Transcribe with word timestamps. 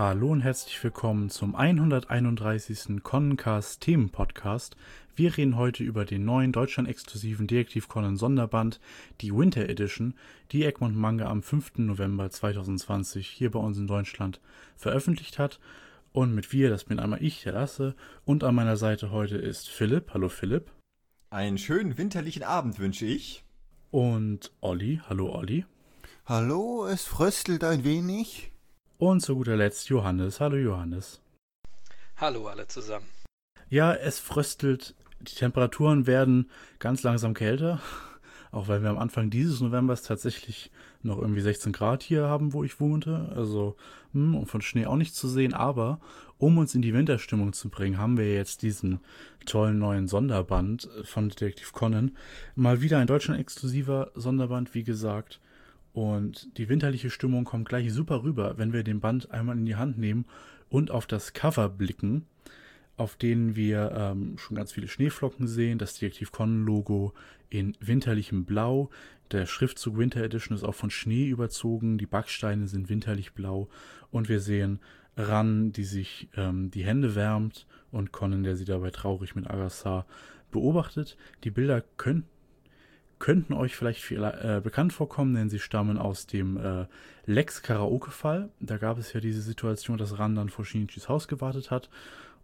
Hallo 0.00 0.30
und 0.30 0.40
herzlich 0.40 0.82
willkommen 0.82 1.28
zum 1.28 1.54
131. 1.54 3.02
Connencast 3.02 3.82
Themen 3.82 4.08
Podcast. 4.08 4.74
Wir 5.14 5.36
reden 5.36 5.58
heute 5.58 5.84
über 5.84 6.06
den 6.06 6.24
neuen 6.24 6.52
Deutschland-exklusiven 6.52 7.46
Detektiv 7.46 7.86
Conan 7.86 8.16
Sonderband, 8.16 8.80
die 9.20 9.30
Winter 9.30 9.68
Edition, 9.68 10.14
die 10.52 10.64
Egmont 10.64 10.96
Manga 10.96 11.26
am 11.26 11.42
5. 11.42 11.72
November 11.80 12.30
2020 12.30 13.28
hier 13.28 13.50
bei 13.50 13.58
uns 13.58 13.76
in 13.76 13.86
Deutschland 13.88 14.40
veröffentlicht 14.74 15.38
hat. 15.38 15.60
Und 16.12 16.34
mit 16.34 16.50
wir, 16.50 16.70
das 16.70 16.84
bin 16.84 16.98
einmal 16.98 17.22
ich, 17.22 17.42
der 17.42 17.52
Lasse, 17.52 17.94
und 18.24 18.42
an 18.42 18.54
meiner 18.54 18.78
Seite 18.78 19.10
heute 19.10 19.36
ist 19.36 19.68
Philipp. 19.68 20.14
Hallo 20.14 20.30
Philipp. 20.30 20.70
Einen 21.28 21.58
schönen 21.58 21.98
winterlichen 21.98 22.42
Abend 22.42 22.78
wünsche 22.78 23.04
ich. 23.04 23.44
Und 23.90 24.50
Olli. 24.62 25.02
Hallo 25.10 25.30
Olli. 25.30 25.66
Hallo, 26.24 26.86
es 26.86 27.04
fröstelt 27.04 27.64
ein 27.64 27.84
wenig. 27.84 28.49
Und 29.00 29.20
zu 29.20 29.34
guter 29.34 29.56
Letzt 29.56 29.88
Johannes. 29.88 30.40
Hallo 30.40 30.58
Johannes. 30.58 31.22
Hallo 32.18 32.48
alle 32.48 32.68
zusammen. 32.68 33.06
Ja, 33.70 33.94
es 33.94 34.18
fröstelt. 34.18 34.94
Die 35.20 35.34
Temperaturen 35.34 36.06
werden 36.06 36.50
ganz 36.80 37.02
langsam 37.02 37.32
kälter. 37.32 37.80
Auch 38.52 38.68
weil 38.68 38.82
wir 38.82 38.90
am 38.90 38.98
Anfang 38.98 39.30
dieses 39.30 39.62
Novembers 39.62 40.02
tatsächlich 40.02 40.70
noch 41.02 41.16
irgendwie 41.16 41.40
16 41.40 41.72
Grad 41.72 42.02
hier 42.02 42.24
haben, 42.26 42.52
wo 42.52 42.62
ich 42.62 42.78
wohnte. 42.78 43.32
Also, 43.34 43.74
hm, 44.12 44.34
und 44.34 44.44
von 44.48 44.60
Schnee 44.60 44.84
auch 44.84 44.96
nicht 44.96 45.14
zu 45.14 45.28
sehen. 45.28 45.54
Aber 45.54 45.98
um 46.36 46.58
uns 46.58 46.74
in 46.74 46.82
die 46.82 46.92
Winterstimmung 46.92 47.54
zu 47.54 47.70
bringen, 47.70 47.96
haben 47.96 48.18
wir 48.18 48.34
jetzt 48.34 48.60
diesen 48.60 49.00
tollen 49.46 49.78
neuen 49.78 50.08
Sonderband 50.08 50.90
von 51.04 51.30
Detektiv 51.30 51.72
Conan. 51.72 52.18
Mal 52.54 52.82
wieder 52.82 52.98
ein 52.98 53.06
Deutschland-exklusiver 53.06 54.10
Sonderband, 54.14 54.74
wie 54.74 54.84
gesagt. 54.84 55.40
Und 55.92 56.56
die 56.58 56.68
winterliche 56.68 57.10
Stimmung 57.10 57.44
kommt 57.44 57.68
gleich 57.68 57.92
super 57.92 58.22
rüber, 58.22 58.58
wenn 58.58 58.72
wir 58.72 58.84
den 58.84 59.00
Band 59.00 59.30
einmal 59.30 59.56
in 59.56 59.66
die 59.66 59.76
Hand 59.76 59.98
nehmen 59.98 60.24
und 60.68 60.90
auf 60.90 61.06
das 61.06 61.32
Cover 61.32 61.68
blicken, 61.68 62.26
auf 62.96 63.16
denen 63.16 63.56
wir 63.56 63.92
ähm, 63.94 64.38
schon 64.38 64.56
ganz 64.56 64.72
viele 64.72 64.88
Schneeflocken 64.88 65.46
sehen, 65.48 65.78
das 65.78 65.94
Detektiv 65.94 66.32
Conan 66.32 66.64
Logo 66.64 67.12
in 67.48 67.76
winterlichem 67.80 68.44
Blau. 68.44 68.90
Der 69.32 69.46
Schriftzug 69.46 69.96
Winter 69.96 70.22
Edition 70.22 70.56
ist 70.56 70.64
auch 70.64 70.74
von 70.74 70.90
Schnee 70.90 71.28
überzogen, 71.28 71.98
die 71.98 72.06
Backsteine 72.06 72.68
sind 72.68 72.88
winterlich 72.88 73.32
blau 73.32 73.68
und 74.10 74.28
wir 74.28 74.40
sehen 74.40 74.80
Ran, 75.16 75.72
die 75.72 75.84
sich 75.84 76.28
ähm, 76.36 76.70
die 76.70 76.84
Hände 76.84 77.14
wärmt 77.14 77.66
und 77.90 78.12
Conan, 78.12 78.42
der 78.42 78.56
sie 78.56 78.64
dabei 78.64 78.90
traurig 78.90 79.34
mit 79.34 79.48
Agasar 79.48 80.06
beobachtet. 80.50 81.16
Die 81.44 81.50
Bilder 81.50 81.82
können 81.96 82.24
könnten 83.20 83.52
euch 83.52 83.76
vielleicht 83.76 84.00
viel, 84.00 84.24
äh, 84.24 84.60
bekannt 84.64 84.92
vorkommen, 84.92 85.34
denn 85.34 85.48
sie 85.48 85.60
stammen 85.60 85.98
aus 85.98 86.26
dem 86.26 86.56
äh, 86.56 86.86
Lex 87.26 87.62
Karaoke-Fall. 87.62 88.48
Da 88.58 88.78
gab 88.78 88.98
es 88.98 89.12
ja 89.12 89.20
diese 89.20 89.42
Situation, 89.42 89.98
dass 89.98 90.18
Ran 90.18 90.34
dann 90.34 90.48
vor 90.48 90.64
Shinichis 90.64 91.08
Haus 91.08 91.28
gewartet 91.28 91.70
hat. 91.70 91.88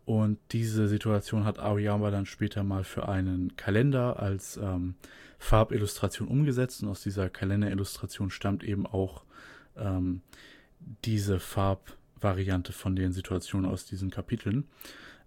Und 0.05 0.39
diese 0.53 0.87
Situation 0.87 1.45
hat 1.45 1.59
Aoyama 1.59 2.13
dann 2.13 2.27
später 2.27 2.63
mal 2.63 2.85
für 2.85 3.09
einen 3.09 3.57
Kalender 3.57 4.21
als 4.21 4.57
ähm, 4.57 4.95
Farbillustration 5.39 6.29
umgesetzt. 6.29 6.83
Und 6.83 6.91
aus 6.91 7.03
dieser 7.03 7.29
Kalenderillustration 7.29 8.31
stammt 8.31 8.63
eben 8.63 8.87
auch 8.87 9.25
ähm, 9.77 10.21
diese 11.05 11.41
Farbvariante 11.41 12.73
von 12.73 12.95
den 12.95 13.13
Situationen 13.13 13.69
aus 13.69 13.87
diesen 13.87 14.11
Kapiteln 14.11 14.69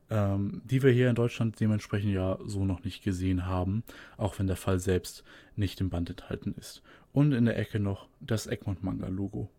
ähm, 0.09 0.61
die 0.65 0.81
wir 0.83 0.91
hier 0.91 1.09
in 1.09 1.15
Deutschland 1.15 1.59
dementsprechend 1.59 2.13
ja 2.13 2.37
so 2.45 2.65
noch 2.65 2.83
nicht 2.83 3.03
gesehen 3.03 3.45
haben, 3.45 3.83
auch 4.17 4.39
wenn 4.39 4.47
der 4.47 4.55
Fall 4.55 4.79
selbst 4.79 5.23
nicht 5.55 5.81
im 5.81 5.89
Band 5.89 6.09
enthalten 6.09 6.55
ist. 6.57 6.81
Und 7.11 7.31
in 7.31 7.45
der 7.45 7.57
Ecke 7.57 7.79
noch 7.79 8.07
das 8.19 8.47
Egmont 8.47 8.83
Manga 8.83 9.07
Logo. 9.07 9.49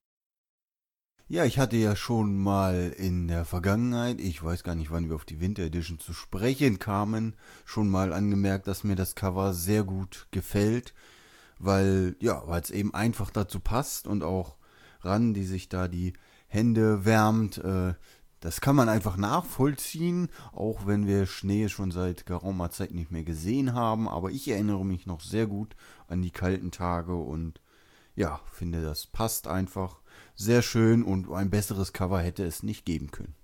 Ja, 1.29 1.45
ich 1.45 1.61
hatte 1.61 1.77
ja 1.77 1.95
schon 1.95 2.37
mal 2.37 2.93
in 2.97 3.29
der 3.29 3.45
Vergangenheit, 3.45 4.21
ich 4.21 4.43
weiß 4.43 4.65
gar 4.65 4.75
nicht, 4.75 4.91
wann 4.91 5.09
wir 5.09 5.15
auf 5.15 5.25
die 5.25 5.39
Winter 5.39 5.63
Edition 5.63 6.01
zu 6.01 6.13
sprechen 6.13 6.81
kamen, 6.81 7.37
schon 7.65 7.89
mal 7.89 8.13
angemerkt, 8.13 8.67
dass 8.67 8.83
mir 8.83 8.97
das 8.97 9.15
Cover 9.15 9.55
sehr 9.55 9.85
gut 9.85 10.27
gefällt, 10.33 10.93
weil 11.61 12.17
ja, 12.19 12.43
weil 12.47 12.63
es 12.63 12.73
eben 12.73 12.95
einfach 12.95 13.31
dazu 13.31 13.61
passt 13.61 14.09
und 14.09 14.25
auch 14.25 14.57
ran, 15.03 15.33
die 15.33 15.45
sich 15.45 15.69
da 15.69 15.87
die 15.87 16.15
Hände 16.49 17.05
wärmt, 17.05 17.59
äh, 17.59 17.95
das 18.41 18.63
kann 18.63 18.75
man 18.75 18.89
einfach 18.89 19.19
nachvollziehen, 19.19 20.29
auch 20.53 20.87
wenn 20.87 21.07
wir 21.07 21.27
Schnee 21.27 21.69
schon 21.69 21.91
seit 21.91 22.25
geraumer 22.25 22.71
Zeit 22.71 22.93
nicht 22.93 23.11
mehr 23.11 23.23
gesehen 23.23 23.75
haben. 23.75 24.09
Aber 24.09 24.31
ich 24.31 24.49
erinnere 24.49 24.85
mich 24.85 25.07
noch 25.07 25.21
sehr 25.21 25.47
gut 25.47 25.77
an 26.09 26.23
die 26.23 26.31
kalten 26.31 26.71
Tage 26.71 27.15
und 27.15 27.61
ja, 28.17 28.41
finde, 28.51 28.83
das 28.83 29.07
passt 29.07 29.47
einfach 29.47 30.01
sehr 30.35 30.63
schön 30.63 31.03
und 31.03 31.31
ein 31.31 31.51
besseres 31.51 31.93
Cover 31.93 32.21
hätte 32.21 32.45
es 32.45 32.63
nicht 32.63 32.87
geben 32.87 33.11
können. 33.11 33.35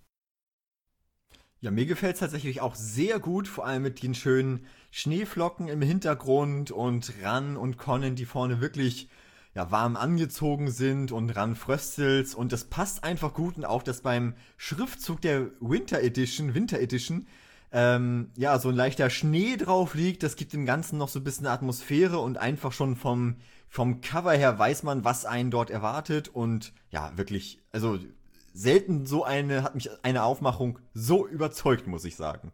Ja, 1.61 1.71
mir 1.71 1.87
gefällt 1.87 2.15
es 2.15 2.21
tatsächlich 2.21 2.61
auch 2.61 2.75
sehr 2.75 3.19
gut, 3.19 3.49
vor 3.49 3.67
allem 3.67 3.83
mit 3.83 4.03
den 4.03 4.15
schönen 4.15 4.67
Schneeflocken 4.91 5.69
im 5.69 5.83
Hintergrund 5.83 6.71
und 6.71 7.13
Ran 7.23 7.57
und 7.57 7.77
Conan, 7.77 8.15
die 8.15 8.27
vorne 8.27 8.61
wirklich 8.61 9.09
ja, 9.57 9.71
warm 9.71 9.97
angezogen 9.97 10.71
sind 10.71 11.13
und 11.13 11.31
ran 11.31 11.57
fröstelt 11.57 12.35
und 12.35 12.53
das 12.53 12.65
passt 12.65 13.03
einfach 13.05 13.33
gut 13.33 13.57
und 13.57 13.65
auch, 13.65 13.83
dass 13.83 14.03
beim 14.03 14.35
Schriftzug 14.59 15.23
der 15.23 15.47
Winter 15.61 16.03
Edition, 16.03 16.55
Winter 16.55 16.79
Edition, 16.79 17.27
ähm, 17.73 18.31
ja, 18.37 18.59
so 18.59 18.69
ein 18.69 18.75
leichter 18.75 19.09
Schnee 19.09 19.57
drauf 19.57 19.95
liegt, 19.95 20.23
das 20.23 20.37
gibt 20.37 20.53
dem 20.53 20.67
Ganzen 20.67 20.99
noch 20.99 21.09
so 21.09 21.21
ein 21.21 21.25
bisschen 21.25 21.47
Atmosphäre 21.47 22.19
und 22.19 22.37
einfach 22.37 22.73
schon 22.73 22.97
vom, 22.97 23.37
vom 23.67 24.03
Cover 24.03 24.33
her 24.33 24.59
weiß 24.59 24.83
man, 24.83 25.05
was 25.05 25.25
einen 25.25 25.51
dort 25.51 25.71
erwartet. 25.71 26.29
Und 26.29 26.75
ja, 26.91 27.13
wirklich, 27.17 27.59
also 27.73 27.99
selten 28.53 29.07
so 29.07 29.25
eine, 29.25 29.63
hat 29.63 29.75
mich 29.75 29.89
eine 30.03 30.25
Aufmachung 30.25 30.79
so 30.93 31.27
überzeugt, 31.27 31.87
muss 31.87 32.05
ich 32.05 32.17
sagen. 32.17 32.53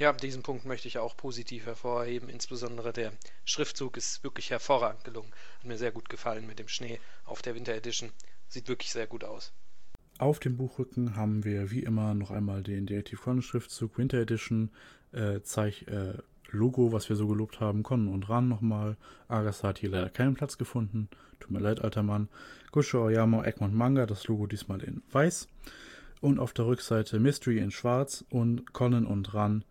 Ja, 0.00 0.14
diesen 0.14 0.42
Punkt 0.42 0.64
möchte 0.64 0.88
ich 0.88 0.96
auch 0.96 1.14
positiv 1.14 1.66
hervorheben. 1.66 2.30
Insbesondere 2.30 2.90
der 2.90 3.12
Schriftzug 3.44 3.98
ist 3.98 4.24
wirklich 4.24 4.48
hervorragend 4.48 5.04
gelungen. 5.04 5.30
Hat 5.58 5.66
mir 5.66 5.76
sehr 5.76 5.92
gut 5.92 6.08
gefallen 6.08 6.46
mit 6.46 6.58
dem 6.58 6.68
Schnee 6.68 6.98
auf 7.26 7.42
der 7.42 7.54
Winter 7.54 7.74
Edition. 7.74 8.08
Sieht 8.48 8.66
wirklich 8.68 8.92
sehr 8.92 9.06
gut 9.06 9.24
aus. 9.24 9.52
Auf 10.16 10.38
dem 10.38 10.56
Buchrücken 10.56 11.16
haben 11.16 11.44
wir 11.44 11.70
wie 11.70 11.82
immer 11.82 12.14
noch 12.14 12.30
einmal 12.30 12.62
den 12.62 12.86
Detective 12.86 13.20
Conan 13.20 13.42
Schriftzug 13.42 13.98
Winter 13.98 14.16
Edition 14.16 14.70
äh, 15.12 15.42
Zeich, 15.42 15.86
äh, 15.88 16.14
Logo, 16.50 16.92
was 16.92 17.10
wir 17.10 17.16
so 17.16 17.28
gelobt 17.28 17.60
haben. 17.60 17.82
Conan 17.82 18.08
und 18.08 18.30
Ran 18.30 18.48
nochmal. 18.48 18.96
Agas 19.28 19.62
hat 19.62 19.80
hier 19.80 19.90
leider 19.90 20.08
keinen 20.08 20.32
Platz 20.32 20.56
gefunden. 20.56 21.10
Tut 21.40 21.50
mir 21.50 21.60
leid, 21.60 21.82
alter 21.82 22.02
Mann. 22.02 22.30
Gusho 22.72 23.04
Oyama, 23.04 23.44
Egmont 23.44 23.74
Manga, 23.74 24.06
das 24.06 24.26
Logo 24.28 24.46
diesmal 24.46 24.82
in 24.82 25.02
weiß. 25.12 25.46
Und 26.22 26.38
auf 26.38 26.54
der 26.54 26.64
Rückseite 26.64 27.20
Mystery 27.20 27.58
in 27.58 27.70
schwarz 27.70 28.24
und 28.30 28.72
Conan 28.72 29.04
und 29.04 29.34
Ran 29.34 29.62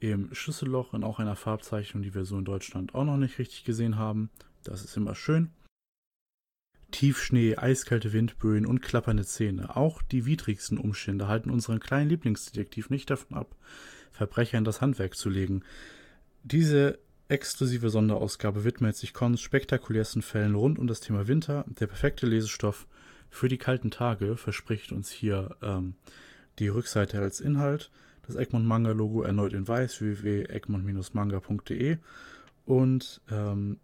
im 0.00 0.34
Schlüsselloch 0.34 0.94
in 0.94 1.04
auch 1.04 1.18
einer 1.18 1.36
Farbzeichnung, 1.36 2.02
die 2.02 2.14
wir 2.14 2.24
so 2.24 2.38
in 2.38 2.44
Deutschland 2.44 2.94
auch 2.94 3.04
noch 3.04 3.16
nicht 3.16 3.38
richtig 3.38 3.64
gesehen 3.64 3.96
haben. 3.96 4.30
Das 4.62 4.84
ist 4.84 4.96
immer 4.96 5.14
schön. 5.14 5.50
Tiefschnee, 6.90 7.56
eiskalte 7.56 8.12
Windböen 8.12 8.66
und 8.66 8.80
klappernde 8.80 9.24
Zähne. 9.24 9.76
Auch 9.76 10.02
die 10.02 10.26
widrigsten 10.26 10.78
Umstände 10.78 11.28
halten 11.28 11.50
unseren 11.50 11.80
kleinen 11.80 12.10
Lieblingsdetektiv 12.10 12.90
nicht 12.90 13.10
davon 13.10 13.36
ab, 13.36 13.56
Verbrechern 14.12 14.64
das 14.64 14.80
Handwerk 14.80 15.16
zu 15.16 15.28
legen. 15.28 15.62
Diese 16.42 16.98
exklusive 17.28 17.90
Sonderausgabe 17.90 18.64
widmet 18.64 18.96
sich 18.96 19.12
Cons 19.12 19.40
spektakulärsten 19.40 20.22
Fällen 20.22 20.54
rund 20.54 20.78
um 20.78 20.86
das 20.86 21.00
Thema 21.00 21.26
Winter. 21.26 21.64
Der 21.68 21.86
perfekte 21.88 22.26
Lesestoff 22.26 22.86
für 23.30 23.48
die 23.48 23.58
kalten 23.58 23.90
Tage 23.90 24.36
verspricht 24.36 24.92
uns 24.92 25.10
hier 25.10 25.56
ähm, 25.62 25.94
die 26.58 26.68
Rückseite 26.68 27.20
als 27.20 27.40
Inhalt 27.40 27.90
das 28.26 28.36
Egmont 28.36 28.66
Manga 28.66 28.92
Logo 28.92 29.22
erneut 29.22 29.52
in 29.52 29.66
weiß, 29.66 30.00
www.egmont-manga.de 30.00 31.98
und 32.64 33.20
ähm, 33.30 33.78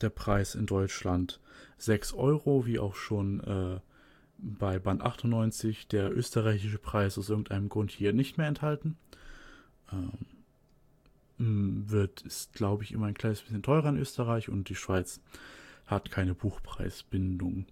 der 0.00 0.10
Preis 0.10 0.54
in 0.54 0.66
Deutschland 0.66 1.40
6 1.78 2.14
Euro, 2.14 2.66
wie 2.66 2.78
auch 2.78 2.94
schon 2.94 3.40
äh, 3.40 3.80
bei 4.38 4.78
Band 4.78 5.02
98. 5.02 5.88
Der 5.88 6.14
österreichische 6.14 6.78
Preis 6.78 7.18
aus 7.18 7.30
irgendeinem 7.30 7.68
Grund 7.68 7.90
hier 7.90 8.12
nicht 8.12 8.38
mehr 8.38 8.48
enthalten. 8.48 8.96
Ähm, 9.92 10.18
wird, 11.38 12.22
ist 12.22 12.54
glaube 12.54 12.82
ich 12.82 12.92
immer 12.92 13.06
ein 13.06 13.14
kleines 13.14 13.42
bisschen 13.42 13.62
teurer 13.62 13.90
in 13.90 13.98
Österreich 13.98 14.48
und 14.48 14.68
die 14.68 14.74
Schweiz 14.74 15.20
hat 15.86 16.10
keine 16.10 16.34
Buchpreisbindung. 16.34 17.66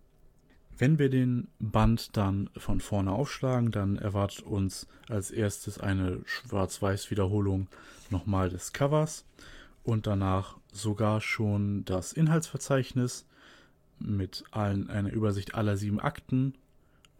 Wenn 0.76 0.98
wir 0.98 1.08
den 1.08 1.48
Band 1.60 2.16
dann 2.16 2.50
von 2.56 2.80
vorne 2.80 3.12
aufschlagen, 3.12 3.70
dann 3.70 3.96
erwartet 3.96 4.42
uns 4.42 4.88
als 5.08 5.30
erstes 5.30 5.78
eine 5.78 6.20
Schwarz-Weiß-Wiederholung 6.24 7.68
nochmal 8.10 8.48
des 8.48 8.72
Covers 8.72 9.24
und 9.84 10.06
danach 10.08 10.56
sogar 10.72 11.20
schon 11.20 11.84
das 11.84 12.12
Inhaltsverzeichnis 12.12 13.24
mit 14.00 14.44
allen, 14.50 14.90
einer 14.90 15.12
Übersicht 15.12 15.54
aller 15.54 15.76
sieben 15.76 16.00
Akten, 16.00 16.54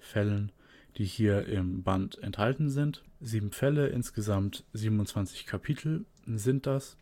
Fällen, 0.01 0.51
die 0.97 1.05
hier 1.05 1.47
im 1.47 1.83
Band 1.83 2.19
enthalten 2.23 2.71
sind. 2.71 3.05
Sieben 3.21 3.53
Fälle, 3.53 3.87
insgesamt 3.87 4.65
27 4.73 5.47
Kapitel 5.47 6.05
sind 6.27 6.67
das. 6.67 6.97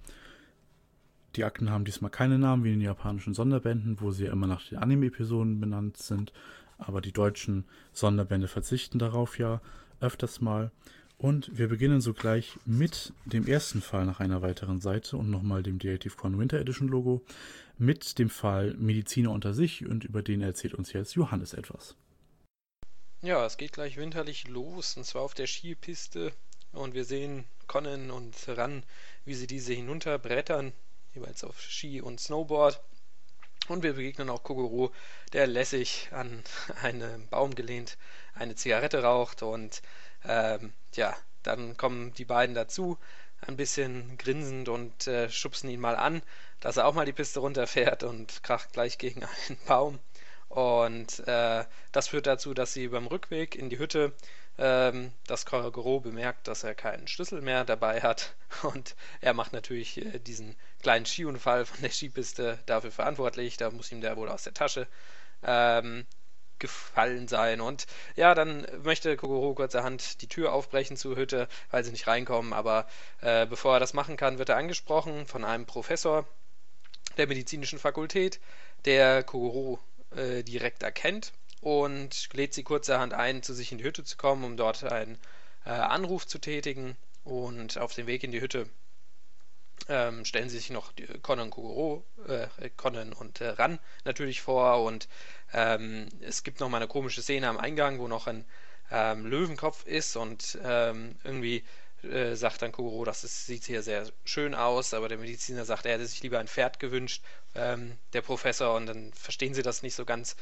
Die 1.37 1.44
Akten 1.44 1.70
haben 1.70 1.84
diesmal 1.84 2.11
keine 2.11 2.38
Namen 2.38 2.64
wie 2.64 2.73
in 2.73 2.81
den 2.81 2.87
japanischen 2.87 3.34
Sonderbänden, 3.34 4.00
wo 4.00 4.11
sie 4.11 4.25
ja 4.25 4.32
immer 4.32 4.46
nach 4.46 4.69
den 4.69 4.79
Anime-Episoden 4.79 5.61
benannt 5.61 5.96
sind. 5.96 6.32
aber 6.79 7.00
die 7.00 7.12
deutschen 7.12 7.64
Sonderbände 7.93 8.49
verzichten 8.49 8.99
darauf 8.99 9.38
ja 9.38 9.61
öfters 10.00 10.40
mal. 10.40 10.70
Und 11.19 11.56
wir 11.56 11.69
beginnen 11.69 12.00
sogleich 12.00 12.58
mit 12.64 13.12
dem 13.25 13.46
ersten 13.46 13.81
Fall 13.81 14.05
nach 14.05 14.19
einer 14.19 14.43
weiteren 14.43 14.81
Seite 14.81 15.17
und 15.17 15.31
nochmal 15.31 15.62
dem 15.62 15.79
Creative 15.79 16.17
Con 16.17 16.38
Winter 16.38 16.58
Edition 16.58 16.88
Logo, 16.88 17.23
mit 17.79 18.19
dem 18.19 18.29
Fall 18.29 18.75
Mediziner 18.75 19.31
unter 19.31 19.55
sich 19.55 19.87
und 19.87 20.05
über 20.05 20.23
den 20.23 20.40
erzählt 20.40 20.75
uns 20.75 20.93
jetzt 20.93 21.14
Johannes 21.14 21.55
etwas. 21.55 21.94
Ja, 23.20 23.46
es 23.46 23.56
geht 23.56 23.73
gleich 23.73 23.96
winterlich 23.96 24.49
los 24.49 24.96
und 24.96 25.05
zwar 25.05 25.23
auf 25.23 25.34
der 25.34 25.46
Skipiste 25.46 26.32
und 26.73 26.94
wir 26.94 27.05
sehen 27.05 27.44
Conan 27.69 28.11
und 28.11 28.34
Ran, 28.49 28.82
wie 29.25 29.34
sie 29.34 29.46
diese 29.46 29.73
hinunterbrettern, 29.73 30.73
jeweils 31.14 31.44
auf 31.44 31.61
Ski 31.61 32.00
und 32.00 32.20
Snowboard. 32.20 32.81
Und 33.69 33.82
wir 33.82 33.94
begegnen 33.94 34.29
auch 34.29 34.43
Kogoro, 34.43 34.93
der 35.32 35.47
lässig 35.47 36.09
an 36.12 36.43
einen 36.82 37.29
Baum 37.29 37.55
gelehnt 37.55 37.97
eine 38.35 38.55
Zigarette 38.55 39.03
raucht 39.03 39.43
und 39.43 39.82
ähm, 40.25 40.73
ja, 40.94 41.17
dann 41.43 41.76
kommen 41.76 42.12
die 42.14 42.25
beiden 42.25 42.55
dazu, 42.55 42.99
ein 43.41 43.56
bisschen 43.56 44.17
grinsend 44.19 44.69
und 44.69 45.06
äh, 45.06 45.29
schubsen 45.31 45.69
ihn 45.69 45.81
mal 45.81 45.97
an, 45.97 46.23
dass 46.61 46.76
er 46.76 46.87
auch 46.87 46.94
mal 46.94 47.06
die 47.06 47.12
Piste 47.12 47.41
runterfährt 47.41 48.05
und 48.05 48.43
kracht 48.43 48.73
gleich 48.73 48.99
gegen 48.99 49.25
einen 49.25 49.58
Baum. 49.67 49.99
Und 50.49 51.26
äh, 51.26 51.65
das 51.93 52.08
führt 52.08 52.26
dazu, 52.26 52.55
dass 52.55 52.73
sie 52.73 52.88
beim 52.88 53.06
Rückweg 53.06 53.56
in 53.56 53.70
die 53.70 53.79
Hütte 53.79 54.12
ähm, 54.58 55.12
das 55.26 55.46
Kogoro 55.46 56.00
bemerkt, 56.00 56.49
dass 56.49 56.64
er 56.64 56.75
keinen 56.75 57.08
Schlüssel 57.08 57.40
mehr 57.40 57.64
dabei 57.64 58.00
hat. 58.00 58.34
Und 58.62 58.94
er 59.20 59.34
macht 59.34 59.52
natürlich 59.52 59.99
äh, 59.99 60.19
diesen 60.19 60.56
kleinen 60.82 61.06
Skiunfall 61.06 61.64
von 61.64 61.81
der 61.81 61.90
Skipiste 61.90 62.58
dafür 62.66 62.90
verantwortlich. 62.90 63.56
Da 63.56 63.70
muss 63.70 63.93
ihm 63.93 64.00
der 64.00 64.16
wohl 64.16 64.28
aus 64.28 64.43
der 64.44 64.54
Tasche 64.54 64.87
ähm, 65.43 66.06
gefallen 66.58 67.28
sein. 67.28 67.60
Und 67.60 67.87
ja, 68.14 68.34
dann 68.34 68.66
möchte 68.82 69.16
Kogoro 69.16 69.54
kurzerhand 69.54 70.22
die 70.22 70.28
Tür 70.28 70.52
aufbrechen 70.52 70.96
zur 70.96 71.16
Hütte, 71.16 71.48
weil 71.70 71.84
sie 71.84 71.90
nicht 71.90 72.06
reinkommen. 72.06 72.52
Aber 72.52 72.87
äh, 73.20 73.46
bevor 73.46 73.75
er 73.75 73.81
das 73.81 73.94
machen 73.94 74.16
kann, 74.16 74.38
wird 74.38 74.50
er 74.50 74.56
angesprochen 74.56 75.26
von 75.26 75.44
einem 75.44 75.66
Professor 75.66 76.26
der 77.16 77.26
medizinischen 77.26 77.78
Fakultät, 77.78 78.40
der 78.84 79.22
Kogoro 79.22 79.78
äh, 80.16 80.43
direkt 80.43 80.82
erkennt 80.82 81.32
und 81.62 82.29
lädt 82.35 82.53
sie 82.53 82.64
kurzerhand 82.64 83.14
ein, 83.14 83.43
zu 83.43 83.55
sich 83.55 83.73
in 83.73 83.79
die 83.79 83.85
Hütte 83.85 84.05
zu 84.05 84.17
kommen, 84.17 84.44
um 84.44 84.56
dort 84.56 84.85
einen 84.85 85.17
äh, 85.64 85.70
Anruf 85.70 86.26
zu 86.26 86.38
tätigen. 86.38 86.97
Und 87.25 87.79
auf 87.79 87.94
dem 87.94 88.09
Weg 88.09 88.25
in 88.25 88.32
die 88.32 88.41
Hütte 88.41 88.69
ähm, 89.88 90.25
stellen 90.25 90.49
sie 90.49 90.59
sich 90.59 90.70
noch 90.70 90.93
Conan 91.23 91.50
Kogoro, 91.50 92.05
äh, 92.26 92.49
Conan 92.76 93.12
und 93.12 93.41
äh, 93.41 93.50
Ran 93.50 93.79
natürlich 94.05 94.43
vor 94.43 94.82
und 94.82 95.09
ähm, 95.53 96.09
es 96.20 96.43
gibt 96.43 96.59
noch 96.59 96.69
mal 96.69 96.79
eine 96.79 96.88
komische 96.88 97.23
Szene 97.23 97.49
am 97.49 97.59
Eingang, 97.59 98.00
wo 98.00 98.08
noch 98.08 98.26
ein 98.26 98.44
ähm, 98.91 99.25
Löwenkopf 99.25 99.87
ist 99.87 100.17
und 100.17 100.58
ähm, 100.65 101.17
irgendwie 101.23 101.65
äh, 102.03 102.35
sagt 102.35 102.62
dann 102.62 102.73
Kogoro, 102.73 103.05
das 103.05 103.23
ist, 103.23 103.47
sieht 103.47 103.65
hier 103.65 103.82
sehr 103.82 104.08
schön 104.25 104.56
aus, 104.56 104.94
aber 104.94 105.08
der 105.08 105.19
Mediziner 105.19 105.65
sagt, 105.65 105.87
er 105.87 105.94
hätte 105.94 106.06
sich 106.06 106.23
lieber 106.23 106.41
ein 106.41 106.49
Pferd 106.49 106.81
gewünscht, 106.81 107.23
ähm, 107.55 107.97
der 108.12 108.23
Professor, 108.23 108.75
und 108.75 108.87
dann 108.87 109.12
verstehen 109.12 109.55
sie 109.55 109.62
das 109.62 109.82
nicht 109.82 109.94
so 109.94 110.05
ganz. 110.05 110.37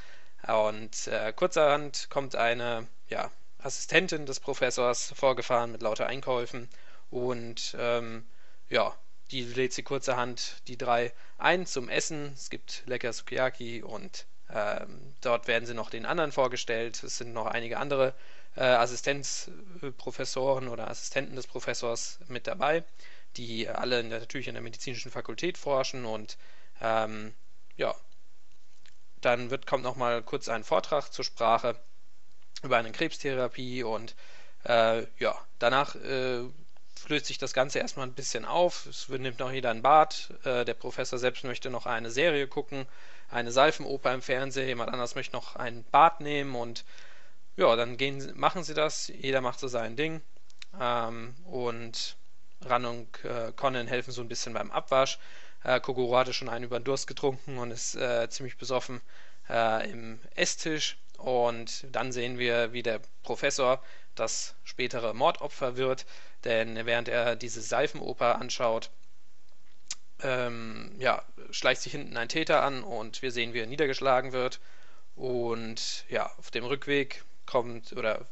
Und 0.46 1.06
äh, 1.08 1.32
kurzerhand 1.34 2.08
kommt 2.10 2.34
eine 2.34 2.86
ja, 3.08 3.30
Assistentin 3.58 4.26
des 4.26 4.40
Professors 4.40 5.12
vorgefahren 5.14 5.72
mit 5.72 5.82
lauter 5.82 6.06
Einkäufen 6.06 6.68
und 7.10 7.76
ähm, 7.78 8.26
ja, 8.68 8.94
die 9.30 9.42
lädt 9.42 9.72
sie 9.72 9.82
kurzerhand 9.82 10.62
die 10.66 10.78
drei 10.78 11.12
ein 11.38 11.66
zum 11.66 11.88
Essen. 11.88 12.32
Es 12.34 12.50
gibt 12.50 12.82
lecker 12.86 13.12
Sukiyaki 13.12 13.82
und 13.82 14.26
ähm, 14.52 15.14
dort 15.20 15.46
werden 15.46 15.66
sie 15.66 15.74
noch 15.74 15.90
den 15.90 16.06
anderen 16.06 16.32
vorgestellt. 16.32 17.02
Es 17.02 17.18
sind 17.18 17.32
noch 17.32 17.46
einige 17.46 17.78
andere 17.78 18.14
äh, 18.56 18.62
Assistenzprofessoren 18.62 20.68
oder 20.68 20.88
Assistenten 20.88 21.36
des 21.36 21.46
Professors 21.46 22.18
mit 22.28 22.46
dabei, 22.46 22.84
die 23.36 23.68
alle 23.68 24.00
in 24.00 24.10
der, 24.10 24.20
natürlich 24.20 24.48
in 24.48 24.54
der 24.54 24.62
medizinischen 24.62 25.10
Fakultät 25.10 25.58
forschen 25.58 26.04
und 26.04 26.36
ähm, 26.80 27.34
ja, 27.76 27.94
dann 29.20 29.50
wird, 29.50 29.66
kommt 29.66 29.84
noch 29.84 29.96
mal 29.96 30.22
kurz 30.22 30.48
ein 30.48 30.64
Vortrag 30.64 31.10
zur 31.12 31.24
Sprache 31.24 31.76
über 32.62 32.76
eine 32.76 32.92
Krebstherapie 32.92 33.82
und 33.82 34.14
äh, 34.64 35.06
ja, 35.18 35.34
danach 35.58 35.94
äh, 35.96 36.42
löst 37.08 37.26
sich 37.26 37.38
das 37.38 37.54
Ganze 37.54 37.78
erstmal 37.78 38.06
ein 38.06 38.14
bisschen 38.14 38.44
auf. 38.44 38.86
Es 38.86 39.08
nimmt 39.08 39.38
noch 39.38 39.52
jeder 39.52 39.70
ein 39.70 39.82
Bad. 39.82 40.34
Äh, 40.44 40.64
der 40.64 40.74
Professor 40.74 41.18
selbst 41.18 41.44
möchte 41.44 41.70
noch 41.70 41.86
eine 41.86 42.10
Serie 42.10 42.46
gucken, 42.46 42.86
eine 43.30 43.52
Seifenoper 43.52 44.12
im 44.12 44.22
Fernsehen. 44.22 44.68
Jemand 44.68 44.92
anders 44.92 45.14
möchte 45.14 45.34
noch 45.34 45.56
ein 45.56 45.84
Bad 45.84 46.20
nehmen 46.20 46.54
und 46.54 46.84
ja, 47.56 47.74
dann 47.76 47.96
gehen, 47.96 48.32
machen 48.36 48.64
sie 48.64 48.74
das. 48.74 49.08
Jeder 49.08 49.40
macht 49.40 49.60
so 49.60 49.68
sein 49.68 49.96
Ding. 49.96 50.20
Ähm, 50.78 51.34
und 51.44 52.16
Ran 52.62 52.84
und 52.84 53.24
äh, 53.24 53.52
Conan 53.56 53.86
helfen 53.86 54.12
so 54.12 54.20
ein 54.20 54.28
bisschen 54.28 54.52
beim 54.52 54.70
Abwasch. 54.70 55.18
Äh, 55.64 55.80
Kogoro 55.80 56.16
hatte 56.16 56.32
schon 56.32 56.48
einen 56.48 56.64
über 56.64 56.78
den 56.78 56.84
Durst 56.84 57.06
getrunken 57.06 57.58
und 57.58 57.70
ist 57.70 57.94
äh, 57.96 58.28
ziemlich 58.30 58.56
besoffen 58.56 59.00
äh, 59.48 59.90
im 59.90 60.20
Esstisch. 60.34 60.98
Und 61.18 61.86
dann 61.92 62.12
sehen 62.12 62.38
wir, 62.38 62.72
wie 62.72 62.82
der 62.82 63.00
Professor 63.22 63.82
das 64.14 64.54
spätere 64.64 65.12
Mordopfer 65.14 65.76
wird, 65.76 66.06
denn 66.44 66.86
während 66.86 67.08
er 67.08 67.36
diese 67.36 67.60
Seifenoper 67.60 68.36
anschaut, 68.36 68.90
ähm, 70.22 70.94
ja, 70.98 71.22
schleicht 71.50 71.82
sich 71.82 71.92
hinten 71.92 72.16
ein 72.16 72.28
Täter 72.28 72.62
an 72.62 72.82
und 72.82 73.22
wir 73.22 73.32
sehen, 73.32 73.54
wie 73.54 73.60
er 73.60 73.66
niedergeschlagen 73.66 74.32
wird. 74.32 74.60
Und 75.16 76.04
ja, 76.08 76.30
auf 76.38 76.50
dem 76.50 76.64
Rückweg 76.64 77.24
kommt, 77.46 77.92
oder 77.92 78.26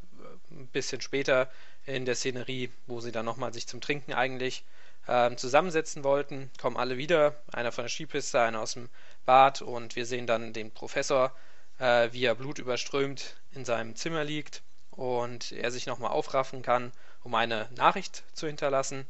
ein 0.51 0.67
bisschen 0.69 1.01
später 1.01 1.51
in 1.87 2.05
der 2.05 2.15
Szenerie, 2.15 2.71
wo 2.87 3.01
sie 3.01 3.13
dann 3.13 3.25
nochmal 3.25 3.53
sich 3.53 3.67
zum 3.67 3.81
Trinken 3.81 4.13
eigentlich 4.13 4.65
ähm, 5.09 5.37
zusammensetzen 5.39 6.05
wollten, 6.05 6.51
kommen 6.61 6.77
alle 6.77 6.99
wieder. 6.99 7.35
Einer 7.53 7.73
von 7.73 7.85
der 7.85 7.89
Skipiste, 7.89 8.41
einer 8.41 8.61
aus 8.61 8.75
dem 8.75 8.89
Bad 9.25 9.63
und 9.63 9.97
wir 9.97 10.07
sehen 10.07 10.27
dann 10.27 10.53
den 10.53 10.71
Professor, 10.71 11.35
äh, 11.79 12.09
wie 12.13 12.25
er 12.25 12.35
blutüberströmt 12.35 13.37
in 13.53 13.65
seinem 13.65 13.97
Zimmer 13.97 14.25
liegt 14.25 14.63
und 14.91 15.53
er 15.53 15.71
sich 15.71 15.87
nochmal 15.87 16.11
aufraffen 16.11 16.63
kann, 16.63 16.93
um 17.23 17.35
eine 17.35 17.69
Nachricht 17.77 18.25
zu 18.35 18.47
hinterlassen. 18.47 19.07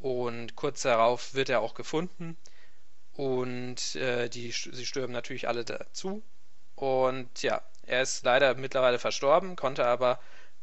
Und 0.00 0.56
kurz 0.56 0.82
darauf 0.82 1.34
wird 1.34 1.48
er 1.48 1.60
auch 1.60 1.74
gefunden 1.74 2.36
und 3.14 3.94
äh, 3.96 4.28
die, 4.28 4.50
sie 4.50 4.86
stürmen 4.86 5.12
natürlich 5.12 5.48
alle 5.48 5.64
dazu. 5.64 6.22
Und 6.74 7.42
ja, 7.42 7.62
er 7.86 8.02
ist 8.02 8.24
leider 8.24 8.54
mittlerweile 8.54 8.98
verstorben, 8.98 9.56
konnte 9.56 9.86
aber 9.86 10.20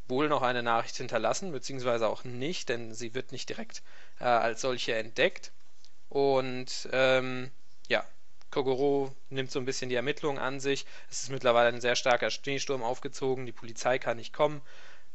wohl 0.07 0.27
noch 0.27 0.41
eine 0.41 0.63
Nachricht 0.63 0.97
hinterlassen, 0.97 1.51
beziehungsweise 1.51 2.07
auch 2.07 2.23
nicht, 2.23 2.69
denn 2.69 2.93
sie 2.93 3.13
wird 3.13 3.31
nicht 3.31 3.47
direkt 3.49 3.81
äh, 4.21 4.25
als 4.25 4.61
solche 4.61 4.95
entdeckt. 4.95 5.51
Und 6.09 6.87
ähm, 6.91 7.51
ja, 7.87 8.05
Kogoro 8.51 9.15
nimmt 9.29 9.51
so 9.51 9.59
ein 9.59 9.65
bisschen 9.65 9.89
die 9.89 9.95
Ermittlungen 9.95 10.37
an 10.37 10.59
sich. 10.59 10.85
Es 11.09 11.23
ist 11.23 11.31
mittlerweile 11.31 11.69
ein 11.69 11.81
sehr 11.81 11.95
starker 11.95 12.29
Schneesturm 12.29 12.83
aufgezogen, 12.83 13.45
die 13.45 13.51
Polizei 13.51 13.97
kann 13.97 14.17
nicht 14.17 14.33
kommen. 14.33 14.61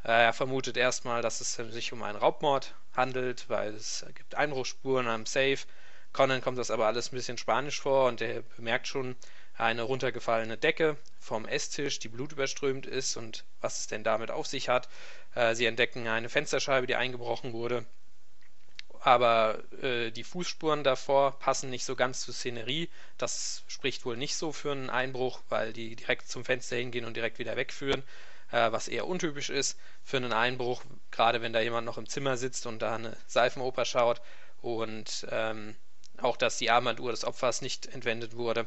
Äh, 0.04 0.24
er 0.24 0.32
vermutet 0.32 0.76
erstmal, 0.76 1.22
dass 1.22 1.40
es 1.40 1.54
sich 1.54 1.92
um 1.92 2.02
einen 2.02 2.18
Raubmord 2.18 2.74
handelt, 2.94 3.48
weil 3.48 3.74
es 3.74 4.04
gibt 4.14 4.34
Einbruchsspuren 4.34 5.06
am 5.08 5.26
Safe. 5.26 5.58
Conan 6.12 6.40
kommt 6.40 6.58
das 6.58 6.70
aber 6.70 6.86
alles 6.86 7.12
ein 7.12 7.16
bisschen 7.16 7.38
spanisch 7.38 7.80
vor 7.80 8.08
und 8.08 8.20
er 8.22 8.42
bemerkt 8.56 8.88
schon 8.88 9.16
eine 9.58 9.82
runtergefallene 9.82 10.56
Decke 10.56 10.96
vom 11.20 11.46
Esstisch, 11.46 11.98
die 11.98 12.08
blutüberströmt 12.08 12.86
ist 12.86 13.16
und 13.16 13.44
was 13.60 13.80
es 13.80 13.86
denn 13.86 14.02
damit 14.02 14.30
auf 14.30 14.46
sich 14.46 14.68
hat. 14.68 14.88
Äh, 15.34 15.54
sie 15.54 15.66
entdecken 15.66 16.08
eine 16.08 16.28
Fensterscheibe, 16.28 16.86
die 16.86 16.96
eingebrochen 16.96 17.52
wurde 17.52 17.84
aber 19.06 19.62
äh, 19.82 20.10
die 20.10 20.24
Fußspuren 20.24 20.82
davor 20.82 21.38
passen 21.38 21.70
nicht 21.70 21.84
so 21.84 21.94
ganz 21.94 22.22
zur 22.22 22.34
Szenerie. 22.34 22.88
Das 23.18 23.62
spricht 23.68 24.04
wohl 24.04 24.16
nicht 24.16 24.34
so 24.34 24.50
für 24.50 24.72
einen 24.72 24.90
Einbruch, 24.90 25.42
weil 25.48 25.72
die 25.72 25.94
direkt 25.94 26.28
zum 26.28 26.44
Fenster 26.44 26.74
hingehen 26.74 27.04
und 27.04 27.14
direkt 27.14 27.38
wieder 27.38 27.54
wegführen, 27.54 28.02
äh, 28.50 28.72
was 28.72 28.88
eher 28.88 29.06
untypisch 29.06 29.48
ist 29.48 29.78
für 30.02 30.16
einen 30.16 30.32
Einbruch, 30.32 30.82
gerade 31.12 31.40
wenn 31.40 31.52
da 31.52 31.60
jemand 31.60 31.86
noch 31.86 31.98
im 31.98 32.08
Zimmer 32.08 32.36
sitzt 32.36 32.66
und 32.66 32.82
da 32.82 32.96
eine 32.96 33.16
Seifenoper 33.28 33.84
schaut 33.84 34.20
und 34.60 35.24
ähm, 35.30 35.76
auch, 36.20 36.36
dass 36.36 36.58
die 36.58 36.72
Armbanduhr 36.72 37.12
des 37.12 37.24
Opfers 37.24 37.62
nicht 37.62 37.86
entwendet 37.86 38.36
wurde. 38.36 38.66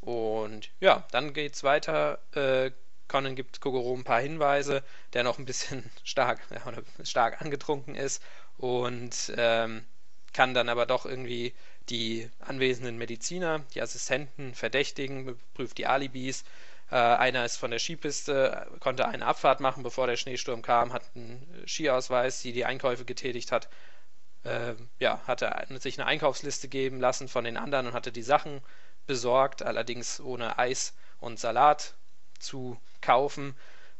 Und 0.00 0.70
ja, 0.78 1.04
dann 1.10 1.34
geht 1.34 1.54
es 1.54 1.64
weiter. 1.64 2.20
Äh, 2.30 2.70
Conan 3.08 3.34
gibt 3.34 3.60
Kogoro 3.60 3.92
ein 3.94 4.04
paar 4.04 4.20
Hinweise, 4.20 4.84
der 5.14 5.24
noch 5.24 5.38
ein 5.38 5.46
bisschen 5.46 5.90
stark, 6.04 6.38
ja, 6.50 7.04
stark 7.04 7.42
angetrunken 7.42 7.96
ist 7.96 8.22
und 8.58 9.32
ähm, 9.36 9.84
kann 10.32 10.54
dann 10.54 10.68
aber 10.68 10.86
doch 10.86 11.06
irgendwie 11.06 11.54
die 11.88 12.30
anwesenden 12.40 12.96
Mediziner, 12.96 13.60
die 13.74 13.82
Assistenten 13.82 14.54
verdächtigen, 14.54 15.38
prüft 15.54 15.78
die 15.78 15.86
Alibis. 15.86 16.44
Äh, 16.90 16.96
einer 16.96 17.44
ist 17.44 17.56
von 17.56 17.70
der 17.70 17.78
Skipiste, 17.78 18.66
konnte 18.80 19.06
eine 19.06 19.26
Abfahrt 19.26 19.60
machen, 19.60 19.82
bevor 19.82 20.06
der 20.06 20.16
Schneesturm 20.16 20.62
kam, 20.62 20.92
hat 20.92 21.04
einen 21.14 21.64
Skiausweis, 21.66 22.42
die 22.42 22.52
die 22.52 22.64
Einkäufe 22.64 23.04
getätigt 23.04 23.52
hat. 23.52 23.68
Äh, 24.44 24.74
ja, 24.98 25.20
hatte 25.26 25.66
sich 25.80 25.98
eine 25.98 26.06
Einkaufsliste 26.06 26.68
geben 26.68 27.00
lassen 27.00 27.28
von 27.28 27.44
den 27.44 27.56
anderen 27.56 27.86
und 27.88 27.92
hatte 27.94 28.12
die 28.12 28.22
Sachen 28.22 28.60
besorgt, 29.06 29.62
allerdings 29.62 30.20
ohne 30.20 30.58
Eis 30.58 30.94
und 31.20 31.38
Salat 31.38 31.94
zu 32.38 32.78
kaufen. 33.00 33.56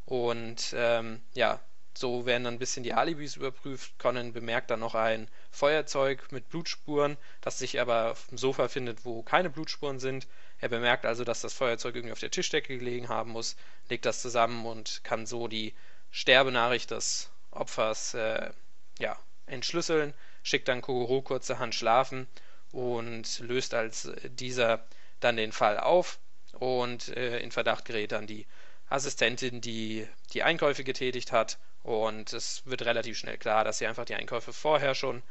Und 0.06 0.74
ähm, 0.76 1.22
ja, 1.34 1.60
so 1.96 2.26
werden 2.26 2.44
dann 2.44 2.54
ein 2.54 2.58
bisschen 2.58 2.82
die 2.82 2.94
Alibis 2.94 3.36
überprüft. 3.36 3.98
Conan 3.98 4.32
bemerkt 4.32 4.70
dann 4.70 4.80
noch 4.80 4.94
ein 4.94 5.28
Feuerzeug 5.50 6.32
mit 6.32 6.48
Blutspuren, 6.48 7.16
das 7.40 7.58
sich 7.58 7.80
aber 7.80 8.12
auf 8.12 8.26
dem 8.28 8.38
Sofa 8.38 8.68
findet, 8.68 9.04
wo 9.04 9.22
keine 9.22 9.50
Blutspuren 9.50 10.00
sind. 10.00 10.26
Er 10.60 10.68
bemerkt 10.68 11.06
also, 11.06 11.24
dass 11.24 11.40
das 11.40 11.54
Feuerzeug 11.54 11.94
irgendwie 11.94 12.12
auf 12.12 12.20
der 12.20 12.30
Tischdecke 12.30 12.78
gelegen 12.78 13.08
haben 13.08 13.30
muss, 13.30 13.56
legt 13.88 14.06
das 14.06 14.22
zusammen 14.22 14.66
und 14.66 15.02
kann 15.04 15.26
so 15.26 15.48
die 15.48 15.74
Sterbenachricht 16.10 16.90
des 16.90 17.30
Opfers 17.50 18.14
äh, 18.14 18.50
ja, 18.98 19.18
entschlüsseln, 19.46 20.14
schickt 20.42 20.68
dann 20.68 20.80
Kogoro 20.82 21.22
kurzerhand 21.22 21.74
schlafen 21.74 22.26
und 22.72 23.38
löst 23.40 23.74
als 23.74 24.10
dieser 24.24 24.84
dann 25.20 25.36
den 25.36 25.52
Fall 25.52 25.78
auf 25.78 26.18
und 26.58 27.08
äh, 27.16 27.38
in 27.38 27.50
Verdacht 27.50 27.84
gerät 27.84 28.12
dann 28.12 28.26
die 28.26 28.46
Assistentin, 28.94 29.60
die 29.60 30.08
die 30.32 30.42
Einkäufe 30.42 30.84
getätigt 30.84 31.32
hat 31.32 31.58
und 31.82 32.32
es 32.32 32.62
wird 32.64 32.82
relativ 32.82 33.18
schnell 33.18 33.38
klar, 33.38 33.64
dass 33.64 33.78
sie 33.78 33.86
einfach 33.86 34.04
die 34.04 34.14
Einkäufe 34.14 34.52
vorher 34.52 34.94
schon 34.94 35.22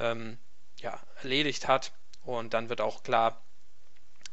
ähm, 0.00 0.38
ja, 0.80 1.00
erledigt 1.22 1.68
hat 1.68 1.92
und 2.24 2.52
dann 2.52 2.68
wird 2.68 2.80
auch 2.80 3.02
klar, 3.02 3.40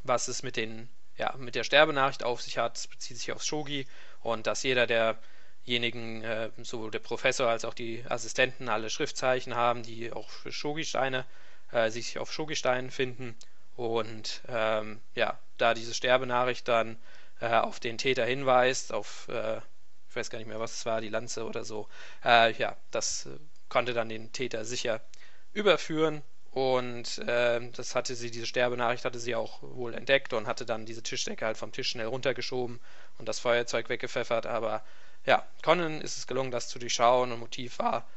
was 0.03 0.27
es 0.27 0.43
mit 0.43 0.57
den 0.57 0.89
ja, 1.19 1.35
mit 1.37 1.53
der 1.53 1.65
Sterbenachricht 1.65 2.23
auf 2.23 2.41
sich 2.41 2.57
hat. 2.57 2.77
Es 2.77 2.87
bezieht 2.87 3.17
sich 3.17 3.31
auf 3.31 3.43
Shogi 3.43 3.85
und 4.21 4.47
dass 4.47 4.63
jeder 4.63 4.87
derjenigen, 4.87 6.23
äh, 6.23 6.49
sowohl 6.63 6.91
der 6.91 6.99
Professor 6.99 7.47
als 7.47 7.65
auch 7.65 7.73
die 7.73 8.03
Assistenten, 8.07 8.69
alle 8.69 8.89
Schriftzeichen 8.89 9.53
haben, 9.53 9.83
die 9.83 10.11
auch 10.13 10.29
für 10.29 10.51
Shogi-Steine 10.51 11.25
äh, 11.71 11.89
sich 11.89 12.17
auf 12.17 12.31
Shogi-Steinen 12.31 12.89
finden. 12.89 13.35
Und 13.75 14.41
ähm, 14.47 15.01
ja, 15.13 15.37
da 15.57 15.73
diese 15.73 15.93
Sterbenachricht 15.93 16.67
dann 16.67 16.97
äh, 17.39 17.47
auf 17.55 17.79
den 17.79 17.97
Täter 17.97 18.25
hinweist, 18.25 18.93
auf, 18.93 19.27
äh, 19.29 19.57
ich 20.09 20.15
weiß 20.15 20.29
gar 20.29 20.39
nicht 20.39 20.47
mehr, 20.47 20.59
was 20.59 20.73
es 20.77 20.85
war, 20.85 21.01
die 21.01 21.09
Lanze 21.09 21.45
oder 21.45 21.63
so, 21.63 21.87
äh, 22.23 22.53
ja, 22.53 22.75
das 22.91 23.25
äh, 23.27 23.37
konnte 23.69 23.93
dann 23.93 24.09
den 24.09 24.31
Täter 24.31 24.65
sicher 24.65 25.01
überführen 25.53 26.23
und 26.51 27.19
äh, 27.19 27.61
das 27.71 27.95
hatte 27.95 28.15
sie, 28.15 28.31
diese 28.31 28.47
Sterbenachricht 28.47 29.05
hatte 29.05 29.19
sie 29.19 29.35
auch 29.35 29.61
wohl 29.61 29.93
entdeckt 29.93 30.33
und 30.33 30.47
hatte 30.47 30.65
dann 30.65 30.85
diese 30.85 31.03
Tischdecke 31.03 31.45
halt 31.45 31.57
vom 31.57 31.71
Tisch 31.71 31.89
schnell 31.89 32.07
runtergeschoben 32.07 32.79
und 33.19 33.29
das 33.29 33.39
Feuerzeug 33.39 33.89
weggepfeffert. 33.89 34.45
Aber 34.47 34.83
ja, 35.25 35.45
Conan 35.63 36.01
ist 36.01 36.17
es 36.17 36.25
gelungen, 36.25 36.51
das 36.51 36.67
zu 36.67 36.79
durchschauen. 36.79 37.31
Und 37.31 37.39
Motiv 37.39 37.77
war 37.79 38.07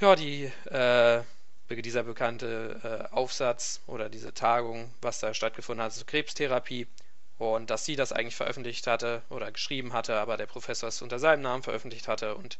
ja 0.00 0.16
die 0.16 0.44
äh, 0.70 1.22
dieser 1.70 2.02
bekannte 2.02 3.08
äh, 3.10 3.14
Aufsatz 3.14 3.80
oder 3.86 4.10
diese 4.10 4.34
Tagung, 4.34 4.92
was 5.00 5.20
da 5.20 5.32
stattgefunden 5.32 5.82
hat, 5.82 5.92
also 5.92 6.04
Krebstherapie 6.04 6.86
und 7.42 7.70
dass 7.70 7.84
sie 7.84 7.96
das 7.96 8.12
eigentlich 8.12 8.36
veröffentlicht 8.36 8.86
hatte 8.86 9.22
oder 9.28 9.50
geschrieben 9.52 9.92
hatte, 9.92 10.16
aber 10.16 10.36
der 10.36 10.46
Professor 10.46 10.88
es 10.88 11.02
unter 11.02 11.18
seinem 11.18 11.42
Namen 11.42 11.62
veröffentlicht 11.62 12.08
hatte 12.08 12.34
und 12.36 12.58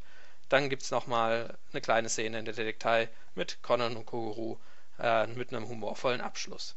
dann 0.48 0.68
gibt 0.68 0.82
es 0.82 0.90
nochmal 0.90 1.56
eine 1.72 1.80
kleine 1.80 2.08
Szene 2.08 2.38
in 2.38 2.44
der 2.44 2.54
Detektei 2.54 3.08
mit 3.34 3.62
Conan 3.62 3.96
und 3.96 4.06
Kogoro 4.06 4.60
äh, 4.98 5.26
mit 5.28 5.52
einem 5.52 5.68
humorvollen 5.68 6.20
Abschluss. 6.20 6.76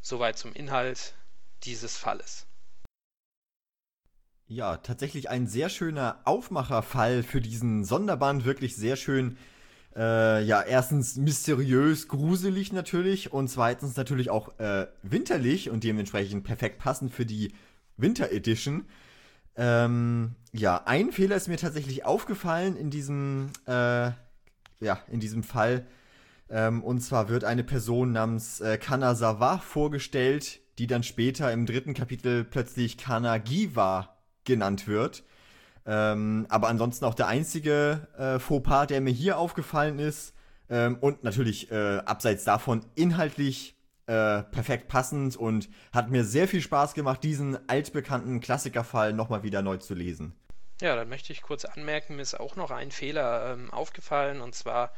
Soweit 0.00 0.38
zum 0.38 0.52
Inhalt 0.52 1.14
dieses 1.64 1.96
Falles. 1.96 2.46
Ja, 4.46 4.78
tatsächlich 4.78 5.28
ein 5.28 5.46
sehr 5.46 5.68
schöner 5.68 6.20
Aufmacherfall 6.24 7.22
für 7.22 7.40
diesen 7.40 7.84
Sonderband, 7.84 8.44
wirklich 8.44 8.76
sehr 8.76 8.96
schön. 8.96 9.38
Äh, 9.96 10.44
ja, 10.44 10.62
erstens 10.62 11.16
mysteriös, 11.16 12.06
gruselig 12.06 12.72
natürlich 12.72 13.32
und 13.32 13.48
zweitens 13.48 13.96
natürlich 13.96 14.30
auch 14.30 14.58
äh, 14.58 14.86
winterlich 15.02 15.68
und 15.70 15.82
dementsprechend 15.82 16.44
perfekt 16.44 16.78
passend 16.78 17.12
für 17.12 17.26
die 17.26 17.52
Winter 17.96 18.30
Edition. 18.30 18.84
Ähm, 19.56 20.36
ja, 20.52 20.82
ein 20.86 21.10
Fehler 21.10 21.36
ist 21.36 21.48
mir 21.48 21.56
tatsächlich 21.56 22.04
aufgefallen 22.04 22.76
in 22.76 22.90
diesem, 22.90 23.50
äh, 23.66 24.12
ja, 24.80 25.00
in 25.10 25.20
diesem 25.20 25.42
Fall. 25.42 25.86
Ähm, 26.48 26.82
und 26.82 27.00
zwar 27.00 27.28
wird 27.28 27.44
eine 27.44 27.64
Person 27.64 28.12
namens 28.12 28.60
äh, 28.60 28.78
Kanazawa 28.78 29.58
vorgestellt, 29.58 30.60
die 30.78 30.86
dann 30.86 31.02
später 31.02 31.52
im 31.52 31.66
dritten 31.66 31.94
Kapitel 31.94 32.44
plötzlich 32.44 32.96
Kanagiwa 32.96 34.16
genannt 34.44 34.86
wird. 34.86 35.24
Ähm, 35.86 36.46
aber 36.48 36.68
ansonsten 36.68 37.04
auch 37.04 37.14
der 37.14 37.28
einzige 37.28 38.08
äh, 38.18 38.38
Fauxpas, 38.38 38.86
der 38.86 39.00
mir 39.00 39.12
hier 39.12 39.38
aufgefallen 39.38 39.98
ist. 39.98 40.34
Ähm, 40.68 40.98
und 41.00 41.24
natürlich 41.24 41.70
äh, 41.70 41.98
abseits 41.98 42.44
davon 42.44 42.84
inhaltlich 42.94 43.76
äh, 44.06 44.42
perfekt 44.42 44.88
passend 44.88 45.36
und 45.36 45.68
hat 45.92 46.10
mir 46.10 46.24
sehr 46.24 46.48
viel 46.48 46.60
Spaß 46.60 46.94
gemacht, 46.94 47.22
diesen 47.22 47.58
altbekannten 47.68 48.40
Klassikerfall 48.40 49.12
nochmal 49.12 49.42
wieder 49.42 49.62
neu 49.62 49.76
zu 49.76 49.94
lesen. 49.94 50.34
Ja, 50.80 50.96
dann 50.96 51.08
möchte 51.08 51.32
ich 51.32 51.42
kurz 51.42 51.64
anmerken, 51.64 52.16
mir 52.16 52.22
ist 52.22 52.38
auch 52.38 52.56
noch 52.56 52.70
ein 52.70 52.90
Fehler 52.90 53.52
ähm, 53.52 53.70
aufgefallen 53.70 54.40
und 54.40 54.54
zwar 54.54 54.92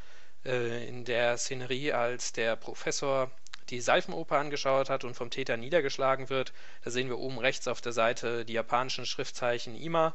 äh, 0.45 0.89
in 0.89 1.05
der 1.05 1.37
Szenerie, 1.37 1.93
als 1.93 2.33
der 2.33 2.57
Professor 2.57 3.31
die 3.71 3.81
Seifenoper 3.81 4.39
angeschaut 4.39 4.91
hat 4.91 5.05
und 5.05 5.15
vom 5.15 5.31
Täter 5.31 5.57
niedergeschlagen 5.57 6.31
wird. 6.31 6.53
Da 6.85 6.91
sehen 6.91 7.09
wir 7.09 7.19
oben 7.19 7.39
rechts 7.39 7.69
auf 7.69 7.81
der 7.81 7.93
Seite 7.93 8.45
die 8.45 8.53
japanischen 8.53 9.07
Schriftzeichen 9.07 9.75
Ima, 9.75 10.15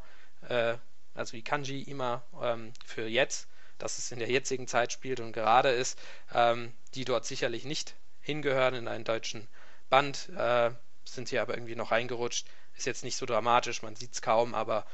äh, 0.50 0.78
also 1.14 1.36
die 1.36 1.44
Kanji 1.44 1.82
Ima 1.84 2.24
ähm, 2.42 2.74
für 2.86 3.08
jetzt, 3.08 3.48
dass 3.78 3.98
es 3.98 4.12
in 4.12 4.20
der 4.20 4.30
jetzigen 4.30 4.68
Zeit 4.68 4.92
spielt 4.92 5.20
und 5.20 5.34
gerade 5.34 5.70
ist, 5.70 6.00
ähm, 6.34 6.74
die 6.96 7.06
dort 7.06 7.26
sicherlich 7.26 7.66
nicht 7.66 7.96
hingehören 8.22 8.76
in 8.76 8.88
einen 8.88 9.04
deutschen 9.04 9.48
Band, 9.90 10.30
äh, 10.30 10.72
sind 11.06 11.30
hier 11.30 11.42
aber 11.42 11.56
irgendwie 11.56 11.76
noch 11.76 11.92
reingerutscht. 11.92 12.48
Ist 12.76 12.86
jetzt 12.86 13.04
nicht 13.04 13.16
so 13.16 13.26
dramatisch, 13.26 13.82
man 13.82 13.96
sieht 13.96 14.14
es 14.14 14.22
kaum, 14.22 14.54
aber 14.54 14.86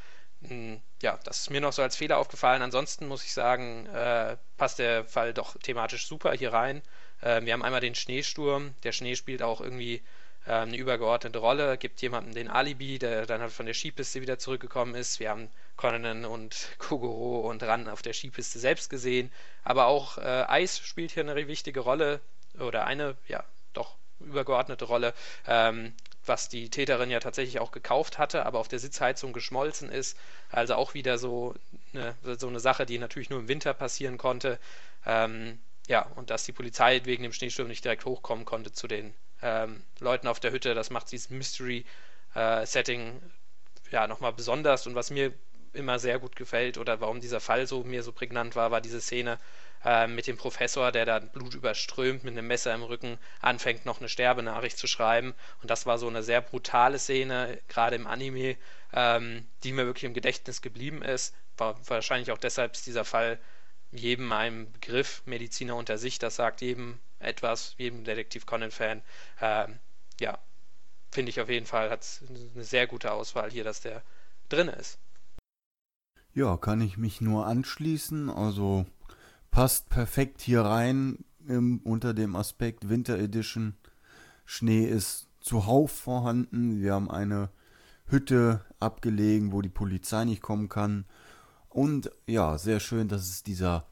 mh, 0.41 0.49
hm, 0.49 0.81
ja, 1.01 1.19
das 1.23 1.41
ist 1.41 1.49
mir 1.49 1.61
noch 1.61 1.73
so 1.73 1.81
als 1.81 1.95
Fehler 1.95 2.17
aufgefallen. 2.17 2.61
Ansonsten 2.61 3.07
muss 3.07 3.23
ich 3.23 3.33
sagen, 3.33 3.87
äh, 3.87 4.37
passt 4.57 4.79
der 4.79 5.05
Fall 5.05 5.33
doch 5.33 5.57
thematisch 5.57 6.07
super 6.07 6.33
hier 6.33 6.53
rein. 6.53 6.81
Äh, 7.21 7.41
wir 7.43 7.53
haben 7.53 7.63
einmal 7.63 7.81
den 7.81 7.95
Schneesturm. 7.95 8.75
Der 8.83 8.91
Schnee 8.91 9.15
spielt 9.15 9.41
auch 9.41 9.61
irgendwie 9.61 10.03
äh, 10.45 10.51
eine 10.51 10.75
übergeordnete 10.75 11.39
Rolle, 11.39 11.77
gibt 11.77 12.01
jemandem 12.01 12.33
den 12.33 12.49
Alibi, 12.49 12.99
der 12.99 13.25
dann 13.25 13.41
halt 13.41 13.51
von 13.51 13.65
der 13.65 13.73
Skipiste 13.73 14.21
wieder 14.21 14.39
zurückgekommen 14.39 14.95
ist. 14.95 15.19
Wir 15.19 15.29
haben 15.29 15.49
Conan 15.77 16.25
und 16.25 16.69
Kogoro 16.77 17.49
und 17.49 17.63
Ran 17.63 17.87
auf 17.87 18.01
der 18.01 18.13
Skipiste 18.13 18.59
selbst 18.59 18.89
gesehen. 18.89 19.31
Aber 19.63 19.87
auch 19.87 20.17
äh, 20.17 20.45
Eis 20.47 20.79
spielt 20.79 21.11
hier 21.11 21.23
eine 21.23 21.47
wichtige 21.47 21.79
Rolle 21.79 22.19
oder 22.59 22.85
eine, 22.85 23.15
ja, 23.27 23.43
doch 23.73 23.95
übergeordnete 24.19 24.85
Rolle, 24.85 25.13
ähm, 25.47 25.93
was 26.25 26.47
die 26.47 26.69
Täterin 26.69 27.09
ja 27.09 27.19
tatsächlich 27.19 27.59
auch 27.59 27.71
gekauft 27.71 28.17
hatte, 28.17 28.45
aber 28.45 28.59
auf 28.59 28.67
der 28.67 28.79
Sitzheizung 28.79 29.33
geschmolzen 29.33 29.89
ist. 29.89 30.17
Also 30.49 30.75
auch 30.75 30.93
wieder 30.93 31.17
so 31.17 31.55
eine, 31.93 32.15
so 32.37 32.47
eine 32.47 32.59
Sache, 32.59 32.85
die 32.85 32.97
natürlich 32.97 33.29
nur 33.29 33.39
im 33.39 33.47
Winter 33.47 33.73
passieren 33.73 34.17
konnte. 34.17 34.59
Ähm, 35.05 35.59
ja, 35.87 36.05
und 36.15 36.29
dass 36.29 36.45
die 36.45 36.53
Polizei 36.53 37.01
wegen 37.03 37.23
dem 37.23 37.33
Schneesturm 37.33 37.67
nicht 37.67 37.83
direkt 37.83 38.05
hochkommen 38.05 38.45
konnte 38.45 38.71
zu 38.71 38.87
den 38.87 39.13
ähm, 39.43 39.83
Leuten 39.99 40.27
auf 40.27 40.39
der 40.39 40.51
Hütte, 40.51 40.73
das 40.73 40.89
macht 40.89 41.11
dieses 41.11 41.29
Mystery-Setting 41.29 43.01
äh, 43.01 43.91
ja 43.91 44.07
nochmal 44.07 44.33
besonders. 44.33 44.87
Und 44.87 44.95
was 44.95 45.11
mir 45.11 45.33
immer 45.73 45.99
sehr 45.99 46.19
gut 46.19 46.35
gefällt 46.35 46.77
oder 46.77 47.01
warum 47.01 47.19
dieser 47.19 47.39
Fall 47.39 47.67
so 47.67 47.83
mir 47.83 48.03
so 48.03 48.11
prägnant 48.11 48.55
war, 48.55 48.71
war 48.71 48.81
diese 48.81 49.01
Szene, 49.01 49.39
äh, 49.85 50.07
mit 50.07 50.27
dem 50.27 50.37
Professor, 50.37 50.91
der 50.91 51.05
da 51.05 51.19
Blut 51.19 51.55
überströmt, 51.55 52.23
mit 52.23 52.37
einem 52.37 52.47
Messer 52.47 52.73
im 52.73 52.83
Rücken 52.83 53.17
anfängt, 53.41 53.85
noch 53.85 53.99
eine 53.99 54.09
Sterbenachricht 54.09 54.77
zu 54.77 54.87
schreiben. 54.87 55.33
Und 55.61 55.69
das 55.69 55.85
war 55.85 55.97
so 55.97 56.07
eine 56.07 56.23
sehr 56.23 56.41
brutale 56.41 56.99
Szene, 56.99 57.59
gerade 57.67 57.95
im 57.95 58.07
Anime, 58.07 58.55
ähm, 58.93 59.45
die 59.63 59.73
mir 59.73 59.85
wirklich 59.85 60.05
im 60.05 60.13
Gedächtnis 60.13 60.61
geblieben 60.61 61.01
ist. 61.01 61.35
War 61.57 61.75
wahrscheinlich 61.87 62.31
auch 62.31 62.37
deshalb 62.37 62.73
ist 62.73 62.85
dieser 62.85 63.05
Fall 63.05 63.39
jedem 63.91 64.31
einem 64.31 64.71
Begriff, 64.71 65.21
Mediziner 65.25 65.75
unter 65.75 65.97
sich, 65.97 66.17
das 66.17 66.37
sagt 66.37 66.61
jedem 66.61 66.99
etwas, 67.23 67.75
jedem 67.77 68.03
Detektiv 68.03 68.45
Conan-Fan. 68.45 69.01
Ähm, 69.41 69.79
ja, 70.19 70.37
finde 71.11 71.29
ich 71.29 71.41
auf 71.41 71.49
jeden 71.49 71.65
Fall, 71.65 71.89
hat 71.89 72.05
eine 72.55 72.63
sehr 72.63 72.87
gute 72.87 73.11
Auswahl 73.11 73.51
hier, 73.51 73.63
dass 73.63 73.81
der 73.81 74.01
drin 74.49 74.67
ist. 74.67 74.99
Ja, 76.33 76.57
kann 76.57 76.81
ich 76.81 76.97
mich 76.97 77.21
nur 77.21 77.45
anschließen. 77.45 78.29
Also 78.29 78.85
passt 79.51 79.89
perfekt 79.89 80.41
hier 80.41 80.61
rein 80.61 81.23
im, 81.47 81.79
unter 81.83 82.13
dem 82.13 82.35
Aspekt 82.35 82.89
Winter 82.89 83.19
Edition. 83.19 83.75
Schnee 84.45 84.85
ist 84.85 85.27
zuhauf 85.39 85.91
vorhanden. 85.91 86.81
Wir 86.81 86.93
haben 86.93 87.11
eine 87.11 87.49
Hütte 88.07 88.65
abgelegen, 88.79 89.51
wo 89.51 89.61
die 89.61 89.69
Polizei 89.69 90.25
nicht 90.25 90.41
kommen 90.41 90.69
kann. 90.69 91.05
Und 91.69 92.11
ja, 92.27 92.57
sehr 92.57 92.79
schön, 92.79 93.07
dass 93.07 93.29
es 93.29 93.43
dieser 93.43 93.87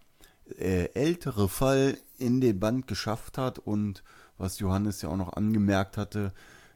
ältere 0.60 1.50
Fall 1.50 1.98
in 2.18 2.42
den 2.42 2.60
Band 2.60 2.88
geschafft 2.88 3.38
hat. 3.38 3.60
Und 3.60 4.04
was 4.38 4.60
Johannes 4.60 5.02
ja 5.02 5.10
auch 5.10 5.18
noch 5.18 5.34
angemerkt 5.34 5.98
hatte, 5.98 6.34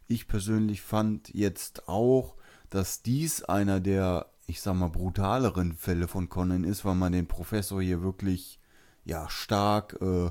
ich 0.08 0.28
persönlich 0.28 0.82
fand 0.82 1.34
jetzt 1.34 1.88
auch, 1.88 2.36
dass 2.70 3.02
dies 3.02 3.44
einer 3.44 3.80
der, 3.80 4.28
ich 4.48 4.62
sag 4.62 4.76
mal, 4.76 4.90
brutaleren 4.90 5.74
Fälle 5.74 6.08
von 6.08 6.30
Conan 6.30 6.64
ist, 6.64 6.86
weil 6.86 6.96
man 6.96 7.12
den 7.14 7.28
Professor 7.28 7.82
hier 7.82 8.02
wirklich 8.02 8.60
ja, 9.04 9.30
stark 9.30 9.98
äh, 10.02 10.30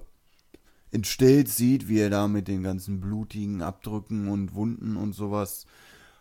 entstellt 0.91 1.49
sieht, 1.49 1.89
wie 1.89 1.99
er 1.99 2.11
da 2.11 2.29
mit 2.29 2.49
den 2.49 2.63
ganzen 2.63 3.01
blutigen 3.01 3.63
Abdrücken 3.63 4.29
und 4.29 4.55
Wunden 4.55 4.97
und 4.97 5.13
sowas 5.13 5.67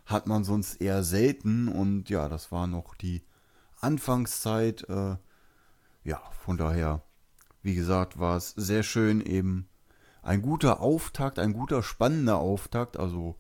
hat 0.06 0.28
man 0.28 0.44
sonst 0.44 0.82
eher 0.82 1.04
selten. 1.04 1.68
Und 1.68 2.10
ja, 2.10 2.28
das 2.28 2.52
war 2.52 2.68
noch 2.68 2.96
die 2.96 3.24
Anfangszeit. 3.80 4.88
Äh, 4.90 5.16
ja, 6.04 6.22
von 6.44 6.58
daher, 6.58 7.04
wie 7.64 7.76
gesagt, 7.76 8.20
war 8.20 8.38
es 8.38 8.52
sehr 8.52 8.84
schön 8.84 9.22
eben 9.22 9.68
ein 10.22 10.42
guter 10.42 10.82
Auftakt, 10.82 11.40
ein 11.40 11.54
guter 11.54 11.82
spannender 11.82 12.38
Auftakt. 12.38 12.98
Also 12.98 13.40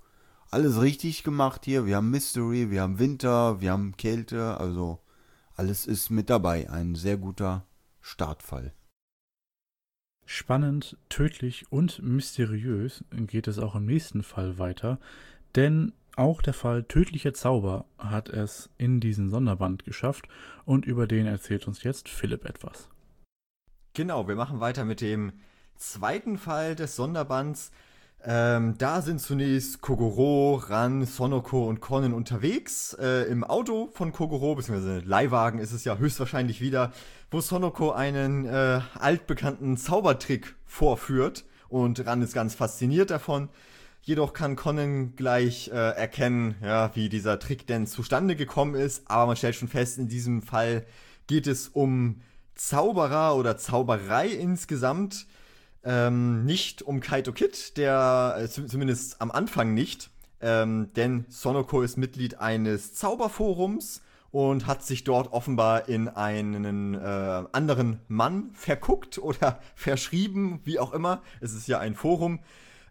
alles 0.49 0.81
richtig 0.81 1.23
gemacht 1.23 1.65
hier. 1.65 1.85
Wir 1.85 1.97
haben 1.97 2.09
Mystery, 2.09 2.71
wir 2.71 2.81
haben 2.81 2.99
Winter, 2.99 3.61
wir 3.61 3.71
haben 3.71 3.95
Kälte. 3.97 4.57
Also 4.59 5.01
alles 5.55 5.85
ist 5.85 6.09
mit 6.09 6.29
dabei. 6.29 6.69
Ein 6.69 6.95
sehr 6.95 7.17
guter 7.17 7.65
Startfall. 8.01 8.73
Spannend, 10.25 10.97
tödlich 11.09 11.69
und 11.69 12.01
mysteriös 12.01 13.03
geht 13.11 13.47
es 13.47 13.59
auch 13.59 13.75
im 13.75 13.85
nächsten 13.85 14.23
Fall 14.23 14.57
weiter, 14.57 14.99
denn 15.55 15.91
auch 16.15 16.41
der 16.41 16.53
Fall 16.53 16.83
tödlicher 16.83 17.33
Zauber 17.33 17.85
hat 17.97 18.29
es 18.29 18.69
in 18.77 19.01
diesen 19.01 19.29
Sonderband 19.29 19.83
geschafft 19.83 20.29
und 20.63 20.85
über 20.85 21.07
den 21.07 21.25
erzählt 21.25 21.67
uns 21.67 21.83
jetzt 21.83 22.07
Philipp 22.07 22.45
etwas. 22.45 22.87
Genau, 23.95 24.27
wir 24.27 24.35
machen 24.35 24.59
weiter 24.59 24.85
mit 24.85 25.01
dem 25.01 25.33
zweiten 25.77 26.39
Fall 26.39 26.75
des 26.75 26.95
Sonderbands. 26.95 27.69
Ähm, 28.25 28.73
da 28.79 29.03
sind 29.03 29.21
zunächst 29.21 29.81
Kogoro, 29.81 30.55
Ran, 30.55 31.05
Sonoko 31.05 31.67
und 31.69 31.79
Conan 31.79 32.13
unterwegs. 32.13 32.97
Äh, 32.99 33.25
Im 33.25 33.43
Auto 33.43 33.91
von 33.93 34.11
Kogoro, 34.11 34.55
beziehungsweise 34.55 35.01
Leihwagen 35.05 35.59
ist 35.59 35.73
es 35.73 35.83
ja 35.83 35.97
höchstwahrscheinlich 35.97 36.59
wieder, 36.59 36.91
wo 37.29 37.39
Sonoko 37.39 37.91
einen 37.91 38.45
äh, 38.45 38.81
altbekannten 38.95 39.77
Zaubertrick 39.77 40.55
vorführt. 40.65 41.45
Und 41.69 42.03
Ran 42.03 42.23
ist 42.23 42.33
ganz 42.33 42.55
fasziniert 42.55 43.11
davon. 43.11 43.49
Jedoch 44.01 44.33
kann 44.33 44.55
Conan 44.55 45.15
gleich 45.15 45.67
äh, 45.67 45.75
erkennen, 45.75 46.55
ja, 46.63 46.89
wie 46.95 47.09
dieser 47.09 47.37
Trick 47.37 47.67
denn 47.67 47.85
zustande 47.85 48.35
gekommen 48.35 48.73
ist. 48.73 49.03
Aber 49.05 49.27
man 49.27 49.35
stellt 49.35 49.53
schon 49.53 49.67
fest, 49.67 49.99
in 49.99 50.07
diesem 50.07 50.41
Fall 50.41 50.83
geht 51.27 51.45
es 51.45 51.67
um 51.67 52.21
Zauberer 52.55 53.35
oder 53.35 53.57
Zauberei 53.57 54.27
insgesamt. 54.27 55.27
Ähm, 55.83 56.45
nicht 56.45 56.81
um 56.81 57.01
Kaito 57.01 57.33
Kid, 57.33 57.77
der 57.77 58.37
äh, 58.39 58.47
zumindest 58.47 59.21
am 59.21 59.31
Anfang 59.31 59.73
nicht, 59.73 60.09
ähm, 60.39 60.91
denn 60.95 61.25
Sonoko 61.29 61.81
ist 61.81 61.97
Mitglied 61.97 62.39
eines 62.39 62.93
Zauberforums 62.93 64.01
und 64.31 64.65
hat 64.65 64.83
sich 64.83 65.03
dort 65.03 65.31
offenbar 65.31 65.87
in 65.87 66.07
einen 66.07 66.95
äh, 66.95 67.43
anderen 67.51 67.99
Mann 68.07 68.49
verguckt 68.53 69.19
oder 69.19 69.59
verschrieben, 69.75 70.59
wie 70.63 70.79
auch 70.79 70.91
immer. 70.91 71.21
Es 71.39 71.53
ist 71.53 71.67
ja 71.67 71.79
ein 71.79 71.95
Forum. 71.95 72.39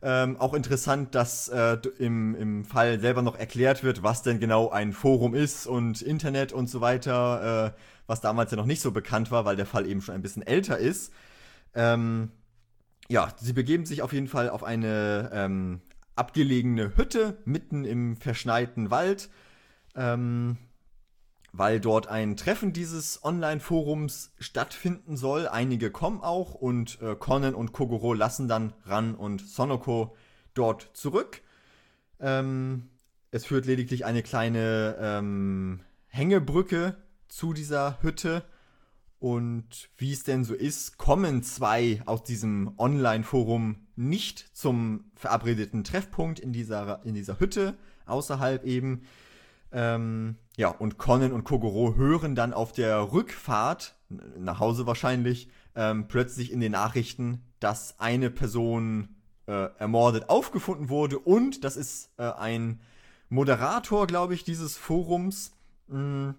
Ähm, 0.05 0.37
auch 0.39 0.55
interessant, 0.55 1.15
dass 1.15 1.49
äh, 1.49 1.79
im, 1.99 2.35
im 2.35 2.65
Fall 2.65 3.01
selber 3.01 3.23
noch 3.23 3.39
erklärt 3.39 3.85
wird, 3.85 4.03
was 4.03 4.23
denn 4.23 4.41
genau 4.41 4.71
ein 4.71 4.93
Forum 4.93 5.35
ist 5.35 5.67
und 5.67 6.03
Internet 6.03 6.53
und 6.53 6.69
so 6.69 6.81
weiter, 6.81 7.75
äh, 7.77 7.81
was 8.07 8.21
damals 8.21 8.51
ja 8.51 8.57
noch 8.57 8.67
nicht 8.67 8.81
so 8.81 8.91
bekannt 8.91 9.31
war, 9.31 9.45
weil 9.45 9.57
der 9.57 9.67
Fall 9.67 9.87
eben 9.87 10.03
schon 10.03 10.15
ein 10.15 10.23
bisschen 10.23 10.43
älter 10.43 10.79
ist. 10.79 11.13
Ähm, 11.75 12.31
ja, 13.09 13.33
sie 13.41 13.53
begeben 13.53 13.87
sich 13.87 14.03
auf 14.03 14.13
jeden 14.13 14.29
Fall 14.29 14.51
auf 14.51 14.65
eine 14.65 15.31
ähm, 15.33 15.81
abgelegene 16.17 16.97
Hütte 16.97 17.39
mitten 17.45 17.85
im 17.85 18.17
verschneiten 18.17 18.91
Wald, 18.91 19.31
ähm, 19.95 20.57
weil 21.53 21.81
dort 21.81 22.07
ein 22.07 22.37
Treffen 22.37 22.73
dieses 22.73 23.25
Online-Forums 23.25 24.33
stattfinden 24.39 25.17
soll. 25.17 25.49
Einige 25.49 25.91
kommen 25.91 26.21
auch 26.23 26.55
und 26.55 27.01
äh, 27.03 27.15
Conan 27.15 27.55
und 27.55 27.73
Kogoro 27.73 28.15
lassen 28.15 28.49
dann 28.49 28.73
Ran 28.85 29.15
und 29.15 29.47
Sonoko 29.47 30.17
dort 30.55 30.91
zurück. 30.95 31.43
Ähm, 32.21 32.89
es 33.31 33.45
führt 33.47 33.67
lediglich 33.67 34.05
eine 34.05 34.23
kleine 34.23 34.97
ähm, 35.01 35.81
Hängebrücke 36.09 36.97
zu 37.33 37.55
dieser 37.55 38.03
Hütte 38.03 38.45
und 39.19 39.89
wie 39.97 40.13
es 40.13 40.23
denn 40.23 40.45
so 40.45 40.53
ist, 40.53 40.99
kommen 40.99 41.43
zwei 41.43 42.03
aus 42.05 42.25
diesem 42.25 42.75
Online-Forum 42.77 43.87
nicht 43.97 44.51
zum 44.53 45.11
verabredeten 45.15 45.83
Treffpunkt 45.83 46.41
in 46.41 46.53
dieser, 46.53 47.01
in 47.05 47.15
dieser 47.15 47.41
Hütte, 47.41 47.79
außerhalb 48.05 48.65
eben. 48.65 49.07
Ähm, 49.71 50.37
ja, 50.57 50.69
und 50.69 50.99
Conan 50.99 51.33
und 51.33 51.45
Kogoro 51.45 51.95
hören 51.95 52.35
dann 52.35 52.53
auf 52.53 52.73
der 52.73 53.13
Rückfahrt, 53.13 53.97
nach 54.37 54.61
Hause 54.61 54.87
wahrscheinlich, 54.87 55.49
ähm, 55.75 56.09
plötzlich 56.09 56.53
in 56.53 56.61
den 56.61 56.73
Nachrichten, 56.73 57.45
dass 57.61 57.99
eine 57.99 58.29
Person 58.29 59.17
äh, 59.47 59.69
ermordet 59.79 60.29
aufgefunden 60.29 60.91
wurde 60.91 61.19
und 61.19 61.65
das 61.65 61.79
ist 61.79 62.11
äh, 62.19 62.25
ein 62.25 62.81
Moderator, 63.31 64.07
glaube 64.07 64.35
ich, 64.35 64.45
dieses 64.45 64.77
Forums. 64.77 65.53
Mm, 65.89 66.33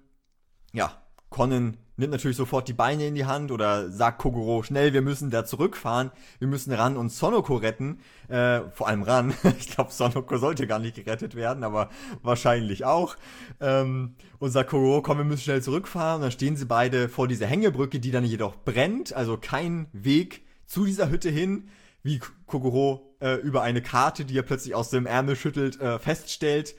ja, 0.73 0.91
Conan 1.29 1.77
nimmt 1.95 2.11
natürlich 2.11 2.37
sofort 2.37 2.67
die 2.67 2.73
Beine 2.73 3.07
in 3.07 3.15
die 3.15 3.25
Hand 3.25 3.51
oder 3.51 3.91
sagt 3.91 4.19
Kogoro, 4.19 4.63
schnell, 4.63 4.93
wir 4.93 5.01
müssen 5.01 5.29
da 5.29 5.45
zurückfahren, 5.45 6.11
wir 6.39 6.47
müssen 6.47 6.73
Ran 6.73 6.97
und 6.97 7.11
Sonoko 7.11 7.55
retten, 7.55 7.99
äh, 8.29 8.61
vor 8.71 8.87
allem 8.87 9.03
Ran, 9.03 9.33
ich 9.59 9.69
glaube 9.69 9.91
Sonoko 9.91 10.37
sollte 10.37 10.65
gar 10.65 10.79
nicht 10.79 10.95
gerettet 10.95 11.35
werden, 11.35 11.63
aber 11.63 11.89
wahrscheinlich 12.23 12.85
auch, 12.85 13.15
ähm, 13.61 14.15
und 14.39 14.51
sagt 14.51 14.71
Kogoro, 14.71 15.01
komm, 15.01 15.19
wir 15.19 15.25
müssen 15.25 15.43
schnell 15.43 15.61
zurückfahren, 15.61 16.17
und 16.17 16.21
dann 16.23 16.31
stehen 16.31 16.55
sie 16.55 16.65
beide 16.65 17.09
vor 17.09 17.27
dieser 17.27 17.45
Hängebrücke, 17.45 17.99
die 17.99 18.11
dann 18.11 18.25
jedoch 18.25 18.55
brennt, 18.55 19.13
also 19.13 19.37
kein 19.37 19.87
Weg 19.93 20.43
zu 20.65 20.85
dieser 20.85 21.09
Hütte 21.09 21.29
hin, 21.29 21.69
wie 22.01 22.19
Kogoro 22.47 23.15
äh, 23.21 23.35
über 23.35 23.61
eine 23.61 23.81
Karte, 23.81 24.25
die 24.25 24.37
er 24.37 24.43
plötzlich 24.43 24.75
aus 24.75 24.89
dem 24.89 25.05
Ärmel 25.05 25.35
schüttelt, 25.35 25.79
äh, 25.79 25.99
feststellt, 25.99 26.75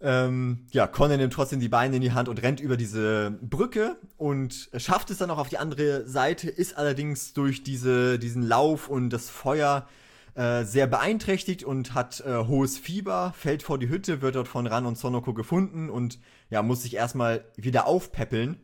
ähm, 0.00 0.66
ja, 0.70 0.86
Conan 0.86 1.18
nimmt 1.18 1.32
trotzdem 1.32 1.58
die 1.58 1.68
Beine 1.68 1.96
in 1.96 2.02
die 2.02 2.12
Hand 2.12 2.28
und 2.28 2.42
rennt 2.42 2.60
über 2.60 2.76
diese 2.76 3.36
Brücke 3.42 3.96
und 4.16 4.70
schafft 4.76 5.10
es 5.10 5.18
dann 5.18 5.30
auch 5.30 5.38
auf 5.38 5.48
die 5.48 5.58
andere 5.58 6.06
Seite, 6.06 6.48
ist 6.48 6.76
allerdings 6.76 7.32
durch 7.32 7.64
diese, 7.64 8.18
diesen 8.18 8.42
Lauf 8.42 8.88
und 8.88 9.10
das 9.10 9.28
Feuer 9.28 9.88
äh, 10.34 10.62
sehr 10.64 10.86
beeinträchtigt 10.86 11.64
und 11.64 11.94
hat 11.94 12.20
äh, 12.20 12.44
hohes 12.46 12.78
Fieber, 12.78 13.34
fällt 13.36 13.64
vor 13.64 13.76
die 13.76 13.88
Hütte, 13.88 14.22
wird 14.22 14.36
dort 14.36 14.46
von 14.46 14.68
Ran 14.68 14.86
und 14.86 14.96
Sonoko 14.96 15.34
gefunden 15.34 15.90
und 15.90 16.20
ja, 16.48 16.62
muss 16.62 16.82
sich 16.82 16.94
erstmal 16.94 17.44
wieder 17.56 17.86
aufpäppeln. 17.86 18.56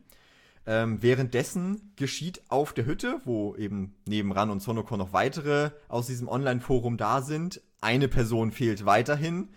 Ähm, 0.67 1.03
währenddessen 1.03 1.91
geschieht 1.97 2.43
auf 2.47 2.71
der 2.71 2.85
Hütte, 2.85 3.19
wo 3.25 3.55
eben 3.57 3.93
neben 4.07 4.31
Ran 4.31 4.49
und 4.49 4.61
Sonoko 4.61 4.95
noch 4.95 5.11
weitere 5.11 5.71
aus 5.89 6.07
diesem 6.07 6.29
Online-Forum 6.29 6.95
da 6.95 7.21
sind, 7.21 7.61
eine 7.81 8.07
Person 8.07 8.51
fehlt 8.51 8.85
weiterhin 8.85 9.49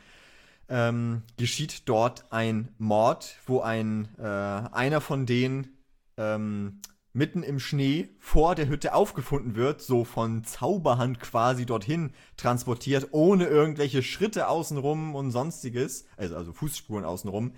ähm, 0.68 1.22
geschieht 1.36 1.88
dort 1.88 2.30
ein 2.30 2.68
Mord, 2.78 3.36
wo 3.46 3.60
ein 3.60 4.08
äh, 4.18 4.22
einer 4.22 5.00
von 5.00 5.26
denen 5.26 5.78
ähm, 6.16 6.80
mitten 7.12 7.42
im 7.42 7.58
Schnee 7.58 8.10
vor 8.18 8.54
der 8.54 8.68
Hütte 8.68 8.94
aufgefunden 8.94 9.56
wird, 9.56 9.80
so 9.82 10.04
von 10.04 10.44
Zauberhand 10.44 11.20
quasi 11.20 11.66
dorthin 11.66 12.12
transportiert, 12.36 13.08
ohne 13.10 13.46
irgendwelche 13.46 14.02
Schritte 14.02 14.48
außenrum 14.48 15.14
und 15.14 15.30
sonstiges, 15.30 16.06
also, 16.16 16.36
also 16.36 16.52
Fußspuren 16.52 17.04
außenrum. 17.04 17.52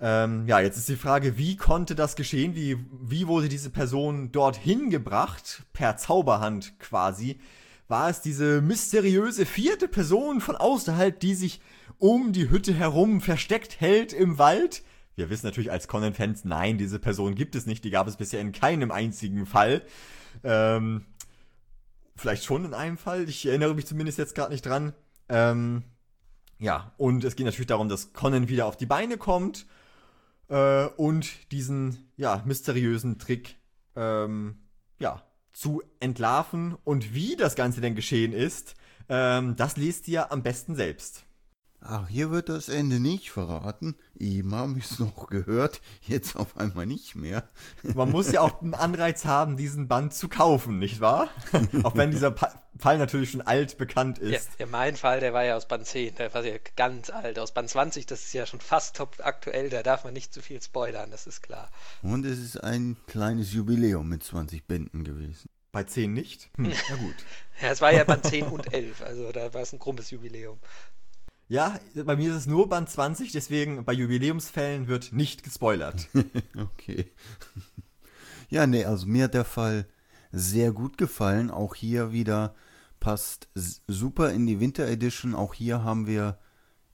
Ähm, 0.00 0.48
ja, 0.48 0.58
jetzt 0.60 0.78
ist 0.78 0.88
die 0.88 0.96
Frage, 0.96 1.38
wie 1.38 1.56
konnte 1.56 1.94
das 1.94 2.16
geschehen? 2.16 2.56
Wie, 2.56 2.76
wie 3.02 3.28
wurde 3.28 3.48
diese 3.48 3.70
Person 3.70 4.32
dorthin 4.32 4.90
gebracht? 4.90 5.62
Per 5.72 5.96
Zauberhand 5.96 6.78
quasi. 6.80 7.38
War 7.86 8.08
es 8.08 8.20
diese 8.20 8.62
mysteriöse 8.62 9.46
vierte 9.46 9.86
Person 9.86 10.40
von 10.40 10.56
außerhalb, 10.56 11.20
die 11.20 11.34
sich 11.34 11.60
um 12.02 12.32
die 12.32 12.50
Hütte 12.50 12.74
herum 12.74 13.20
versteckt 13.20 13.80
hält 13.80 14.12
im 14.12 14.36
Wald. 14.36 14.82
Wir 15.14 15.30
wissen 15.30 15.46
natürlich 15.46 15.70
als 15.70 15.86
Conan-Fans, 15.86 16.44
nein, 16.44 16.76
diese 16.76 16.98
Person 16.98 17.36
gibt 17.36 17.54
es 17.54 17.64
nicht. 17.64 17.84
Die 17.84 17.90
gab 17.90 18.08
es 18.08 18.16
bisher 18.16 18.40
in 18.40 18.50
keinem 18.50 18.90
einzigen 18.90 19.46
Fall. 19.46 19.82
Ähm, 20.42 21.06
vielleicht 22.16 22.42
schon 22.42 22.64
in 22.64 22.74
einem 22.74 22.98
Fall. 22.98 23.28
Ich 23.28 23.46
erinnere 23.46 23.74
mich 23.74 23.86
zumindest 23.86 24.18
jetzt 24.18 24.34
gerade 24.34 24.50
nicht 24.50 24.66
dran. 24.66 24.94
Ähm, 25.28 25.84
ja, 26.58 26.92
und 26.96 27.22
es 27.22 27.36
geht 27.36 27.46
natürlich 27.46 27.68
darum, 27.68 27.88
dass 27.88 28.12
Conan 28.12 28.48
wieder 28.48 28.66
auf 28.66 28.76
die 28.76 28.86
Beine 28.86 29.16
kommt 29.16 29.66
äh, 30.48 30.86
und 30.86 31.52
diesen, 31.52 32.10
ja, 32.16 32.42
mysteriösen 32.44 33.20
Trick, 33.20 33.54
ähm, 33.94 34.56
ja, 34.98 35.22
zu 35.52 35.84
entlarven. 36.00 36.76
Und 36.82 37.14
wie 37.14 37.36
das 37.36 37.54
Ganze 37.54 37.80
denn 37.80 37.94
geschehen 37.94 38.32
ist, 38.32 38.74
ähm, 39.08 39.54
das 39.54 39.76
lest 39.76 40.08
ihr 40.08 40.32
am 40.32 40.42
besten 40.42 40.74
selbst. 40.74 41.26
Ach, 41.84 42.08
hier 42.08 42.30
wird 42.30 42.48
das 42.48 42.68
Ende 42.68 43.00
nicht 43.00 43.32
verraten. 43.32 43.96
Eben 44.16 44.54
habe 44.54 44.78
ich 44.78 44.84
es 44.84 44.98
noch 45.00 45.26
gehört, 45.28 45.80
jetzt 46.02 46.36
auf 46.36 46.56
einmal 46.56 46.86
nicht 46.86 47.16
mehr. 47.16 47.48
Man 47.82 48.10
muss 48.10 48.30
ja 48.30 48.40
auch 48.40 48.62
einen 48.62 48.74
Anreiz 48.74 49.24
haben, 49.24 49.56
diesen 49.56 49.88
Band 49.88 50.14
zu 50.14 50.28
kaufen, 50.28 50.78
nicht 50.78 51.00
wahr? 51.00 51.28
auch 51.82 51.96
wenn 51.96 52.12
dieser 52.12 52.30
pa 52.30 52.52
Fall 52.78 52.98
natürlich 52.98 53.30
schon 53.30 53.42
alt 53.42 53.78
bekannt 53.78 54.18
ist. 54.18 54.48
Ja, 54.58 54.66
mein 54.66 54.96
Fall, 54.96 55.20
der 55.20 55.32
war 55.32 55.44
ja 55.44 55.56
aus 55.56 55.68
Band 55.68 55.86
10, 55.86 56.16
der 56.16 56.32
war 56.32 56.44
ja 56.44 56.56
ganz 56.74 57.10
alt. 57.10 57.38
Aus 57.38 57.52
Band 57.52 57.68
20, 57.68 58.06
das 58.06 58.24
ist 58.24 58.32
ja 58.32 58.46
schon 58.46 58.60
fast 58.60 58.96
top 58.96 59.16
aktuell, 59.22 59.68
da 59.68 59.82
darf 59.82 60.04
man 60.04 60.14
nicht 60.14 60.32
zu 60.32 60.40
viel 60.40 60.60
spoilern, 60.60 61.10
das 61.10 61.26
ist 61.26 61.42
klar. 61.42 61.70
Und 62.02 62.24
es 62.24 62.38
ist 62.38 62.56
ein 62.62 62.96
kleines 63.06 63.52
Jubiläum 63.52 64.08
mit 64.08 64.24
20 64.24 64.66
Bänden 64.66 65.04
gewesen. 65.04 65.50
Bei 65.70 65.84
10 65.84 66.12
nicht? 66.12 66.50
Hm, 66.56 66.64
ja 66.88 66.96
gut. 66.96 67.14
ja, 67.60 67.70
es 67.70 67.80
war 67.80 67.92
ja 67.92 68.04
Band 68.04 68.24
10 68.26 68.46
und 68.46 68.72
11, 68.72 69.02
also 69.02 69.30
da 69.32 69.52
war 69.52 69.62
es 69.62 69.72
ein 69.72 69.78
krummes 69.78 70.10
Jubiläum. 70.10 70.58
Ja, 71.52 71.78
bei 72.06 72.16
mir 72.16 72.30
ist 72.30 72.38
es 72.38 72.46
nur 72.46 72.66
Band 72.70 72.88
20, 72.88 73.30
deswegen 73.30 73.84
bei 73.84 73.92
Jubiläumsfällen 73.92 74.88
wird 74.88 75.12
nicht 75.12 75.42
gespoilert. 75.42 76.08
okay. 76.56 77.12
Ja, 78.48 78.66
nee, 78.66 78.86
also 78.86 79.06
mir 79.06 79.24
hat 79.24 79.34
der 79.34 79.44
Fall 79.44 79.86
sehr 80.30 80.72
gut 80.72 80.96
gefallen. 80.96 81.50
Auch 81.50 81.74
hier 81.74 82.10
wieder 82.10 82.54
passt 83.00 83.48
super 83.54 84.30
in 84.32 84.46
die 84.46 84.60
Winter 84.60 84.88
Edition. 84.88 85.34
Auch 85.34 85.52
hier 85.52 85.84
haben 85.84 86.06
wir, 86.06 86.38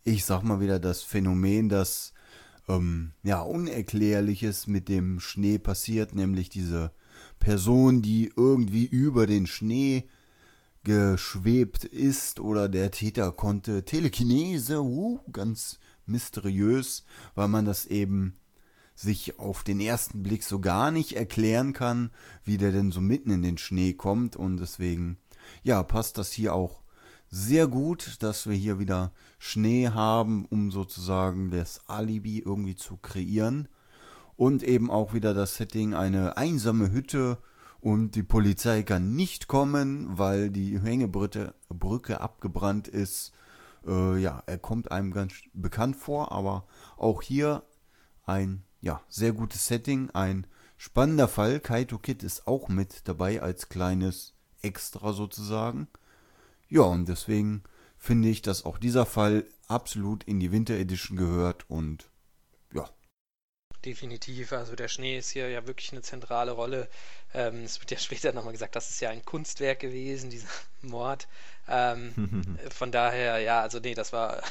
ich 0.02 0.24
sag 0.24 0.42
mal 0.42 0.58
wieder, 0.58 0.80
das 0.80 1.04
Phänomen, 1.04 1.68
das 1.68 2.12
ähm, 2.68 3.12
ja 3.22 3.40
Unerklärliches 3.42 4.66
mit 4.66 4.88
dem 4.88 5.20
Schnee 5.20 5.60
passiert, 5.60 6.16
nämlich 6.16 6.48
diese 6.48 6.90
Person, 7.38 8.02
die 8.02 8.32
irgendwie 8.34 8.86
über 8.86 9.28
den 9.28 9.46
Schnee 9.46 10.08
geschwebt 10.84 11.84
ist 11.84 12.40
oder 12.40 12.68
der 12.68 12.90
Täter 12.90 13.32
konnte 13.32 13.84
Telekinese, 13.84 14.82
uh, 14.82 15.20
ganz 15.32 15.78
mysteriös, 16.06 17.04
weil 17.34 17.48
man 17.48 17.64
das 17.64 17.86
eben 17.86 18.38
sich 18.94 19.38
auf 19.38 19.62
den 19.62 19.78
ersten 19.80 20.22
Blick 20.22 20.42
so 20.42 20.58
gar 20.58 20.90
nicht 20.90 21.12
erklären 21.12 21.72
kann, 21.72 22.10
wie 22.44 22.58
der 22.58 22.72
denn 22.72 22.90
so 22.90 23.00
mitten 23.00 23.30
in 23.30 23.42
den 23.42 23.58
Schnee 23.58 23.92
kommt. 23.92 24.34
Und 24.34 24.56
deswegen, 24.56 25.18
ja, 25.62 25.82
passt 25.84 26.18
das 26.18 26.32
hier 26.32 26.54
auch 26.54 26.82
sehr 27.30 27.68
gut, 27.68 28.16
dass 28.20 28.48
wir 28.48 28.56
hier 28.56 28.78
wieder 28.78 29.12
Schnee 29.38 29.88
haben, 29.88 30.46
um 30.46 30.72
sozusagen 30.72 31.50
das 31.50 31.86
Alibi 31.86 32.40
irgendwie 32.40 32.74
zu 32.74 32.96
kreieren. 32.96 33.68
Und 34.36 34.62
eben 34.62 34.90
auch 34.90 35.14
wieder 35.14 35.34
das 35.34 35.56
Setting 35.56 35.94
eine 35.94 36.36
einsame 36.36 36.90
Hütte 36.90 37.38
und 37.80 38.14
die 38.16 38.22
Polizei 38.22 38.82
kann 38.82 39.14
nicht 39.14 39.46
kommen, 39.46 40.18
weil 40.18 40.50
die 40.50 40.80
Hängebrücke 40.80 41.54
Brücke 41.68 42.20
abgebrannt 42.20 42.88
ist. 42.88 43.32
Äh, 43.86 44.18
ja, 44.20 44.42
er 44.46 44.58
kommt 44.58 44.90
einem 44.90 45.12
ganz 45.12 45.34
bekannt 45.52 45.96
vor, 45.96 46.32
aber 46.32 46.66
auch 46.96 47.22
hier 47.22 47.62
ein 48.24 48.64
ja, 48.80 49.00
sehr 49.08 49.32
gutes 49.32 49.66
Setting, 49.66 50.10
ein 50.10 50.46
spannender 50.76 51.28
Fall. 51.28 51.60
Kaito 51.60 51.98
Kid 51.98 52.22
ist 52.22 52.46
auch 52.46 52.68
mit 52.68 53.06
dabei 53.08 53.42
als 53.42 53.68
kleines 53.68 54.34
Extra 54.60 55.12
sozusagen. 55.12 55.88
Ja, 56.68 56.82
und 56.82 57.08
deswegen 57.08 57.62
finde 57.96 58.28
ich, 58.28 58.42
dass 58.42 58.64
auch 58.64 58.78
dieser 58.78 59.06
Fall 59.06 59.44
absolut 59.68 60.24
in 60.24 60.40
die 60.40 60.52
Winter 60.52 60.74
Edition 60.74 61.16
gehört 61.16 61.68
und 61.70 62.10
ja, 62.72 62.88
definitiv. 63.84 64.52
Also 64.52 64.76
der 64.76 64.88
Schnee 64.88 65.18
ist 65.18 65.30
hier 65.30 65.48
ja 65.48 65.66
wirklich 65.66 65.92
eine 65.92 66.02
zentrale 66.02 66.52
Rolle. 66.52 66.88
Ähm, 67.34 67.64
es 67.64 67.80
wird 67.80 67.90
ja 67.90 67.98
später 67.98 68.32
nochmal 68.32 68.52
gesagt, 68.52 68.76
das 68.76 68.90
ist 68.90 69.00
ja 69.00 69.10
ein 69.10 69.24
Kunstwerk 69.24 69.80
gewesen, 69.80 70.30
dieser 70.30 70.48
Mord. 70.82 71.28
Ähm, 71.68 72.58
von 72.70 72.92
daher, 72.92 73.38
ja, 73.40 73.60
also 73.62 73.78
nee, 73.78 73.94
das 73.94 74.12
war, 74.12 74.42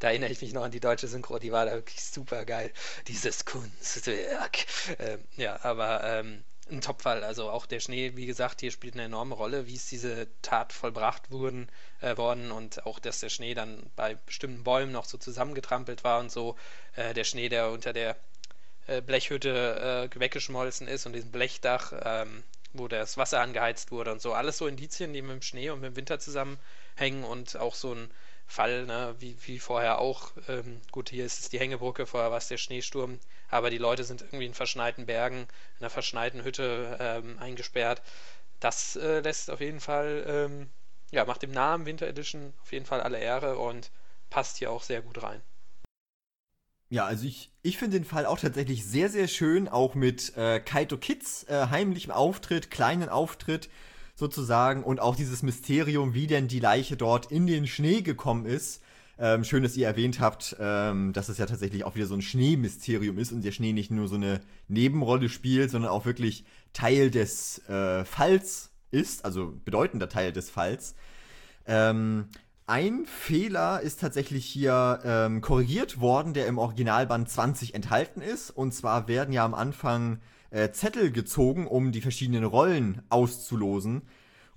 da 0.00 0.08
erinnere 0.08 0.30
ich 0.30 0.42
mich 0.42 0.52
noch 0.52 0.64
an 0.64 0.72
die 0.72 0.80
deutsche 0.80 1.08
Synchro, 1.08 1.38
die 1.38 1.52
war 1.52 1.66
da 1.66 1.72
wirklich 1.72 2.04
super 2.04 2.44
geil. 2.44 2.72
Dieses 3.08 3.44
Kunstwerk. 3.44 4.66
Ähm, 4.98 5.20
ja, 5.36 5.62
aber 5.64 6.02
ähm, 6.04 6.44
ein 6.70 6.80
Topfall. 6.80 7.24
Also 7.24 7.50
auch 7.50 7.66
der 7.66 7.80
Schnee, 7.80 8.12
wie 8.16 8.26
gesagt, 8.26 8.60
hier 8.60 8.70
spielt 8.70 8.94
eine 8.94 9.04
enorme 9.04 9.34
Rolle, 9.34 9.66
wie 9.66 9.76
es 9.76 9.86
diese 9.86 10.28
Tat 10.42 10.72
vollbracht 10.72 11.30
wurden, 11.30 11.68
äh, 12.00 12.16
worden 12.16 12.50
und 12.50 12.86
auch, 12.86 12.98
dass 12.98 13.20
der 13.20 13.28
Schnee 13.28 13.54
dann 13.54 13.90
bei 13.96 14.14
bestimmten 14.26 14.64
Bäumen 14.64 14.92
noch 14.92 15.04
so 15.04 15.18
zusammengetrampelt 15.18 16.04
war 16.04 16.20
und 16.20 16.30
so. 16.30 16.56
Äh, 16.96 17.14
der 17.14 17.24
Schnee, 17.24 17.48
der 17.48 17.70
unter 17.70 17.92
der 17.92 18.16
äh, 18.86 19.00
Blechhütte 19.00 20.10
äh, 20.12 20.20
weggeschmolzen 20.20 20.88
ist 20.88 21.06
und 21.06 21.12
diesem 21.14 21.30
Blechdach, 21.30 21.92
ähm, 22.04 22.42
wo 22.72 22.88
das 22.88 23.16
Wasser 23.16 23.40
angeheizt 23.40 23.90
wurde 23.90 24.12
und 24.12 24.20
so. 24.20 24.32
Alles 24.32 24.58
so 24.58 24.66
Indizien, 24.66 25.12
die 25.12 25.22
mit 25.22 25.32
dem 25.32 25.42
Schnee 25.42 25.70
und 25.70 25.80
mit 25.80 25.92
dem 25.92 25.96
Winter 25.96 26.18
zusammenhängen 26.18 27.24
und 27.24 27.56
auch 27.56 27.74
so 27.74 27.94
ein 27.94 28.10
Fall, 28.46 28.84
ne, 28.86 29.14
wie, 29.18 29.36
wie 29.46 29.58
vorher 29.58 29.98
auch. 29.98 30.32
Ähm, 30.48 30.80
gut, 30.90 31.08
hier 31.10 31.24
ist 31.24 31.40
es 31.40 31.48
die 31.48 31.58
Hängebrücke, 31.58 32.06
vorher 32.06 32.30
war 32.30 32.38
es 32.38 32.48
der 32.48 32.58
Schneesturm, 32.58 33.18
aber 33.48 33.70
die 33.70 33.78
Leute 33.78 34.04
sind 34.04 34.22
irgendwie 34.22 34.46
in 34.46 34.54
verschneiten 34.54 35.06
Bergen, 35.06 35.40
in 35.78 35.80
einer 35.80 35.90
verschneiten 35.90 36.44
Hütte 36.44 36.98
ähm, 37.00 37.38
eingesperrt. 37.38 38.02
Das 38.60 38.96
äh, 38.96 39.20
lässt 39.20 39.50
auf 39.50 39.60
jeden 39.60 39.80
Fall, 39.80 40.24
ähm, 40.26 40.70
ja, 41.10 41.24
macht 41.24 41.42
dem 41.42 41.52
Namen 41.52 41.86
Winter 41.86 42.06
Edition 42.06 42.52
auf 42.62 42.72
jeden 42.72 42.86
Fall 42.86 43.00
alle 43.00 43.18
Ehre 43.18 43.58
und 43.58 43.90
passt 44.30 44.58
hier 44.58 44.70
auch 44.70 44.82
sehr 44.82 45.02
gut 45.02 45.22
rein. 45.22 45.42
Ja, 46.94 47.06
also 47.06 47.26
ich, 47.26 47.50
ich 47.62 47.76
finde 47.76 47.98
den 47.98 48.04
Fall 48.04 48.24
auch 48.24 48.38
tatsächlich 48.38 48.86
sehr, 48.86 49.08
sehr 49.08 49.26
schön, 49.26 49.66
auch 49.66 49.96
mit 49.96 50.36
äh, 50.36 50.60
Kaito 50.60 50.96
Kids 50.96 51.42
äh, 51.48 51.66
heimlichem 51.66 52.12
Auftritt, 52.12 52.70
kleinen 52.70 53.08
Auftritt 53.08 53.68
sozusagen 54.14 54.84
und 54.84 55.00
auch 55.00 55.16
dieses 55.16 55.42
Mysterium, 55.42 56.14
wie 56.14 56.28
denn 56.28 56.46
die 56.46 56.60
Leiche 56.60 56.96
dort 56.96 57.32
in 57.32 57.48
den 57.48 57.66
Schnee 57.66 58.02
gekommen 58.02 58.46
ist. 58.46 58.80
Ähm, 59.18 59.42
schön, 59.42 59.64
dass 59.64 59.76
ihr 59.76 59.88
erwähnt 59.88 60.20
habt, 60.20 60.54
ähm, 60.60 61.12
dass 61.12 61.28
es 61.28 61.38
ja 61.38 61.46
tatsächlich 61.46 61.82
auch 61.82 61.96
wieder 61.96 62.06
so 62.06 62.14
ein 62.14 62.22
Schneemysterium 62.22 63.18
ist 63.18 63.32
und 63.32 63.44
der 63.44 63.50
Schnee 63.50 63.72
nicht 63.72 63.90
nur 63.90 64.06
so 64.06 64.14
eine 64.14 64.40
Nebenrolle 64.68 65.28
spielt, 65.28 65.72
sondern 65.72 65.90
auch 65.90 66.06
wirklich 66.06 66.44
Teil 66.74 67.10
des 67.10 67.58
äh, 67.68 68.04
Falls 68.04 68.70
ist, 68.92 69.24
also 69.24 69.52
bedeutender 69.64 70.08
Teil 70.08 70.30
des 70.30 70.48
Falls. 70.48 70.94
Ähm, 71.66 72.28
ein 72.66 73.04
Fehler 73.04 73.80
ist 73.80 74.00
tatsächlich 74.00 74.46
hier 74.46 75.00
ähm, 75.04 75.40
korrigiert 75.42 76.00
worden, 76.00 76.32
der 76.32 76.46
im 76.46 76.58
Originalband 76.58 77.28
20 77.28 77.74
enthalten 77.74 78.22
ist. 78.22 78.50
Und 78.50 78.72
zwar 78.72 79.06
werden 79.06 79.34
ja 79.34 79.44
am 79.44 79.54
Anfang 79.54 80.18
äh, 80.50 80.70
Zettel 80.70 81.12
gezogen, 81.12 81.66
um 81.66 81.92
die 81.92 82.00
verschiedenen 82.00 82.44
Rollen 82.44 83.02
auszulosen. 83.10 84.02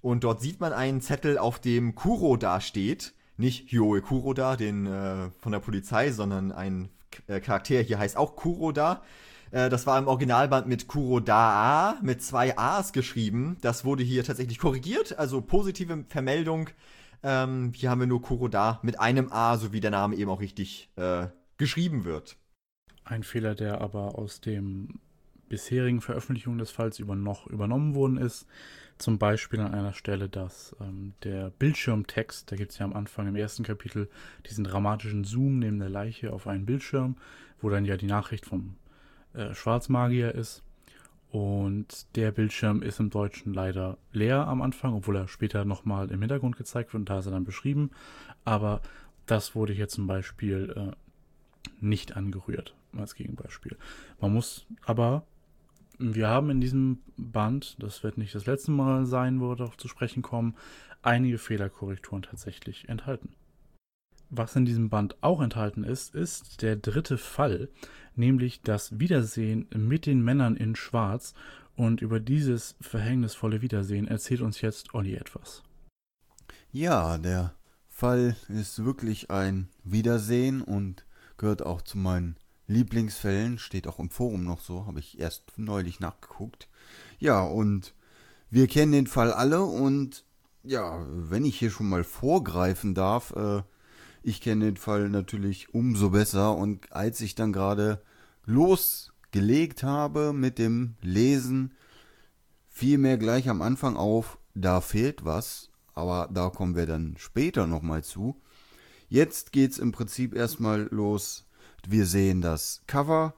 Und 0.02 0.24
dort 0.24 0.42
sieht 0.42 0.62
man 0.62 0.72
einen 0.72 1.02
Zettel, 1.02 1.38
auf 1.38 1.60
dem 1.60 1.96
Kuro 1.96 2.38
dasteht. 2.38 3.14
Nicht 3.36 3.72
Hyoe 3.72 4.02
Kuroda, 4.02 4.56
den 4.56 4.86
äh, 4.86 5.30
von 5.40 5.52
der 5.52 5.60
Polizei, 5.60 6.12
sondern 6.12 6.54
ein 6.54 6.90
äh, 7.28 7.42
Charakter 7.42 7.82
hier 7.82 8.00
heißt 8.00 8.16
auch 8.16 8.38
Kuroda. 8.38 9.04
Äh, 9.52 9.70
das 9.70 9.86
war 9.86 10.00
im 10.00 10.08
Originalband 10.08 10.66
mit 10.66 10.88
Kuroda 10.88 11.98
mit 12.02 12.24
zwei 12.24 12.58
A's 12.58 12.94
geschrieben. 12.94 13.58
Das 13.62 13.84
wurde 13.84 14.04
hier 14.04 14.24
tatsächlich 14.24 14.60
korrigiert, 14.60 15.20
also 15.20 15.42
positive 15.42 16.06
Vermeldung 16.08 16.70
ähm, 17.24 17.72
hier 17.74 17.90
haben 17.90 18.00
wir 18.00 18.08
nur 18.08 18.22
Kuroda 18.22 18.80
mit 18.84 19.00
einem 19.00 19.32
A, 19.32 19.58
so 19.58 19.74
wie 19.74 19.80
der 19.80 19.92
Name 19.92 20.16
eben 20.16 20.30
auch 20.30 20.42
richtig 20.42 20.90
äh, 20.96 21.28
geschrieben 21.58 22.06
wird. 22.06 22.38
Ein 23.04 23.24
Fehler, 23.24 23.56
der 23.56 23.82
aber 23.82 24.18
aus 24.18 24.42
den 24.42 25.00
bisherigen 25.50 26.02
Veröffentlichungen 26.02 26.60
des 26.60 26.72
Falls 26.72 27.00
über 27.00 27.16
noch 27.16 27.48
übernommen 27.48 27.96
worden 27.96 28.18
ist. 28.18 28.48
Zum 28.98 29.20
Beispiel 29.20 29.60
an 29.60 29.74
einer 29.74 29.94
Stelle, 29.94 30.28
dass 30.28 30.76
ähm, 30.82 31.14
der 31.24 31.52
Bildschirmtext, 31.52 32.52
da 32.52 32.56
gibt 32.56 32.72
es 32.72 32.80
ja 32.80 32.86
am 32.86 32.94
Anfang 32.94 33.28
im 33.28 33.36
ersten 33.36 33.64
Kapitel 33.64 34.10
diesen 34.50 34.64
dramatischen 34.64 35.24
Zoom 35.24 35.60
neben 35.60 35.80
der 35.80 35.90
Leiche 35.90 36.34
auf 36.34 36.48
einen 36.48 36.66
Bildschirm, 36.66 37.16
wo 37.62 37.70
dann 37.70 37.86
ja 37.86 37.96
die 37.96 38.08
Nachricht 38.08 38.46
vom 38.46 38.76
äh, 39.34 39.54
Schwarzmagier 39.54 40.34
ist. 40.34 40.64
Und 41.30 42.16
der 42.16 42.32
Bildschirm 42.32 42.82
ist 42.82 43.00
im 43.00 43.10
Deutschen 43.10 43.54
leider 43.54 43.98
leer 44.12 44.48
am 44.48 44.62
Anfang, 44.62 44.94
obwohl 44.94 45.18
er 45.18 45.28
später 45.28 45.66
nochmal 45.66 46.10
im 46.10 46.22
Hintergrund 46.22 46.58
gezeigt 46.58 46.94
wird 46.94 47.02
und 47.02 47.10
da 47.10 47.20
ist 47.20 47.26
er 47.26 47.34
dann 47.34 47.44
beschrieben. 47.44 47.92
Aber 48.46 48.82
das 49.26 49.54
wurde 49.54 49.74
hier 49.74 49.90
zum 49.90 50.08
Beispiel 50.08 50.74
äh, 50.76 50.96
nicht 51.82 52.16
angerührt 52.16 52.76
als 52.96 53.14
Gegenbeispiel. 53.14 53.78
Man 54.22 54.34
muss 54.34 54.66
aber, 54.86 55.26
wir 56.00 56.30
haben 56.30 56.50
in 56.50 56.62
diesem 56.62 57.00
Band, 57.18 57.76
das 57.80 58.04
wird 58.04 58.18
nicht 58.18 58.34
das 58.34 58.46
letzte 58.46 58.72
Mal 58.72 59.06
sein, 59.06 59.42
wo 59.42 59.50
wir 59.50 59.56
darauf 59.58 59.78
zu 59.78 59.90
sprechen 59.90 60.22
kommen, 60.22 60.56
einige 61.02 61.38
Fehlerkorrekturen 61.38 62.24
tatsächlich 62.24 62.88
enthalten. 62.88 63.34
Was 64.30 64.56
in 64.56 64.66
diesem 64.66 64.90
Band 64.90 65.16
auch 65.22 65.42
enthalten 65.42 65.84
ist, 65.84 66.14
ist 66.14 66.62
der 66.62 66.76
dritte 66.76 67.18
Fall, 67.18 67.70
nämlich 68.16 68.62
das 68.62 69.00
Wiedersehen 69.00 69.68
mit 69.74 70.06
den 70.06 70.22
Männern 70.22 70.56
in 70.56 70.76
Schwarz. 70.76 71.34
Und 71.76 72.02
über 72.02 72.20
dieses 72.20 72.76
verhängnisvolle 72.82 73.62
Wiedersehen 73.62 74.08
erzählt 74.08 74.42
uns 74.42 74.62
jetzt 74.62 74.94
Olli 74.94 75.16
etwas. 75.16 75.64
Ja, 76.72 77.18
der 77.18 77.54
Fall 77.88 78.36
ist 78.50 78.84
wirklich 78.84 79.32
ein 79.32 79.70
Wiedersehen 79.84 80.62
und 80.62 81.06
gehört 81.38 81.66
auch 81.66 81.82
zu 81.82 81.98
meinen 81.98 82.36
Lieblingsfällen. 82.68 83.60
Steht 83.60 83.88
auch 83.88 84.00
im 84.00 84.10
Forum 84.10 84.44
noch 84.44 84.60
so, 84.60 84.88
habe 84.88 85.00
ich 85.00 85.20
erst 85.20 85.54
neulich 85.58 86.00
nachgeguckt. 86.00 86.68
Ja, 87.20 87.44
und 87.44 87.94
wir 88.50 88.68
kennen 88.68 88.92
den 88.92 89.08
Fall 89.08 89.32
alle 89.32 89.64
und 89.64 90.26
ja, 90.64 91.06
wenn 91.10 91.46
ich 91.46 91.58
hier 91.58 91.70
schon 91.72 91.88
mal 91.88 92.04
vorgreifen 92.04 92.94
darf, 92.94 93.32
äh, 93.32 93.62
ich 94.28 94.42
kenne 94.42 94.66
den 94.66 94.76
Fall 94.76 95.08
natürlich 95.08 95.74
umso 95.74 96.10
besser 96.10 96.54
und 96.54 96.92
als 96.92 97.22
ich 97.22 97.34
dann 97.34 97.54
gerade 97.54 98.04
losgelegt 98.44 99.84
habe 99.84 100.34
mit 100.34 100.60
dem 100.60 100.96
Lesen, 101.02 101.74
fiel 102.68 102.98
mir 102.98 103.18
gleich 103.18 103.48
am 103.48 103.62
Anfang 103.62 103.96
auf, 103.96 104.38
da 104.54 104.82
fehlt 104.82 105.24
was, 105.24 105.70
aber 105.94 106.28
da 106.30 106.50
kommen 106.50 106.76
wir 106.76 106.86
dann 106.86 107.16
später 107.18 107.68
nochmal 107.68 108.04
zu. 108.04 108.42
Jetzt 109.08 109.54
geht's 109.54 109.78
im 109.78 109.94
Prinzip 109.94 110.36
erstmal 110.36 110.90
los. 110.92 111.48
Wir 111.88 112.06
sehen 112.06 112.42
das 112.42 112.82
Cover, 112.86 113.34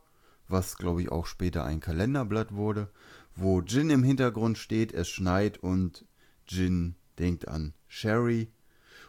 was 0.48 0.76
glaube 0.76 1.04
ich 1.04 1.12
auch 1.12 1.28
später 1.28 1.66
ein 1.66 1.82
Kalenderblatt 1.82 2.56
wurde, 2.56 2.90
wo 3.36 3.62
Jin 3.62 3.92
im 3.92 4.02
Hintergrund 4.02 4.58
steht, 4.58 4.92
es 4.92 5.08
schneit 5.08 5.60
und 5.60 6.08
Jin 6.48 6.96
denkt 7.20 7.48
an 7.48 7.76
Sherry 7.88 8.52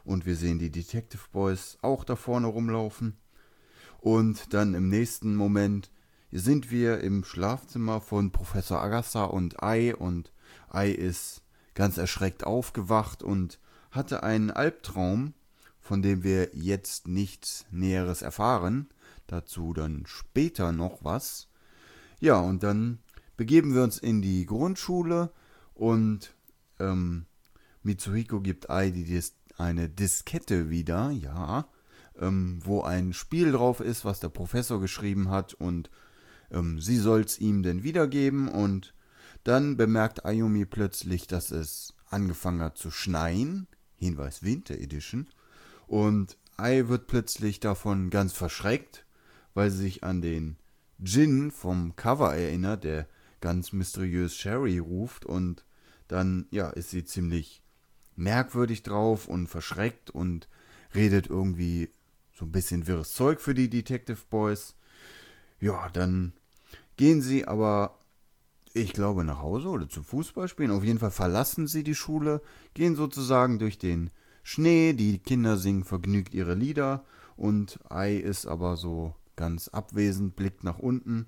und 0.04 0.26
wir 0.26 0.36
sehen 0.36 0.58
die 0.58 0.70
Detective 0.70 1.22
Boys 1.32 1.78
auch 1.82 2.04
da 2.04 2.16
vorne 2.16 2.46
rumlaufen. 2.46 3.16
Und 3.98 4.54
dann 4.54 4.74
im 4.74 4.88
nächsten 4.88 5.36
Moment 5.36 5.90
sind 6.32 6.70
wir 6.70 7.00
im 7.00 7.24
Schlafzimmer 7.24 8.00
von 8.00 8.30
Professor 8.30 8.80
Agatha 8.80 9.24
und 9.24 9.62
Ai 9.62 9.94
und 9.94 10.32
Ai 10.68 10.90
ist 10.90 11.42
ganz 11.74 11.98
erschreckt 11.98 12.44
aufgewacht 12.44 13.22
und 13.22 13.58
hatte 13.90 14.22
einen 14.22 14.50
Albtraum, 14.50 15.34
von 15.80 16.02
dem 16.02 16.22
wir 16.22 16.54
jetzt 16.54 17.08
nichts 17.08 17.66
Näheres 17.70 18.22
erfahren. 18.22 18.88
Dazu 19.26 19.72
dann 19.72 20.04
später 20.06 20.72
noch 20.72 21.04
was. 21.04 21.48
Ja, 22.20 22.38
und 22.38 22.62
dann 22.62 22.98
begeben 23.36 23.74
wir 23.74 23.82
uns 23.82 23.98
in 23.98 24.22
die 24.22 24.46
Grundschule 24.46 25.32
und 25.74 26.34
ähm, 26.78 27.26
Mitsuhiko 27.82 28.40
gibt 28.40 28.70
Ai 28.70 28.90
die 28.90 29.04
eine 29.58 29.88
Diskette 29.88 30.70
wieder, 30.70 31.10
ja, 31.10 31.68
ähm, 32.18 32.60
wo 32.64 32.82
ein 32.82 33.12
Spiel 33.12 33.52
drauf 33.52 33.80
ist, 33.80 34.04
was 34.04 34.20
der 34.20 34.28
Professor 34.28 34.80
geschrieben 34.80 35.30
hat 35.30 35.54
und 35.54 35.90
ähm, 36.50 36.80
sie 36.80 36.96
soll 36.96 37.22
es 37.22 37.38
ihm 37.38 37.62
denn 37.62 37.82
wiedergeben 37.82 38.48
und 38.48 38.94
dann 39.44 39.76
bemerkt 39.76 40.24
Ayumi 40.24 40.66
plötzlich, 40.66 41.26
dass 41.26 41.50
es 41.50 41.94
angefangen 42.10 42.60
hat 42.60 42.76
zu 42.76 42.90
schneien. 42.90 43.66
Hinweis 43.96 44.42
Winter 44.42 44.74
Edition. 44.74 45.28
Und 45.86 46.36
Ai 46.56 46.88
wird 46.88 47.06
plötzlich 47.06 47.60
davon 47.60 48.10
ganz 48.10 48.32
verschreckt, 48.32 49.06
weil 49.54 49.70
sie 49.70 49.78
sich 49.78 50.04
an 50.04 50.22
den 50.22 50.56
Jin 50.98 51.50
vom 51.50 51.96
Cover 51.96 52.34
erinnert, 52.34 52.84
der 52.84 53.08
ganz 53.40 53.72
mysteriös 53.72 54.36
Sherry 54.36 54.78
ruft 54.78 55.24
und 55.24 55.64
dann, 56.08 56.46
ja, 56.50 56.68
ist 56.70 56.90
sie 56.90 57.04
ziemlich 57.04 57.59
merkwürdig 58.20 58.82
drauf 58.82 59.26
und 59.26 59.48
verschreckt 59.48 60.10
und 60.10 60.48
redet 60.94 61.26
irgendwie 61.28 61.90
so 62.32 62.44
ein 62.44 62.52
bisschen 62.52 62.86
wirres 62.86 63.12
Zeug 63.12 63.40
für 63.40 63.54
die 63.54 63.70
Detective 63.70 64.18
Boys. 64.28 64.76
Ja, 65.58 65.88
dann 65.90 66.32
gehen 66.96 67.22
sie 67.22 67.46
aber, 67.46 67.98
ich 68.72 68.92
glaube, 68.92 69.24
nach 69.24 69.40
Hause 69.40 69.68
oder 69.68 69.88
zum 69.88 70.04
Fußballspielen. 70.04 70.70
Auf 70.70 70.84
jeden 70.84 70.98
Fall 70.98 71.10
verlassen 71.10 71.66
sie 71.66 71.82
die 71.82 71.94
Schule, 71.94 72.42
gehen 72.74 72.94
sozusagen 72.94 73.58
durch 73.58 73.78
den 73.78 74.10
Schnee, 74.42 74.92
die 74.92 75.18
Kinder 75.18 75.56
singen 75.56 75.84
vergnügt 75.84 76.34
ihre 76.34 76.54
Lieder 76.54 77.04
und 77.36 77.78
Ei 77.88 78.16
ist 78.16 78.46
aber 78.46 78.76
so 78.76 79.14
ganz 79.36 79.68
abwesend, 79.68 80.36
blickt 80.36 80.64
nach 80.64 80.78
unten 80.78 81.26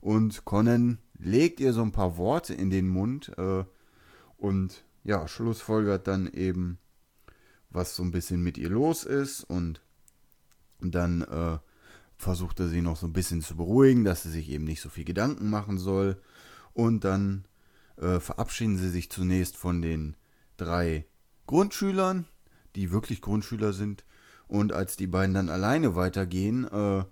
und 0.00 0.44
Conan 0.44 0.98
legt 1.18 1.60
ihr 1.60 1.72
so 1.72 1.82
ein 1.82 1.92
paar 1.92 2.16
Worte 2.16 2.52
in 2.52 2.70
den 2.70 2.88
Mund 2.88 3.32
äh, 3.38 3.64
und 4.36 4.84
ja, 5.04 5.28
schlussfolgert 5.28 6.08
dann 6.08 6.26
eben, 6.26 6.78
was 7.70 7.94
so 7.94 8.02
ein 8.02 8.10
bisschen 8.10 8.42
mit 8.42 8.58
ihr 8.58 8.70
los 8.70 9.04
ist 9.04 9.44
und 9.44 9.80
dann 10.80 11.22
äh, 11.22 11.58
versucht 12.16 12.60
er 12.60 12.68
sie 12.68 12.80
noch 12.80 12.96
so 12.96 13.06
ein 13.06 13.12
bisschen 13.12 13.42
zu 13.42 13.56
beruhigen, 13.56 14.04
dass 14.04 14.22
sie 14.22 14.30
sich 14.30 14.48
eben 14.48 14.64
nicht 14.64 14.80
so 14.80 14.88
viel 14.88 15.04
Gedanken 15.04 15.50
machen 15.50 15.78
soll. 15.78 16.20
Und 16.72 17.04
dann 17.04 17.44
äh, 17.96 18.20
verabschieden 18.20 18.78
sie 18.78 18.90
sich 18.90 19.10
zunächst 19.10 19.56
von 19.56 19.82
den 19.82 20.16
drei 20.56 21.06
Grundschülern, 21.46 22.26
die 22.74 22.90
wirklich 22.90 23.20
Grundschüler 23.20 23.72
sind. 23.72 24.04
Und 24.46 24.72
als 24.72 24.96
die 24.96 25.06
beiden 25.06 25.34
dann 25.34 25.48
alleine 25.48 25.94
weitergehen, 25.94 26.64
äh, 26.64 27.04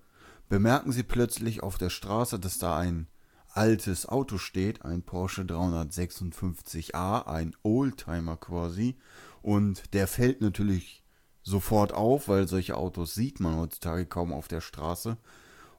bemerken 0.48 0.92
sie 0.92 1.02
plötzlich 1.02 1.62
auf 1.62 1.78
der 1.78 1.90
Straße, 1.90 2.38
dass 2.38 2.58
da 2.58 2.78
ein 2.78 3.06
altes 3.54 4.06
Auto 4.06 4.38
steht, 4.38 4.84
ein 4.84 5.02
Porsche 5.02 5.42
356a, 5.42 7.26
ein 7.26 7.54
Oldtimer 7.62 8.36
quasi. 8.36 8.96
Und 9.42 9.92
der 9.94 10.06
fällt 10.06 10.40
natürlich 10.40 11.04
sofort 11.42 11.92
auf, 11.92 12.28
weil 12.28 12.48
solche 12.48 12.76
Autos 12.76 13.14
sieht 13.14 13.40
man 13.40 13.56
heutzutage 13.56 14.06
kaum 14.06 14.32
auf 14.32 14.48
der 14.48 14.60
Straße. 14.60 15.16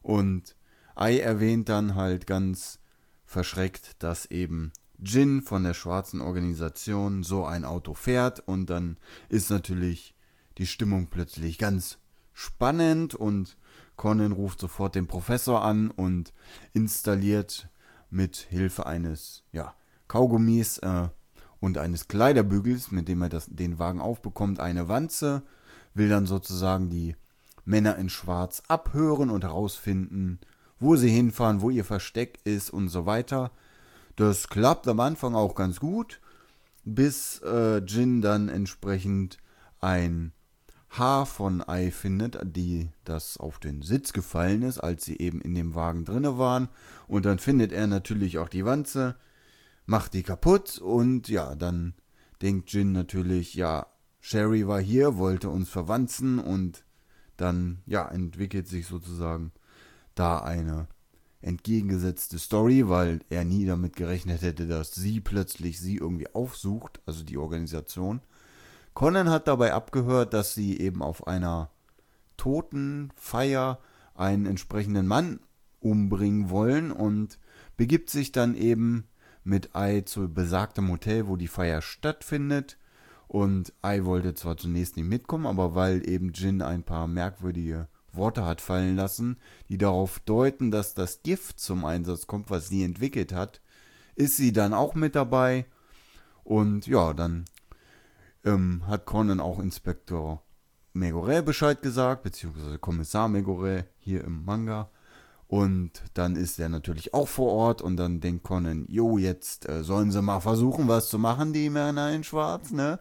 Und 0.02 0.56
Ai 0.96 1.20
erwähnt 1.20 1.70
dann 1.70 1.96
halt 1.96 2.28
ganz 2.28 2.80
verschreckt, 3.26 4.04
dass 4.04 4.26
eben 4.28 4.72
Jin 5.00 5.42
von 5.42 5.64
der 5.64 5.74
schwarzen 5.74 6.22
Organisation 6.22 7.24
so 7.24 7.46
ein 7.46 7.66
Auto 7.66 7.94
fährt 7.94 8.42
und 8.48 8.70
dann 8.70 8.98
ist 9.28 9.50
natürlich 9.50 10.16
die 10.58 10.68
Stimmung 10.68 11.08
plötzlich 11.08 11.58
ganz 11.58 11.98
spannend 12.32 13.16
und 13.16 13.58
Conan 13.96 14.32
ruft 14.32 14.60
sofort 14.60 14.96
den 14.96 15.08
Professor 15.08 15.64
an 15.64 15.92
und 15.92 16.34
installiert 16.74 17.70
mit 18.10 18.38
Hilfe 18.38 18.86
eines 18.86 19.44
ja, 19.52 19.74
Kaugummis 20.08 20.78
äh, 20.80 21.10
und 21.60 21.78
eines 21.78 22.08
Kleiderbügels, 22.08 22.92
mit 22.92 23.08
dem 23.08 23.22
er 23.22 23.30
das, 23.30 23.48
den 23.48 23.80
Wagen 23.80 24.02
aufbekommt, 24.02 24.60
eine 24.60 24.88
Wanze, 24.88 25.44
will 25.94 26.10
dann 26.10 26.26
sozusagen 26.26 26.90
die 26.90 27.16
Männer 27.66 27.98
in 27.98 28.10
Schwarz 28.10 28.64
abhören 28.68 29.30
und 29.30 29.44
herausfinden, 29.44 30.40
wo 30.80 30.96
sie 30.96 31.10
hinfahren, 31.10 31.62
wo 31.62 31.70
ihr 31.70 31.86
Versteck 31.86 32.40
ist 32.44 32.70
und 32.70 32.90
so 32.90 33.06
weiter. 33.06 33.52
Das 34.16 34.50
klappt 34.50 34.88
am 34.88 35.00
Anfang 35.00 35.34
auch 35.34 35.56
ganz 35.56 35.80
gut, 35.80 36.20
bis 36.84 37.42
äh, 37.44 37.78
Jin 37.78 38.22
dann 38.22 38.50
entsprechend 38.50 39.38
ein 39.80 40.34
Haar 40.98 41.26
von 41.26 41.68
Ei 41.68 41.90
findet, 41.90 42.40
die 42.44 42.90
das 43.04 43.38
auf 43.38 43.60
den 43.60 43.82
Sitz 43.82 44.14
gefallen 44.14 44.62
ist, 44.62 44.80
als 44.80 45.04
sie 45.06 45.18
eben 45.18 45.42
in 45.42 45.56
dem 45.56 45.74
Wagen 45.74 46.06
drinne 46.06 46.38
waren. 46.38 46.70
Und 47.08 47.26
dann 47.26 47.40
findet 47.40 47.72
er 47.72 47.88
natürlich 47.88 48.38
auch 48.38 48.50
die 48.50 48.64
Wanze, 48.64 49.16
macht 49.86 50.14
die 50.14 50.24
kaputt 50.24 50.78
und 50.78 51.30
ja, 51.30 51.56
dann 51.56 51.96
denkt 52.42 52.72
Jin 52.72 52.92
natürlich, 52.92 53.56
ja, 53.56 53.88
Sherry 54.20 54.68
war 54.68 54.80
hier, 54.80 55.18
wollte 55.18 55.50
uns 55.50 55.70
verwanzen 55.70 56.40
und 56.40 56.86
dann, 57.38 57.82
ja, 57.86 58.08
entwickelt 58.08 58.68
sich 58.68 58.86
sozusagen 58.86 59.52
da 60.16 60.40
eine 60.40 60.88
entgegengesetzte 61.42 62.40
Story, 62.40 62.88
weil 62.88 63.20
er 63.30 63.44
nie 63.44 63.66
damit 63.66 63.96
gerechnet 63.96 64.44
hätte, 64.44 64.68
dass 64.68 64.94
sie 64.94 65.20
plötzlich 65.20 65.80
sie 65.80 65.98
irgendwie 65.98 66.34
aufsucht, 66.34 67.02
also 67.06 67.24
die 67.24 67.38
Organisation. 67.38 68.22
Conan 68.94 69.30
hat 69.30 69.48
dabei 69.48 69.74
abgehört, 69.74 70.34
dass 70.34 70.54
sie 70.54 70.80
eben 70.80 71.02
auf 71.02 71.28
einer 71.28 71.70
Totenfeier 72.38 73.80
einen 74.16 74.46
entsprechenden 74.46 75.08
Mann 75.08 75.40
umbringen 75.80 76.50
wollen 76.50 76.92
und 76.92 77.40
begibt 77.76 78.10
sich 78.10 78.32
dann 78.32 78.56
eben 78.56 79.08
mit 79.44 79.76
Ai 79.76 80.02
zu 80.02 80.32
besagtem 80.32 80.90
Hotel, 80.92 81.28
wo 81.28 81.36
die 81.36 81.48
Feier 81.48 81.82
stattfindet. 81.82 82.78
Und 83.28 83.74
Ai 83.82 84.06
wollte 84.06 84.36
zwar 84.36 84.58
zunächst 84.58 84.96
nicht 84.96 85.10
mitkommen, 85.10 85.48
aber 85.48 85.76
weil 85.76 86.08
eben 86.08 86.32
Jin 86.34 86.62
ein 86.62 86.84
paar 86.84 87.08
merkwürdige 87.08 87.88
Worte 88.12 88.46
hat 88.46 88.62
fallen 88.62 88.96
lassen, 88.96 89.38
die 89.70 89.80
darauf 89.80 90.20
deuten, 90.20 90.70
dass 90.70 90.94
das 90.94 91.24
Gift 91.24 91.60
zum 91.60 91.84
Einsatz 91.84 92.28
kommt, 92.28 92.52
was 92.52 92.70
sie 92.70 92.84
entwickelt 92.84 93.34
hat, 93.34 93.60
ist 94.16 94.38
sie 94.38 94.54
dann 94.54 94.74
auch 94.74 94.94
mit 94.94 95.16
dabei. 95.16 95.66
Und 96.44 96.86
ja, 96.86 97.14
dann 97.14 97.46
ähm, 98.44 98.84
hat 98.88 99.06
Conan 99.06 99.40
auch 99.40 99.60
Inspektor 99.60 100.44
Megore 100.94 101.42
Bescheid 101.42 101.82
gesagt, 101.82 102.24
beziehungsweise 102.24 102.78
Kommissar 102.78 103.28
Megore 103.28 103.86
hier 104.00 104.24
im 104.24 104.46
Manga. 104.46 104.90
Und 105.48 105.92
dann 106.14 106.36
ist 106.36 106.60
er 106.60 106.70
natürlich 106.70 107.14
auch 107.14 107.28
vor 107.28 107.52
Ort 107.52 107.82
und 107.82 107.98
dann 107.98 108.22
denkt 108.22 108.44
Conan, 108.44 108.86
jo, 108.90 109.18
jetzt 109.18 109.68
äh, 109.70 109.84
sollen 109.84 110.12
sie 110.12 110.22
mal 110.22 110.40
versuchen, 110.40 110.88
was 110.88 111.10
zu 111.10 111.20
machen, 111.20 111.54
die 111.54 111.70
Männer 111.70 112.12
in 112.12 112.24
Schwarz, 112.24 112.72
ne? 112.72 113.00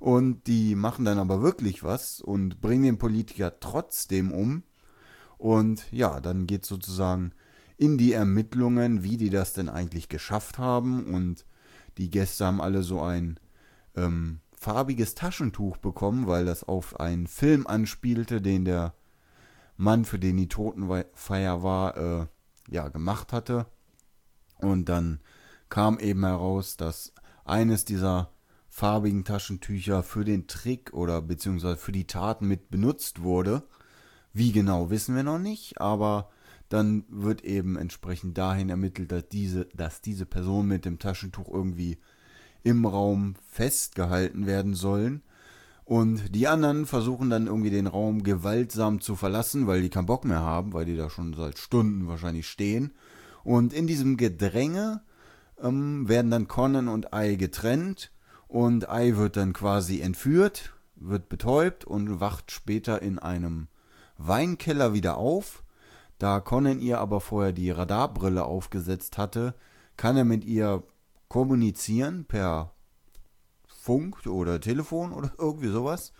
Und 0.00 0.46
die 0.48 0.74
machen 0.74 1.04
dann 1.04 1.18
aber 1.18 1.40
wirklich 1.40 1.82
was 1.82 2.20
und 2.20 2.60
bringen 2.60 2.82
den 2.82 2.98
Politiker 2.98 3.58
trotzdem 3.60 4.32
um. 4.32 4.64
Und 5.38 5.90
ja, 5.92 6.20
dann 6.20 6.46
geht 6.46 6.66
sozusagen 6.66 7.32
in 7.76 7.96
die 7.96 8.12
Ermittlungen, 8.12 9.02
wie 9.02 9.16
die 9.16 9.30
das 9.30 9.52
denn 9.52 9.68
eigentlich 9.68 10.08
geschafft 10.08 10.58
haben. 10.58 11.14
Und 11.14 11.46
die 11.96 12.10
Gäste 12.10 12.44
haben 12.44 12.60
alle 12.60 12.82
so 12.82 13.00
ein 13.02 13.38
ähm, 13.96 14.40
farbiges 14.64 15.14
Taschentuch 15.14 15.76
bekommen, 15.76 16.26
weil 16.26 16.46
das 16.46 16.64
auf 16.64 16.98
einen 16.98 17.26
Film 17.26 17.66
anspielte, 17.66 18.40
den 18.40 18.64
der 18.64 18.94
Mann, 19.76 20.06
für 20.06 20.18
den 20.18 20.38
die 20.38 20.48
Totenfeier 20.48 21.62
war, 21.62 21.96
äh, 21.96 22.26
ja, 22.70 22.88
gemacht 22.88 23.34
hatte. 23.34 23.66
Und 24.60 24.88
dann 24.88 25.20
kam 25.68 25.98
eben 25.98 26.24
heraus, 26.24 26.78
dass 26.78 27.12
eines 27.44 27.84
dieser 27.84 28.30
farbigen 28.70 29.24
Taschentücher 29.24 30.02
für 30.02 30.24
den 30.24 30.46
Trick 30.46 30.94
oder 30.94 31.20
beziehungsweise 31.20 31.76
für 31.76 31.92
die 31.92 32.06
Taten 32.06 32.48
mit 32.48 32.70
benutzt 32.70 33.22
wurde. 33.22 33.64
Wie 34.32 34.50
genau 34.50 34.88
wissen 34.88 35.14
wir 35.14 35.24
noch 35.24 35.38
nicht, 35.38 35.78
aber 35.78 36.30
dann 36.70 37.04
wird 37.08 37.44
eben 37.44 37.76
entsprechend 37.76 38.38
dahin 38.38 38.70
ermittelt, 38.70 39.12
dass 39.12 39.28
diese, 39.28 39.66
dass 39.74 40.00
diese 40.00 40.24
Person 40.24 40.66
mit 40.66 40.86
dem 40.86 40.98
Taschentuch 40.98 41.48
irgendwie 41.48 41.98
im 42.64 42.84
Raum 42.84 43.34
festgehalten 43.48 44.46
werden 44.46 44.74
sollen. 44.74 45.22
Und 45.84 46.34
die 46.34 46.48
anderen 46.48 46.86
versuchen 46.86 47.30
dann 47.30 47.46
irgendwie 47.46 47.70
den 47.70 47.86
Raum 47.86 48.22
gewaltsam 48.22 49.00
zu 49.00 49.14
verlassen, 49.16 49.66
weil 49.66 49.82
die 49.82 49.90
keinen 49.90 50.06
Bock 50.06 50.24
mehr 50.24 50.40
haben, 50.40 50.72
weil 50.72 50.86
die 50.86 50.96
da 50.96 51.10
schon 51.10 51.34
seit 51.34 51.58
Stunden 51.58 52.08
wahrscheinlich 52.08 52.48
stehen. 52.48 52.92
Und 53.44 53.72
in 53.72 53.86
diesem 53.86 54.16
Gedränge 54.16 55.02
ähm, 55.62 56.08
werden 56.08 56.30
dann 56.30 56.48
Conan 56.48 56.88
und 56.88 57.12
Ai 57.12 57.36
getrennt 57.36 58.10
und 58.48 58.88
Ai 58.88 59.16
wird 59.16 59.36
dann 59.36 59.52
quasi 59.52 60.00
entführt 60.00 60.74
wird 60.96 61.28
betäubt 61.28 61.84
und 61.84 62.20
wacht 62.20 62.50
später 62.50 63.02
in 63.02 63.18
einem 63.18 63.68
Weinkeller 64.18 64.94
wieder 64.94 65.16
auf. 65.16 65.62
Da 66.18 66.40
Conan 66.40 66.80
ihr 66.80 67.00
aber 67.00 67.20
vorher 67.20 67.52
die 67.52 67.70
Radarbrille 67.70 68.44
aufgesetzt 68.44 69.18
hatte, 69.18 69.54
kann 69.96 70.16
er 70.16 70.24
mit 70.24 70.44
ihr 70.44 70.82
kommunizieren 71.28 72.24
per 72.24 72.74
Funk 73.66 74.26
oder 74.26 74.60
Telefon 74.60 75.12
oder 75.12 75.32
irgendwie 75.38 75.68
sowas. 75.68 76.12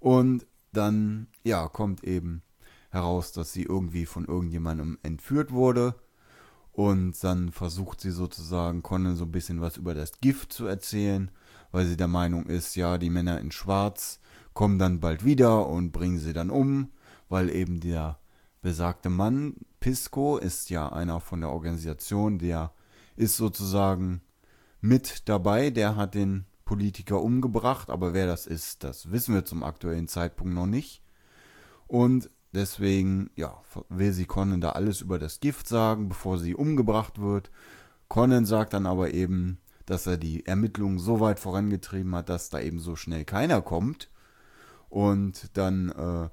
Und 0.00 0.46
dann, 0.72 1.28
ja, 1.44 1.68
kommt 1.68 2.04
eben 2.04 2.42
heraus, 2.90 3.32
dass 3.32 3.52
sie 3.52 3.62
irgendwie 3.62 4.06
von 4.06 4.24
irgendjemandem 4.24 4.98
entführt 5.02 5.52
wurde. 5.52 5.94
Und 6.72 7.22
dann 7.22 7.52
versucht 7.52 8.00
sie 8.00 8.10
sozusagen 8.10 8.82
Conan 8.82 9.14
so 9.14 9.24
ein 9.24 9.32
bisschen 9.32 9.60
was 9.60 9.76
über 9.76 9.94
das 9.94 10.20
Gift 10.20 10.52
zu 10.52 10.66
erzählen, 10.66 11.30
weil 11.70 11.86
sie 11.86 11.96
der 11.96 12.08
Meinung 12.08 12.46
ist, 12.46 12.74
ja, 12.74 12.98
die 12.98 13.10
Männer 13.10 13.40
in 13.40 13.52
Schwarz 13.52 14.18
kommen 14.54 14.78
dann 14.78 14.98
bald 14.98 15.24
wieder 15.24 15.68
und 15.68 15.92
bringen 15.92 16.18
sie 16.18 16.32
dann 16.32 16.50
um, 16.50 16.90
weil 17.28 17.48
eben 17.50 17.80
der 17.80 18.18
besagte 18.60 19.10
Mann, 19.10 19.54
Pisco, 19.78 20.38
ist 20.38 20.70
ja 20.70 20.90
einer 20.90 21.20
von 21.20 21.40
der 21.40 21.50
Organisation, 21.50 22.38
der 22.38 22.72
ist 23.14 23.36
sozusagen 23.36 24.22
mit 24.84 25.30
dabei, 25.30 25.70
der 25.70 25.96
hat 25.96 26.14
den 26.14 26.44
Politiker 26.66 27.22
umgebracht, 27.22 27.88
aber 27.88 28.12
wer 28.12 28.26
das 28.26 28.46
ist, 28.46 28.84
das 28.84 29.10
wissen 29.10 29.34
wir 29.34 29.46
zum 29.46 29.62
aktuellen 29.62 30.08
Zeitpunkt 30.08 30.52
noch 30.52 30.66
nicht. 30.66 31.02
Und 31.86 32.28
deswegen, 32.52 33.30
ja, 33.34 33.62
will 33.88 34.12
sie 34.12 34.26
Conan 34.26 34.60
da 34.60 34.72
alles 34.72 35.00
über 35.00 35.18
das 35.18 35.40
Gift 35.40 35.68
sagen, 35.68 36.10
bevor 36.10 36.36
sie 36.38 36.54
umgebracht 36.54 37.18
wird. 37.18 37.50
Conan 38.08 38.44
sagt 38.44 38.74
dann 38.74 38.84
aber 38.84 39.14
eben, 39.14 39.58
dass 39.86 40.06
er 40.06 40.18
die 40.18 40.44
Ermittlungen 40.44 40.98
so 40.98 41.18
weit 41.18 41.40
vorangetrieben 41.40 42.14
hat, 42.14 42.28
dass 42.28 42.50
da 42.50 42.60
eben 42.60 42.78
so 42.78 42.94
schnell 42.94 43.24
keiner 43.24 43.62
kommt. 43.62 44.10
Und 44.90 45.56
dann 45.56 45.88
äh, 45.92 46.28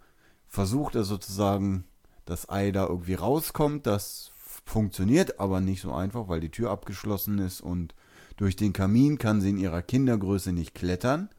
versucht 0.50 0.96
er 0.96 1.06
sozusagen, 1.06 1.86
dass 2.26 2.50
Ei 2.50 2.72
da 2.72 2.86
irgendwie 2.86 3.14
rauskommt. 3.14 3.88
Das 3.88 4.34
funktioniert 4.66 5.40
aber 5.40 5.62
nicht 5.62 5.80
so 5.80 5.94
einfach, 5.94 6.28
weil 6.28 6.42
die 6.42 6.52
Tür 6.52 6.70
abgeschlossen 6.70 7.40
ist 7.40 7.62
und 7.62 7.96
durch 8.38 8.56
den 8.56 8.74
Kamin 8.74 9.18
kann 9.18 9.42
sie 9.42 9.50
in 9.50 9.58
ihrer 9.58 9.82
Kindergröße 9.82 10.52
nicht 10.52 10.74
klettern. 10.74 11.30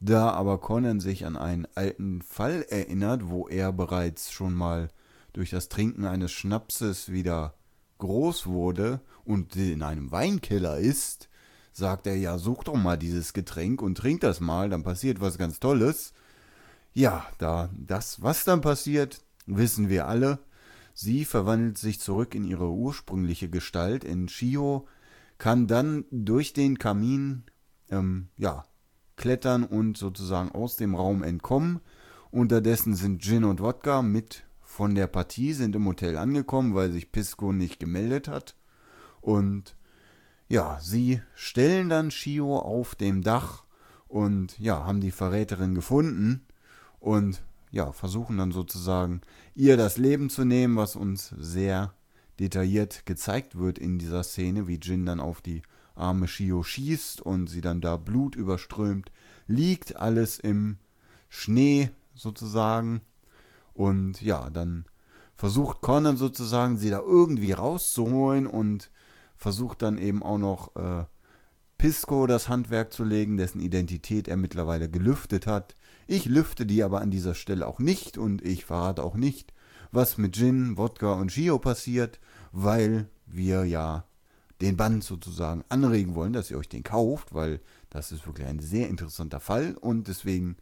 Da 0.00 0.30
aber 0.30 0.58
Conan 0.58 1.00
sich 1.00 1.26
an 1.26 1.36
einen 1.36 1.66
alten 1.74 2.22
Fall 2.22 2.64
erinnert, 2.68 3.28
wo 3.28 3.48
er 3.48 3.72
bereits 3.72 4.30
schon 4.30 4.54
mal 4.54 4.88
durch 5.32 5.50
das 5.50 5.68
Trinken 5.68 6.04
eines 6.04 6.30
Schnapses 6.30 7.10
wieder 7.10 7.54
groß 7.98 8.46
wurde 8.46 9.00
und 9.24 9.56
in 9.56 9.82
einem 9.82 10.10
Weinkeller 10.12 10.78
ist, 10.78 11.28
sagt 11.72 12.06
er 12.06 12.16
ja, 12.16 12.38
such 12.38 12.64
doch 12.64 12.76
mal 12.76 12.96
dieses 12.96 13.32
Getränk 13.32 13.82
und 13.82 13.96
trink 13.96 14.20
das 14.20 14.40
mal, 14.40 14.70
dann 14.70 14.82
passiert 14.82 15.20
was 15.20 15.38
ganz 15.38 15.60
Tolles. 15.60 16.12
Ja, 16.94 17.26
da 17.38 17.70
das, 17.76 18.22
was 18.22 18.44
dann 18.44 18.60
passiert, 18.60 19.20
wissen 19.46 19.88
wir 19.88 20.08
alle. 20.08 20.38
Sie 20.94 21.24
verwandelt 21.24 21.78
sich 21.78 22.00
zurück 22.00 22.34
in 22.34 22.44
ihre 22.44 22.70
ursprüngliche 22.70 23.48
Gestalt 23.48 24.02
in 24.02 24.28
Shio, 24.28 24.88
kann 25.38 25.66
dann 25.66 26.04
durch 26.10 26.52
den 26.52 26.78
Kamin 26.78 27.44
ähm, 27.90 28.28
ja, 28.36 28.64
klettern 29.16 29.64
und 29.64 29.96
sozusagen 29.96 30.52
aus 30.52 30.76
dem 30.76 30.94
Raum 30.94 31.22
entkommen. 31.22 31.80
Unterdessen 32.30 32.94
sind 32.94 33.22
Gin 33.22 33.44
und 33.44 33.60
Wodka 33.60 34.02
mit 34.02 34.44
von 34.60 34.94
der 34.94 35.06
Partie, 35.06 35.54
sind 35.54 35.74
im 35.74 35.86
Hotel 35.86 36.16
angekommen, 36.16 36.74
weil 36.74 36.92
sich 36.92 37.10
Pisco 37.10 37.52
nicht 37.52 37.80
gemeldet 37.80 38.28
hat. 38.28 38.54
Und 39.20 39.76
ja, 40.48 40.78
sie 40.80 41.22
stellen 41.34 41.88
dann 41.88 42.10
Shio 42.10 42.58
auf 42.58 42.94
dem 42.94 43.22
Dach 43.22 43.64
und 44.06 44.58
ja, 44.58 44.84
haben 44.84 45.00
die 45.00 45.10
Verräterin 45.10 45.74
gefunden 45.74 46.46
und 47.00 47.42
ja, 47.70 47.92
versuchen 47.92 48.38
dann 48.38 48.52
sozusagen 48.52 49.20
ihr 49.54 49.76
das 49.76 49.98
Leben 49.98 50.30
zu 50.30 50.44
nehmen, 50.44 50.76
was 50.76 50.96
uns 50.96 51.34
sehr 51.38 51.92
detailliert 52.38 53.06
gezeigt 53.06 53.58
wird 53.58 53.78
in 53.78 53.98
dieser 53.98 54.22
Szene, 54.22 54.68
wie 54.68 54.78
Jin 54.80 55.06
dann 55.06 55.20
auf 55.20 55.40
die 55.40 55.62
arme 55.94 56.28
Shio 56.28 56.62
schießt 56.62 57.20
und 57.20 57.48
sie 57.48 57.60
dann 57.60 57.80
da 57.80 57.96
Blut 57.96 58.36
überströmt, 58.36 59.10
liegt 59.46 59.96
alles 59.96 60.38
im 60.38 60.78
Schnee 61.28 61.90
sozusagen. 62.14 63.00
Und 63.74 64.22
ja, 64.22 64.50
dann 64.50 64.84
versucht 65.34 65.80
Conan 65.80 66.16
sozusagen, 66.16 66.78
sie 66.78 66.90
da 66.90 67.00
irgendwie 67.00 67.52
rauszuholen 67.52 68.46
und 68.46 68.90
versucht 69.36 69.82
dann 69.82 69.98
eben 69.98 70.22
auch 70.22 70.38
noch 70.38 70.74
äh, 70.76 71.04
Pisco 71.78 72.26
das 72.26 72.48
Handwerk 72.48 72.92
zu 72.92 73.04
legen, 73.04 73.36
dessen 73.36 73.60
Identität 73.60 74.26
er 74.26 74.36
mittlerweile 74.36 74.90
gelüftet 74.90 75.46
hat. 75.46 75.76
Ich 76.08 76.24
lüfte 76.24 76.66
die 76.66 76.82
aber 76.82 77.00
an 77.00 77.12
dieser 77.12 77.34
Stelle 77.34 77.66
auch 77.66 77.78
nicht 77.78 78.18
und 78.18 78.44
ich 78.44 78.64
verrate 78.64 79.04
auch 79.04 79.14
nicht, 79.14 79.52
was 79.92 80.18
mit 80.18 80.34
Gin, 80.34 80.76
Wodka 80.76 81.12
und 81.12 81.32
Gio 81.32 81.58
passiert, 81.58 82.18
weil 82.62 83.08
wir 83.26 83.64
ja 83.64 84.04
den 84.60 84.76
Band 84.76 85.04
sozusagen 85.04 85.64
anregen 85.68 86.16
wollen, 86.16 86.32
dass 86.32 86.50
ihr 86.50 86.58
euch 86.58 86.68
den 86.68 86.82
kauft, 86.82 87.32
weil 87.32 87.60
das 87.90 88.10
ist 88.10 88.26
wirklich 88.26 88.48
ein 88.48 88.58
sehr 88.58 88.88
interessanter 88.88 89.38
Fall 89.38 89.76
und 89.76 90.08
deswegen 90.08 90.56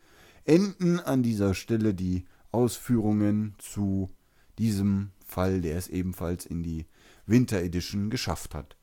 enden 0.45 1.01
an 1.01 1.23
dieser 1.23 1.55
Stelle 1.55 1.95
die 1.95 2.27
Ausführungen 2.53 3.55
zu 3.59 4.11
diesem 4.59 5.11
Fall, 5.25 5.63
der 5.63 5.77
es 5.77 5.89
ebenfalls 5.89 6.45
in 6.45 6.63
die 6.63 6.87
Winter 7.25 7.61
Edition 7.63 8.11
geschafft 8.11 8.55
hat. 8.55 8.77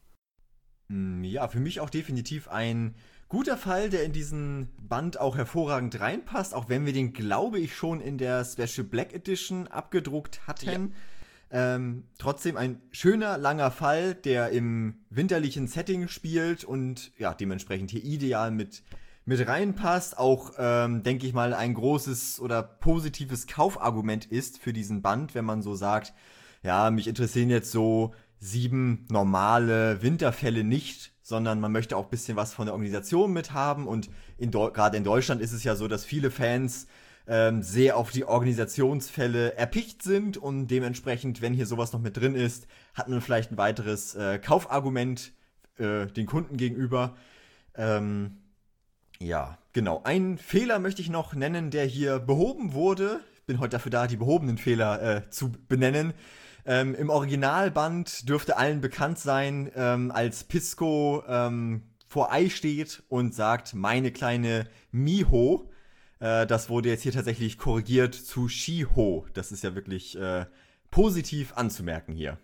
Mm, 0.87 1.23
ja, 1.23 1.47
für 1.47 1.59
mich 1.59 1.79
auch 1.79 1.89
definitiv 1.89 2.47
ein 2.47 2.95
guter 3.29 3.57
Fall, 3.57 3.89
der 3.89 4.03
in 4.03 4.11
diesen 4.11 4.69
Band 4.81 5.19
auch 5.19 5.37
hervorragend 5.37 5.99
reinpasst, 5.99 6.53
auch 6.53 6.67
wenn 6.67 6.85
wir 6.85 6.93
den, 6.93 7.13
glaube 7.13 7.59
ich, 7.59 7.75
schon 7.75 8.01
in 8.01 8.17
der 8.17 8.43
Special 8.43 8.85
Black 8.85 9.13
Edition 9.13 9.67
abgedruckt 9.67 10.45
hatten. 10.47 10.67
Ja. 10.67 10.95
Ähm, 11.55 12.05
trotzdem 12.17 12.57
ein 12.57 12.81
schöner, 12.91 13.37
langer 13.37 13.69
Fall, 13.69 14.15
der 14.15 14.49
im 14.49 14.95
winterlichen 15.11 15.67
Setting 15.67 16.07
spielt 16.07 16.63
und 16.63 17.11
ja, 17.19 17.35
dementsprechend 17.35 17.91
hier 17.91 18.03
ideal 18.03 18.49
mit, 18.49 18.81
mit 19.25 19.47
reinpasst. 19.47 20.17
Auch, 20.17 20.53
ähm, 20.57 21.03
denke 21.03 21.27
ich 21.27 21.33
mal, 21.33 21.53
ein 21.53 21.75
großes 21.75 22.39
oder 22.39 22.63
positives 22.63 23.45
Kaufargument 23.45 24.25
ist 24.25 24.57
für 24.57 24.73
diesen 24.73 25.03
Band, 25.03 25.35
wenn 25.35 25.45
man 25.45 25.61
so 25.61 25.75
sagt, 25.75 26.13
ja, 26.63 26.89
mich 26.89 27.07
interessieren 27.07 27.51
jetzt 27.51 27.71
so 27.71 28.15
sieben 28.39 29.05
normale 29.11 30.01
Winterfälle 30.01 30.63
nicht, 30.63 31.13
sondern 31.21 31.59
man 31.59 31.71
möchte 31.71 31.95
auch 31.95 32.05
ein 32.05 32.09
bisschen 32.09 32.35
was 32.35 32.55
von 32.55 32.65
der 32.65 32.73
Organisation 32.73 33.31
mit 33.31 33.53
haben. 33.53 33.87
Und 33.87 34.09
gerade 34.39 34.97
in 34.97 35.03
Deutschland 35.03 35.39
ist 35.39 35.53
es 35.53 35.63
ja 35.63 35.75
so, 35.75 35.87
dass 35.87 36.03
viele 36.03 36.31
Fans 36.31 36.87
ähm, 37.27 37.63
sehr 37.63 37.97
auf 37.97 38.11
die 38.11 38.25
Organisationsfälle 38.25 39.55
erpicht 39.55 40.03
sind 40.03 40.37
und 40.37 40.67
dementsprechend, 40.67 41.41
wenn 41.41 41.53
hier 41.53 41.65
sowas 41.65 41.93
noch 41.93 42.01
mit 42.01 42.17
drin 42.17 42.35
ist, 42.35 42.67
hat 42.93 43.07
man 43.07 43.21
vielleicht 43.21 43.51
ein 43.51 43.57
weiteres 43.57 44.15
äh, 44.15 44.39
Kaufargument 44.39 45.31
äh, 45.77 46.07
den 46.07 46.25
Kunden 46.25 46.57
gegenüber. 46.57 47.15
Ähm, 47.75 48.37
ja, 49.19 49.57
genau. 49.71 50.01
Einen 50.03 50.37
Fehler 50.37 50.79
möchte 50.79 51.01
ich 51.01 51.09
noch 51.09 51.33
nennen, 51.33 51.71
der 51.71 51.85
hier 51.85 52.19
behoben 52.19 52.73
wurde. 52.73 53.21
Ich 53.35 53.45
bin 53.45 53.59
heute 53.59 53.71
dafür 53.71 53.91
da, 53.91 54.07
die 54.07 54.17
behobenen 54.17 54.57
Fehler 54.57 55.01
äh, 55.01 55.29
zu 55.29 55.51
benennen. 55.67 56.13
Ähm, 56.65 56.95
Im 56.95 57.09
Originalband 57.09 58.27
dürfte 58.29 58.57
allen 58.57 58.81
bekannt 58.81 59.19
sein, 59.19 59.71
ähm, 59.75 60.11
als 60.11 60.45
Pisco 60.45 61.23
ähm, 61.27 61.83
vor 62.07 62.31
Ei 62.31 62.49
steht 62.49 63.03
und 63.09 63.33
sagt, 63.33 63.73
meine 63.73 64.11
kleine 64.11 64.67
Miho. 64.91 65.69
Äh, 66.23 66.47
das 66.47 66.69
wurde 66.69 66.87
jetzt 66.87 67.03
hier 67.03 67.11
tatsächlich 67.11 67.57
korrigiert 67.57 68.15
zu 68.15 68.47
Shiho. 68.47 69.27
Das 69.33 69.51
ist 69.51 69.63
ja 69.63 69.75
wirklich 69.75 70.17
äh, 70.17 70.45
positiv 70.89 71.53
anzumerken 71.53 72.15
hier. 72.15 72.37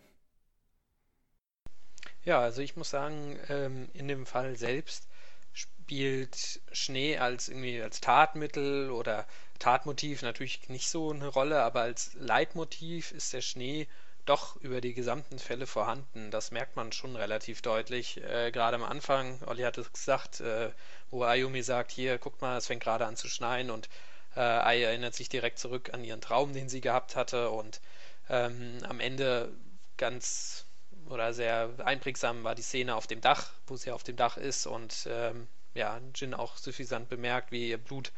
Ja, 2.26 2.42
also 2.42 2.62
ich 2.62 2.76
muss 2.76 2.90
sagen, 2.90 3.40
ähm, 3.48 3.88
in 3.94 4.10
dem 4.10 4.26
Fall 4.26 4.58
selbst 4.58 5.08
spielt 5.54 6.60
Schnee 6.74 7.18
als 7.18 7.48
irgendwie 7.48 7.82
als 7.82 8.02
Tatmittel 8.02 8.92
oder 8.92 9.26
Tatmotiv 9.60 10.24
natürlich 10.24 10.68
nicht 10.68 10.90
so 10.90 11.12
eine 11.12 11.28
Rolle, 11.28 11.64
aber 11.64 11.82
als 11.82 12.14
Leitmotiv 12.16 13.12
ist 13.14 13.32
der 13.32 13.42
Schnee 13.42 13.88
doch 14.30 14.56
über 14.58 14.82
die 14.82 14.94
gesamten 14.94 15.40
Fälle 15.40 15.68
vorhanden. 15.68 16.32
Das 16.32 16.52
merkt 16.52 16.76
man 16.76 16.92
schon 16.92 17.16
relativ 17.16 17.62
deutlich. 17.62 18.22
Äh, 18.24 18.52
gerade 18.52 18.76
am 18.76 18.84
Anfang, 18.84 19.40
Olli 19.46 19.64
hat 19.64 19.78
es 19.78 19.92
gesagt, 19.92 20.40
äh, 20.42 20.72
wo 21.10 21.24
Ayumi 21.24 21.64
sagt, 21.64 21.92
hier, 21.92 22.18
guckt 22.18 22.42
mal, 22.42 22.58
es 22.58 22.68
fängt 22.68 22.84
gerade 22.84 23.06
an 23.06 23.16
zu 23.16 23.28
schneien 23.28 23.72
und 23.72 23.90
äh, 24.36 24.42
Ai 24.42 24.84
erinnert 24.84 25.16
sich 25.16 25.30
direkt 25.30 25.60
zurück 25.60 25.94
an 25.94 26.04
ihren 26.04 26.22
Traum, 26.22 26.54
den 26.54 26.70
sie 26.70 26.82
gehabt 26.82 27.16
hatte 27.16 27.50
und 27.50 27.82
ähm, 28.30 28.78
am 28.88 29.00
Ende 29.00 29.52
ganz 29.98 30.66
oder 31.08 31.34
sehr 31.34 31.72
einprägsam 31.84 32.44
war 32.44 32.56
die 32.56 32.62
Szene 32.62 32.96
auf 32.96 33.08
dem 33.08 33.22
Dach, 33.22 33.52
wo 33.68 33.76
sie 33.76 33.92
auf 33.92 34.04
dem 34.04 34.16
Dach 34.16 34.38
ist 34.38 34.68
und 34.68 35.08
ähm, 35.10 35.48
ja, 35.74 36.00
Jin 36.16 36.34
auch 36.34 36.58
suffisant 36.58 37.10
bemerkt, 37.10 37.52
wie 37.52 37.70
ihr 37.70 37.78
Blut 37.78 38.12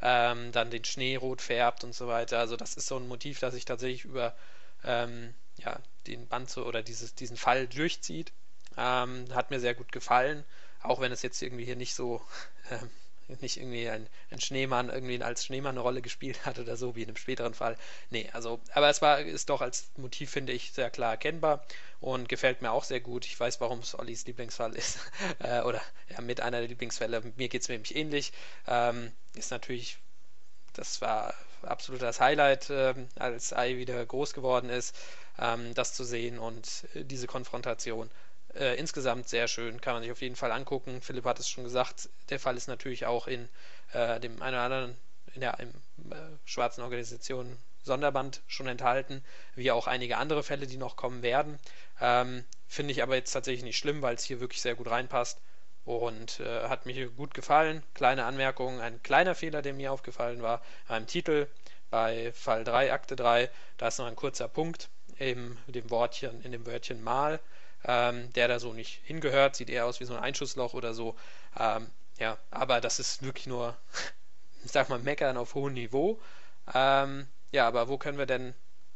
ähm, 0.00 0.50
dann 0.52 0.70
den 0.70 0.84
Schnee 0.84 1.16
rot 1.16 1.40
färbt 1.40 1.84
und 1.84 1.94
so 1.94 2.08
weiter. 2.08 2.38
Also 2.40 2.56
das 2.56 2.74
ist 2.74 2.88
so 2.88 2.96
ein 2.96 3.06
Motiv, 3.08 3.38
das 3.38 3.54
sich 3.54 3.64
tatsächlich 3.64 4.04
über 4.04 4.34
ähm, 4.84 5.34
ja, 5.58 5.80
den 6.06 6.26
Band 6.28 6.50
so 6.50 6.66
oder 6.66 6.82
dieses, 6.82 7.14
diesen 7.14 7.36
Fall 7.36 7.66
durchzieht. 7.68 8.32
Ähm, 8.76 9.26
hat 9.34 9.50
mir 9.50 9.60
sehr 9.60 9.74
gut 9.74 9.92
gefallen, 9.92 10.44
auch 10.82 11.00
wenn 11.00 11.12
es 11.12 11.22
jetzt 11.22 11.42
irgendwie 11.42 11.64
hier 11.64 11.76
nicht 11.76 11.94
so 11.94 12.22
ähm, 12.70 12.90
nicht 13.40 13.56
irgendwie 13.56 13.88
ein, 13.88 14.08
ein 14.30 14.40
Schneemann 14.40 14.90
irgendwie 14.90 15.22
als 15.22 15.44
Schneemann 15.44 15.72
eine 15.72 15.80
Rolle 15.80 16.02
gespielt 16.02 16.44
hat 16.44 16.58
oder 16.58 16.76
so, 16.76 16.96
wie 16.96 17.02
in 17.02 17.08
einem 17.08 17.16
späteren 17.16 17.54
Fall. 17.54 17.76
Nee, 18.10 18.28
also, 18.32 18.60
aber 18.74 18.90
es 18.90 19.00
war, 19.00 19.20
ist 19.20 19.48
doch 19.48 19.60
als 19.60 19.90
Motiv, 19.96 20.30
finde 20.30 20.52
ich, 20.52 20.72
sehr 20.72 20.90
klar 20.90 21.12
erkennbar 21.12 21.64
und 22.00 22.28
gefällt 22.28 22.62
mir 22.62 22.72
auch 22.72 22.84
sehr 22.84 23.00
gut. 23.00 23.24
Ich 23.24 23.38
weiß, 23.38 23.60
warum 23.60 23.80
es 23.80 23.98
Ollis 23.98 24.26
Lieblingsfall 24.26 24.74
ist. 24.74 24.98
äh, 25.38 25.62
oder 25.62 25.80
ja, 26.10 26.20
mit 26.20 26.40
einer 26.40 26.58
der 26.58 26.68
Lieblingsfälle. 26.68 27.22
Mir 27.36 27.48
geht 27.48 27.62
es 27.62 27.68
nämlich 27.68 27.96
ähnlich. 27.96 28.32
Ähm, 28.66 29.12
ist 29.34 29.50
natürlich, 29.50 29.98
das 30.74 31.00
war 31.00 31.34
absolut 31.64 32.02
das 32.02 32.20
Highlight, 32.20 32.70
äh, 32.70 32.94
als 33.18 33.52
Ai 33.52 33.76
wieder 33.76 34.04
groß 34.04 34.34
geworden 34.34 34.70
ist, 34.70 34.96
ähm, 35.38 35.74
das 35.74 35.94
zu 35.94 36.04
sehen 36.04 36.38
und 36.38 36.86
äh, 36.94 37.04
diese 37.04 37.26
Konfrontation. 37.26 38.10
Äh, 38.54 38.76
insgesamt 38.78 39.28
sehr 39.28 39.48
schön, 39.48 39.80
kann 39.80 39.94
man 39.94 40.02
sich 40.02 40.12
auf 40.12 40.20
jeden 40.20 40.36
Fall 40.36 40.52
angucken. 40.52 41.00
Philipp 41.00 41.24
hat 41.24 41.38
es 41.40 41.48
schon 41.48 41.64
gesagt, 41.64 42.08
der 42.28 42.38
Fall 42.38 42.56
ist 42.56 42.68
natürlich 42.68 43.06
auch 43.06 43.26
in 43.26 43.48
äh, 43.92 44.20
dem 44.20 44.42
einen 44.42 44.54
oder 44.54 44.64
anderen, 44.64 44.96
in 45.34 45.40
der 45.40 45.58
im, 45.60 45.70
äh, 46.10 46.16
schwarzen 46.44 46.82
Organisation 46.82 47.56
Sonderband 47.84 48.42
schon 48.46 48.68
enthalten, 48.68 49.24
wie 49.54 49.72
auch 49.72 49.86
einige 49.86 50.18
andere 50.18 50.42
Fälle, 50.42 50.66
die 50.66 50.76
noch 50.76 50.96
kommen 50.96 51.22
werden. 51.22 51.58
Ähm, 52.00 52.44
Finde 52.68 52.92
ich 52.92 53.02
aber 53.02 53.16
jetzt 53.16 53.32
tatsächlich 53.32 53.64
nicht 53.64 53.78
schlimm, 53.78 54.02
weil 54.02 54.14
es 54.14 54.24
hier 54.24 54.40
wirklich 54.40 54.62
sehr 54.62 54.74
gut 54.74 54.88
reinpasst 54.88 55.40
und 55.84 56.40
äh, 56.40 56.68
hat 56.68 56.86
mir 56.86 57.08
gut 57.10 57.34
gefallen. 57.34 57.82
Kleine 57.94 58.24
Anmerkung, 58.24 58.80
ein 58.80 59.02
kleiner 59.02 59.34
Fehler, 59.34 59.62
der 59.62 59.74
mir 59.74 59.92
aufgefallen 59.92 60.42
war, 60.42 60.62
beim 60.88 61.06
Titel 61.06 61.48
bei 61.90 62.32
Fall 62.32 62.64
3, 62.64 62.92
Akte 62.92 63.16
3, 63.16 63.50
da 63.76 63.88
ist 63.88 63.98
noch 63.98 64.06
ein 64.06 64.16
kurzer 64.16 64.48
Punkt 64.48 64.88
in 65.18 65.58
dem 65.66 65.90
Wortchen, 65.90 66.40
in 66.42 66.52
dem 66.52 66.66
Wörtchen 66.66 67.02
mal 67.02 67.38
ähm, 67.84 68.32
der 68.34 68.48
da 68.48 68.58
so 68.58 68.72
nicht 68.72 69.00
hingehört. 69.04 69.56
Sieht 69.56 69.70
eher 69.70 69.86
aus 69.86 70.00
wie 70.00 70.04
so 70.04 70.14
ein 70.14 70.22
Einschussloch 70.22 70.74
oder 70.74 70.94
so. 70.94 71.16
Ähm, 71.58 71.90
ja, 72.18 72.38
aber 72.50 72.80
das 72.80 72.98
ist 72.98 73.22
wirklich 73.22 73.46
nur, 73.46 73.76
ich 74.64 74.72
sag 74.72 74.88
mal, 74.88 74.98
meckern 74.98 75.36
auf 75.36 75.54
hohem 75.54 75.74
Niveau. 75.74 76.20
Ähm, 76.74 77.26
ja, 77.50 77.66
aber 77.66 77.88
wo 77.88 77.98
können 77.98 78.18
wir 78.18 78.26
denn, 78.26 78.54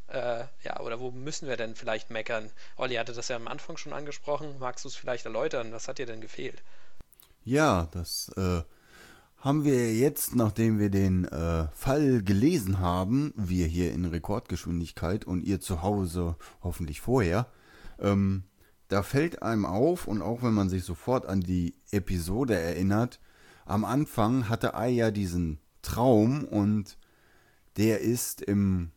äh, 0.09 0.45
ja, 0.63 0.81
oder 0.81 1.01
wo 1.01 1.11
müssen 1.11 1.49
wir 1.49 1.57
denn 1.57 1.75
vielleicht 1.75 2.11
meckern? 2.11 2.51
Olli 2.77 2.95
hatte 2.97 3.13
das 3.13 3.29
ja 3.29 3.37
am 3.37 3.49
Anfang 3.49 3.77
schon 3.77 3.93
angesprochen. 3.93 4.59
Magst 4.59 4.85
du 4.85 4.89
es 4.89 4.97
vielleicht 4.97 5.25
erläutern? 5.27 5.73
Was 5.73 5.89
hat 5.89 5.99
dir 5.99 6.07
denn 6.07 6.21
gefehlt? 6.21 6.63
Ja, 7.47 7.89
das 7.93 8.29
äh, 8.37 8.63
haben 9.39 9.63
wir 9.63 9.95
jetzt, 9.95 10.35
nachdem 10.35 10.81
wir 10.81 10.91
den 10.91 11.27
äh, 11.27 11.69
Fall 11.69 12.21
gelesen 12.25 12.81
haben, 12.81 13.33
wir 13.37 13.69
hier 13.69 13.93
in 13.93 14.05
Rekordgeschwindigkeit 14.05 15.25
und 15.25 15.45
ihr 15.45 15.61
zu 15.61 15.81
Hause 15.81 16.35
hoffentlich 16.61 17.01
vorher, 17.01 17.47
ähm, 18.01 18.43
da 18.89 19.05
fällt 19.05 19.43
einem 19.43 19.65
auf, 19.65 20.09
und 20.09 20.23
auch 20.23 20.43
wenn 20.43 20.55
man 20.55 20.69
sich 20.69 20.83
sofort 20.83 21.27
an 21.27 21.41
die 21.41 21.77
Episode 21.93 22.57
erinnert, 22.57 23.21
am 23.65 23.85
Anfang 23.85 24.49
hatte 24.49 24.75
Ai 24.75 24.91
ja 24.91 25.13
diesen 25.13 25.61
Traum 25.83 26.43
und 26.43 26.99
der 27.77 28.01
ist 28.01 28.43
im 28.43 28.91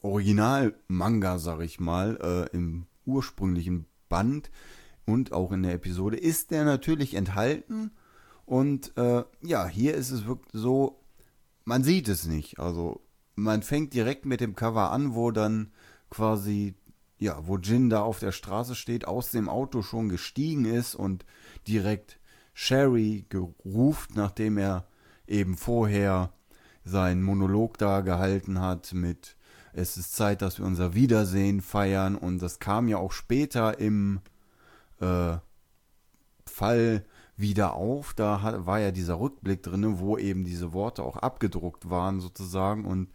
Original-Manga, 0.00 1.38
sag 1.38 1.60
ich 1.60 1.78
mal, 1.78 2.18
äh, 2.20 2.56
im 2.56 2.86
ursprünglichen 3.06 3.86
Band 4.08 4.50
und 5.06 5.32
auch 5.32 5.52
in 5.52 5.62
der 5.62 5.74
Episode, 5.74 6.16
ist 6.16 6.50
der 6.50 6.64
natürlich 6.64 7.14
enthalten. 7.14 7.92
Und 8.44 8.96
äh, 8.96 9.24
ja, 9.42 9.66
hier 9.66 9.94
ist 9.94 10.10
es 10.10 10.26
wirklich 10.26 10.50
so, 10.52 11.00
man 11.64 11.84
sieht 11.84 12.08
es 12.08 12.26
nicht. 12.26 12.58
Also 12.58 13.02
man 13.34 13.62
fängt 13.62 13.94
direkt 13.94 14.26
mit 14.26 14.40
dem 14.40 14.54
Cover 14.54 14.90
an, 14.90 15.14
wo 15.14 15.30
dann 15.30 15.72
quasi 16.10 16.74
ja, 17.22 17.46
wo 17.46 17.56
Jin 17.56 17.88
da 17.88 18.02
auf 18.02 18.18
der 18.18 18.32
Straße 18.32 18.74
steht, 18.74 19.06
aus 19.06 19.30
dem 19.30 19.48
Auto 19.48 19.82
schon 19.82 20.08
gestiegen 20.08 20.64
ist 20.64 20.96
und 20.96 21.24
direkt 21.68 22.18
Sherry 22.52 23.26
geruft, 23.28 24.16
nachdem 24.16 24.58
er 24.58 24.88
eben 25.28 25.56
vorher 25.56 26.32
seinen 26.84 27.22
Monolog 27.22 27.78
da 27.78 28.00
gehalten 28.00 28.60
hat 28.60 28.92
mit 28.92 29.36
es 29.72 29.96
ist 29.96 30.14
Zeit, 30.14 30.42
dass 30.42 30.58
wir 30.58 30.66
unser 30.66 30.94
Wiedersehen 30.94 31.62
feiern 31.62 32.16
und 32.16 32.42
das 32.42 32.58
kam 32.58 32.88
ja 32.88 32.98
auch 32.98 33.12
später 33.12 33.78
im 33.78 34.20
äh, 35.02 35.38
Fall 36.46 37.04
wieder 37.36 37.74
auf. 37.74 38.14
Da 38.14 38.42
hat, 38.42 38.66
war 38.66 38.78
ja 38.78 38.90
dieser 38.90 39.18
Rückblick 39.20 39.62
drin, 39.62 39.98
wo 39.98 40.16
eben 40.16 40.44
diese 40.44 40.72
Worte 40.72 41.02
auch 41.02 41.16
abgedruckt 41.16 41.90
waren 41.90 42.20
sozusagen 42.20 42.84
und 42.84 43.10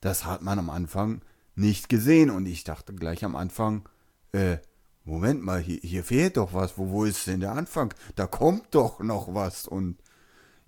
das 0.00 0.24
hat 0.24 0.42
man 0.42 0.58
am 0.58 0.70
Anfang 0.70 1.22
nicht 1.54 1.88
gesehen 1.88 2.30
und 2.30 2.46
ich 2.46 2.64
dachte 2.64 2.94
gleich 2.94 3.24
am 3.24 3.36
Anfang, 3.36 3.88
äh, 4.32 4.58
Moment 5.04 5.42
mal, 5.42 5.60
hier, 5.60 5.80
hier 5.82 6.04
fehlt 6.04 6.36
doch 6.36 6.52
was, 6.52 6.78
wo, 6.78 6.90
wo 6.90 7.04
ist 7.04 7.26
denn 7.26 7.40
der 7.40 7.52
Anfang? 7.52 7.94
Da 8.14 8.26
kommt 8.26 8.74
doch 8.74 9.00
noch 9.00 9.34
was 9.34 9.66
und 9.66 9.96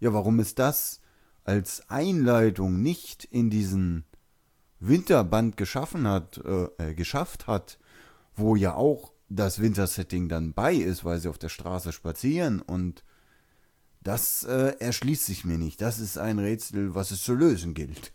ja, 0.01 0.13
warum 0.13 0.41
ist 0.41 0.59
das 0.59 1.01
als 1.45 1.89
Einleitung 1.91 2.83
nicht 2.83 3.25
in 3.25 3.51
diesen 3.51 4.05
Winterband 4.81 5.57
geschaffen 5.57 6.09
hat, 6.09 6.39
äh, 6.39 6.65
äh, 6.79 6.95
geschafft 6.95 7.47
hat, 7.47 7.79
wo 8.35 8.57
ja 8.57 8.75
auch 8.75 9.13
das 9.31 9.61
Wintersetting 9.61 10.29
dann 10.29 10.53
bei 10.53 10.75
ist, 10.75 11.05
weil 11.05 11.19
sie 11.19 11.29
auf 11.29 11.39
der 11.39 11.49
Straße 11.49 11.93
spazieren 11.93 12.61
und 12.61 13.05
das 14.03 14.43
äh, 14.45 14.75
erschließt 14.79 15.25
sich 15.25 15.45
mir 15.45 15.57
nicht. 15.57 15.81
Das 15.81 15.99
ist 15.99 16.19
ein 16.19 16.39
Rätsel, 16.39 16.95
was 16.95 17.11
es 17.11 17.23
zu 17.23 17.35
lösen 17.35 17.75
gilt. 17.75 18.13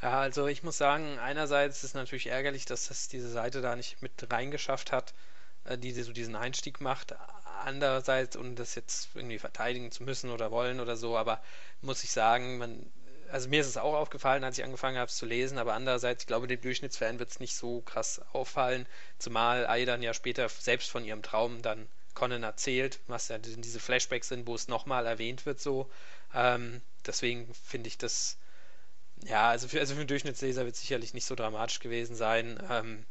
Ja, 0.00 0.20
also 0.20 0.46
ich 0.46 0.62
muss 0.62 0.78
sagen, 0.78 1.18
einerseits 1.18 1.84
ist 1.84 1.94
natürlich 1.94 2.28
ärgerlich, 2.28 2.64
dass 2.64 2.88
das 2.88 3.08
diese 3.08 3.30
Seite 3.30 3.60
da 3.60 3.76
nicht 3.76 4.02
mit 4.02 4.12
reingeschafft 4.30 4.90
hat, 4.90 5.14
äh, 5.64 5.76
die 5.76 5.92
so 5.92 6.12
diesen 6.12 6.36
Einstieg 6.36 6.80
macht. 6.80 7.14
Andererseits, 7.64 8.36
um 8.36 8.54
das 8.54 8.74
jetzt 8.74 9.10
irgendwie 9.14 9.38
verteidigen 9.38 9.90
zu 9.90 10.02
müssen 10.02 10.30
oder 10.30 10.50
wollen 10.50 10.80
oder 10.80 10.96
so, 10.96 11.16
aber 11.16 11.42
muss 11.82 12.04
ich 12.04 12.12
sagen, 12.12 12.58
man, 12.58 12.86
also 13.30 13.48
mir 13.48 13.60
ist 13.60 13.66
es 13.66 13.76
auch 13.76 13.94
aufgefallen, 13.94 14.44
als 14.44 14.58
ich 14.58 14.64
angefangen 14.64 14.98
habe 14.98 15.08
es 15.08 15.16
zu 15.16 15.26
lesen, 15.26 15.58
aber 15.58 15.74
andererseits, 15.74 16.24
ich 16.24 16.26
glaube, 16.26 16.46
dem 16.46 16.60
Durchschnittsfan 16.60 17.18
wird 17.18 17.30
es 17.30 17.40
nicht 17.40 17.54
so 17.56 17.80
krass 17.82 18.20
auffallen, 18.32 18.86
zumal 19.18 19.66
Ai 19.66 19.84
dann 19.84 20.02
ja 20.02 20.14
später 20.14 20.48
selbst 20.48 20.90
von 20.90 21.04
ihrem 21.04 21.22
Traum 21.22 21.62
dann 21.62 21.88
Conan 22.14 22.42
erzählt, 22.42 23.00
was 23.08 23.28
ja 23.28 23.38
diese 23.38 23.80
Flashbacks 23.80 24.28
sind, 24.28 24.46
wo 24.46 24.54
es 24.54 24.68
nochmal 24.68 25.06
erwähnt 25.06 25.46
wird 25.46 25.60
so. 25.60 25.90
Ähm, 26.34 26.80
deswegen 27.06 27.52
finde 27.54 27.88
ich 27.88 27.98
das 27.98 28.38
ja, 29.24 29.50
also 29.50 29.68
für, 29.68 29.80
also 29.80 29.94
für 29.94 30.00
einen 30.00 30.08
Durchschnittsleser 30.08 30.64
wird 30.64 30.74
es 30.74 30.80
sicherlich 30.80 31.14
nicht 31.14 31.24
so 31.24 31.34
dramatisch 31.34 31.80
gewesen 31.80 32.16
sein. 32.16 32.62
Ähm, 32.70 33.06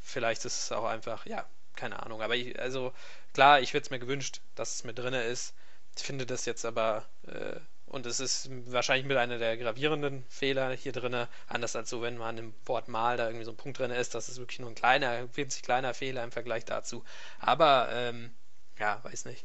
vielleicht 0.00 0.44
ist 0.44 0.64
es 0.64 0.72
auch 0.72 0.84
einfach, 0.84 1.26
ja, 1.26 1.46
keine 1.76 2.02
Ahnung. 2.02 2.22
Aber 2.22 2.34
ich, 2.36 2.58
also 2.58 2.92
klar, 3.34 3.60
ich 3.60 3.72
würde 3.74 3.84
es 3.84 3.90
mir 3.90 3.98
gewünscht, 3.98 4.40
dass 4.54 4.74
es 4.74 4.84
mit 4.84 4.98
drin 4.98 5.14
ist. 5.14 5.54
Ich 5.96 6.04
finde 6.04 6.26
das 6.26 6.44
jetzt 6.46 6.64
aber, 6.64 7.06
äh, 7.26 7.60
und 7.90 8.06
es 8.06 8.20
ist 8.20 8.48
wahrscheinlich 8.66 9.06
mit 9.06 9.16
einer 9.16 9.38
der 9.38 9.56
gravierenden 9.56 10.24
Fehler 10.28 10.72
hier 10.74 10.92
drin, 10.92 11.26
anders 11.48 11.74
als 11.74 11.90
so, 11.90 12.00
wenn 12.02 12.16
man 12.16 12.38
im 12.38 12.54
Wort 12.64 12.86
mal 12.86 13.16
da 13.16 13.26
irgendwie 13.26 13.44
so 13.44 13.50
ein 13.50 13.56
Punkt 13.56 13.80
drin 13.80 13.90
ist, 13.90 14.14
das 14.14 14.28
ist 14.28 14.38
wirklich 14.38 14.60
nur 14.60 14.68
ein 14.68 14.76
kleiner, 14.76 15.28
winzig 15.34 15.64
kleiner 15.64 15.92
Fehler 15.92 16.22
im 16.22 16.30
Vergleich 16.30 16.64
dazu. 16.64 17.02
Aber, 17.40 17.88
ähm, 17.90 18.30
ja, 18.78 19.00
weiß 19.02 19.24
nicht. 19.24 19.44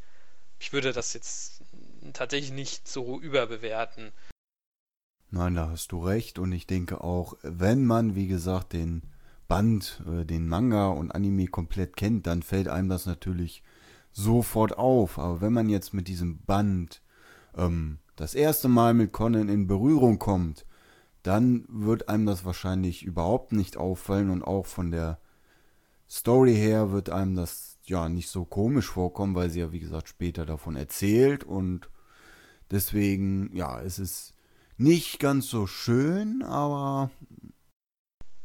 Ich 0.59 0.73
würde 0.73 0.93
das 0.93 1.13
jetzt 1.13 1.63
tatsächlich 2.13 2.51
nicht 2.51 2.87
so 2.87 3.19
überbewerten. 3.19 4.11
Nein, 5.31 5.55
da 5.55 5.69
hast 5.69 5.91
du 5.91 6.05
recht. 6.05 6.37
Und 6.37 6.51
ich 6.51 6.67
denke 6.67 7.01
auch, 7.01 7.35
wenn 7.41 7.83
man, 7.83 8.13
wie 8.13 8.27
gesagt, 8.27 8.73
den 8.73 9.01
Band, 9.47 10.03
äh, 10.07 10.23
den 10.23 10.47
Manga 10.47 10.89
und 10.89 11.11
Anime 11.11 11.47
komplett 11.47 11.97
kennt, 11.97 12.27
dann 12.27 12.43
fällt 12.43 12.67
einem 12.67 12.89
das 12.89 13.07
natürlich 13.07 13.63
sofort 14.11 14.77
auf. 14.77 15.17
Aber 15.17 15.41
wenn 15.41 15.51
man 15.51 15.67
jetzt 15.67 15.95
mit 15.95 16.07
diesem 16.07 16.43
Band 16.43 17.01
ähm, 17.57 17.97
das 18.15 18.35
erste 18.35 18.67
Mal 18.67 18.93
mit 18.93 19.11
Conan 19.11 19.49
in 19.49 19.67
Berührung 19.67 20.19
kommt, 20.19 20.65
dann 21.23 21.65
wird 21.67 22.07
einem 22.09 22.25
das 22.25 22.45
wahrscheinlich 22.45 23.03
überhaupt 23.03 23.51
nicht 23.51 23.77
auffallen 23.77 24.29
und 24.29 24.43
auch 24.43 24.65
von 24.65 24.91
der 24.91 25.19
Story 26.09 26.55
her 26.55 26.91
wird 26.91 27.09
einem 27.09 27.35
das 27.35 27.79
ja 27.83 28.09
nicht 28.09 28.29
so 28.29 28.45
komisch 28.45 28.87
vorkommen, 28.87 29.35
weil 29.35 29.49
sie 29.49 29.59
ja 29.59 29.71
wie 29.71 29.79
gesagt 29.79 30.07
später 30.07 30.45
davon 30.45 30.75
erzählt 30.75 31.43
und 31.43 31.89
deswegen 32.71 33.55
ja, 33.55 33.81
es 33.81 33.99
ist 33.99 34.35
nicht 34.77 35.19
ganz 35.19 35.47
so 35.47 35.67
schön, 35.67 36.43
aber. 36.43 37.09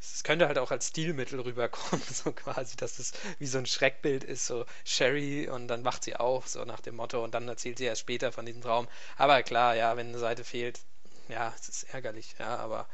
Es 0.01 0.24
könnte 0.24 0.48
halt 0.48 0.59
auch 0.59 0.70
als 0.70 0.88
Stilmittel 0.88 1.40
rüberkommen, 1.40 2.03
so 2.11 2.32
quasi, 2.32 2.76
dass 2.76 2.98
es 2.98 3.12
wie 3.38 3.46
so 3.46 3.59
ein 3.59 3.66
Schreckbild 3.66 4.24
ist, 4.24 4.46
so 4.46 4.64
Sherry 4.84 5.48
und 5.48 5.68
dann 5.68 5.84
wacht 5.84 6.05
sie 6.05 6.16
auf, 6.16 6.48
so 6.48 6.64
nach 6.64 6.80
dem 6.80 6.96
Motto, 6.96 7.22
und 7.22 7.34
dann 7.34 7.48
erzählt 7.48 7.78
sie 7.78 7.84
erst 7.84 8.01
später 8.01 8.32
von 8.32 8.46
diesem 8.46 8.62
Traum. 8.62 8.88
Aber 9.16 9.42
klar, 9.42 9.76
ja, 9.76 9.96
wenn 9.96 10.09
eine 10.09 10.18
Seite 10.18 10.44
fehlt, 10.44 10.80
ja, 11.28 11.55
es 11.59 11.68
ist 11.68 11.94
ärgerlich, 11.94 12.34
ja, 12.38 12.57
aber. 12.57 12.88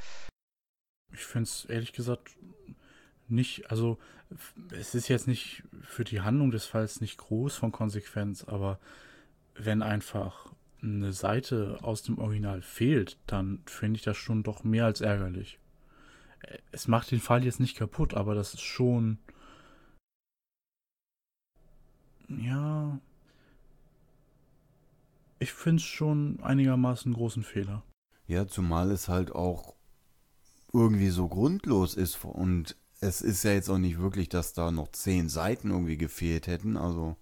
Ich 1.13 1.25
finde 1.25 1.45
es 1.45 1.65
ehrlich 1.67 1.93
gesagt 1.93 2.37
nicht, 3.29 3.71
also 3.71 3.99
es 4.71 4.95
ist 4.95 5.09
jetzt 5.09 5.29
nicht 5.29 5.63
für 5.83 6.05
die 6.05 6.21
Handlung 6.21 6.51
des 6.51 6.67
Falls 6.67 7.01
nicht 7.01 7.19
groß 7.19 7.55
von 7.57 7.73
Konsequenz, 7.73 8.45
aber 8.45 8.79
wenn 9.55 9.83
einfach 9.83 10.53
eine 10.83 11.13
Seite 11.13 11.79
aus 11.83 12.03
dem 12.03 12.19
Original 12.19 12.63
fehlt, 12.63 13.17
dann 13.27 13.63
finde 13.67 13.99
ich 13.99 14.03
das 14.03 14.17
schon 14.17 14.43
doch 14.43 14.65
mehr 14.65 14.85
als 14.85 15.01
ärgerlich. 15.01 15.59
Es 16.73 16.89
macht 16.89 17.11
den 17.11 17.21
Fall 17.21 17.45
jetzt 17.45 17.61
nicht 17.61 17.77
kaputt, 17.77 18.15
aber 18.15 18.35
das 18.35 18.55
ist 18.55 18.63
schon. 18.63 19.19
Ja. 22.29 22.99
ich 25.39 25.53
finde 25.53 25.81
es 25.81 25.87
schon 25.87 26.41
einigermaßen 26.43 27.13
großen 27.13 27.43
Fehler. 27.43 27.83
Ja, 28.27 28.47
zumal 28.49 28.91
es 28.91 29.09
halt 29.09 29.33
auch 29.33 29.75
irgendwie 30.73 31.11
so 31.11 31.29
grundlos 31.29 31.95
ist 31.95 32.25
und 32.25 32.77
es 33.01 33.21
ist 33.21 33.45
ja 33.45 33.53
jetzt 33.53 33.69
auch 33.69 33.79
nicht 33.79 33.99
wirklich, 33.99 34.29
dass 34.29 34.55
da 34.55 34.71
noch 34.71 34.89
zehn 34.89 35.29
Seiten 35.29 35.71
irgendwie 35.71 35.99
gefehlt 35.99 36.47
hätten, 36.47 36.77
also 36.77 37.17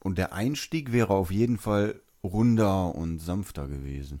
und 0.00 0.18
der 0.18 0.32
Einstieg 0.32 0.92
wäre 0.92 1.14
auf 1.14 1.30
jeden 1.30 1.58
Fall 1.58 2.00
runder 2.22 2.94
und 2.94 3.18
sanfter 3.18 3.68
gewesen. 3.68 4.20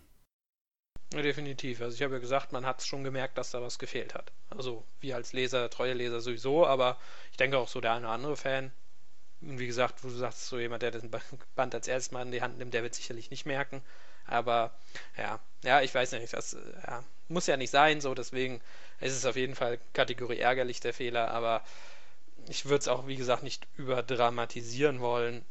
Definitiv. 1.22 1.80
Also 1.80 1.94
ich 1.94 2.02
habe 2.02 2.14
ja 2.14 2.20
gesagt, 2.20 2.52
man 2.52 2.66
hat 2.66 2.82
schon 2.82 3.04
gemerkt, 3.04 3.38
dass 3.38 3.50
da 3.50 3.62
was 3.62 3.78
gefehlt 3.78 4.14
hat. 4.14 4.32
Also 4.50 4.84
wir 5.00 5.16
als 5.16 5.32
Leser, 5.32 5.70
treue 5.70 5.92
Leser 5.92 6.20
sowieso, 6.20 6.66
aber 6.66 6.98
ich 7.30 7.36
denke 7.36 7.58
auch 7.58 7.68
so 7.68 7.80
der 7.80 7.92
eine 7.92 8.06
oder 8.06 8.14
andere 8.14 8.36
Fan. 8.36 8.72
Wie 9.40 9.66
gesagt, 9.66 10.02
wo 10.02 10.08
du 10.08 10.14
sagst, 10.14 10.46
so 10.46 10.58
jemand, 10.58 10.82
der 10.82 10.90
das 10.90 11.04
Band 11.54 11.74
als 11.74 11.88
erstes 11.88 12.12
Mal 12.12 12.22
in 12.22 12.32
die 12.32 12.42
Hand 12.42 12.58
nimmt, 12.58 12.74
der 12.74 12.82
wird 12.82 12.94
sicherlich 12.94 13.30
nicht 13.30 13.46
merken. 13.46 13.82
Aber 14.26 14.74
ja, 15.18 15.40
ja, 15.62 15.82
ich 15.82 15.94
weiß 15.94 16.12
nicht, 16.12 16.32
das 16.32 16.56
ja, 16.86 17.04
muss 17.28 17.46
ja 17.46 17.56
nicht 17.56 17.70
sein, 17.70 18.00
so 18.00 18.14
deswegen 18.14 18.60
ist 19.00 19.12
es 19.12 19.26
auf 19.26 19.36
jeden 19.36 19.54
Fall 19.54 19.78
Kategorie 19.92 20.38
ärgerlich 20.38 20.80
der 20.80 20.94
Fehler, 20.94 21.30
aber 21.30 21.62
ich 22.48 22.64
würde 22.64 22.78
es 22.80 22.88
auch, 22.88 23.06
wie 23.06 23.16
gesagt, 23.16 23.42
nicht 23.42 23.66
überdramatisieren 23.76 25.00
wollen 25.00 25.44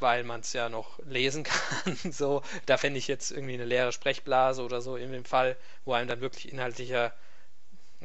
weil 0.00 0.24
man 0.24 0.40
es 0.40 0.52
ja 0.52 0.68
noch 0.68 0.98
lesen 1.04 1.44
kann. 1.84 1.96
so, 2.12 2.42
da 2.66 2.76
fände 2.76 2.98
ich 2.98 3.08
jetzt 3.08 3.30
irgendwie 3.30 3.54
eine 3.54 3.64
leere 3.64 3.92
Sprechblase 3.92 4.62
oder 4.64 4.80
so 4.80 4.96
in 4.96 5.12
dem 5.12 5.24
Fall, 5.24 5.56
wo 5.84 5.92
einem 5.92 6.08
dann 6.08 6.20
wirklich 6.20 6.52
inhaltlicher, 6.52 7.12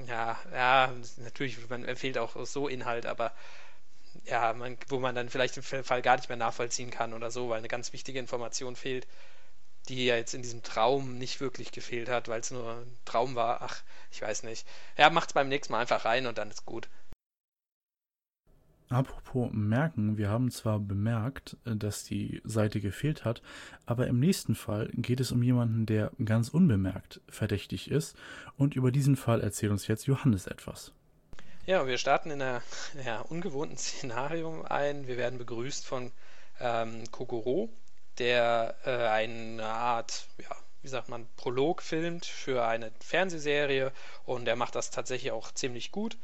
ja, 0.08 0.40
ja, 0.54 0.94
natürlich, 1.18 1.70
man 1.70 1.86
empfiehlt 1.86 2.18
auch 2.18 2.46
so 2.46 2.68
Inhalt, 2.68 3.06
aber 3.06 3.34
ja, 4.26 4.54
man, 4.54 4.78
wo 4.90 5.00
man 5.00 5.16
dann 5.16 5.30
vielleicht 5.30 5.58
im 5.58 5.64
Fall 5.64 6.02
gar 6.02 6.18
nicht 6.18 6.30
mehr 6.30 6.38
nachvollziehen 6.38 6.92
kann 6.92 7.14
oder 7.14 7.32
so, 7.32 7.50
weil 7.50 7.60
eine 7.60 7.68
ganz 7.68 7.94
wichtige 7.94 8.20
Information 8.20 8.76
fehlt, 8.76 9.08
die 9.90 10.06
ja 10.06 10.16
jetzt 10.16 10.34
in 10.34 10.42
diesem 10.42 10.64
Traum 10.64 11.18
nicht 11.18 11.42
wirklich 11.42 11.72
gefehlt 11.72 12.10
hat, 12.10 12.28
weil 12.28 12.42
es 12.42 12.52
nur 12.52 12.78
ein 12.78 12.98
Traum 13.06 13.36
war. 13.36 13.62
Ach, 13.62 13.82
ich 14.12 14.22
weiß 14.22 14.44
nicht. 14.44 14.68
Ja, 14.98 15.10
macht's 15.10 15.34
beim 15.34 15.50
nächsten 15.50 15.74
Mal 15.74 15.82
einfach 15.82 16.06
rein 16.06 16.28
und 16.28 16.38
dann 16.38 16.52
ist 16.52 16.66
gut. 16.66 16.90
Apropos 18.92 19.50
merken, 19.54 20.18
wir 20.18 20.30
haben 20.30 20.52
zwar 20.52 20.78
bemerkt, 20.78 21.56
äh, 21.66 21.78
dass 21.78 22.04
die 22.04 22.42
Seite 22.44 22.82
gefehlt 22.82 23.24
hat, 23.24 23.42
aber 23.86 24.08
im 24.08 24.20
nächsten 24.20 24.54
Fall 24.54 24.90
geht 24.94 25.22
es 25.22 25.32
um 25.32 25.42
jemanden, 25.42 25.86
der 25.86 26.12
ganz 26.24 26.50
unbemerkt 26.50 27.22
verdächtig 27.30 27.90
ist 27.90 28.18
und 28.58 28.76
über 28.76 28.92
diesen 28.92 29.16
Fall 29.16 29.40
erzählt 29.40 29.72
uns 29.72 29.88
jetzt 29.88 30.08
Johannes 30.08 30.46
etwas. 30.46 30.92
Ja, 31.66 31.88
wir 31.88 31.98
starten 31.98 32.32
in 32.32 32.42
einer 32.42 32.62
ja, 33.06 33.22
ungewohnten 33.22 33.78
Szenario 33.78 34.64
ein. 34.64 35.08
Wir 35.08 35.16
werden 35.16 35.40
begrüßt 35.40 35.86
von 35.86 36.12
ähm, 36.60 37.10
Kokoro, 37.12 37.70
der 38.18 38.76
äh, 38.84 39.08
eine 39.08 39.64
Art, 39.64 40.28
ja, 40.38 40.54
wie 40.82 40.90
sagt 40.90 41.08
man, 41.08 41.28
Prolog 41.38 41.82
filmt 41.82 42.26
für 42.26 42.66
eine 42.66 42.92
Fernsehserie 43.00 43.94
und 44.26 44.50
er 44.50 44.58
macht 44.58 44.76
das 44.76 44.92
tatsächlich 44.92 45.32
auch 45.32 45.54
ziemlich 45.54 45.94
gut. 45.94 46.18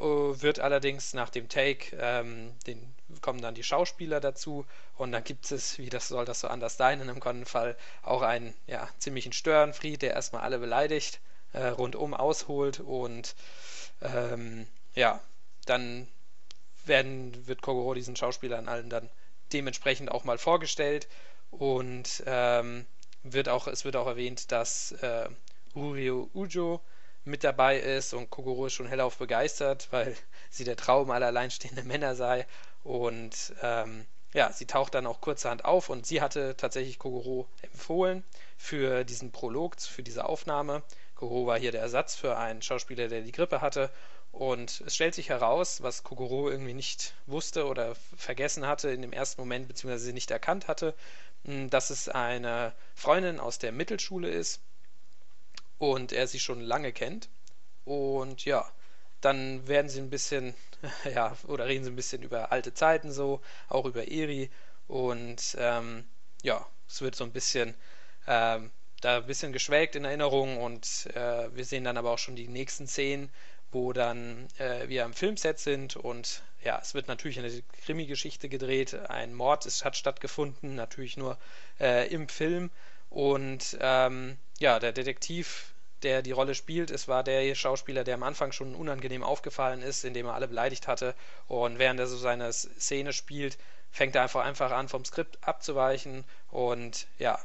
Äh, 0.00 0.40
wird 0.42 0.60
allerdings 0.60 1.12
nach 1.12 1.28
dem 1.28 1.48
Take, 1.48 1.96
ähm, 2.00 2.52
den, 2.66 2.94
kommen 3.20 3.42
dann 3.42 3.54
die 3.54 3.62
Schauspieler 3.62 4.20
dazu 4.20 4.64
und 4.96 5.12
dann 5.12 5.24
gibt 5.24 5.50
es, 5.52 5.78
wie 5.78 5.90
das 5.90 6.08
soll 6.08 6.24
das 6.24 6.40
so 6.40 6.48
anders 6.48 6.76
sein 6.78 7.00
in 7.02 7.10
einem 7.10 7.20
Kontenfall, 7.20 7.76
auch 8.02 8.22
einen 8.22 8.54
ja, 8.66 8.88
ziemlichen 8.98 9.32
Störenfried, 9.32 10.00
der 10.00 10.14
erstmal 10.14 10.42
alle 10.42 10.58
beleidigt, 10.58 11.20
äh, 11.52 11.66
rundum 11.66 12.14
ausholt 12.14 12.80
und 12.80 13.34
ähm, 14.00 14.66
ja, 14.94 15.20
dann 15.66 16.08
werden, 16.86 17.46
wird 17.46 17.60
Kogoro 17.60 17.92
diesen 17.92 18.16
Schauspielern 18.16 18.68
allen 18.68 18.88
dann 18.88 19.10
dementsprechend 19.52 20.10
auch 20.10 20.24
mal 20.24 20.38
vorgestellt 20.38 21.08
und 21.50 22.22
ähm, 22.24 22.86
wird 23.22 23.50
auch, 23.50 23.66
es 23.66 23.84
wird 23.84 23.96
auch 23.96 24.06
erwähnt, 24.06 24.50
dass 24.50 24.92
äh, 24.92 25.28
Urio 25.74 26.30
Ujo 26.32 26.80
mit 27.24 27.44
dabei 27.44 27.78
ist 27.78 28.14
und 28.14 28.30
Kogoro 28.30 28.66
ist 28.66 28.74
schon 28.74 28.86
hellauf 28.86 29.16
begeistert, 29.16 29.88
weil 29.90 30.16
sie 30.50 30.64
der 30.64 30.76
Traum 30.76 31.10
aller 31.10 31.26
alleinstehenden 31.26 31.86
Männer 31.86 32.14
sei. 32.14 32.46
Und 32.82 33.54
ähm, 33.62 34.06
ja, 34.32 34.52
sie 34.52 34.66
taucht 34.66 34.94
dann 34.94 35.06
auch 35.06 35.20
kurzerhand 35.20 35.64
auf 35.64 35.88
und 35.88 36.06
sie 36.06 36.20
hatte 36.20 36.56
tatsächlich 36.56 36.98
Kogoro 36.98 37.48
empfohlen 37.62 38.22
für 38.56 39.04
diesen 39.04 39.32
Prolog, 39.32 39.80
für 39.80 40.02
diese 40.02 40.24
Aufnahme. 40.24 40.82
Kogoro 41.14 41.46
war 41.46 41.58
hier 41.58 41.72
der 41.72 41.82
Ersatz 41.82 42.14
für 42.14 42.36
einen 42.36 42.62
Schauspieler, 42.62 43.08
der 43.08 43.22
die 43.22 43.32
Grippe 43.32 43.60
hatte. 43.60 43.90
Und 44.32 44.82
es 44.86 44.94
stellt 44.94 45.14
sich 45.14 45.28
heraus, 45.28 45.82
was 45.82 46.04
Kogoro 46.04 46.48
irgendwie 46.48 46.72
nicht 46.72 47.14
wusste 47.26 47.66
oder 47.66 47.96
vergessen 48.16 48.66
hatte 48.66 48.90
in 48.90 49.02
dem 49.02 49.12
ersten 49.12 49.40
Moment, 49.40 49.66
beziehungsweise 49.66 50.04
sie 50.04 50.12
nicht 50.12 50.30
erkannt 50.30 50.68
hatte, 50.68 50.94
dass 51.44 51.90
es 51.90 52.08
eine 52.08 52.72
Freundin 52.94 53.40
aus 53.40 53.58
der 53.58 53.72
Mittelschule 53.72 54.28
ist, 54.30 54.60
und 55.80 56.12
er 56.12 56.28
sie 56.28 56.38
schon 56.38 56.60
lange 56.60 56.92
kennt. 56.92 57.28
Und 57.84 58.44
ja, 58.44 58.70
dann 59.20 59.66
werden 59.66 59.88
sie 59.88 60.00
ein 60.00 60.10
bisschen, 60.10 60.54
ja, 61.12 61.36
oder 61.48 61.66
reden 61.66 61.84
sie 61.84 61.90
ein 61.90 61.96
bisschen 61.96 62.22
über 62.22 62.52
alte 62.52 62.74
Zeiten 62.74 63.10
so, 63.10 63.40
auch 63.68 63.86
über 63.86 64.06
Eri. 64.08 64.50
Und 64.86 65.56
ähm, 65.58 66.04
ja, 66.42 66.64
es 66.86 67.00
wird 67.00 67.16
so 67.16 67.24
ein 67.24 67.32
bisschen, 67.32 67.74
ähm, 68.26 68.70
da 69.00 69.16
ein 69.16 69.26
bisschen 69.26 69.52
geschwelgt 69.54 69.96
in 69.96 70.04
Erinnerung 70.04 70.58
und 70.58 71.08
äh, 71.14 71.48
wir 71.56 71.64
sehen 71.64 71.84
dann 71.84 71.96
aber 71.96 72.10
auch 72.10 72.18
schon 72.18 72.36
die 72.36 72.48
nächsten 72.48 72.86
Szenen, 72.86 73.30
wo 73.72 73.94
dann 73.94 74.48
äh, 74.58 74.86
wir 74.88 75.06
am 75.06 75.14
Filmset 75.14 75.58
sind 75.58 75.96
und 75.96 76.42
ja, 76.62 76.78
es 76.82 76.92
wird 76.92 77.08
natürlich 77.08 77.38
eine 77.38 77.62
Krimi-Geschichte 77.84 78.50
gedreht. 78.50 78.92
Ein 79.08 79.32
Mord 79.32 79.64
ist, 79.64 79.86
hat 79.86 79.96
stattgefunden, 79.96 80.74
natürlich 80.74 81.16
nur 81.16 81.38
äh, 81.80 82.06
im 82.12 82.28
Film. 82.28 82.70
Und 83.10 83.76
ähm, 83.80 84.38
ja, 84.58 84.78
der 84.78 84.92
Detektiv, 84.92 85.74
der 86.02 86.22
die 86.22 86.32
Rolle 86.32 86.54
spielt, 86.54 86.90
es 86.90 87.08
war 87.08 87.22
der 87.24 87.54
Schauspieler, 87.54 88.04
der 88.04 88.14
am 88.14 88.22
Anfang 88.22 88.52
schon 88.52 88.74
unangenehm 88.74 89.22
aufgefallen 89.22 89.82
ist, 89.82 90.04
indem 90.04 90.26
er 90.26 90.34
alle 90.34 90.48
beleidigt 90.48 90.88
hatte. 90.88 91.14
Und 91.46 91.78
während 91.78 92.00
er 92.00 92.06
so 92.06 92.16
seine 92.16 92.52
Szene 92.52 93.12
spielt, 93.12 93.58
fängt 93.90 94.14
er 94.14 94.22
einfach, 94.22 94.44
einfach 94.44 94.70
an, 94.70 94.88
vom 94.88 95.04
Skript 95.04 95.38
abzuweichen 95.42 96.24
und 96.50 97.06
ja, 97.18 97.38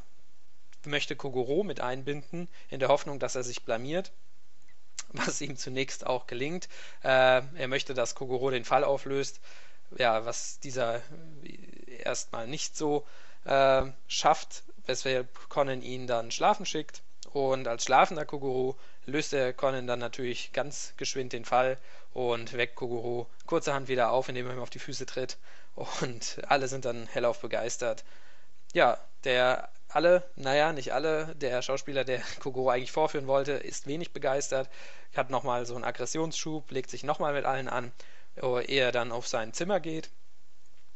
möchte 0.86 1.16
Kogoro 1.16 1.64
mit 1.64 1.82
einbinden, 1.82 2.48
in 2.70 2.80
der 2.80 2.90
Hoffnung, 2.90 3.20
dass 3.20 3.36
er 3.36 3.44
sich 3.44 3.64
blamiert 3.64 4.12
was 5.14 5.42
ihm 5.42 5.58
zunächst 5.58 6.06
auch 6.06 6.28
gelingt. 6.28 6.68
Äh, 7.04 7.42
er 7.42 7.68
möchte, 7.68 7.94
dass 7.94 8.16
Kogoro 8.16 8.50
den 8.50 8.66
Fall 8.66 8.84
auflöst, 8.84 9.40
ja, 9.98 10.26
was 10.26 10.60
dieser 10.60 11.02
erstmal 12.04 12.48
nicht 12.48 12.76
so 12.76 13.06
äh, 13.46 13.84
schafft, 14.08 14.64
weshalb 14.88 15.50
Conan 15.50 15.82
ihn 15.82 16.08
dann 16.08 16.32
schlafen 16.32 16.66
schickt. 16.66 17.02
Und 17.34 17.68
als 17.68 17.84
schlafender 17.84 18.26
Kogoro 18.26 18.78
löst 19.06 19.34
der 19.34 19.54
Conan 19.54 19.88
dann 19.88 20.00
natürlich 20.00 20.54
ganz 20.54 20.94
geschwind 20.98 21.34
den 21.34 21.46
Fall 21.46 21.78
und 22.14 22.54
weckt 22.54 22.76
Kogoro 22.76 23.28
kurzerhand 23.46 23.88
wieder 23.88 24.12
auf, 24.12 24.30
indem 24.30 24.48
er 24.48 24.54
ihm 24.54 24.62
auf 24.62 24.70
die 24.70 24.80
Füße 24.80 25.06
tritt. 25.06 25.38
Und 25.76 26.38
alle 26.48 26.68
sind 26.68 26.86
dann 26.86 27.08
hellauf 27.08 27.42
begeistert. 27.42 28.06
Ja, 28.74 28.98
der 29.26 29.70
alle, 29.90 30.24
naja, 30.36 30.74
nicht 30.74 30.94
alle, 30.94 31.36
der 31.36 31.62
Schauspieler, 31.62 32.04
der 32.04 32.22
Kogoro 32.40 32.70
eigentlich 32.70 32.92
vorführen 32.92 33.28
wollte, 33.28 33.54
ist 33.54 33.88
wenig 33.88 34.12
begeistert, 34.12 34.70
hat 35.16 35.30
nochmal 35.30 35.66
so 35.66 35.76
einen 35.76 35.84
Aggressionsschub, 35.84 36.72
legt 36.72 36.90
sich 36.90 37.04
nochmal 37.04 37.34
mit 37.34 37.46
allen 37.46 37.70
an, 37.70 37.92
ehe 38.42 38.82
er 38.82 38.92
dann 38.92 39.12
auf 39.12 39.28
sein 39.28 39.54
Zimmer 39.54 39.80
geht, 39.80 40.10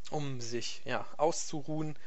um 0.09 0.41
sich 0.41 0.81
ja, 0.85 1.05
auszuruhen. 1.17 1.97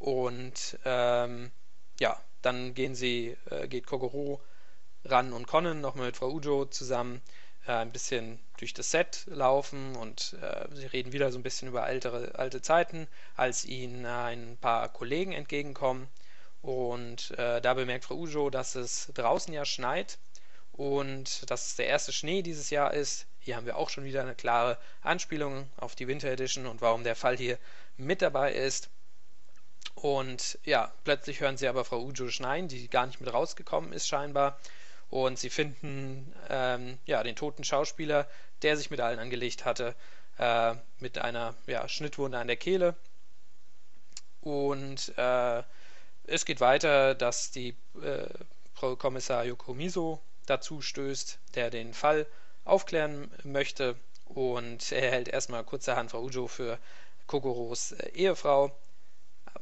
Und 0.00 0.78
ähm, 0.86 1.52
ja, 2.00 2.18
dann 2.40 2.74
gehen 2.74 2.94
sie, 2.94 3.36
äh, 3.50 3.68
geht 3.68 3.86
Kogoro 3.86 4.40
ran 5.04 5.34
und 5.34 5.46
Conan 5.46 5.82
nochmal 5.82 6.06
mit 6.06 6.16
Frau 6.16 6.30
Ujo 6.30 6.64
zusammen 6.64 7.20
äh, 7.66 7.72
ein 7.72 7.92
bisschen 7.92 8.38
durch 8.56 8.72
das 8.72 8.90
Set 8.90 9.26
laufen 9.26 9.94
und 9.96 10.36
äh, 10.40 10.66
sie 10.74 10.86
reden 10.86 11.12
wieder 11.12 11.30
so 11.30 11.38
ein 11.38 11.42
bisschen 11.42 11.68
über 11.68 11.86
ältere, 11.86 12.34
alte 12.34 12.62
Zeiten, 12.62 13.08
als 13.36 13.66
ihnen 13.66 14.06
ein 14.06 14.56
paar 14.58 14.88
Kollegen 14.88 15.32
entgegenkommen. 15.32 16.08
Und 16.62 17.32
äh, 17.38 17.60
da 17.60 17.74
bemerkt 17.74 18.06
Frau 18.06 18.16
Ujo, 18.16 18.48
dass 18.48 18.76
es 18.76 19.10
draußen 19.14 19.52
ja 19.52 19.66
schneit 19.66 20.18
und 20.72 21.50
dass 21.50 21.66
es 21.68 21.76
der 21.76 21.88
erste 21.88 22.12
Schnee 22.12 22.40
dieses 22.40 22.70
Jahr 22.70 22.94
ist. 22.94 23.26
Hier 23.38 23.56
haben 23.56 23.66
wir 23.66 23.76
auch 23.76 23.90
schon 23.90 24.04
wieder 24.04 24.22
eine 24.22 24.34
klare 24.34 24.78
Anspielung 25.02 25.68
auf 25.76 25.94
die 25.94 26.08
Winter 26.08 26.28
Edition 26.30 26.66
und 26.66 26.80
warum 26.80 27.04
der 27.04 27.16
Fall 27.16 27.36
hier 27.36 27.58
mit 27.98 28.22
dabei 28.22 28.54
ist. 28.54 28.88
Und 29.94 30.58
ja, 30.64 30.92
plötzlich 31.04 31.40
hören 31.40 31.56
sie 31.56 31.68
aber 31.68 31.84
Frau 31.84 32.00
Ujo 32.00 32.28
schneien, 32.28 32.68
die 32.68 32.88
gar 32.88 33.06
nicht 33.06 33.20
mit 33.20 33.32
rausgekommen 33.32 33.92
ist 33.92 34.08
scheinbar. 34.08 34.58
Und 35.10 35.38
sie 35.38 35.50
finden 35.50 36.32
ähm, 36.48 36.98
ja, 37.04 37.22
den 37.22 37.36
toten 37.36 37.64
Schauspieler, 37.64 38.28
der 38.62 38.76
sich 38.76 38.90
mit 38.90 39.00
allen 39.00 39.18
angelegt 39.18 39.64
hatte, 39.64 39.94
äh, 40.38 40.74
mit 41.00 41.18
einer 41.18 41.54
ja, 41.66 41.88
Schnittwunde 41.88 42.38
an 42.38 42.46
der 42.46 42.56
Kehle. 42.56 42.94
Und 44.40 45.12
äh, 45.18 45.62
es 46.24 46.44
geht 46.44 46.60
weiter, 46.60 47.14
dass 47.14 47.50
die 47.50 47.76
äh, 48.02 48.28
Kommissar 48.96 49.44
Yokomiso 49.44 50.20
dazu 50.46 50.80
stößt, 50.80 51.38
der 51.54 51.70
den 51.70 51.92
Fall 51.92 52.26
aufklären 52.64 53.30
möchte. 53.42 53.96
Und 54.24 54.92
er 54.92 55.10
hält 55.10 55.28
erstmal 55.28 55.64
kurzerhand 55.64 56.12
Frau 56.12 56.22
Ujo 56.22 56.46
für 56.46 56.78
Kokoros 57.26 57.92
äh, 57.92 58.10
Ehefrau 58.14 58.74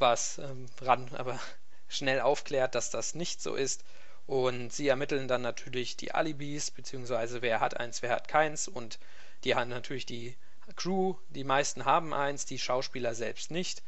was 0.00 0.38
ähm, 0.38 0.66
Ran 0.80 1.08
aber 1.14 1.38
schnell 1.88 2.20
aufklärt, 2.20 2.74
dass 2.74 2.90
das 2.90 3.14
nicht 3.14 3.42
so 3.42 3.54
ist. 3.54 3.84
Und 4.26 4.72
sie 4.72 4.88
ermitteln 4.88 5.26
dann 5.26 5.40
natürlich 5.42 5.96
die 5.96 6.12
Alibis, 6.12 6.70
beziehungsweise 6.70 7.40
wer 7.40 7.60
hat 7.60 7.78
eins, 7.78 8.02
wer 8.02 8.10
hat 8.10 8.28
keins. 8.28 8.68
Und 8.68 8.98
die 9.44 9.54
haben 9.54 9.70
natürlich 9.70 10.04
die 10.04 10.36
Crew, 10.76 11.14
die 11.30 11.44
meisten 11.44 11.84
haben 11.86 12.12
eins, 12.12 12.44
die 12.44 12.58
Schauspieler 12.58 13.14
selbst 13.14 13.50
nicht. 13.50 13.82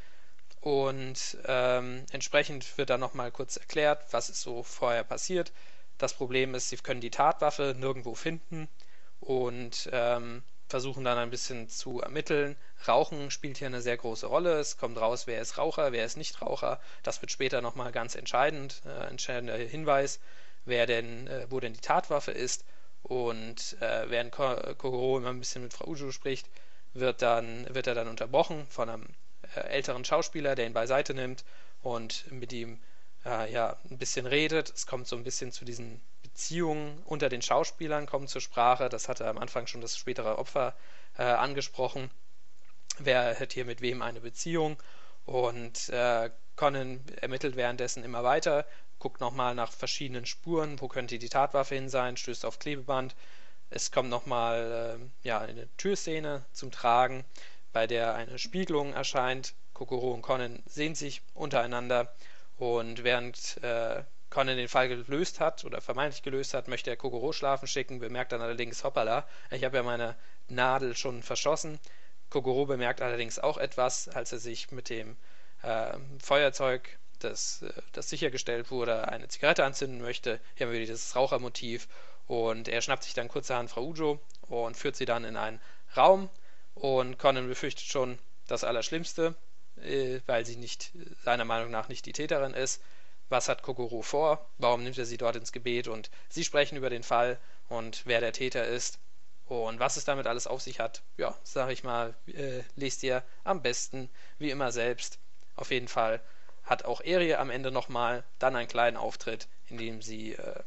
Und 0.61 1.39
ähm, 1.47 2.05
entsprechend 2.11 2.77
wird 2.79 2.91
dann 2.91 3.01
nochmal 3.01 3.31
kurz 3.31 3.57
erklärt, 3.57 4.05
was 4.13 4.29
ist 4.31 4.43
so 4.43 4.63
vorher 4.63 5.05
passiert. 5.05 5.53
Das 5.99 6.15
Problem 6.15 6.55
ist, 6.55 6.69
sie 6.71 6.77
können 6.77 7.01
die 7.01 7.11
Tatwaffe 7.11 7.75
nirgendwo 7.79 8.15
finden 8.15 8.69
und 9.21 9.89
ähm, 9.93 10.43
versuchen 10.71 11.05
dann 11.05 11.19
ein 11.19 11.31
bisschen 11.31 11.69
zu 11.69 12.01
ermitteln. 12.01 12.57
Rauchen 12.87 13.31
spielt 13.31 13.59
hier 13.59 13.67
eine 13.67 13.83
sehr 13.83 13.97
große 13.97 14.27
Rolle. 14.27 14.59
Es 14.59 14.79
kommt 14.79 14.99
raus, 14.99 15.27
wer 15.27 15.41
ist 15.41 15.59
Raucher, 15.59 15.93
wer 15.93 16.05
ist 16.05 16.17
nicht 16.17 16.41
Raucher. 16.41 16.81
Das 17.03 17.21
wird 17.21 17.31
später 17.31 17.61
nochmal 17.61 17.93
ganz 17.93 18.15
entscheidend, 18.15 18.83
äh, 18.87 19.09
entscheidender 19.09 19.57
Hinweis, 19.57 20.21
wer 20.65 20.87
denn, 20.87 21.27
äh, 21.27 21.47
wo 21.51 21.61
denn 21.61 21.75
die 21.75 21.81
Tatwaffe 21.81 22.31
ist. 22.31 22.65
Und 23.03 23.77
äh, 23.81 24.09
während 24.11 24.33
Kogoro 24.33 25.19
immer 25.19 25.31
ein 25.31 25.39
bisschen 25.41 25.63
mit 25.63 25.73
Frau 25.73 25.87
Uju 25.89 26.13
spricht, 26.13 26.49
wird, 26.95 27.23
dann, 27.23 27.67
wird 27.75 27.87
er 27.87 27.95
dann 27.95 28.09
unterbrochen 28.09 28.67
von 28.69 28.89
einem 28.89 29.07
äh, 29.57 29.61
älteren 29.61 30.05
Schauspieler, 30.05 30.55
der 30.55 30.67
ihn 30.67 30.73
beiseite 30.73 31.15
nimmt 31.15 31.45
und 31.83 32.31
mit 32.31 32.53
ihm 32.53 32.79
äh, 33.25 33.53
ja, 33.53 33.77
ein 33.91 33.99
bisschen 33.99 34.27
redet. 34.27 34.73
Es 34.75 34.87
kommt 34.87 35.07
so 35.07 35.17
ein 35.17 35.25
bisschen 35.25 35.53
zu 35.53 35.65
diesen 35.65 36.01
Beziehungen 36.33 37.03
unter 37.05 37.29
den 37.29 37.43
Schauspielern 37.43 38.07
kommen 38.07 38.29
zur 38.29 38.41
Sprache. 38.41 38.89
Das 38.89 39.09
hatte 39.09 39.27
am 39.27 39.39
Anfang 39.39 39.67
schon 39.67 39.81
das 39.81 39.97
spätere 39.97 40.39
Opfer 40.39 40.75
äh, 41.19 41.23
angesprochen. 41.23 42.11
Wer 42.99 43.39
hat 43.39 43.53
hier 43.53 43.65
mit 43.65 43.81
wem 43.81 44.03
eine 44.03 44.21
Beziehung? 44.21 44.77
Und 45.27 45.89
äh, 45.91 46.31
Conan 46.57 47.01
ermittelt 47.21 47.57
währenddessen 47.57 48.05
immer 48.05 48.25
weiter, 48.25 48.67
guckt 48.99 49.21
nochmal 49.21 49.55
nach 49.55 49.73
verschiedenen 49.73 50.27
Spuren, 50.27 50.81
wo 50.81 50.89
könnte 50.89 51.19
die 51.19 51.29
Tatwaffe 51.29 51.75
hin 51.75 51.89
sein, 51.89 52.17
stößt 52.17 52.45
auf 52.45 52.59
Klebeband. 52.59 53.15
Es 53.71 53.91
kommt 53.93 54.11
nochmal 54.11 55.01
äh, 55.01 55.27
ja, 55.29 55.39
eine 55.41 55.69
Türszene 55.77 56.45
zum 56.53 56.71
Tragen, 56.71 57.25
bei 57.73 57.87
der 57.87 58.15
eine 58.15 58.39
Spiegelung 58.39 58.93
erscheint. 58.93 59.55
Kokoro 59.73 60.13
und 60.13 60.23
Conan 60.23 60.63
sehen 60.67 60.95
sich 60.95 61.23
untereinander 61.35 62.13
und 62.59 63.05
während 63.05 63.63
äh, 63.63 64.03
Conan 64.31 64.57
den 64.57 64.69
Fall 64.69 64.89
gelöst 64.89 65.41
hat 65.41 65.65
oder 65.65 65.81
vermeintlich 65.81 66.23
gelöst 66.23 66.55
hat, 66.55 66.69
möchte 66.69 66.89
er 66.89 66.97
Kokoro 66.97 67.33
schlafen 67.33 67.67
schicken, 67.67 67.99
bemerkt 67.99 68.31
dann 68.31 68.41
allerdings, 68.41 68.85
hoppala, 68.85 69.27
ich 69.51 69.65
habe 69.65 69.77
ja 69.77 69.83
meine 69.83 70.17
Nadel 70.49 70.97
schon 70.97 71.23
verschossen. 71.23 71.81
Kokoro 72.31 72.65
bemerkt 72.65 73.03
allerdings 73.03 73.41
auch 73.41 73.59
etwas, 73.59 74.09
als 74.09 74.31
er 74.33 74.39
sich 74.39 74.71
mit 74.71 74.89
dem 74.89 75.17
äh, 75.63 75.99
Feuerzeug, 76.23 76.99
das, 77.19 77.63
äh, 77.63 77.73
das 77.93 78.09
sichergestellt 78.09 78.71
wurde, 78.71 79.09
eine 79.09 79.27
Zigarette 79.27 79.65
anzünden 79.65 80.01
möchte. 80.01 80.41
Hier 80.55 80.67
haben 80.67 80.73
wir 80.73 80.81
dieses 80.81 81.17
Rauchermotiv 81.17 81.89
und 82.29 82.69
er 82.69 82.83
schnappt 82.83 83.03
sich 83.03 83.15
dann 83.15 83.27
kurzerhand 83.27 83.69
Frau 83.69 83.83
Ujo 83.83 84.21
und 84.43 84.77
führt 84.77 84.95
sie 84.95 85.07
dann 85.07 85.25
in 85.25 85.37
einen 85.37 85.61
Raum 85.97 86.31
und 86.75 87.19
Conan 87.19 87.49
befürchtet 87.49 87.87
schon 87.87 88.21
das 88.47 88.63
Allerschlimmste, 88.63 89.35
äh, 89.83 90.21
weil 90.27 90.47
sie 90.47 90.57
nicht 90.57 90.93
seiner 91.25 91.45
Meinung 91.45 91.73
nach 91.73 91.89
nicht 91.89 92.07
die 92.07 92.13
Täterin 92.13 92.55
ist 92.55 92.81
was 93.31 93.49
hat 93.49 93.63
Kokoro 93.63 94.03
vor, 94.03 94.47
warum 94.59 94.83
nimmt 94.83 94.99
er 94.99 95.07
sie 95.07 95.17
dort 95.17 95.37
ins 95.37 95.53
Gebet 95.53 95.89
und 95.89 96.11
sie 96.29 96.45
sprechen 96.45 96.77
über 96.77 96.91
den 96.91 97.03
Fall 97.03 97.39
und 97.69 98.03
wer 98.05 98.21
der 98.21 98.33
Täter 98.33 98.67
ist 98.67 98.99
und 99.47 99.81
was 99.81 99.97
es 99.97 100.05
damit 100.05 100.27
alles 100.27 100.47
auf 100.47 100.61
sich 100.61 100.81
hat. 100.81 101.03
Ja, 101.17 101.37
sag 101.43 101.71
ich 101.71 101.83
mal, 101.83 102.15
äh, 102.27 102.63
lest 102.77 103.03
ihr 103.03 103.23
am 103.45 103.63
besten 103.63 104.11
wie 104.39 104.51
immer 104.51 104.73
selbst. 104.73 105.19
Auf 105.57 105.71
jeden 105.71 105.89
Fall 105.89 106.21
hat 106.65 106.85
auch 106.85 107.01
Erie 107.01 107.39
am 107.39 107.51
Ende 107.51 107.71
nochmal 107.71 108.25
dann 108.39 108.57
einen 108.57 108.69
kleinen 108.69 108.97
Auftritt, 108.97 109.49
in 109.69 109.79
dem 109.79 110.03
sie 110.03 110.35
äh, 110.35 110.63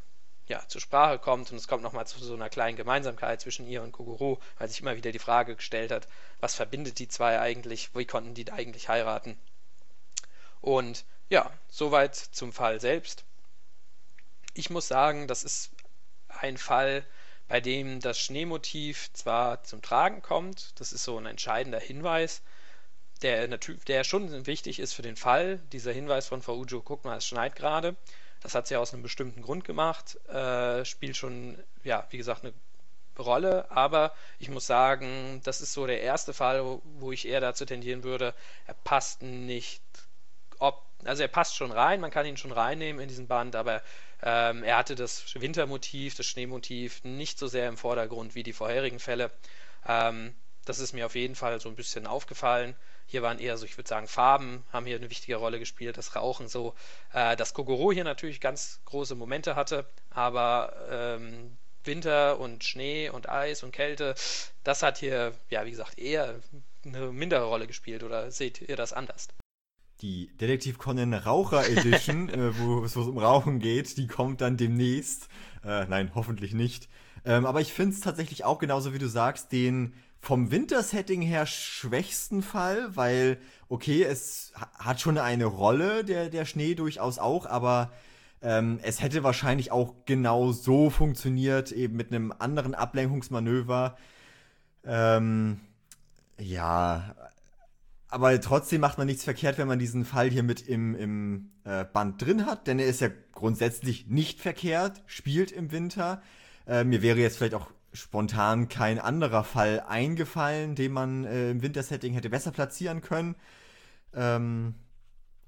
ja, 0.48 0.62
zur 0.68 0.82
Sprache 0.82 1.20
kommt 1.20 1.52
und 1.52 1.58
es 1.58 1.68
kommt 1.68 1.84
nochmal 1.84 2.08
zu 2.08 2.20
so 2.20 2.34
einer 2.34 2.50
kleinen 2.50 2.76
Gemeinsamkeit 2.76 3.42
zwischen 3.42 3.68
ihr 3.68 3.82
und 3.82 3.94
Kokoro, 3.94 4.40
weil 4.58 4.68
sich 4.68 4.82
immer 4.82 4.98
wieder 4.98 5.12
die 5.12 5.20
Frage 5.20 5.56
gestellt 5.56 5.92
hat, 5.92 6.08
was 6.42 6.56
verbindet 6.56 7.00
die 7.00 7.08
zwei 7.08 7.40
eigentlich, 7.40 7.96
wie 7.96 8.06
konnten 8.06 8.34
die 8.34 8.52
eigentlich 8.52 8.90
heiraten? 8.90 9.38
Und 10.60 11.06
ja, 11.30 11.52
soweit 11.70 12.16
zum 12.16 12.54
Fall 12.54 12.80
selbst. 12.80 13.24
Ich 14.54 14.70
muss 14.70 14.88
sagen, 14.88 15.28
das 15.28 15.44
ist 15.44 15.72
ein 16.28 16.58
Fall, 16.58 17.06
bei 17.48 17.60
dem 17.60 18.00
das 18.00 18.20
Schneemotiv 18.20 19.12
zwar 19.14 19.64
zum 19.64 19.82
Tragen 19.82 20.22
kommt, 20.22 20.80
das 20.80 20.94
ist 20.94 21.04
so 21.04 21.18
ein 21.18 21.26
entscheidender 21.26 21.80
Hinweis, 21.80 22.42
der, 23.22 23.48
der 23.48 24.04
schon 24.04 24.46
wichtig 24.46 24.80
ist 24.80 24.94
für 24.94 25.02
den 25.02 25.16
Fall. 25.16 25.60
Dieser 25.72 25.92
Hinweis 25.92 26.28
von 26.28 26.42
Frau 26.42 26.58
Ujo, 26.58 26.82
guck 26.82 27.06
mal, 27.06 27.18
es 27.18 27.28
schneit 27.28 27.56
gerade. 27.56 27.96
Das 28.42 28.56
hat 28.56 28.68
sie 28.68 28.76
aus 28.76 28.94
einem 28.94 29.04
bestimmten 29.04 29.42
Grund 29.42 29.64
gemacht, 29.64 30.18
äh, 30.28 30.84
spielt 30.84 31.16
schon, 31.16 31.58
ja, 31.84 32.06
wie 32.10 32.18
gesagt, 32.18 32.44
eine 32.44 32.54
Rolle, 33.18 33.72
aber 33.72 34.14
ich 34.40 34.50
muss 34.50 34.68
sagen, 34.68 35.42
das 35.46 35.62
ist 35.62 35.74
so 35.74 35.88
der 35.88 36.02
erste 36.02 36.34
Fall, 36.34 36.82
wo 36.84 37.12
ich 37.12 37.28
eher 37.28 37.40
dazu 37.40 37.66
tendieren 37.66 38.04
würde, 38.04 38.34
er 38.66 38.74
passt 38.74 39.22
nicht 39.22 39.82
ob 40.60 40.82
also 41.06 41.22
er 41.22 41.28
passt 41.28 41.56
schon 41.56 41.72
rein, 41.72 42.02
man 42.02 42.12
kann 42.12 42.26
ihn 42.26 42.38
schon 42.38 42.52
reinnehmen 42.52 43.02
in 43.02 43.08
diesen 43.08 43.28
Band, 43.28 43.56
aber 43.56 43.82
ähm, 44.22 44.64
er 44.64 44.78
hatte 44.78 44.96
das 44.96 45.26
Wintermotiv, 45.36 46.16
das 46.16 46.26
Schneemotiv 46.26 47.04
nicht 47.04 47.38
so 47.40 47.48
sehr 47.48 47.68
im 47.68 47.78
Vordergrund 47.78 48.36
wie 48.36 48.44
die 48.44 48.54
vorherigen 48.54 49.00
Fälle. 49.00 49.32
Ähm, 49.88 50.34
das 50.66 50.80
ist 50.80 50.94
mir 50.94 51.06
auf 51.06 51.16
jeden 51.16 51.36
Fall 51.36 51.60
so 51.60 51.70
ein 51.70 51.76
bisschen 51.76 52.08
aufgefallen. 52.08 52.76
Hier 53.06 53.22
waren 53.22 53.40
eher 53.40 53.58
so, 53.58 53.66
ich 53.66 53.78
würde 53.78 53.90
sagen, 53.90 54.08
Farben 54.08 54.64
haben 54.72 54.86
hier 54.86 54.96
eine 54.96 55.10
wichtige 55.10 55.36
Rolle 55.36 55.60
gespielt, 55.60 55.98
das 55.98 56.16
Rauchen 56.16 56.48
so. 56.48 56.74
Äh, 57.12 57.36
dass 57.36 57.54
Kogoro 57.54 57.92
hier 57.92 58.06
natürlich 58.06 58.40
ganz 58.40 58.80
große 58.86 59.16
Momente 59.16 59.56
hatte, 59.56 59.86
aber 60.10 60.74
ähm, 60.90 61.58
Winter 61.84 62.40
und 62.40 62.64
Schnee 62.64 63.10
und 63.10 63.28
Eis 63.28 63.64
und 63.64 63.72
Kälte, 63.72 64.16
das 64.64 64.84
hat 64.84 65.00
hier, 65.00 65.34
ja, 65.50 65.66
wie 65.66 65.72
gesagt, 65.72 66.00
eher 66.00 66.40
eine 66.86 67.12
mindere 67.12 67.46
Rolle 67.46 67.68
gespielt. 67.68 68.04
Oder 68.04 68.32
seht 68.32 68.62
ihr 68.62 68.78
das 68.78 68.94
anders? 68.94 69.28
Die 70.04 70.30
Detektiv 70.40 70.78
Conan 70.78 71.14
Raucher 71.14 71.68
Edition, 71.68 72.30
äh, 72.30 72.58
wo 72.60 72.84
es 72.84 72.96
um 72.96 73.18
Rauchen 73.18 73.60
geht, 73.60 73.98
die 73.98 74.08
kommt 74.08 74.42
dann 74.42 74.58
demnächst. 74.58 75.30
Äh, 75.66 75.86
nein, 75.86 76.12
hoffentlich 76.14 76.54
nicht. 76.54 76.90
Ähm, 77.26 77.46
aber 77.46 77.62
ich 77.62 77.72
finde 77.72 77.96
es 77.96 78.02
tatsächlich 78.02 78.44
auch 78.44 78.60
genauso 78.60 78.94
wie 78.94 79.00
du 79.00 79.08
sagst, 79.08 79.52
den 79.54 79.94
vom 80.20 80.52
Wintersetting 80.52 81.22
her 81.22 81.46
schwächsten 81.46 82.44
Fall, 82.44 82.96
weil, 82.96 83.38
okay, 83.70 84.04
es 84.04 84.54
hat 84.78 85.02
schon 85.02 85.18
eine 85.18 85.46
Rolle, 85.46 86.04
der, 86.04 86.30
der 86.30 86.46
Schnee 86.46 86.76
durchaus 86.76 87.18
auch, 87.18 87.46
aber 87.46 87.92
ähm, 88.42 88.80
es 88.84 89.02
hätte 89.02 89.24
wahrscheinlich 89.24 89.72
auch 89.72 89.96
genau 90.06 90.52
so 90.52 90.90
funktioniert, 90.90 91.72
eben 91.72 91.96
mit 91.96 92.12
einem 92.12 92.34
anderen 92.38 92.76
Ablenkungsmanöver. 92.76 93.98
Ähm, 94.86 95.62
ja, 96.38 97.16
aber 98.14 98.40
trotzdem 98.40 98.80
macht 98.80 99.00
man 99.00 99.08
nichts 99.08 99.24
verkehrt, 99.24 99.58
wenn 99.58 99.68
man 99.68 99.80
diesen 99.80 100.06
Fall 100.06 100.30
hier 100.30 100.44
mit 100.44 100.62
im, 100.68 100.94
im 100.94 101.50
äh, 101.64 101.84
Band 101.84 102.22
drin 102.22 102.46
hat, 102.46 102.68
denn 102.68 102.78
er 102.78 102.86
ist 102.86 103.02
ja 103.02 103.10
grundsätzlich 103.32 104.06
nicht 104.06 104.40
verkehrt, 104.40 105.02
spielt 105.08 105.52
im 105.52 105.72
Winter. 105.72 106.22
Äh, 106.68 106.84
mir 106.84 107.02
wäre 107.02 107.18
jetzt 107.18 107.38
vielleicht 107.38 107.56
auch 107.56 107.72
spontan 107.92 108.70
kein 108.70 109.00
anderer 109.00 109.44
Fall 109.44 109.84
eingefallen, 109.88 110.76
den 110.76 110.92
man 110.92 111.24
äh, 111.24 111.50
im 111.50 111.64
Wintersetting 111.64 112.14
hätte 112.14 112.30
besser 112.30 112.52
platzieren 112.52 113.02
können. 113.02 113.36
Ähm, 114.14 114.76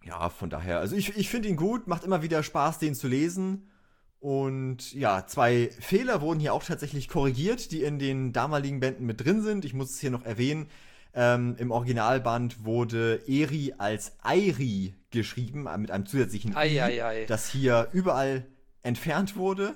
ja, 0.04 0.30
von 0.30 0.50
daher, 0.50 0.80
also 0.80 0.96
ich, 0.96 1.16
ich 1.16 1.30
finde 1.30 1.50
ihn 1.50 1.58
gut, 1.58 1.86
macht 1.86 2.04
immer 2.04 2.24
wieder 2.24 2.42
Spaß, 2.42 2.80
den 2.80 2.96
zu 2.96 3.08
lesen. 3.08 3.70
Und 4.20 4.92
ja, 4.94 5.28
zwei 5.28 5.70
Fehler 5.80 6.20
wurden 6.20 6.40
hier 6.40 6.56
auch 6.56 6.64
tatsächlich 6.64 7.10
korrigiert, 7.10 7.72
die 7.72 7.84
in 7.84 8.00
den 8.00 8.34
damaligen 8.34 8.80
Bänden 8.80 9.06
mit 9.06 9.24
drin 9.24 9.44
sind. 9.44 9.66
Ich 9.66 9.76
muss 9.76 9.92
es 9.92 10.00
hier 10.00 10.10
noch 10.10 10.26
erwähnen. 10.26 10.66
Ähm, 11.18 11.56
Im 11.58 11.72
Originalband 11.72 12.66
wurde 12.66 13.22
Eri 13.26 13.74
als 13.78 14.18
Airi 14.22 14.94
geschrieben, 15.12 15.66
äh, 15.66 15.78
mit 15.78 15.90
einem 15.90 16.06
zusätzlichen 16.06 16.56
ei, 16.56 16.74
I, 16.74 16.82
ei, 16.82 17.06
ei. 17.06 17.26
das 17.26 17.50
hier 17.50 17.88
überall 17.94 18.46
entfernt 18.84 19.38
wurde. 19.38 19.76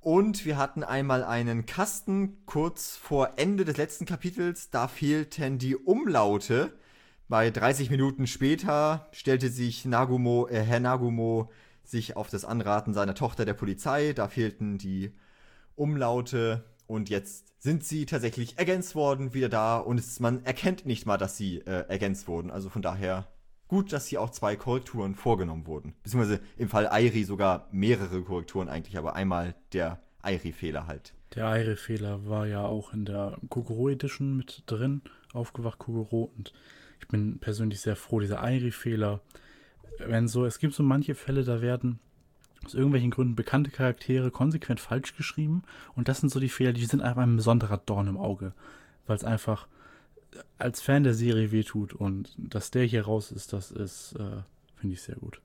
Und 0.00 0.44
wir 0.44 0.58
hatten 0.58 0.82
einmal 0.82 1.22
einen 1.22 1.64
Kasten 1.64 2.44
kurz 2.44 2.96
vor 2.96 3.34
Ende 3.36 3.64
des 3.64 3.76
letzten 3.76 4.04
Kapitels. 4.04 4.70
Da 4.70 4.88
fehlten 4.88 5.58
die 5.58 5.76
Umlaute. 5.76 6.72
Bei 7.28 7.50
30 7.50 7.88
Minuten 7.88 8.26
später 8.26 9.08
stellte 9.12 9.48
sich 9.48 9.84
Nagumo, 9.84 10.48
äh, 10.48 10.60
Herr 10.62 10.80
Nagumo 10.80 11.52
sich 11.84 12.16
auf 12.16 12.28
das 12.28 12.44
Anraten 12.44 12.92
seiner 12.92 13.14
Tochter 13.14 13.44
der 13.44 13.54
Polizei. 13.54 14.12
Da 14.12 14.26
fehlten 14.26 14.78
die 14.78 15.12
Umlaute. 15.76 16.64
Und 16.92 17.08
jetzt 17.08 17.46
sind 17.58 17.84
sie 17.84 18.04
tatsächlich 18.04 18.58
ergänzt 18.58 18.94
worden, 18.94 19.32
wieder 19.32 19.48
da. 19.48 19.78
Und 19.78 19.98
es, 19.98 20.20
man 20.20 20.44
erkennt 20.44 20.84
nicht 20.84 21.06
mal, 21.06 21.16
dass 21.16 21.38
sie 21.38 21.60
äh, 21.60 21.88
ergänzt 21.88 22.28
wurden. 22.28 22.50
Also 22.50 22.68
von 22.68 22.82
daher 22.82 23.28
gut, 23.66 23.94
dass 23.94 24.08
hier 24.08 24.20
auch 24.20 24.28
zwei 24.28 24.56
Korrekturen 24.56 25.14
vorgenommen 25.14 25.66
wurden. 25.66 25.94
Beziehungsweise 26.02 26.40
im 26.58 26.68
Fall 26.68 26.86
Airi 26.86 27.24
sogar 27.24 27.66
mehrere 27.72 28.20
Korrekturen 28.20 28.68
eigentlich, 28.68 28.98
aber 28.98 29.16
einmal 29.16 29.54
der 29.72 30.02
Airi-Fehler 30.20 30.86
halt. 30.86 31.14
Der 31.34 31.46
Airi-Fehler 31.46 32.28
war 32.28 32.46
ja 32.46 32.66
auch 32.66 32.92
in 32.92 33.06
der 33.06 33.38
Kogoro 33.48 33.88
Edition 33.88 34.36
mit 34.36 34.64
drin, 34.66 35.00
aufgewacht 35.32 35.78
Kogoro. 35.78 36.30
Und 36.36 36.52
ich 37.00 37.08
bin 37.08 37.38
persönlich 37.38 37.80
sehr 37.80 37.96
froh, 37.96 38.20
dieser 38.20 38.42
Airi-Fehler 38.42 39.22
wenn 39.98 40.28
so, 40.28 40.44
es 40.44 40.58
gibt 40.58 40.74
so 40.74 40.82
manche 40.82 41.14
Fälle, 41.14 41.44
da 41.44 41.60
werden 41.60 42.00
aus 42.64 42.74
irgendwelchen 42.74 43.10
Gründen 43.10 43.34
bekannte 43.34 43.70
Charaktere 43.70 44.30
konsequent 44.30 44.80
falsch 44.80 45.16
geschrieben. 45.16 45.62
Und 45.94 46.08
das 46.08 46.20
sind 46.20 46.30
so 46.30 46.40
die 46.40 46.48
Fehler, 46.48 46.72
die 46.72 46.84
sind 46.84 47.02
einfach 47.02 47.22
ein 47.22 47.36
besonderer 47.36 47.78
Dorn 47.78 48.08
im 48.08 48.16
Auge. 48.16 48.52
Weil 49.06 49.16
es 49.16 49.24
einfach 49.24 49.66
als 50.58 50.80
Fan 50.80 51.04
der 51.04 51.14
Serie 51.14 51.52
wehtut. 51.52 51.92
Und 51.92 52.34
dass 52.36 52.70
der 52.70 52.84
hier 52.84 53.04
raus 53.04 53.30
ist, 53.30 53.52
das 53.52 53.70
ist, 53.70 54.14
äh, 54.14 54.42
finde 54.76 54.94
ich 54.94 55.02
sehr 55.02 55.16
gut. 55.16 55.40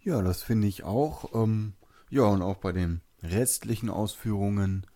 Ja, 0.00 0.22
das 0.22 0.42
finde 0.42 0.66
ich 0.68 0.84
auch. 0.84 1.34
Ähm, 1.34 1.74
ja, 2.10 2.24
und 2.24 2.42
auch 2.42 2.58
bei 2.58 2.72
den 2.72 3.00
restlichen 3.22 3.90
Ausführungen 3.90 4.86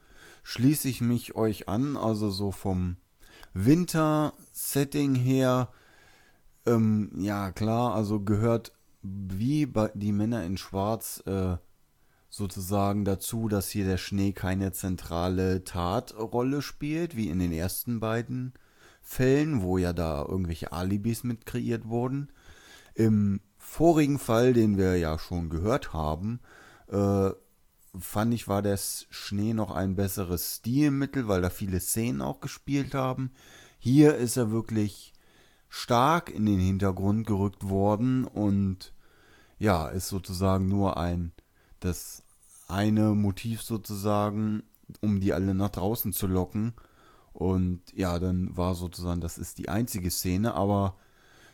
schließe 0.43 0.89
ich 0.89 1.01
mich 1.01 1.35
euch 1.35 1.69
an. 1.69 1.97
Also 1.97 2.31
so 2.31 2.53
vom 2.53 2.97
Winter-Setting 3.55 5.15
her. 5.15 5.69
Ähm, 6.67 7.11
ja, 7.17 7.53
klar, 7.53 7.95
also 7.95 8.21
gehört 8.21 8.73
wie 9.03 9.73
die 9.95 10.13
Männer 10.13 10.45
in 10.45 10.57
Schwarz 10.57 11.23
äh, 11.27 11.57
sozusagen 12.29 13.05
dazu, 13.05 13.49
dass 13.49 13.69
hier 13.69 13.85
der 13.85 13.97
Schnee 13.97 14.33
keine 14.33 14.73
zentrale 14.73 15.65
Tatrolle 15.65 16.63
spielt, 16.63 17.17
wie 17.17 17.29
in 17.29 17.39
den 17.39 17.53
ersten 17.53 18.01
beiden 18.01 18.55
Fällen, 19.03 19.63
wo 19.63 19.79
ja 19.79 19.93
da 19.93 20.25
irgendwelche 20.25 20.73
Alibis 20.73 21.25
mit 21.25 21.47
kreiert 21.47 21.89
wurden. 21.89 22.31
Im 22.95 23.41
vorigen 23.57 24.19
Fall, 24.19 24.53
den 24.53 24.77
wir 24.77 24.97
ja 24.97 25.19
schon 25.19 25.49
gehört 25.49 25.93
haben, 25.93 26.41
äh, 26.89 27.31
fand 27.99 28.35
ich, 28.35 28.47
war 28.47 28.63
der 28.63 28.79
Schnee 28.79 29.53
noch 29.53 29.71
ein 29.71 29.97
besseres 29.97 30.57
Stilmittel, 30.57 31.27
weil 31.27 31.43
da 31.43 31.51
viele 31.51 31.81
Szenen 31.81 32.21
auch 32.21 32.41
gespielt 32.41 32.95
haben. 32.95 33.33
Hier 33.79 34.15
ist 34.17 34.37
er 34.37 34.51
wirklich 34.51 35.13
stark 35.71 36.29
in 36.29 36.45
den 36.45 36.59
Hintergrund 36.59 37.27
gerückt 37.27 37.69
worden 37.69 38.27
und 38.27 38.93
ja, 39.59 39.89
ist 39.89 40.09
sozusagen 40.09 40.69
nur 40.69 40.97
ein, 40.99 41.33
das 41.79 42.25
eine 42.69 43.15
Motiv 43.15 43.63
sozusagen, 43.63 44.65
um 45.01 45.21
die 45.21 45.33
alle 45.33 45.55
nach 45.55 45.71
draußen 45.71 46.13
zu 46.13 46.27
locken. 46.27 46.75
Und 47.33 47.81
ja, 47.95 48.19
dann 48.19 48.57
war 48.57 48.75
sozusagen, 48.75 49.21
das 49.21 49.39
ist 49.39 49.59
die 49.59 49.69
einzige 49.69 50.11
Szene, 50.11 50.55
aber 50.55 50.97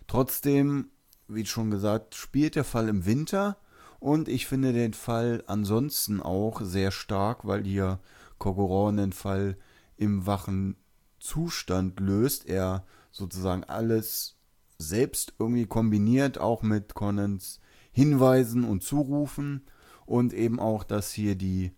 trotzdem, 0.07 0.89
wie 1.29 1.45
schon 1.45 1.71
gesagt, 1.71 2.14
spielt 2.14 2.55
der 2.55 2.64
Fall 2.64 2.89
im 2.89 3.05
Winter 3.05 3.59
und 4.01 4.29
ich 4.29 4.47
finde 4.47 4.73
den 4.73 4.95
Fall 4.95 5.45
ansonsten 5.47 6.23
auch 6.23 6.62
sehr 6.62 6.91
stark, 6.91 7.47
weil 7.47 7.64
hier 7.64 8.01
Kogoron 8.39 8.97
den 8.97 9.12
Fall 9.12 9.59
im 9.97 10.27
wachen 10.27 10.77
Zustand 11.19 12.01
löst. 12.01 12.47
Er 12.47 12.85
sozusagen 13.17 13.64
alles 13.64 14.37
selbst 14.79 15.35
irgendwie 15.39 15.67
kombiniert, 15.67 16.39
auch 16.39 16.62
mit 16.62 16.95
Conans 16.95 17.61
Hinweisen 17.93 18.64
und 18.64 18.83
Zurufen 18.83 19.64
und 20.05 20.35
eben 20.35 20.61
auch, 20.61 20.85
dass 20.85 21.12
hier 21.12 21.35
die 21.35 21.73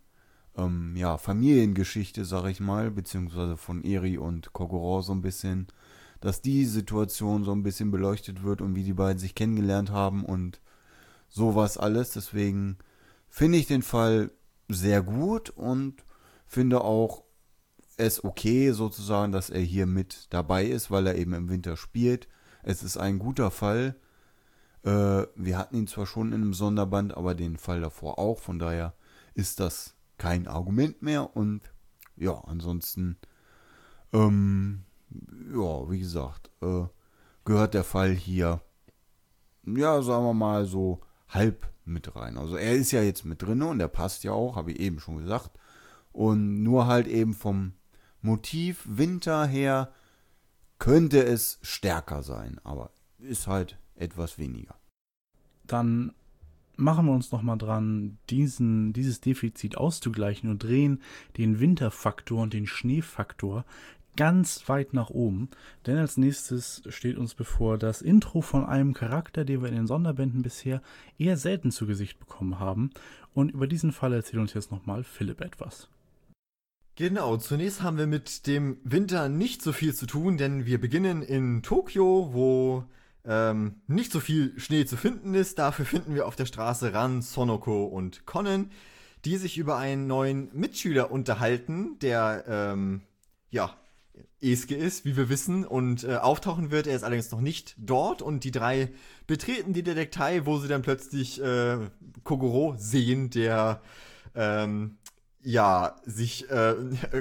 ähm, 0.57 0.97
ja, 0.97 1.17
Familiengeschichte, 1.17 2.25
sag 2.25 2.47
ich 2.47 2.59
mal, 2.59 2.91
beziehungsweise 2.91 3.57
von 3.57 3.85
Eri 3.85 4.19
und 4.19 4.53
Kogoro 4.53 5.01
so 5.01 5.13
ein 5.13 5.23
bisschen, 5.23 5.69
dass 6.21 6.43
die 6.43 6.65
Situation 6.65 7.45
so 7.45 7.53
ein 7.53 7.63
bisschen 7.63 7.93
beleuchtet 7.93 8.43
wird 8.43 8.61
und 8.61 8.75
wie 8.75 8.83
die 8.83 8.95
beiden 8.95 9.19
sich 9.19 9.37
kennengelernt 9.37 9.91
haben 9.91 10.25
und 10.25 10.61
sowas 11.29 11.79
alles. 11.79 12.11
Deswegen 12.11 12.79
finde 13.29 13.59
ich 13.59 13.69
den 13.69 13.83
Fall 13.83 14.33
sehr 14.69 15.03
gut 15.03 15.51
und 15.51 16.05
finde 16.47 16.81
auch 16.81 17.23
es 17.99 18.25
okay 18.25 18.71
sozusagen, 18.71 19.33
dass 19.33 19.51
er 19.51 19.61
hier 19.61 19.87
mit 19.87 20.29
dabei 20.31 20.65
ist, 20.65 20.91
weil 20.91 21.07
er 21.07 21.17
eben 21.17 21.35
im 21.35 21.51
Winter 21.51 21.77
spielt. 21.77 22.29
Es 22.63 22.83
ist 22.83 22.97
ein 22.97 23.19
guter 23.19 23.51
Fall. 23.51 23.97
Äh, 24.85 25.27
wir 25.35 25.59
hatten 25.59 25.77
ihn 25.77 25.89
zwar 25.89 26.07
schon 26.07 26.29
in 26.29 26.35
einem 26.35 26.55
Sonderband, 26.55 27.17
aber 27.17 27.35
den 27.35 27.57
Fall 27.57 27.81
davor 27.81 28.19
auch. 28.19 28.39
Von 28.39 28.59
daher 28.59 28.95
ist 29.35 29.59
das 29.61 29.95
kein 30.17 30.47
Argument 30.47 31.03
mehr. 31.03 31.37
Und 31.37 31.73
ja, 32.17 32.35
ansonsten, 32.47 33.19
ähm, 34.13 34.85
ja, 35.53 35.91
wie 35.91 35.99
gesagt, 35.99 36.51
äh, 36.63 36.85
gehört 37.45 37.75
der 37.75 37.85
Fall 37.85 38.13
hier, 38.13 38.61
ja, 39.67 40.03
sagen 40.03 40.25
wir 40.25 40.35
mal 40.35 40.67
so 40.67 41.01
halb 41.29 41.69
mit 41.85 42.15
rein. 42.15 42.39
Also 42.39 42.57
er 42.57 42.75
ist 42.77 42.93
ja 42.93 43.03
jetzt 43.03 43.25
mit 43.25 43.43
drin 43.43 43.63
und 43.63 43.81
er 43.81 43.89
passt 43.89 44.23
ja 44.23 44.33
auch, 44.33 44.55
habe 44.55 44.71
ich 44.71 44.79
eben 44.79 45.01
schon 45.01 45.19
gesagt. 45.19 45.51
Und 46.13 46.63
nur 46.63 46.87
halt 46.87 47.07
eben 47.07 47.35
vom 47.35 47.73
Motiv 48.21 48.85
Winter 48.87 49.47
her 49.47 49.93
könnte 50.79 51.25
es 51.25 51.59
stärker 51.63 52.23
sein, 52.23 52.61
aber 52.65 52.91
ist 53.19 53.47
halt 53.47 53.79
etwas 53.97 54.39
weniger. 54.39 54.75
Dann 55.67 56.13
machen 56.77 57.07
wir 57.07 57.13
uns 57.13 57.33
noch 57.33 57.43
mal 57.43 57.57
dran, 57.57 58.19
diesen, 58.31 58.93
dieses 58.93 59.21
Defizit 59.21 59.77
auszugleichen 59.77 60.51
und 60.51 60.63
drehen 60.63 61.03
den 61.37 61.61
Winterfaktor 61.61 62.43
und 62.43 62.55
den 62.55 62.67
Schneefaktor 62.67 63.65
ganz 64.17 64.69
weit 64.69 64.95
nach 64.95 65.11
oben. 65.11 65.49
Denn 65.87 65.97
als 65.97 66.17
nächstes 66.17 66.83
steht 66.89 67.19
uns 67.19 67.35
bevor 67.35 67.79
das 67.79 68.03
Intro 68.03 68.41
von 68.41 68.65
einem 68.65 68.95
Charakter, 68.95 69.45
den 69.45 69.63
wir 69.63 69.69
in 69.69 69.77
den 69.77 69.87
Sonderbänden 69.87 70.43
bisher 70.43 70.83
eher 71.19 71.37
selten 71.37 71.71
zu 71.71 71.87
Gesicht 71.87 72.19
bekommen 72.19 72.59
haben. 72.59 72.91
Und 73.35 73.51
über 73.53 73.67
diesen 73.67 73.93
Fall 73.93 74.13
erzählt 74.13 74.41
uns 74.41 74.55
jetzt 74.55 74.73
nochmal 74.73 75.05
Philipp 75.05 75.41
etwas. 75.41 75.89
Genau, 76.99 77.37
zunächst 77.37 77.81
haben 77.81 77.97
wir 77.97 78.09
mit 78.09 78.49
dem 78.49 78.79
Winter 78.83 79.29
nicht 79.29 79.63
so 79.63 79.73
viel 79.73 79.95
zu 79.95 80.05
tun, 80.05 80.37
denn 80.37 80.67
wir 80.67 80.81
beginnen 80.81 81.23
in 81.23 81.63
Tokio, 81.63 82.31
wo 82.33 82.87
ähm, 83.25 83.77
nicht 83.87 84.11
so 84.11 84.19
viel 84.19 84.59
Schnee 84.59 84.85
zu 84.85 84.97
finden 84.97 85.33
ist. 85.35 85.61
Dafür 85.61 85.85
finden 85.85 86.17
wir 86.17 86.27
auf 86.27 86.35
der 86.35 86.47
Straße 86.47 86.93
Ran, 86.93 87.23
Sonoko 87.23 87.85
und 87.85 88.27
Konnen, 88.27 88.73
die 89.25 89.37
sich 89.37 89.59
über 89.59 89.77
einen 89.77 90.09
neuen 90.09 90.49
Mitschüler 90.53 91.13
unterhalten, 91.13 92.01
der 92.01 92.45
ähm, 92.49 93.03
ja 93.49 93.77
Eske 94.41 94.75
ist, 94.75 95.05
wie 95.05 95.17
wir 95.17 95.29
wissen, 95.29 95.65
und 95.65 96.03
äh, 96.03 96.17
auftauchen 96.17 96.73
wird. 96.73 96.89
Er 96.89 96.97
ist 96.97 97.05
allerdings 97.05 97.31
noch 97.31 97.41
nicht 97.41 97.77
dort 97.79 98.23
und 98.23 98.43
die 98.43 98.51
drei 98.51 98.91
betreten 99.29 99.73
die 99.73 99.85
Detektei, 99.85 100.47
wo 100.47 100.59
sie 100.59 100.67
dann 100.67 100.83
plötzlich 100.83 101.41
äh, 101.41 101.79
Kogoro 102.25 102.75
sehen, 102.77 103.31
der 103.31 103.83
ähm, 104.35 104.99
ja, 105.43 105.97
sich 106.05 106.51
äh, 106.51 106.75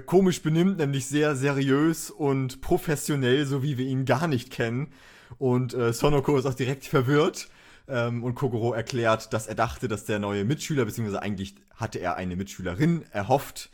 komisch 0.05 0.41
benimmt, 0.41 0.77
nämlich 0.77 1.07
sehr 1.07 1.35
seriös 1.35 2.09
und 2.09 2.61
professionell, 2.61 3.45
so 3.45 3.63
wie 3.63 3.77
wir 3.77 3.85
ihn 3.85 4.05
gar 4.05 4.27
nicht 4.27 4.51
kennen. 4.51 4.91
Und 5.37 5.73
äh, 5.73 5.93
Sonoko 5.93 6.37
ist 6.37 6.45
auch 6.45 6.53
direkt 6.53 6.85
verwirrt. 6.85 7.49
Ähm, 7.87 8.23
und 8.23 8.35
Kogoro 8.35 8.73
erklärt, 8.73 9.31
dass 9.33 9.47
er 9.47 9.55
dachte, 9.55 9.87
dass 9.87 10.05
der 10.05 10.19
neue 10.19 10.43
Mitschüler, 10.43 10.83
beziehungsweise 10.83 11.21
eigentlich 11.21 11.55
hatte 11.75 11.99
er 11.99 12.17
eine 12.17 12.35
Mitschülerin 12.35 13.05
erhofft, 13.11 13.69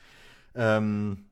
ähm, 0.54 1.26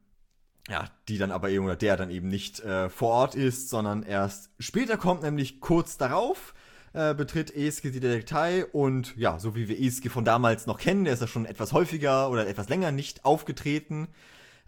ja, 0.68 0.86
die 1.08 1.18
dann 1.18 1.32
aber 1.32 1.50
eben, 1.50 1.66
oder 1.66 1.76
der 1.76 1.98
dann 1.98 2.10
eben 2.10 2.28
nicht 2.28 2.60
äh, 2.62 2.90
vor 2.90 3.10
Ort 3.10 3.36
ist, 3.36 3.70
sondern 3.70 4.04
erst 4.04 4.50
später 4.60 4.98
kommt, 4.98 5.22
nämlich 5.22 5.60
kurz 5.60 5.98
darauf 5.98 6.54
äh, 6.94 7.14
betritt 7.14 7.56
Eske 7.56 7.92
die 7.92 8.00
Detektei 8.00 8.66
und 8.66 9.16
ja, 9.18 9.40
so 9.40 9.56
wie 9.56 9.68
wir 9.68 9.80
Eske 9.80 10.10
von 10.10 10.26
damals 10.26 10.68
noch 10.68 10.78
kennen, 10.78 11.06
der 11.06 11.14
ist 11.14 11.22
ja 11.22 11.28
schon 11.28 11.46
etwas 11.46 11.74
häufiger 11.74 12.30
oder 12.30 12.48
etwas 12.48 12.70
länger 12.70 12.92
nicht 12.92 13.26
aufgetreten 13.26 14.08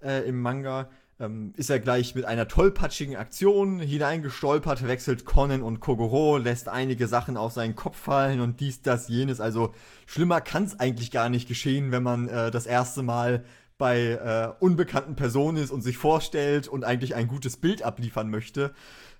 äh, 0.01 0.27
im 0.27 0.41
Manga, 0.41 0.89
ähm, 1.19 1.53
ist 1.57 1.69
er 1.69 1.79
gleich 1.79 2.15
mit 2.15 2.25
einer 2.25 2.47
tollpatschigen 2.47 3.15
Aktion 3.15 3.79
hineingestolpert, 3.79 4.87
wechselt 4.87 5.25
Conan 5.25 5.61
und 5.61 5.79
Kogoro, 5.79 6.37
lässt 6.37 6.69
einige 6.69 7.07
Sachen 7.07 7.37
auf 7.37 7.53
seinen 7.53 7.75
Kopf 7.75 7.97
fallen 7.97 8.41
und 8.41 8.59
dies, 8.59 8.81
das, 8.81 9.07
jenes. 9.07 9.39
Also 9.39 9.73
schlimmer 10.05 10.41
kann 10.41 10.63
es 10.63 10.79
eigentlich 10.79 11.11
gar 11.11 11.29
nicht 11.29 11.47
geschehen, 11.47 11.91
wenn 11.91 12.03
man 12.03 12.27
äh, 12.29 12.51
das 12.51 12.65
erste 12.65 13.03
Mal 13.03 13.43
bei 13.77 13.99
äh, 13.99 14.63
unbekannten 14.63 15.15
Personen 15.15 15.57
ist 15.57 15.71
und 15.71 15.81
sich 15.81 15.97
vorstellt 15.97 16.67
und 16.67 16.83
eigentlich 16.83 17.15
ein 17.15 17.27
gutes 17.27 17.57
Bild 17.57 17.83
abliefern 17.83 18.29
möchte. 18.29 18.73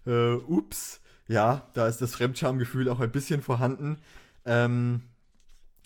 Äh, 0.06 0.34
ups 0.34 1.02
ja, 1.28 1.68
da 1.74 1.88
ist 1.88 2.02
das 2.02 2.14
Fremdschamgefühl 2.16 2.90
auch 2.90 3.00
ein 3.00 3.12
bisschen 3.12 3.42
vorhanden. 3.42 3.98
Ähm, 4.46 5.04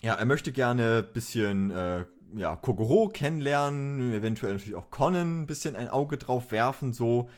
ja, 0.00 0.14
er 0.14 0.24
möchte 0.24 0.52
gerne 0.52 1.04
ein 1.06 1.12
bisschen 1.12 1.70
äh, 1.70 2.04
ja, 2.34 2.56
Kogoro 2.56 3.08
kennenlernen, 3.08 4.12
eventuell 4.12 4.54
natürlich 4.54 4.74
auch 4.74 4.90
Conan 4.90 5.42
ein 5.42 5.46
bisschen 5.46 5.76
ein 5.76 5.88
Auge 5.88 6.18
drauf 6.18 6.52
werfen, 6.52 6.92
so. 6.92 7.28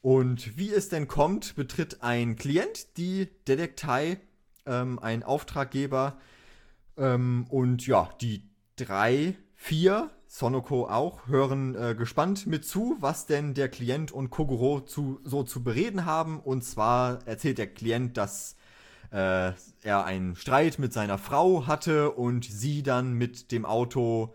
Und 0.00 0.58
wie 0.58 0.70
es 0.70 0.90
denn 0.90 1.08
kommt, 1.08 1.56
betritt 1.56 2.02
ein 2.02 2.36
Klient 2.36 2.98
die 2.98 3.28
Detektei, 3.48 4.20
ähm, 4.66 4.98
ein 4.98 5.22
Auftraggeber. 5.22 6.18
Ähm, 6.98 7.46
und 7.48 7.86
ja, 7.86 8.10
die 8.20 8.42
drei, 8.76 9.34
vier 9.54 10.10
Sonoko 10.36 10.88
auch, 10.88 11.28
hören 11.28 11.76
äh, 11.76 11.94
gespannt 11.94 12.48
mit 12.48 12.64
zu, 12.64 12.96
was 12.98 13.26
denn 13.26 13.54
der 13.54 13.68
Klient 13.68 14.10
und 14.10 14.30
Kogoro 14.30 14.80
zu, 14.80 15.20
so 15.22 15.44
zu 15.44 15.62
bereden 15.62 16.06
haben. 16.06 16.40
Und 16.40 16.64
zwar 16.64 17.24
erzählt 17.24 17.56
der 17.56 17.68
Klient, 17.68 18.16
dass 18.16 18.56
äh, 19.12 19.52
er 19.82 20.04
einen 20.04 20.34
Streit 20.34 20.80
mit 20.80 20.92
seiner 20.92 21.18
Frau 21.18 21.68
hatte 21.68 22.10
und 22.10 22.44
sie 22.44 22.82
dann 22.82 23.12
mit 23.12 23.52
dem 23.52 23.64
Auto 23.64 24.34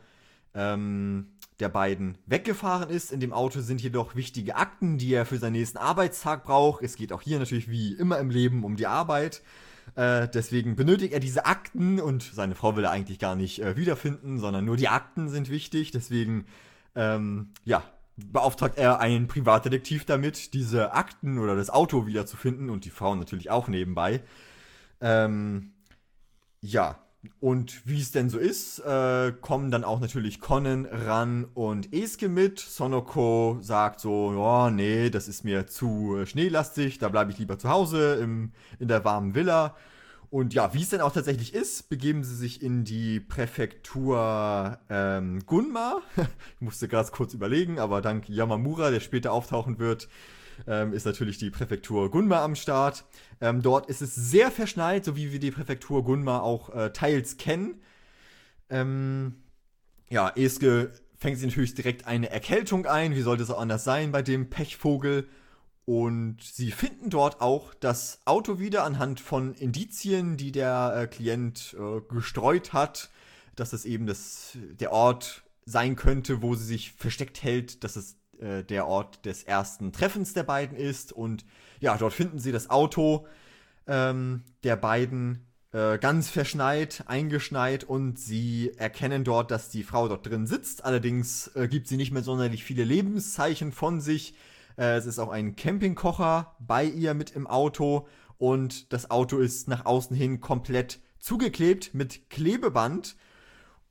ähm, 0.53 1.33
der 1.59 1.67
beiden 1.67 2.17
weggefahren 2.27 2.89
ist. 2.89 3.11
In 3.11 3.19
dem 3.19 3.33
Auto 3.33 3.59
sind 3.59 3.81
jedoch 3.81 4.15
wichtige 4.15 4.55
Akten, 4.55 4.99
die 4.99 5.13
er 5.13 5.25
für 5.25 5.37
seinen 5.37 5.51
nächsten 5.51 5.79
Arbeitstag 5.79 6.45
braucht. 6.45 6.81
Es 6.81 6.95
geht 6.95 7.11
auch 7.11 7.21
hier 7.21 7.39
natürlich 7.39 7.69
wie 7.69 7.91
immer 7.91 8.19
im 8.19 8.29
Leben 8.29 8.63
um 8.63 8.77
die 8.77 8.87
Arbeit. 8.87 9.41
Äh, 9.95 10.27
deswegen 10.27 10.75
benötigt 10.75 11.13
er 11.13 11.19
diese 11.19 11.45
Akten 11.45 11.99
und 11.99 12.23
seine 12.23 12.55
Frau 12.55 12.75
will 12.75 12.83
er 12.83 12.91
eigentlich 12.91 13.19
gar 13.19 13.35
nicht 13.35 13.61
äh, 13.61 13.75
wiederfinden, 13.75 14.39
sondern 14.39 14.65
nur 14.65 14.77
die 14.77 14.87
Akten 14.87 15.29
sind 15.29 15.49
wichtig. 15.49 15.91
Deswegen, 15.91 16.45
ähm, 16.95 17.51
ja, 17.65 17.83
beauftragt 18.17 18.77
er 18.77 18.99
einen 18.99 19.27
Privatdetektiv 19.27 20.05
damit, 20.05 20.53
diese 20.53 20.93
Akten 20.93 21.39
oder 21.39 21.55
das 21.55 21.69
Auto 21.69 22.05
wiederzufinden 22.05 22.69
und 22.69 22.85
die 22.85 22.89
Frau 22.89 23.15
natürlich 23.15 23.49
auch 23.49 23.67
nebenbei. 23.67 24.21
Ähm, 25.01 25.73
ja, 26.61 26.99
und 27.41 27.85
wie 27.85 27.99
es 27.99 28.11
denn 28.11 28.29
so 28.29 28.37
ist, 28.37 28.79
äh, 28.79 29.33
kommen 29.41 29.71
dann 29.71 29.83
auch 29.83 29.99
natürlich 29.99 30.39
Conan, 30.39 30.85
Ran 30.85 31.45
und 31.53 31.93
Eske 31.93 32.29
mit. 32.29 32.59
Sonoko 32.59 33.57
sagt 33.61 33.99
so, 33.99 34.33
ja, 34.33 34.69
nee, 34.69 35.09
das 35.09 35.27
ist 35.27 35.43
mir 35.43 35.67
zu 35.67 36.17
äh, 36.17 36.25
schneelastig, 36.25 36.97
da 36.97 37.09
bleibe 37.09 37.31
ich 37.31 37.37
lieber 37.37 37.59
zu 37.59 37.69
Hause 37.69 38.15
im, 38.15 38.53
in 38.79 38.87
der 38.87 39.03
warmen 39.03 39.35
Villa. 39.35 39.75
Und 40.29 40.53
ja, 40.53 40.73
wie 40.73 40.81
es 40.81 40.89
denn 40.89 41.01
auch 41.01 41.11
tatsächlich 41.11 41.53
ist, 41.53 41.89
begeben 41.89 42.23
sie 42.23 42.35
sich 42.35 42.61
in 42.61 42.83
die 42.83 43.19
Präfektur 43.19 44.77
ähm, 44.89 45.39
Gunma. 45.45 46.01
ich 46.15 46.61
musste 46.61 46.87
ganz 46.87 47.11
kurz 47.11 47.33
überlegen, 47.33 47.79
aber 47.79 48.01
dank 48.01 48.29
Yamamura, 48.29 48.91
der 48.91 48.99
später 48.99 49.33
auftauchen 49.33 49.79
wird, 49.79 50.07
ähm, 50.67 50.93
ist 50.93 51.05
natürlich 51.05 51.37
die 51.37 51.49
Präfektur 51.49 52.11
Gunma 52.11 52.43
am 52.43 52.55
Start. 52.55 53.05
Ähm, 53.41 53.61
dort 53.61 53.89
ist 53.89 54.01
es 54.01 54.15
sehr 54.15 54.51
verschneit, 54.51 55.05
so 55.05 55.15
wie 55.15 55.31
wir 55.31 55.39
die 55.39 55.51
Präfektur 55.51 56.03
Gunma 56.03 56.39
auch 56.39 56.69
äh, 56.75 56.91
teils 56.91 57.37
kennen. 57.37 57.81
Ähm, 58.69 59.35
ja, 60.09 60.29
Eske 60.29 60.91
fängt 61.17 61.37
sich 61.37 61.47
natürlich 61.47 61.75
direkt 61.75 62.07
eine 62.07 62.29
Erkältung 62.29 62.85
ein. 62.85 63.15
Wie 63.15 63.21
sollte 63.21 63.43
es 63.43 63.51
auch 63.51 63.59
anders 63.59 63.83
sein 63.83 64.11
bei 64.11 64.21
dem 64.21 64.49
Pechvogel? 64.49 65.27
Und 65.85 66.43
sie 66.43 66.69
finden 66.71 67.09
dort 67.09 67.41
auch 67.41 67.73
das 67.73 68.19
Auto 68.25 68.59
wieder 68.59 68.83
anhand 68.83 69.19
von 69.19 69.55
Indizien, 69.55 70.37
die 70.37 70.51
der 70.51 70.93
äh, 70.95 71.07
Klient 71.07 71.75
äh, 71.79 72.01
gestreut 72.13 72.73
hat, 72.73 73.09
dass 73.55 73.73
es 73.73 73.85
eben 73.85 74.05
das, 74.05 74.55
der 74.79 74.91
Ort 74.91 75.43
sein 75.65 75.95
könnte, 75.95 76.43
wo 76.43 76.53
sie 76.53 76.65
sich 76.65 76.91
versteckt 76.91 77.41
hält, 77.41 77.83
dass 77.83 77.95
es 77.95 78.18
äh, 78.39 78.63
der 78.63 78.87
Ort 78.87 79.25
des 79.25 79.43
ersten 79.43 79.91
Treffens 79.91 80.33
der 80.33 80.43
beiden 80.43 80.77
ist. 80.77 81.11
Und 81.11 81.45
ja, 81.79 81.97
dort 81.97 82.13
finden 82.13 82.39
sie 82.39 82.51
das 82.51 82.69
Auto 82.69 83.27
ähm, 83.87 84.43
der 84.63 84.75
beiden 84.75 85.45
äh, 85.71 85.97
ganz 85.97 86.29
verschneit, 86.29 87.03
eingeschneit 87.07 87.83
und 87.83 88.17
sie 88.17 88.71
erkennen 88.77 89.23
dort, 89.23 89.51
dass 89.51 89.69
die 89.69 89.83
Frau 89.83 90.07
dort 90.07 90.25
drin 90.25 90.47
sitzt. 90.47 90.83
Allerdings 90.83 91.47
äh, 91.55 91.67
gibt 91.67 91.87
sie 91.87 91.97
nicht 91.97 92.11
mehr 92.11 92.23
sonderlich 92.23 92.63
viele 92.63 92.83
Lebenszeichen 92.83 93.71
von 93.71 94.01
sich. 94.01 94.35
Äh, 94.77 94.95
es 94.95 95.05
ist 95.05 95.19
auch 95.19 95.29
ein 95.29 95.55
Campingkocher 95.55 96.55
bei 96.59 96.85
ihr 96.85 97.13
mit 97.13 97.31
im 97.31 97.45
Auto 97.45 98.07
und 98.37 98.93
das 98.93 99.11
Auto 99.11 99.37
ist 99.37 99.67
nach 99.67 99.85
außen 99.85 100.15
hin 100.15 100.39
komplett 100.41 100.99
zugeklebt 101.19 101.93
mit 101.93 102.29
Klebeband. 102.29 103.15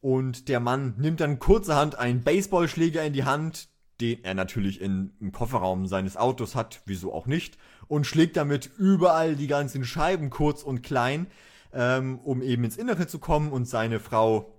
Und 0.01 0.49
der 0.49 0.61
Mann 0.61 0.95
nimmt 0.97 1.21
dann 1.21 1.39
kurzerhand 1.39 1.99
einen 1.99 2.23
Baseballschläger 2.23 3.05
in 3.05 3.13
die 3.13 3.25
Hand, 3.25 3.69
den 4.01 4.25
er 4.25 4.35
natürlich 4.35 4.81
in, 4.81 5.13
im 5.21 5.33
Kofferraum 5.33 5.87
seines 5.87 6.17
Autos 6.17 6.55
hat, 6.55 6.83
wieso 6.87 7.13
auch 7.13 7.27
nicht, 7.27 7.59
und 7.89 8.07
schlägt 8.07 8.37
damit 8.37 8.71
überall 8.79 9.37
die 9.37 9.47
ganzen 9.47 9.85
Scheiben 9.85 10.31
kurz 10.31 10.63
und 10.63 10.83
klein, 10.83 11.27
ähm, 11.73 12.19
um 12.21 12.43
eben 12.43 12.65
ins 12.65 12.77
Innere 12.77 13.07
zu 13.07 13.19
kommen 13.19 13.51
und 13.51 13.67
seine 13.67 14.01
Frau 14.01 14.55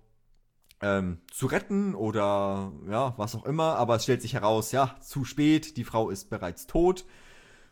ähm, 0.82 1.20
zu 1.32 1.48
retten 1.48 1.96
oder 1.96 2.72
ja, 2.90 3.14
was 3.18 3.36
auch 3.36 3.46
immer. 3.46 3.76
Aber 3.76 3.96
es 3.96 4.04
stellt 4.04 4.22
sich 4.22 4.34
heraus, 4.34 4.72
ja, 4.72 4.96
zu 5.02 5.26
spät, 5.26 5.78
die 5.78 5.84
Frau 5.84 6.10
ist 6.10 6.30
bereits 6.30 6.68
tot. 6.68 7.06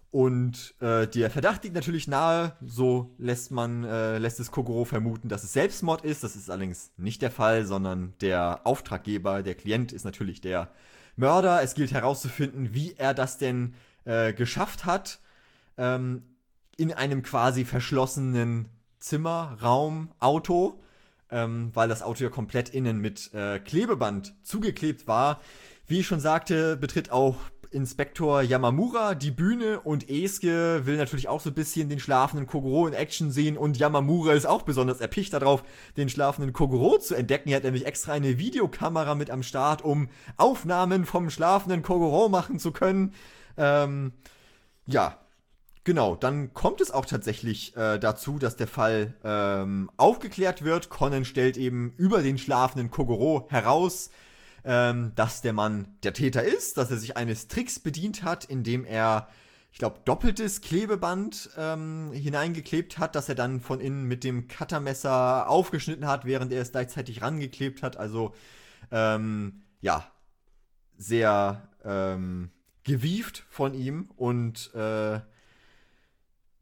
Und 0.10 0.74
äh, 0.80 1.06
der 1.06 1.30
Verdacht 1.30 1.64
liegt 1.64 1.76
natürlich 1.76 2.08
nahe, 2.08 2.56
so 2.66 3.14
lässt 3.18 3.52
man, 3.52 3.84
äh, 3.84 4.18
lässt 4.18 4.40
es 4.40 4.52
Kogoro 4.52 4.86
vermuten, 4.86 5.28
dass 5.28 5.44
es 5.44 5.54
Selbstmord 5.54 6.06
ist. 6.06 6.24
Das 6.24 6.36
ist 6.36 6.50
allerdings 6.50 6.92
nicht 6.98 7.22
der 7.22 7.32
Fall, 7.32 7.66
sondern 7.66 8.14
der 8.22 8.62
Auftraggeber, 8.64 9.44
der 9.44 9.56
Klient 9.56 9.92
ist 9.92 10.06
natürlich 10.06 10.40
der 10.40 10.72
Mörder. 11.18 11.62
Es 11.62 11.76
gilt 11.76 11.92
herauszufinden, 11.92 12.74
wie 12.74 12.94
er 12.98 13.14
das 13.14 13.38
denn 13.38 13.74
äh, 14.06 14.34
geschafft 14.34 14.86
hat, 14.86 15.20
ähm, 15.78 16.24
in 16.78 16.94
einem 16.94 17.24
quasi 17.24 17.66
verschlossenen 17.66 18.70
Zimmer, 19.00 19.58
Raum, 19.62 20.12
Auto, 20.20 20.82
ähm, 21.30 21.72
weil 21.74 21.90
das 21.90 22.02
Auto 22.02 22.24
ja 22.24 22.30
komplett 22.30 22.70
innen 22.70 23.00
mit 23.00 23.34
äh, 23.34 23.60
Klebeband 23.60 24.34
zugeklebt 24.44 25.08
war. 25.08 25.42
Wie 25.88 26.00
ich 26.00 26.08
schon 26.08 26.20
sagte, 26.20 26.78
betritt 26.78 27.12
auch 27.12 27.38
Inspektor 27.72 28.42
Yamamura 28.42 29.16
die 29.16 29.32
Bühne 29.32 29.80
und 29.80 30.10
Eske 30.10 30.86
will 30.86 30.98
natürlich 30.98 31.28
auch 31.28 31.42
so 31.42 31.50
ein 31.50 31.56
bisschen 31.56 31.90
den 31.90 32.00
schlafenden 32.00 32.48
Kogoro 32.48 32.88
in 32.88 32.94
Action 32.94 33.32
sehen 33.32 33.58
und 33.58 33.78
Yamamura 33.78 34.34
ist 34.34 34.46
auch 34.46 34.64
besonders 34.64 35.00
erpicht 35.00 35.34
darauf, 35.34 35.64
den 35.98 36.10
schlafenden 36.10 36.54
Kogoro 36.54 36.98
zu 36.98 37.16
entdecken. 37.16 37.50
Er 37.50 37.58
hat 37.58 37.64
nämlich 37.64 37.86
extra 37.86 38.14
eine 38.14 38.38
Videokamera 38.38 39.16
mit 39.16 39.30
am 39.30 39.44
Start, 39.44 39.84
um 39.84 40.10
Aufnahmen 40.38 41.06
vom 41.06 41.30
schlafenden 41.30 41.82
Kogoro 41.82 42.30
machen 42.30 42.60
zu 42.60 42.72
können. 42.72 43.14
Ähm, 43.58 44.14
ja, 44.86 45.18
genau. 45.84 46.16
Dann 46.16 46.54
kommt 46.54 46.82
es 46.82 46.92
auch 46.92 47.06
tatsächlich 47.06 47.76
äh, 47.76 48.00
dazu, 48.00 48.40
dass 48.40 48.56
der 48.56 48.68
Fall 48.68 49.14
ähm, 49.24 49.90
aufgeklärt 49.98 50.64
wird. 50.64 50.90
Conan 50.90 51.26
stellt 51.26 51.58
eben 51.58 51.94
über 51.98 52.22
den 52.22 52.38
schlafenden 52.38 52.92
Kogoro 52.92 53.48
heraus, 53.50 54.10
ähm, 54.68 55.14
dass 55.16 55.42
der 55.42 55.54
Mann 55.54 55.88
der 56.04 56.14
Täter 56.14 56.44
ist, 56.44 56.78
dass 56.78 56.92
er 56.92 56.98
sich 56.98 57.16
eines 57.16 57.48
Tricks 57.48 57.80
bedient 57.80 58.24
hat, 58.24 58.44
indem 58.44 58.84
er, 58.84 59.30
ich 59.72 59.80
glaube, 59.80 60.02
doppeltes 60.04 60.60
Klebeband 60.60 61.50
ähm, 61.58 62.12
hineingeklebt 62.12 63.00
hat, 63.00 63.16
dass 63.16 63.30
er 63.30 63.36
dann 63.36 63.62
von 63.62 63.80
innen 63.80 64.04
mit 64.04 64.26
dem 64.26 64.50
Cuttermesser 64.50 65.50
aufgeschnitten 65.50 66.06
hat, 66.06 66.26
während 66.26 66.52
er 66.52 66.62
es 66.62 66.74
gleichzeitig 66.74 67.22
rangeklebt 67.22 67.82
hat. 67.82 67.96
Also, 67.96 68.36
ähm, 68.92 69.64
ja, 69.80 70.12
sehr 70.98 71.70
ähm, 71.86 72.52
gewieft 72.84 73.46
von 73.50 73.74
ihm 73.74 74.10
und 74.18 74.74
äh, 74.76 75.22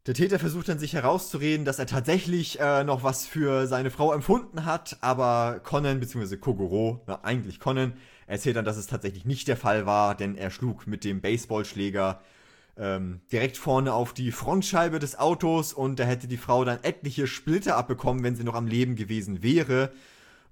der 0.06 0.14
Täter 0.14 0.38
versucht 0.38 0.68
dann 0.68 0.78
sich 0.78 0.92
herauszureden, 0.92 1.64
dass 1.64 1.80
er 1.80 1.86
tatsächlich 1.86 2.60
äh, 2.60 2.84
noch 2.84 3.02
was 3.02 3.26
für 3.26 3.66
seine 3.66 3.90
Frau 3.90 4.12
empfunden 4.12 4.64
hat, 4.64 4.98
aber 5.00 5.60
Conan 5.64 5.98
bzw. 5.98 6.36
Kogoro, 6.36 7.02
na, 7.06 7.24
eigentlich 7.24 7.58
Conan, 7.58 7.94
erzählt 8.28 8.56
dann, 8.56 8.64
dass 8.64 8.76
es 8.76 8.86
tatsächlich 8.86 9.24
nicht 9.24 9.48
der 9.48 9.56
Fall 9.56 9.84
war, 9.84 10.14
denn 10.14 10.36
er 10.36 10.50
schlug 10.50 10.86
mit 10.86 11.02
dem 11.04 11.20
Baseballschläger 11.20 12.20
ähm, 12.76 13.20
direkt 13.32 13.56
vorne 13.56 13.94
auf 13.94 14.12
die 14.12 14.30
Frontscheibe 14.30 14.98
des 15.00 15.18
Autos 15.18 15.72
und 15.72 15.98
da 15.98 16.04
hätte 16.04 16.28
die 16.28 16.36
Frau 16.36 16.64
dann 16.64 16.82
etliche 16.82 17.26
Splitter 17.26 17.76
abbekommen, 17.76 18.22
wenn 18.22 18.36
sie 18.36 18.44
noch 18.44 18.54
am 18.54 18.66
Leben 18.68 18.94
gewesen 18.94 19.42
wäre. 19.42 19.92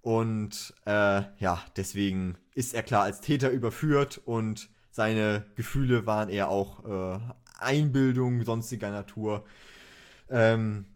Und 0.02 0.74
äh, 0.84 1.22
ja, 1.38 1.62
deswegen 1.76 2.36
ist 2.54 2.74
er 2.74 2.82
klar 2.82 3.04
als 3.04 3.20
Täter 3.20 3.50
überführt 3.50 4.20
und 4.24 4.68
seine 4.90 5.44
Gefühle 5.54 6.06
waren 6.06 6.28
eher 6.28 6.48
auch 6.48 6.84
äh, 6.84 7.18
Einbildung 7.58 8.44
sonstiger 8.44 8.90
Natur. 8.90 9.44
Ähm, 10.30 10.86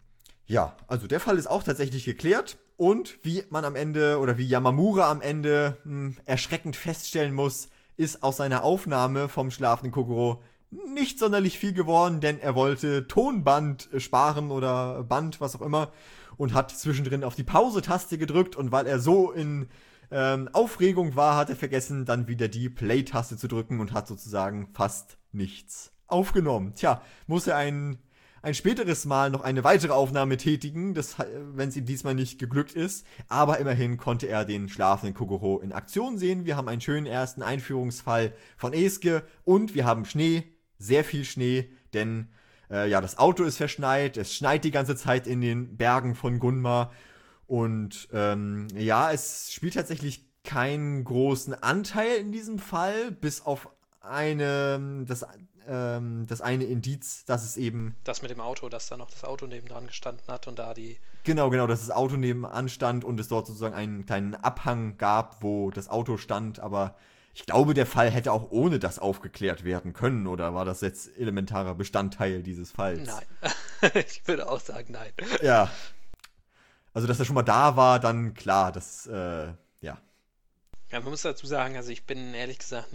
ja, 0.47 0.77
also 0.87 1.07
der 1.07 1.21
Fall 1.21 1.39
ist 1.39 1.47
auch 1.47 1.63
tatsächlich 1.63 2.05
geklärt. 2.05 2.59
Und 2.77 3.19
wie 3.25 3.43
man 3.51 3.65
am 3.65 3.75
Ende 3.75 4.19
oder 4.19 4.39
wie 4.39 4.47
Yamamura 4.47 5.11
am 5.11 5.21
Ende 5.21 5.79
mh, 5.85 5.91
hm, 5.93 6.17
erschreckend 6.27 6.77
feststellen 6.77 7.35
muss, 7.35 7.69
ist 7.97 8.23
aus 8.23 8.37
seiner 8.37 8.63
Aufnahme 8.63 9.29
vom 9.29 9.51
schlafenden 9.51 9.93
Kokoro 9.93 10.43
nicht 10.71 11.19
sonderlich 11.19 11.59
viel 11.59 11.73
geworden, 11.73 12.21
denn 12.21 12.39
er 12.39 12.55
wollte 12.55 13.09
Tonband 13.09 13.89
sparen 13.97 14.51
oder 14.51 15.03
Band, 15.03 15.41
was 15.41 15.57
auch 15.57 15.63
immer, 15.63 15.91
und 16.37 16.55
hat 16.55 16.71
zwischendrin 16.71 17.25
auf 17.25 17.35
die 17.35 17.43
Pause-Taste 17.43 18.19
gedrückt 18.19 18.55
und 18.55 18.71
weil 18.71 18.87
er 18.87 19.01
so 19.01 19.33
in 19.33 19.69
ähm, 20.11 20.49
Aufregung 20.53 21.17
war, 21.17 21.37
hat 21.37 21.51
er 21.51 21.57
vergessen, 21.57 22.05
dann 22.05 22.29
wieder 22.29 22.49
die 22.49 22.69
Play-Taste 22.69 23.37
zu 23.37 23.49
drücken 23.49 23.81
und 23.81 23.93
hat 23.93 24.07
sozusagen 24.07 24.69
fast 24.73 25.19
nichts 25.33 25.93
aufgenommen. 26.09 26.75
Tja, 26.75 27.03
muss 27.27 27.47
er 27.47 27.57
ein, 27.57 27.99
ein 28.43 28.55
späteres 28.55 29.05
Mal 29.05 29.31
noch 29.31 29.43
eine 29.43 29.65
weitere 29.65 29.93
Aufnahme 29.93 30.37
tätigen, 30.37 30.97
wenn 30.97 31.69
es 31.69 31.77
ihm 31.77 31.87
diesmal 31.87 32.15
nicht 32.15 32.39
geglückt 32.39 32.73
ist. 32.73 33.07
Aber 33.29 33.59
immerhin 33.59 33.97
konnte 33.97 34.27
er 34.27 34.45
den 34.45 34.69
schlafenden 34.69 35.15
Kogoro 35.15 35.61
in 35.61 35.73
Aktion 35.73 36.19
sehen. 36.19 36.45
Wir 36.45 36.57
haben 36.57 36.69
einen 36.69 36.81
schönen 36.81 37.07
ersten 37.07 37.43
Einführungsfall 37.43 38.33
von 38.57 38.73
Eske 38.73 39.23
und 39.45 39.75
wir 39.75 39.85
haben 39.85 40.05
Schnee, 40.05 40.45
sehr 40.79 41.05
viel 41.05 41.25
Schnee, 41.25 41.71
denn 41.93 42.29
äh, 42.71 42.89
ja, 42.89 43.01
das 43.01 43.19
Auto 43.19 43.45
ist 43.45 43.57
verschneit, 43.57 44.17
es 44.17 44.35
schneit 44.35 44.65
die 44.65 44.71
ganze 44.71 44.97
Zeit 44.97 45.27
in 45.27 45.41
den 45.41 45.77
Bergen 45.77 46.15
von 46.15 46.39
Gunma. 46.39 46.93
Und 47.47 48.09
ähm, 48.13 48.69
ja, 48.75 49.11
es 49.11 49.53
spielt 49.53 49.75
tatsächlich 49.75 50.27
keinen 50.45 51.05
großen 51.05 51.55
Anteil 51.55 52.17
in 52.17 52.33
diesem 52.33 52.59
Fall, 52.59 53.11
bis 53.11 53.41
auf 53.41 53.69
eine, 54.01 55.05
das 55.07 55.27
ähm, 55.69 56.27
das 56.27 56.41
eine 56.41 56.65
Indiz, 56.65 57.25
dass 57.25 57.45
es 57.45 57.57
eben. 57.57 57.95
Das 58.05 58.23
mit 58.23 58.31
dem 58.31 58.41
Auto, 58.41 58.69
dass 58.69 58.89
da 58.89 58.97
noch 58.97 59.11
das 59.11 59.25
Auto 59.25 59.47
nebendran 59.47 59.87
gestanden 59.87 60.27
hat 60.29 60.49
und 60.49 60.59
da 60.59 60.75
die. 60.75 60.99
Genau, 61.25 61.51
genau, 61.51 61.67
dass 61.67 61.81
das 61.81 61.91
Auto 61.91 62.17
nebenan 62.17 62.69
stand 62.69 63.05
und 63.05 63.21
es 63.21 63.29
dort 63.29 63.47
sozusagen 63.47 63.75
einen 63.75 64.07
kleinen 64.07 64.35
Abhang 64.35 64.97
gab, 64.97 65.43
wo 65.43 65.71
das 65.71 65.89
Auto 65.89 66.17
stand, 66.17 66.61
aber 66.61 66.97
ich 67.35 67.47
glaube, 67.47 67.75
der 67.75 67.87
Fall 67.87 68.11
hätte 68.11 68.33
auch 68.33 68.51
ohne 68.51 68.79
das 68.79 68.99
aufgeklärt 68.99 69.63
werden 69.63 69.93
können, 69.93 70.27
oder 70.27 70.55
war 70.55 70.65
das 70.65 70.81
jetzt 70.81 71.17
elementarer 71.17 71.75
Bestandteil 71.75 72.43
dieses 72.43 72.73
Falls? 72.73 73.07
Nein. 73.07 73.93
ich 73.95 74.27
würde 74.27 74.51
auch 74.51 74.61
sagen, 74.61 74.93
nein. 74.93 75.13
Ja. 75.43 75.71
Also, 76.95 77.07
dass 77.07 77.21
er 77.21 77.27
schon 77.27 77.37
mal 77.37 77.43
da 77.43 77.77
war, 77.77 78.01
dann 78.01 78.35
klar, 78.35 78.73
das, 78.73 79.07
äh, 79.07 79.53
ja. 79.81 79.99
Ja, 80.91 81.01
man 81.01 81.11
muss 81.11 81.23
dazu 81.23 81.47
sagen, 81.47 81.77
also 81.77 81.91
ich 81.91 82.07
bin 82.07 82.35
ehrlich 82.35 82.59
gesagt 82.59 82.89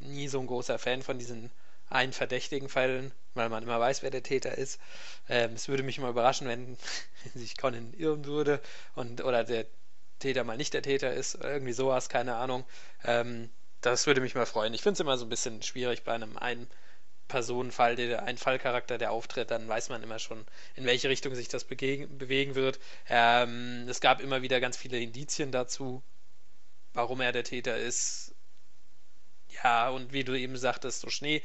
nie 0.00 0.26
so 0.26 0.40
ein 0.40 0.46
großer 0.46 0.78
Fan 0.78 1.02
von 1.02 1.18
diesen 1.18 1.50
einen 1.88 2.12
verdächtigen 2.12 2.68
Fällen, 2.68 3.12
weil 3.34 3.48
man 3.48 3.62
immer 3.62 3.78
weiß, 3.80 4.02
wer 4.02 4.10
der 4.10 4.22
Täter 4.22 4.56
ist. 4.58 4.80
Ähm, 5.28 5.52
es 5.54 5.68
würde 5.68 5.82
mich 5.82 5.98
mal 5.98 6.10
überraschen, 6.10 6.48
wenn, 6.48 6.76
sich 7.34 7.56
Conan 7.56 7.92
irren 7.94 8.24
würde 8.24 8.60
und 8.94 9.22
oder 9.24 9.44
der 9.44 9.66
Täter 10.18 10.44
mal 10.44 10.56
nicht 10.56 10.74
der 10.74 10.82
Täter 10.82 11.12
ist, 11.12 11.34
irgendwie 11.34 11.72
sowas, 11.72 12.08
keine 12.08 12.36
Ahnung. 12.36 12.64
Ähm, 13.04 13.50
das 13.80 14.06
würde 14.06 14.20
mich 14.20 14.34
mal 14.34 14.46
freuen. 14.46 14.74
Ich 14.74 14.82
finde 14.82 14.94
es 14.94 15.00
immer 15.00 15.18
so 15.18 15.26
ein 15.26 15.28
bisschen 15.28 15.62
schwierig 15.62 16.04
bei 16.04 16.12
einem 16.12 16.36
einen 16.36 16.68
Personenfall, 17.28 17.96
der, 17.96 18.22
ein 18.22 18.38
Fallcharakter, 18.38 18.98
der 18.98 19.10
auftritt, 19.12 19.50
dann 19.50 19.68
weiß 19.68 19.88
man 19.88 20.02
immer 20.02 20.18
schon, 20.18 20.44
in 20.74 20.84
welche 20.84 21.08
Richtung 21.08 21.34
sich 21.34 21.48
das 21.48 21.64
bewegen 21.64 22.54
wird. 22.54 22.78
Ähm, 23.08 23.86
es 23.88 24.00
gab 24.00 24.20
immer 24.20 24.42
wieder 24.42 24.60
ganz 24.60 24.76
viele 24.76 24.98
Indizien 24.98 25.50
dazu, 25.52 26.02
warum 26.94 27.20
er 27.20 27.32
der 27.32 27.44
Täter 27.44 27.76
ist. 27.76 28.34
Ja, 29.62 29.88
und 29.90 30.12
wie 30.12 30.24
du 30.24 30.34
eben 30.34 30.56
sagtest, 30.56 31.00
so 31.00 31.08
Schnee 31.08 31.42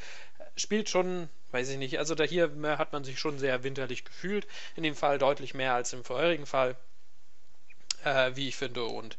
spielt 0.55 0.89
schon, 0.89 1.29
weiß 1.51 1.69
ich 1.69 1.77
nicht, 1.77 1.99
also 1.99 2.15
da 2.15 2.23
hier 2.23 2.51
hat 2.77 2.93
man 2.93 3.03
sich 3.03 3.19
schon 3.19 3.39
sehr 3.39 3.63
winterlich 3.63 4.05
gefühlt. 4.05 4.47
In 4.75 4.83
dem 4.83 4.95
Fall 4.95 5.17
deutlich 5.17 5.53
mehr 5.53 5.73
als 5.73 5.93
im 5.93 6.03
vorherigen 6.03 6.45
Fall, 6.45 6.75
äh, 8.03 8.31
wie 8.35 8.47
ich 8.47 8.55
finde. 8.55 8.85
Und 8.85 9.17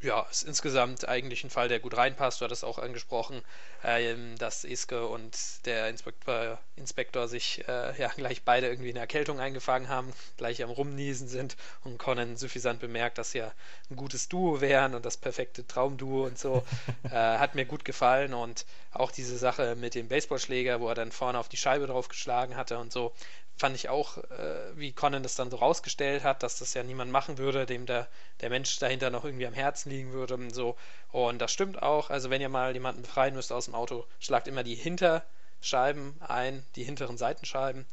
ja, 0.00 0.24
ist 0.30 0.44
insgesamt 0.44 1.08
eigentlich 1.08 1.42
ein 1.42 1.50
Fall, 1.50 1.68
der 1.68 1.80
gut 1.80 1.96
reinpasst. 1.96 2.40
Du 2.40 2.44
hattest 2.44 2.64
auch 2.64 2.78
angesprochen, 2.78 3.42
ähm, 3.82 4.36
dass 4.38 4.62
Iske 4.62 5.06
und 5.06 5.36
der 5.66 5.88
Inspektor, 5.88 6.58
Inspektor 6.76 7.26
sich 7.26 7.66
äh, 7.66 8.00
ja 8.00 8.08
gleich 8.16 8.44
beide 8.44 8.68
irgendwie 8.68 8.90
eine 8.90 9.00
Erkältung 9.00 9.40
eingefangen 9.40 9.88
haben, 9.88 10.12
gleich 10.36 10.62
am 10.62 10.70
Rumniesen 10.70 11.26
sind 11.26 11.56
und 11.82 11.98
Conan 11.98 12.36
suffisant 12.36 12.78
bemerkt, 12.78 13.18
dass 13.18 13.32
ja 13.32 13.52
ein 13.90 13.96
gutes 13.96 14.28
Duo 14.28 14.60
wären 14.60 14.94
und 14.94 15.04
das 15.04 15.16
perfekte 15.16 15.66
Traumduo 15.66 16.26
und 16.26 16.38
so. 16.38 16.64
äh, 17.04 17.10
hat 17.10 17.56
mir 17.56 17.64
gut 17.64 17.84
gefallen 17.84 18.34
und 18.34 18.66
auch 18.92 19.10
diese 19.10 19.36
Sache 19.36 19.74
mit 19.74 19.96
dem 19.96 20.06
Baseballschläger, 20.06 20.80
wo 20.80 20.88
er 20.88 20.94
dann 20.94 21.10
vorne 21.10 21.38
auf 21.40 21.48
die 21.48 21.56
Scheibe 21.56 21.88
drauf 21.88 22.08
geschlagen 22.08 22.56
hatte 22.56 22.78
und 22.78 22.92
so, 22.92 23.12
fand 23.58 23.74
ich 23.74 23.88
auch, 23.88 24.18
äh, 24.18 24.76
wie 24.76 24.92
Conan 24.92 25.22
das 25.22 25.34
dann 25.34 25.50
so 25.50 25.56
rausgestellt 25.56 26.22
hat, 26.22 26.42
dass 26.42 26.58
das 26.58 26.74
ja 26.74 26.82
niemand 26.84 27.10
machen 27.10 27.38
würde, 27.38 27.66
dem 27.66 27.86
der, 27.86 28.08
der 28.40 28.50
Mensch 28.50 28.78
dahinter 28.78 29.10
noch 29.10 29.24
irgendwie 29.24 29.46
am 29.46 29.52
Herzen 29.52 29.90
liegen 29.90 30.12
würde 30.12 30.34
und 30.34 30.54
so. 30.54 30.76
Und 31.10 31.40
das 31.40 31.52
stimmt 31.52 31.82
auch. 31.82 32.10
Also 32.10 32.30
wenn 32.30 32.40
ihr 32.40 32.48
mal 32.48 32.72
jemanden 32.72 33.02
befreien 33.02 33.34
müsst 33.34 33.52
aus 33.52 33.64
dem 33.64 33.74
Auto, 33.74 34.06
schlagt 34.20 34.46
immer 34.46 34.62
die 34.62 34.76
Hinterscheiben 34.76 36.16
ein, 36.20 36.64
die 36.76 36.84
hinteren 36.84 37.18
Seitenscheiben. 37.18 37.84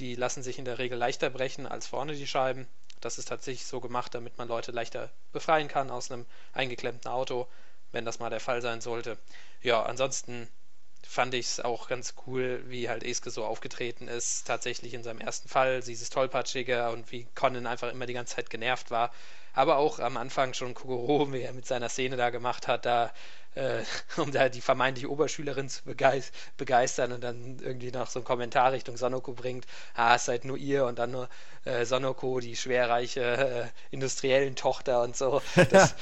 Die 0.00 0.16
lassen 0.16 0.42
sich 0.42 0.58
in 0.58 0.64
der 0.64 0.78
Regel 0.78 0.98
leichter 0.98 1.30
brechen 1.30 1.66
als 1.66 1.86
vorne 1.86 2.14
die 2.14 2.26
Scheiben. 2.26 2.66
Das 3.00 3.18
ist 3.18 3.28
tatsächlich 3.28 3.66
so 3.66 3.80
gemacht, 3.80 4.14
damit 4.14 4.38
man 4.38 4.48
Leute 4.48 4.72
leichter 4.72 5.10
befreien 5.32 5.68
kann 5.68 5.90
aus 5.90 6.10
einem 6.10 6.26
eingeklemmten 6.52 7.10
Auto, 7.10 7.46
wenn 7.92 8.04
das 8.04 8.18
mal 8.18 8.30
der 8.30 8.40
Fall 8.40 8.60
sein 8.60 8.80
sollte. 8.80 9.18
Ja, 9.60 9.82
ansonsten 9.82 10.48
fand 11.12 11.34
ich 11.34 11.46
es 11.46 11.60
auch 11.60 11.88
ganz 11.88 12.14
cool, 12.26 12.62
wie 12.66 12.88
halt 12.88 13.04
Eske 13.04 13.30
so 13.30 13.44
aufgetreten 13.44 14.08
ist, 14.08 14.46
tatsächlich 14.46 14.94
in 14.94 15.02
seinem 15.02 15.20
ersten 15.20 15.48
Fall, 15.48 15.82
dieses 15.82 16.08
Tollpatschige 16.08 16.88
und 16.90 17.12
wie 17.12 17.26
Conan 17.34 17.66
einfach 17.66 17.90
immer 17.92 18.06
die 18.06 18.14
ganze 18.14 18.36
Zeit 18.36 18.48
genervt 18.48 18.90
war. 18.90 19.12
Aber 19.52 19.76
auch 19.76 19.98
am 19.98 20.16
Anfang 20.16 20.54
schon 20.54 20.72
Kogoro, 20.72 21.30
wie 21.32 21.42
er 21.42 21.52
mit 21.52 21.66
seiner 21.66 21.90
Szene 21.90 22.16
da 22.16 22.30
gemacht 22.30 22.66
hat, 22.66 22.86
da 22.86 23.12
äh, 23.54 23.82
um 24.16 24.32
da 24.32 24.48
die 24.48 24.62
vermeintliche 24.62 25.10
Oberschülerin 25.10 25.68
zu 25.68 25.82
begeistern 25.84 27.12
und 27.12 27.20
dann 27.20 27.58
irgendwie 27.60 27.90
noch 27.90 28.08
so 28.08 28.20
einen 28.20 28.24
Kommentar 28.24 28.72
Richtung 28.72 28.96
Sonoko 28.96 29.34
bringt, 29.34 29.66
ah, 29.94 30.14
es 30.14 30.24
seid 30.24 30.46
nur 30.46 30.56
ihr 30.56 30.86
und 30.86 30.98
dann 30.98 31.10
nur 31.10 31.28
äh, 31.66 31.84
Sonoko, 31.84 32.40
die 32.40 32.56
schwerreiche 32.56 33.20
äh, 33.20 33.64
industriellen 33.90 34.56
Tochter 34.56 35.02
und 35.02 35.14
so. 35.14 35.42
Das, 35.70 35.94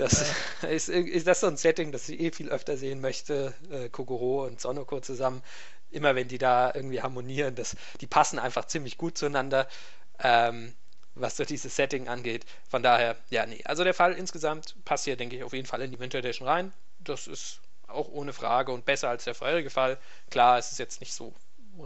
das 0.00 0.32
ist, 0.62 0.88
ist 0.88 1.26
das 1.26 1.40
so 1.40 1.46
ein 1.46 1.56
Setting, 1.56 1.92
das 1.92 2.08
ich 2.08 2.20
eh 2.20 2.30
viel 2.32 2.48
öfter 2.50 2.76
sehen 2.76 3.00
möchte, 3.00 3.54
äh, 3.70 3.88
Kogoro 3.88 4.46
und 4.46 4.60
Sonoko 4.60 5.00
zusammen. 5.00 5.42
Immer 5.90 6.14
wenn 6.14 6.28
die 6.28 6.38
da 6.38 6.72
irgendwie 6.74 7.02
harmonieren, 7.02 7.54
das, 7.54 7.76
die 8.00 8.06
passen 8.06 8.38
einfach 8.38 8.66
ziemlich 8.66 8.96
gut 8.96 9.18
zueinander, 9.18 9.68
ähm, 10.20 10.72
was 11.14 11.36
so 11.36 11.44
dieses 11.44 11.74
Setting 11.74 12.08
angeht. 12.08 12.46
Von 12.68 12.82
daher, 12.82 13.16
ja, 13.30 13.44
nee. 13.46 13.60
Also 13.64 13.84
der 13.84 13.94
Fall 13.94 14.12
insgesamt 14.14 14.76
passt 14.84 15.04
hier, 15.04 15.16
denke 15.16 15.36
ich, 15.36 15.42
auf 15.42 15.52
jeden 15.52 15.66
Fall 15.66 15.82
in 15.82 15.90
die 15.90 15.98
Winter 15.98 16.18
Edition 16.18 16.46
rein. 16.46 16.72
Das 17.00 17.26
ist 17.26 17.60
auch 17.88 18.08
ohne 18.08 18.32
Frage 18.32 18.72
und 18.72 18.84
besser 18.84 19.08
als 19.08 19.24
der 19.24 19.34
vorherige 19.34 19.70
Fall. 19.70 19.98
Klar, 20.30 20.58
es 20.58 20.70
ist 20.70 20.78
jetzt 20.78 21.00
nicht 21.00 21.12
so 21.12 21.34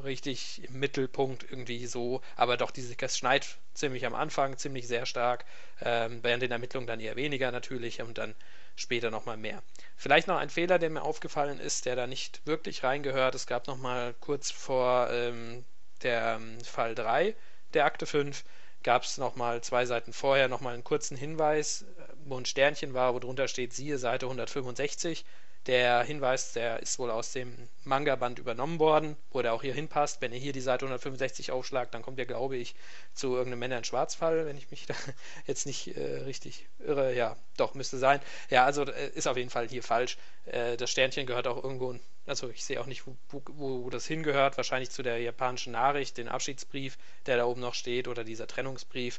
richtig 0.03 0.63
im 0.65 0.81
Mittelpunkt 0.81 1.45
irgendwie 1.45 1.87
so, 1.87 2.21
aber 2.37 2.57
doch 2.57 2.71
diese, 2.71 2.95
es 2.99 3.19
schneit 3.19 3.59
ziemlich 3.75 4.07
am 4.07 4.15
Anfang, 4.15 4.57
ziemlich 4.57 4.87
sehr 4.89 5.07
stark, 5.07 5.45
ähm, 5.81 6.21
während 6.23 6.43
den 6.43 6.53
Ermittlungen 6.53 6.87
dann 6.87 7.01
eher 7.01 7.17
weniger 7.17 7.51
natürlich 7.51 8.01
und 8.03 8.19
dann 8.19 8.35
später 8.77 9.11
nochmal 9.11 9.37
mehr. 9.37 9.63
Vielleicht 9.97 10.29
noch 10.29 10.37
ein 10.37 10.51
Fehler, 10.51 10.79
der 10.79 10.91
mir 10.91 11.03
aufgefallen 11.03 11.61
ist, 11.61 11.87
der 11.87 11.97
da 11.97 12.07
nicht 12.07 12.47
wirklich 12.47 12.83
reingehört. 12.83 13.35
Es 13.35 13.47
gab 13.47 13.67
nochmal 13.67 14.15
kurz 14.21 14.51
vor 14.51 15.09
ähm, 15.11 15.65
der 16.03 16.39
ähm, 16.41 16.61
Fall 16.65 16.95
3 16.95 17.35
der 17.75 17.85
Akte 17.85 18.07
5 18.07 18.45
gab 18.85 19.03
es 19.03 19.19
nochmal 19.19 19.63
zwei 19.63 19.87
Seiten 19.87 20.13
vorher 20.13 20.49
nochmal 20.49 20.75
einen 20.75 20.85
kurzen 20.85 21.17
Hinweis, 21.17 21.85
wo 22.25 22.39
ein 22.39 22.45
Sternchen 22.45 22.95
war, 22.95 23.15
wo 23.15 23.19
drunter 23.19 23.49
steht, 23.49 23.73
siehe 23.73 23.99
Seite 23.99 24.27
165. 24.27 25.25
Der 25.67 26.03
Hinweis, 26.03 26.53
der 26.53 26.81
ist 26.81 26.99
wohl 26.99 27.11
aus 27.11 27.33
dem 27.33 27.57
Manga-Band 27.85 28.39
übernommen 28.39 28.79
worden, 28.79 29.17
wo 29.31 29.41
der 29.41 29.55
auch 29.55 29.63
hier 29.63 29.73
hinpasst. 29.73 30.21
Wenn 30.21 30.33
ihr 30.33 30.39
hier 30.39 30.53
die 30.53 30.61
Seite 30.61 30.85
165 30.85 31.53
aufschlagt, 31.53 31.95
dann 31.95 32.03
kommt 32.03 32.19
ihr, 32.19 32.27
glaube 32.27 32.57
ich, 32.57 32.75
zu 33.15 33.35
irgendeinem 33.35 33.61
Männer 33.61 33.79
in 33.79 33.85
Schwarzfall, 33.85 34.45
wenn 34.45 34.59
ich 34.59 34.71
mich 34.71 34.85
da 34.85 34.95
jetzt 35.47 35.65
nicht 35.65 35.97
äh, 35.97 36.19
richtig 36.25 36.67
irre. 36.81 37.15
Ja, 37.15 37.37
doch, 37.57 37.73
müsste 37.73 37.97
sein. 37.97 38.21
Ja, 38.51 38.67
also 38.67 38.85
äh, 38.85 39.09
ist 39.15 39.27
auf 39.27 39.39
jeden 39.39 39.49
Fall 39.49 39.67
hier 39.67 39.83
falsch. 39.83 40.19
Äh, 40.45 40.77
das 40.77 40.91
Sternchen 40.91 41.27
gehört 41.27 41.47
auch 41.47 41.63
irgendwo, 41.63 41.95
also 42.27 42.51
ich 42.51 42.63
sehe 42.63 42.79
auch 42.79 42.87
nicht, 42.87 43.07
wo, 43.07 43.17
wo, 43.31 43.43
wo, 43.85 43.91
das 43.91 44.07
hingehört. 44.07 44.59
Wahrscheinlich 44.59 44.91
zu 44.91 45.03
der 45.03 45.19
japanischen 45.19 45.73
Nachricht, 45.73 46.19
den 46.19 46.29
Abschiedsbrief, 46.29 46.99
der 47.25 47.39
da 47.39 47.47
oben 47.47 47.63
noch 47.63 47.75
steht, 47.75 48.07
oder 48.07 48.23
dieser 48.23 48.47
Trennungsbrief. 48.47 49.19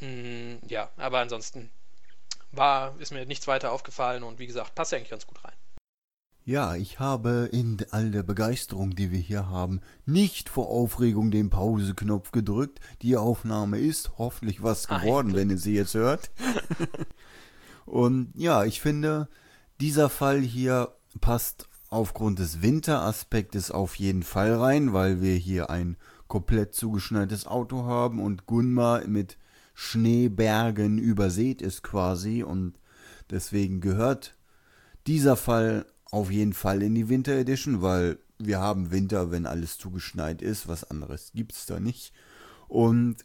Mm, 0.00 0.54
ja, 0.68 0.88
aber 0.96 1.18
ansonsten 1.18 1.70
war, 2.52 2.98
ist 2.98 3.12
mir 3.12 3.26
nichts 3.26 3.46
weiter 3.46 3.72
aufgefallen 3.72 4.22
und 4.22 4.38
wie 4.38 4.46
gesagt, 4.46 4.74
passt 4.74 4.94
eigentlich 4.94 5.10
ganz 5.10 5.26
gut 5.26 5.44
rein. 5.44 5.54
Ja, 6.44 6.74
ich 6.74 6.98
habe 6.98 7.48
in 7.52 7.76
all 7.90 8.10
der 8.10 8.22
Begeisterung, 8.22 8.94
die 8.96 9.12
wir 9.12 9.20
hier 9.20 9.48
haben, 9.50 9.80
nicht 10.06 10.48
vor 10.48 10.68
Aufregung 10.68 11.30
den 11.30 11.50
Pauseknopf 11.50 12.32
gedrückt. 12.32 12.80
Die 13.02 13.16
Aufnahme 13.16 13.78
ist 13.78 14.12
hoffentlich 14.18 14.62
was 14.62 14.88
geworden, 14.88 15.34
wenn 15.34 15.50
ihr 15.50 15.58
sie 15.58 15.74
jetzt 15.74 15.94
hört. 15.94 16.30
und 17.86 18.32
ja, 18.34 18.64
ich 18.64 18.80
finde, 18.80 19.28
dieser 19.80 20.08
Fall 20.08 20.40
hier 20.40 20.94
passt 21.20 21.68
aufgrund 21.90 22.38
des 22.38 22.62
Winteraspektes 22.62 23.70
auf 23.70 23.96
jeden 23.96 24.22
Fall 24.22 24.54
rein, 24.54 24.92
weil 24.92 25.20
wir 25.20 25.34
hier 25.34 25.70
ein 25.70 25.96
komplett 26.26 26.74
zugeschneites 26.74 27.46
Auto 27.46 27.84
haben 27.84 28.20
und 28.20 28.46
Gunmar 28.46 29.06
mit 29.06 29.36
Schneebergen 29.82 30.98
übersät 30.98 31.62
ist 31.62 31.82
quasi 31.82 32.42
und 32.42 32.74
deswegen 33.30 33.80
gehört 33.80 34.36
dieser 35.06 35.36
Fall 35.36 35.86
auf 36.10 36.30
jeden 36.30 36.52
Fall 36.52 36.82
in 36.82 36.94
die 36.94 37.08
Winter 37.08 37.32
Edition, 37.32 37.80
weil 37.80 38.18
wir 38.38 38.60
haben 38.60 38.90
Winter, 38.90 39.30
wenn 39.30 39.46
alles 39.46 39.78
zugeschneit 39.78 40.42
ist, 40.42 40.68
was 40.68 40.84
anderes 40.84 41.32
gibt 41.34 41.54
es 41.54 41.64
da 41.64 41.80
nicht. 41.80 42.12
Und 42.68 43.24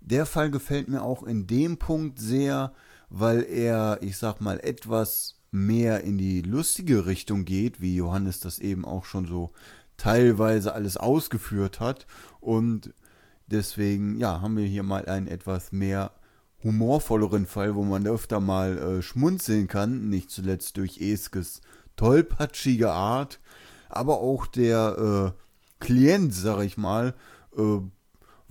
der 0.00 0.24
Fall 0.24 0.50
gefällt 0.50 0.88
mir 0.88 1.02
auch 1.02 1.22
in 1.22 1.46
dem 1.46 1.76
Punkt 1.76 2.18
sehr, 2.18 2.72
weil 3.10 3.42
er, 3.42 3.98
ich 4.00 4.16
sag 4.16 4.40
mal, 4.40 4.58
etwas 4.58 5.36
mehr 5.50 6.02
in 6.02 6.16
die 6.16 6.40
lustige 6.40 7.04
Richtung 7.04 7.44
geht, 7.44 7.82
wie 7.82 7.94
Johannes 7.94 8.40
das 8.40 8.58
eben 8.58 8.86
auch 8.86 9.04
schon 9.04 9.26
so 9.26 9.52
teilweise 9.98 10.72
alles 10.72 10.96
ausgeführt 10.96 11.78
hat. 11.78 12.06
Und 12.40 12.94
Deswegen, 13.50 14.18
ja, 14.18 14.40
haben 14.40 14.56
wir 14.56 14.66
hier 14.66 14.82
mal 14.82 15.06
einen 15.06 15.26
etwas 15.26 15.72
mehr 15.72 16.12
humorvolleren 16.62 17.46
Fall, 17.46 17.74
wo 17.74 17.84
man 17.84 18.06
öfter 18.06 18.38
mal 18.38 18.78
äh, 18.78 19.02
schmunzeln 19.02 19.66
kann, 19.66 20.08
nicht 20.08 20.30
zuletzt 20.30 20.76
durch 20.76 21.00
Eskes 21.00 21.62
tollpatschige 21.96 22.90
Art, 22.90 23.40
aber 23.88 24.20
auch 24.20 24.46
der 24.46 25.34
äh, 25.36 25.84
Klient, 25.84 26.34
sag 26.34 26.62
ich 26.62 26.76
mal, 26.76 27.14
äh, 27.56 27.78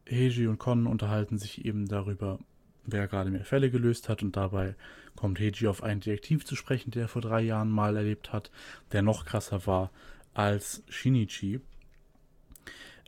Heiji 0.09 0.47
und 0.47 0.57
Kon 0.57 0.87
unterhalten 0.87 1.37
sich 1.37 1.65
eben 1.65 1.87
darüber, 1.87 2.39
wer 2.85 3.07
gerade 3.07 3.29
mehr 3.29 3.45
Fälle 3.45 3.69
gelöst 3.71 4.09
hat 4.09 4.23
und 4.23 4.35
dabei 4.35 4.75
kommt 5.23 5.39
Heiji 5.39 5.67
auf 5.69 5.81
einen 5.83 6.01
Detektiv 6.01 6.43
zu 6.43 6.57
sprechen, 6.57 6.91
der 6.91 7.03
er 7.03 7.07
vor 7.07 7.21
drei 7.21 7.39
Jahren 7.39 7.69
mal 7.69 7.95
erlebt 7.95 8.33
hat, 8.33 8.51
der 8.91 9.01
noch 9.01 9.23
krasser 9.23 9.65
war 9.65 9.89
als 10.33 10.83
Shinichi. 10.89 11.61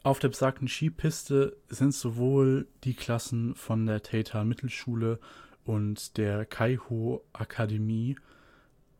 Auf 0.01 0.19
der 0.19 0.29
besagten 0.29 0.69
Skipiste 0.69 1.57
sind 1.67 1.93
sowohl 1.93 2.69
die 2.85 2.93
Klassen 2.93 3.53
von 3.53 3.85
der 3.85 4.01
Teita 4.01 4.45
Mittelschule 4.45 5.19
und 5.65 6.15
der 6.15 6.45
Kaiho 6.45 7.21
Akademie, 7.33 8.15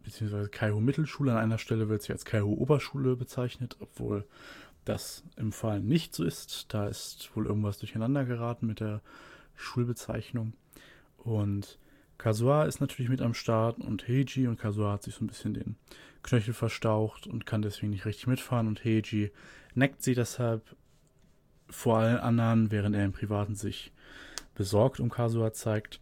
beziehungsweise 0.04 0.50
Kaiho 0.50 0.82
Mittelschule, 0.82 1.32
an 1.32 1.38
einer 1.38 1.58
Stelle 1.58 1.88
wird 1.88 2.02
sie 2.02 2.12
als 2.12 2.26
Kaiho 2.26 2.52
Oberschule 2.52 3.16
bezeichnet, 3.16 3.78
obwohl 3.80 4.26
das 4.84 5.24
im 5.38 5.54
Fall 5.54 5.80
nicht 5.80 6.14
so 6.14 6.26
ist. 6.26 6.66
Da 6.74 6.88
ist 6.88 7.34
wohl 7.34 7.46
irgendwas 7.46 7.80
durcheinander 7.80 8.26
geraten 8.26 8.68
mit 8.68 8.82
der 8.82 9.00
Schulbezeichnung. 9.56 10.52
Und 11.18 11.80
Kazuha 12.18 12.64
ist 12.64 12.82
natürlich 12.82 13.10
mit 13.10 13.22
am 13.22 13.34
Start 13.34 13.80
und 13.80 14.08
Heiji 14.08 14.48
und 14.48 14.60
Kazuha 14.60 14.94
hat 14.94 15.04
sich 15.04 15.16
so 15.16 15.24
ein 15.24 15.28
bisschen 15.28 15.54
den 15.54 15.76
Knöchel 16.24 16.54
verstaucht 16.54 17.28
und 17.28 17.46
kann 17.46 17.62
deswegen 17.62 17.92
nicht 17.92 18.06
richtig 18.06 18.28
mitfahren 18.28 18.68
und 18.68 18.84
Heiji 18.84 19.32
neckt 19.76 20.02
sie 20.02 20.16
deshalb 20.16 20.76
vor 21.70 21.98
allen 21.98 22.18
anderen, 22.18 22.72
während 22.72 22.96
er 22.96 23.06
im 23.06 23.12
Privaten 23.12 23.56
sich 23.56 23.92
besorgt 24.54 25.00
um 25.00 25.10
Kasua 25.10 25.54
zeigt. 25.54 26.00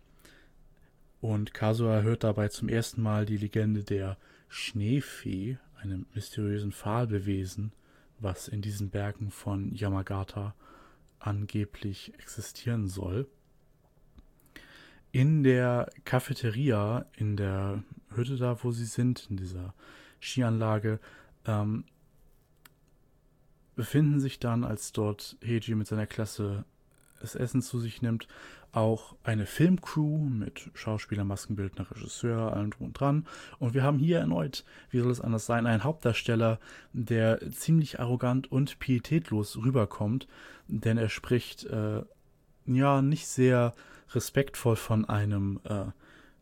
Und 1.22 1.54
Kasua 1.54 2.02
hört 2.02 2.24
dabei 2.24 2.50
zum 2.50 2.70
ersten 2.70 3.02
Mal 3.02 3.26
die 3.26 3.38
Legende 3.38 3.84
der 3.84 4.18
Schneefee, 4.50 5.58
einem 5.82 6.06
mysteriösen 6.14 6.72
Fabelwesen, 6.72 7.74
was 8.20 8.48
in 8.48 8.62
diesen 8.62 8.90
Bergen 8.90 9.32
von 9.32 9.74
Yamagata 9.74 10.54
angeblich 11.20 12.14
existieren 12.20 12.88
soll. 12.88 13.28
In 15.14 15.44
der 15.44 15.92
Cafeteria, 16.06 17.06
in 17.16 17.38
der 17.38 17.84
Hütte 18.16 18.36
da, 18.36 18.64
wo 18.64 18.72
sie 18.72 18.86
sind, 18.86 19.28
in 19.30 19.38
dieser 19.38 19.76
Skianlage, 20.20 21.00
ähm, 21.46 21.84
befinden 23.76 24.20
sich 24.20 24.40
dann, 24.40 24.64
als 24.64 24.92
dort 24.92 25.38
Heiji 25.46 25.76
mit 25.76 25.86
seiner 25.86 26.08
Klasse 26.08 26.66
das 27.22 27.36
Essen 27.36 27.62
zu 27.62 27.80
sich 27.80 28.02
nimmt, 28.02 28.28
auch 28.72 29.16
eine 29.24 29.46
Filmcrew 29.46 30.18
mit 30.18 30.72
Schauspieler, 30.74 31.24
Maskenbildner, 31.24 31.92
Regisseur, 31.92 32.52
allem 32.52 32.72
drum 32.72 32.88
und 32.88 33.00
dran. 33.00 33.28
Und 33.60 33.76
wir 33.76 33.84
haben 33.84 34.00
hier 34.00 34.18
erneut, 34.18 34.66
wie 34.90 35.00
soll 35.00 35.12
es 35.12 35.22
anders 35.22 35.46
sein, 35.46 35.68
einen 35.68 35.84
Hauptdarsteller, 35.84 36.60
der 36.92 37.52
ziemlich 37.52 38.00
arrogant 38.00 38.52
und 38.52 38.80
pietätlos 38.80 39.58
rüberkommt, 39.58 40.28
denn 40.68 40.98
er 40.98 41.10
spricht 41.10 41.66
äh, 41.66 42.02
ja 42.66 43.04
nicht 43.04 43.28
sehr 43.28 43.76
respektvoll 44.16 44.76
von 44.76 45.06
einem 45.06 45.60
äh, 45.64 45.86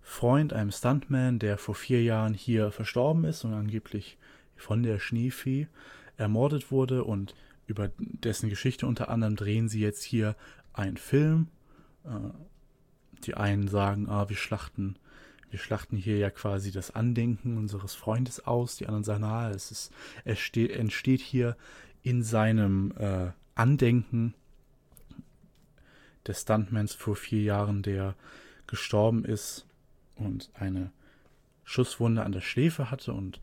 Freund, 0.01 0.53
einem 0.53 0.72
Stuntman, 0.72 1.39
der 1.39 1.57
vor 1.57 1.76
vier 1.76 2.03
Jahren 2.03 2.34
hier 2.34 2.72
verstorben 2.72 3.24
ist 3.24 3.43
und 3.43 3.53
angeblich 3.53 4.17
von 4.55 4.84
der 4.84 4.99
Schneefee 4.99 5.67
ermordet 6.17 6.72
wurde 6.72 7.03
und 7.03 7.36
über 7.67 7.91
dessen 7.97 8.49
Geschichte 8.49 8.88
unter 8.88 9.09
anderem 9.09 9.36
drehen 9.36 9.69
sie 9.69 9.80
jetzt 9.80 10.03
hier 10.03 10.36
einen 10.74 10.97
Film. 10.97 11.47
Äh, 12.03 12.32
die 13.24 13.36
einen 13.36 13.67
sagen, 13.67 14.09
ah, 14.09 14.30
wir 14.30 14.36
schlachten, 14.36 14.97
wir 15.49 15.59
schlachten 15.59 15.95
hier 15.95 16.17
ja 16.17 16.30
quasi 16.30 16.72
das 16.72 16.91
Andenken 16.91 17.57
unseres 17.57 17.93
Freundes 17.93 18.45
aus. 18.45 18.78
Die 18.78 18.88
anderen 18.88 19.03
sagen, 19.03 19.24
ah, 19.24 19.49
es 19.51 19.72
ist, 19.72 19.91
es 20.26 20.39
steht, 20.39 20.72
entsteht 20.72 21.22
hier 21.22 21.55
in 22.01 22.24
seinem 22.24 22.93
äh, 22.97 23.32
Andenken 23.55 24.34
des 26.28 26.41
Stuntmans 26.41 26.93
vor 26.93 27.15
vier 27.15 27.41
Jahren, 27.41 27.84
der 27.84 28.15
gestorben 28.67 29.26
ist 29.26 29.65
und 30.15 30.49
eine 30.53 30.91
Schusswunde 31.63 32.24
an 32.24 32.32
der 32.32 32.41
Schläfe 32.41 32.91
hatte 32.91 33.13
und 33.13 33.39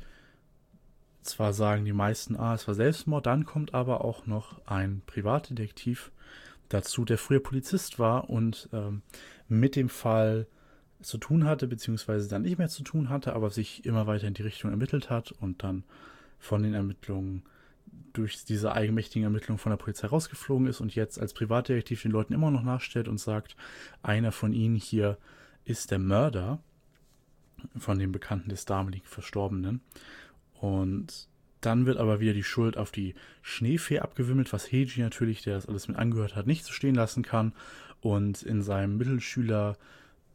zwar 1.22 1.53
sagen 1.53 1.85
die 1.85 1.93
meisten, 1.93 2.37
ah, 2.37 2.55
es 2.55 2.66
war 2.66 2.74
Selbstmord, 2.74 3.26
dann 3.26 3.45
kommt 3.45 3.74
aber 3.74 4.05
auch 4.05 4.26
noch 4.26 4.64
ein 4.66 5.03
Privatdetektiv 5.07 6.11
dazu, 6.68 7.05
der 7.05 7.18
früher 7.18 7.43
Polizist 7.43 7.99
war 7.99 8.31
und 8.31 8.68
ähm, 8.72 9.03
mit 9.49 9.76
dem 9.76 9.89
Fall 9.89 10.47
zu 11.01 11.18
tun 11.18 11.45
hatte, 11.45 11.68
beziehungsweise 11.68 12.29
dann 12.29 12.43
nicht 12.43 12.59
mehr 12.59 12.68
zu 12.68 12.83
tun 12.83 13.09
hatte, 13.09 13.35
aber 13.35 13.51
sich 13.51 13.85
immer 13.85 14.07
weiter 14.07 14.26
in 14.26 14.35
die 14.35 14.43
Richtung 14.43 14.70
ermittelt 14.70 15.11
hat 15.11 15.33
und 15.33 15.62
dann 15.62 15.85
von 16.39 16.62
den 16.62 16.74
Ermittlungen 16.74 17.43
durch 18.12 18.44
diese 18.44 18.72
eigenmächtigen 18.72 19.24
Ermittlungen 19.24 19.59
von 19.59 19.70
der 19.70 19.76
Polizei 19.76 20.06
rausgeflogen 20.09 20.66
ist 20.66 20.80
und 20.80 20.94
jetzt 20.94 21.20
als 21.20 21.34
Privatdetektiv 21.34 22.02
den 22.02 22.12
Leuten 22.12 22.32
immer 22.32 22.50
noch 22.50 22.62
nachstellt 22.62 23.09
und 23.09 23.18
sagt, 23.18 23.56
einer 24.02 24.32
von 24.32 24.52
ihnen 24.52 24.76
hier 24.76 25.18
ist 25.64 25.90
der 25.90 25.98
Mörder 25.98 26.61
von 27.76 27.98
dem 27.98 28.12
Bekannten 28.12 28.48
des 28.48 28.64
damaligen 28.64 29.06
Verstorbenen. 29.06 29.80
Und 30.61 31.28
dann 31.61 31.86
wird 31.86 31.98
aber 31.98 32.20
wieder 32.20 32.32
die 32.32 32.44
Schuld 32.44 32.76
auf 32.76 32.90
die 32.90 33.14
Schneefee 33.42 34.00
abgewimmelt, 34.00 34.52
was 34.52 34.70
Heiji 34.70 35.00
natürlich, 35.00 35.42
der 35.42 35.54
das 35.54 35.66
alles 35.66 35.88
mit 35.88 35.96
angehört 35.96 36.36
hat, 36.36 36.46
nicht 36.46 36.64
so 36.64 36.72
stehen 36.72 36.94
lassen 36.94 37.22
kann 37.22 37.52
und 38.00 38.42
in 38.42 38.62
seinem 38.62 38.96
Mittelschüler 38.96 39.76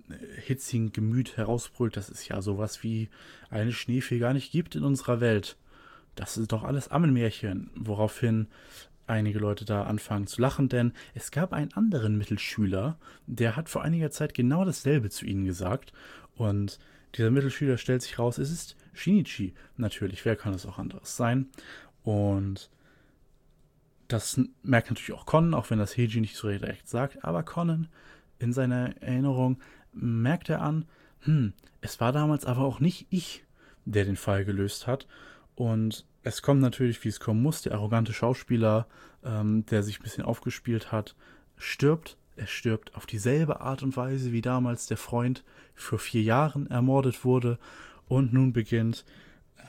äh, 0.10 0.16
hitzigen 0.42 0.92
Gemüt 0.92 1.38
herausbrüllt, 1.38 1.96
dass 1.96 2.10
es 2.10 2.28
ja 2.28 2.42
sowas 2.42 2.84
wie 2.84 3.10
eine 3.50 3.72
Schneefee 3.72 4.20
gar 4.20 4.34
nicht 4.34 4.52
gibt 4.52 4.76
in 4.76 4.84
unserer 4.84 5.22
Welt. 5.22 5.58
Das 6.16 6.38
ist 6.38 6.52
doch 6.52 6.64
alles 6.64 6.90
Ammenmärchen, 6.90 7.70
woraufhin 7.76 8.48
einige 9.08 9.40
Leute 9.40 9.66
da 9.66 9.84
anfangen 9.84 10.28
zu 10.28 10.42
lachen, 10.42 10.70
denn 10.70 10.94
es 11.14 11.32
gab 11.32 11.52
einen 11.52 11.74
anderen 11.74 12.18
Mittelschüler, 12.18 12.98
der 13.28 13.56
hat 13.56 13.68
vor 13.68 13.84
einiger 13.84 14.12
Zeit 14.12 14.34
genau 14.34 14.64
dasselbe 14.64 15.10
zu 15.10 15.26
ihnen 15.26 15.46
gesagt 15.46 15.92
und 16.36 16.80
dieser 17.16 17.32
Mittelschüler 17.32 17.78
stellt 17.78 18.02
sich 18.02 18.18
raus, 18.18 18.38
es 18.38 18.52
ist 18.52 18.76
Shinichi. 18.94 19.54
Natürlich, 19.78 20.26
wer 20.26 20.36
kann 20.36 20.54
es 20.54 20.66
auch 20.66 20.80
anderes 20.80 21.16
sein? 21.16 21.50
Und 22.04 22.70
das 24.08 24.40
merkt 24.64 24.90
natürlich 24.90 25.14
auch 25.14 25.26
Conan, 25.26 25.54
auch 25.54 25.70
wenn 25.70 25.80
das 25.80 25.98
Heiji 25.98 26.22
nicht 26.22 26.36
so 26.36 26.50
direkt 26.50 26.90
sagt. 26.90 27.24
Aber 27.24 27.44
Conan, 27.44 27.88
in 28.40 28.52
seiner 28.52 29.00
Erinnerung, 29.02 29.60
merkt 29.94 30.50
er 30.50 30.62
an, 30.62 30.86
hm, 31.22 31.54
es 31.82 32.00
war 32.00 32.12
damals 32.12 32.46
aber 32.46 32.62
auch 32.62 32.80
nicht 32.80 33.08
ich, 33.10 33.44
der 33.86 34.06
den 34.06 34.16
Fall 34.16 34.44
gelöst 34.44 34.88
hat. 34.88 35.08
Und 35.56 36.06
es 36.24 36.42
kommt 36.42 36.62
natürlich, 36.62 37.04
wie 37.04 37.10
es 37.10 37.20
kommen 37.20 37.42
muss. 37.42 37.62
Der 37.62 37.74
arrogante 37.74 38.14
Schauspieler, 38.14 38.88
ähm, 39.24 39.66
der 39.68 39.84
sich 39.84 40.00
ein 40.00 40.04
bisschen 40.04 40.24
aufgespielt 40.24 40.92
hat, 40.92 41.16
stirbt. 41.58 42.18
Er 42.36 42.48
stirbt 42.48 42.96
auf 42.96 43.06
dieselbe 43.06 43.62
Art 43.62 43.84
und 43.84 43.96
Weise, 43.96 44.32
wie 44.32 44.42
damals 44.42 44.88
der 44.88 44.98
Freund 44.98 45.44
vor 45.76 46.00
vier 46.00 46.24
Jahren 46.24 46.68
ermordet 46.68 47.24
wurde. 47.24 47.60
Und 48.08 48.34
nun 48.34 48.54
beginnt 48.54 49.06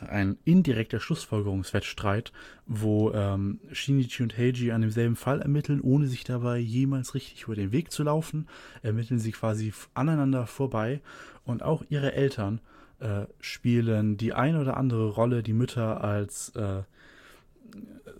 ein 0.08 0.38
indirekter 0.44 1.00
Schlussfolgerungswettstreit, 1.00 2.32
wo 2.66 3.12
ähm, 3.12 3.60
Shinichi 3.72 4.22
und 4.22 4.36
Heiji 4.36 4.72
an 4.72 4.80
demselben 4.80 5.16
Fall 5.16 5.40
ermitteln, 5.40 5.80
ohne 5.80 6.06
sich 6.06 6.24
dabei 6.24 6.58
jemals 6.58 7.14
richtig 7.14 7.44
über 7.44 7.54
den 7.54 7.72
Weg 7.72 7.90
zu 7.90 8.02
laufen. 8.02 8.48
Ermitteln 8.82 9.18
sie 9.18 9.32
quasi 9.32 9.72
aneinander 9.94 10.46
vorbei 10.46 11.00
und 11.44 11.62
auch 11.62 11.84
ihre 11.88 12.12
Eltern 12.12 12.60
äh, 13.00 13.26
spielen 13.40 14.16
die 14.16 14.32
eine 14.32 14.60
oder 14.60 14.76
andere 14.76 15.10
Rolle, 15.10 15.42
die 15.42 15.52
Mütter 15.52 16.02
als 16.02 16.50
äh, 16.56 16.82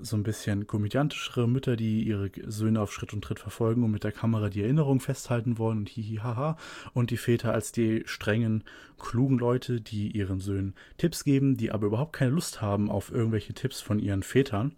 so 0.00 0.16
ein 0.16 0.22
bisschen 0.22 0.66
komödiantischere 0.66 1.48
Mütter, 1.48 1.76
die 1.76 2.02
ihre 2.02 2.30
Söhne 2.46 2.80
auf 2.80 2.92
Schritt 2.92 3.12
und 3.12 3.22
Tritt 3.22 3.38
verfolgen 3.38 3.84
und 3.84 3.90
mit 3.90 4.04
der 4.04 4.12
Kamera 4.12 4.48
die 4.48 4.62
Erinnerung 4.62 5.00
festhalten 5.00 5.58
wollen 5.58 5.78
und 5.78 5.88
hihi 5.88 6.16
haha. 6.16 6.56
Und 6.92 7.10
die 7.10 7.16
Väter 7.16 7.52
als 7.52 7.72
die 7.72 8.02
strengen, 8.06 8.64
klugen 8.98 9.38
Leute, 9.38 9.80
die 9.80 10.10
ihren 10.10 10.40
Söhnen 10.40 10.74
Tipps 10.98 11.24
geben, 11.24 11.56
die 11.56 11.72
aber 11.72 11.86
überhaupt 11.86 12.12
keine 12.12 12.32
Lust 12.32 12.60
haben 12.60 12.90
auf 12.90 13.10
irgendwelche 13.12 13.54
Tipps 13.54 13.80
von 13.80 13.98
ihren 13.98 14.22
Vätern. 14.22 14.72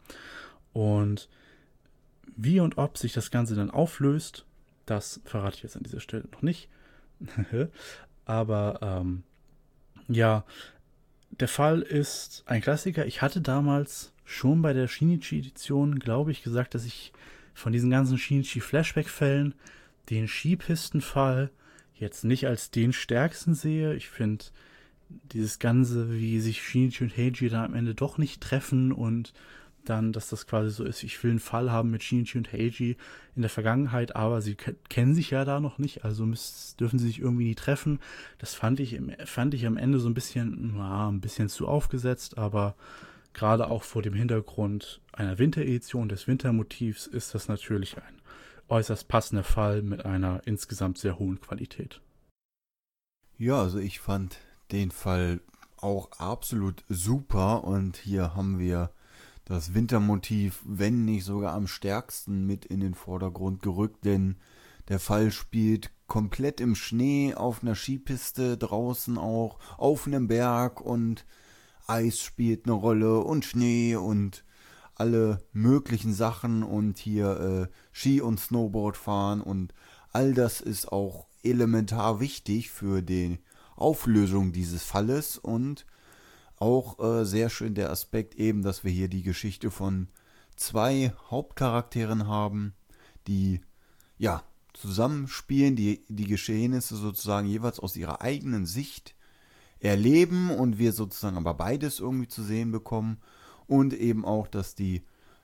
Und 0.73 1.29
wie 2.37 2.61
und 2.61 2.79
ob 2.79 2.99
sich 2.99 3.13
das 3.13 3.31
Ganze 3.31 3.55
dann 3.55 3.71
auflöst, 3.71 4.45
das 4.85 5.21
verrate 5.25 5.57
ich 5.57 5.63
jetzt 5.63 5.77
an 5.77 5.83
dieser 5.83 6.01
Stelle 6.01 6.25
noch 6.33 6.43
nicht. 6.43 6.69
aber 8.27 8.79
ähm, 8.83 9.23
ja, 10.09 10.45
der 11.31 11.49
Fall 11.49 11.83
ist 11.83 12.45
ein 12.47 12.61
Klassiker. 12.61 13.07
Ich 13.07 13.23
hatte 13.23 13.41
damals 13.41 14.13
schon 14.25 14.63
bei 14.63 14.73
der 14.73 14.89
Shinichi-Edition, 14.89 15.99
glaube 15.99 16.33
ich, 16.33 16.43
gesagt, 16.43 16.75
dass 16.75 16.85
ich 16.85 17.13
von 17.55 17.73
diesen 17.73 17.91
ganzen 17.91 18.19
Shinichi-Flashback-Fällen 18.19 19.55
den 20.11 20.29
Skipistenfall 20.29 21.51
jetzt 21.95 22.25
nicht 22.25 22.47
als 22.47 22.71
den 22.71 22.93
stärksten 22.93 23.55
sehe. 23.55 23.95
Ich 23.95 24.09
finde 24.09 24.45
dieses 25.09 25.59
Ganze, 25.59 26.13
wie 26.13 26.41
sich 26.41 26.63
Shinichi 26.63 27.05
und 27.05 27.17
Heiji 27.17 27.49
da 27.49 27.65
am 27.65 27.75
Ende 27.75 27.95
doch 27.95 28.19
nicht 28.19 28.41
treffen 28.41 28.93
und 28.93 29.33
dann, 29.89 30.13
dass 30.13 30.29
das 30.29 30.47
quasi 30.47 30.71
so 30.71 30.85
ist, 30.85 31.03
ich 31.03 31.23
will 31.23 31.31
einen 31.31 31.41
Fall 31.41 31.71
haben 31.71 31.91
mit 31.91 32.03
Shinichi 32.03 32.39
und 32.39 32.53
Heiji 32.53 32.97
in 33.35 33.43
der 33.43 33.51
Vergangenheit, 33.51 34.15
aber 34.17 34.43
sie 34.43 34.55
kennen 34.55 35.15
sich 35.15 35.31
ja 35.31 35.45
da 35.45 35.61
noch 35.61 35.79
nicht, 35.79 36.05
also 36.05 36.27
müssen, 36.27 36.77
dürfen 36.79 36.99
sie 36.99 37.07
sich 37.07 37.21
irgendwie 37.21 37.45
nie 37.45 37.55
treffen. 37.55 38.01
Das 38.39 38.55
fand 38.55 38.81
ich, 38.81 39.01
fand 39.25 39.55
ich 39.55 39.67
am 39.67 39.77
Ende 39.77 39.99
so 39.99 40.09
ein 40.09 40.15
bisschen, 40.15 40.75
na, 40.77 41.09
ein 41.09 41.21
bisschen 41.21 41.49
zu 41.49 41.69
aufgesetzt, 41.69 42.39
aber 42.39 42.75
gerade 43.33 43.69
auch 43.69 43.83
vor 43.83 44.03
dem 44.03 44.15
Hintergrund 44.15 45.01
einer 45.13 45.39
Winteredition 45.39 46.09
des 46.09 46.27
Wintermotivs 46.27 47.07
ist 47.07 47.35
das 47.35 47.49
natürlich 47.49 47.97
ein 47.97 48.21
äußerst 48.69 49.09
passender 49.09 49.45
Fall 49.45 49.83
mit 49.83 50.05
einer 50.05 50.43
insgesamt 50.47 50.99
sehr 50.99 51.19
hohen 51.19 51.41
Qualität. 51.41 52.01
Ja, 53.39 53.61
also 53.61 53.79
ich 53.79 54.01
fand 54.01 54.39
den 54.73 54.91
Fall 54.91 55.41
auch 55.77 56.11
absolut 56.13 56.85
super 56.89 57.65
und 57.65 57.99
hier 57.99 58.35
haben 58.35 58.59
wir 58.59 58.91
das 59.47 59.75
Wintermotiv, 59.75 60.61
wenn 60.65 61.05
nicht 61.05 61.25
sogar 61.25 61.55
am 61.55 61.69
stärksten 61.69 62.47
mit 62.47 62.67
in 62.67 62.81
den 62.81 62.95
Vordergrund 62.95 63.63
gerückt, 63.63 64.05
denn 64.05 64.37
der 64.89 64.99
Fall 64.99 65.31
spielt 65.31 65.91
komplett 66.09 66.61
im 66.61 66.75
Schnee, 66.75 67.35
auf 67.35 67.63
einer 67.63 67.77
Skipiste 67.77 68.59
draußen 68.59 69.17
auch, 69.19 69.59
auf 69.79 70.07
einem 70.07 70.27
Berg 70.29 70.81
und 70.81 71.25
Eis 71.87 72.21
spielt 72.21 72.67
eine 72.67 72.75
Rolle 72.75 73.21
und 73.21 73.45
Schnee 73.45 73.95
und 73.95 74.45
alle 74.97 75.45
möglichen 75.53 76.13
Sachen 76.13 76.65
und 76.65 76.99
hier 76.99 77.41
äh, 77.71 77.75
Ski 77.93 78.21
und 78.21 78.41
Snowboard 78.41 78.97
fahren 78.97 79.41
und 79.41 79.73
all 80.13 80.35
das 80.35 80.61
ist 80.61 80.91
auch 80.91 81.29
elementar 81.45 82.19
wichtig 82.19 82.71
für 82.71 83.03
die 83.03 83.39
Auflösung 83.77 84.53
dieses 84.53 84.83
Falles 84.83 85.39
und 85.39 85.87
auch 86.59 86.99
äh, 86.99 87.25
sehr 87.25 87.51
schön 87.51 87.75
der 87.75 87.91
Aspekt 87.91 88.35
eben, 88.35 88.63
dass 88.63 88.85
wir 88.85 88.91
hier 88.91 89.09
die 89.09 89.23
Geschichte 89.23 89.71
von 89.71 90.09
zwei 90.57 91.13
Hauptcharakteren 91.31 92.27
haben, 92.27 92.75
die 93.27 93.61
ja 94.19 94.43
zusammenspielen, 94.73 95.77
die 95.77 96.05
die 96.09 96.27
Geschehnisse 96.27 96.97
sozusagen 96.97 97.47
jeweils 97.47 97.81
aus 97.81 97.97
ihrer 97.97 98.23
eigenen 98.23 98.67
Sicht 98.67 99.15
erleben 99.81 100.51
und 100.51 100.79
wir 100.79 100.93
sozusagen 100.93 101.37
aber 101.37 101.55
beides 101.55 102.01
irgendwie 102.01 102.29
zu 102.29 102.43
sehen 102.43 102.73
bekommen 102.73 103.19
und 103.67 103.93
eben 103.93 104.25
auch, 104.25 104.49
dass 104.49 104.75
die 104.75 105.03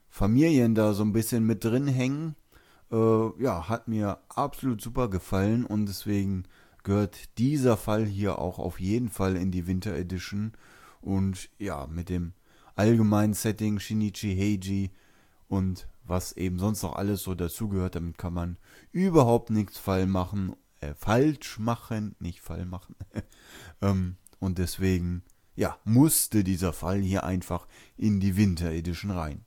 Familien 0.09 0.75
da 0.75 0.93
so 0.93 1.03
ein 1.03 1.13
bisschen 1.13 1.45
mit 1.45 1.65
drin 1.65 1.87
hängen. 1.87 2.37
Äh, 2.91 3.43
ja, 3.43 3.69
hat 3.69 3.89
mir 3.89 4.19
absolut 4.29 4.81
super 4.81 5.09
gefallen 5.09 5.65
und 5.65 5.87
deswegen 5.87 6.45
gehört 6.83 7.39
dieser 7.39 7.77
Fall 7.77 8.05
hier 8.05 8.39
auch 8.39 8.59
auf 8.59 8.81
jeden 8.81 9.09
Fall 9.09 9.37
in 9.37 9.51
die 9.51 9.67
Winter 9.67 9.95
Edition 9.95 10.53
und 11.03 11.51
ja, 11.59 11.87
mit 11.87 12.09
dem 12.09 12.33
allgemeinen 12.75 13.35
Setting 13.35 13.79
Shinichi 13.79 14.35
Heiji 14.37 14.91
und 15.49 15.87
was 16.05 16.33
eben 16.33 16.59
sonst 16.59 16.83
noch 16.83 16.97
alles 16.97 17.23
so 17.23 17.35
dazugehört, 17.35 17.95
damit 17.95 18.19
kann 18.19 18.33
man 18.33 18.57
überhaupt 18.91 19.51
nichts 19.51 19.79
Fall 19.79 20.07
machen, 20.07 20.57
äh, 20.81 20.95
falsch 20.95 21.59
machen, 21.59 22.17
nicht 22.19 22.41
Fall 22.41 22.65
machen. 22.65 22.97
ähm, 23.83 24.17
und 24.41 24.59
deswegen, 24.59 25.23
ja, 25.55 25.79
musste 25.85 26.43
dieser 26.43 26.73
Fall 26.73 27.01
hier 27.01 27.25
einfach 27.25 27.69
in 27.97 28.19
die 28.19 28.37
Winter 28.37 28.71
Edition 28.71 29.11
rein. 29.11 29.45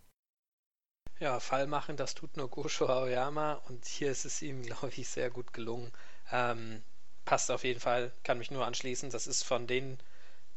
Ja, 1.19 1.40
Fall 1.40 1.65
machen, 1.68 1.98
das 1.98 2.14
tut 2.14 2.36
nur 2.38 2.49
Gosho 2.49 2.88
Aoyama 2.88 3.53
und 3.69 3.86
hier 3.86 4.11
ist 4.11 4.26
es 4.26 4.41
ihm, 4.41 4.61
glaube 4.64 4.94
ich, 4.95 5.07
sehr 5.07 5.30
gut 5.30 5.53
gelungen. 5.53 5.91
Ähm, 6.32 6.82
passt 7.26 7.52
auf 7.52 7.64
jeden 7.64 7.80
Fall, 7.80 8.11
kann 8.23 8.38
mich 8.38 8.52
nur 8.52 8.65
anschließen. 8.65 9.10
Das 9.10 9.27
ist 9.27 9.44
von 9.44 9.68
den 9.68 9.98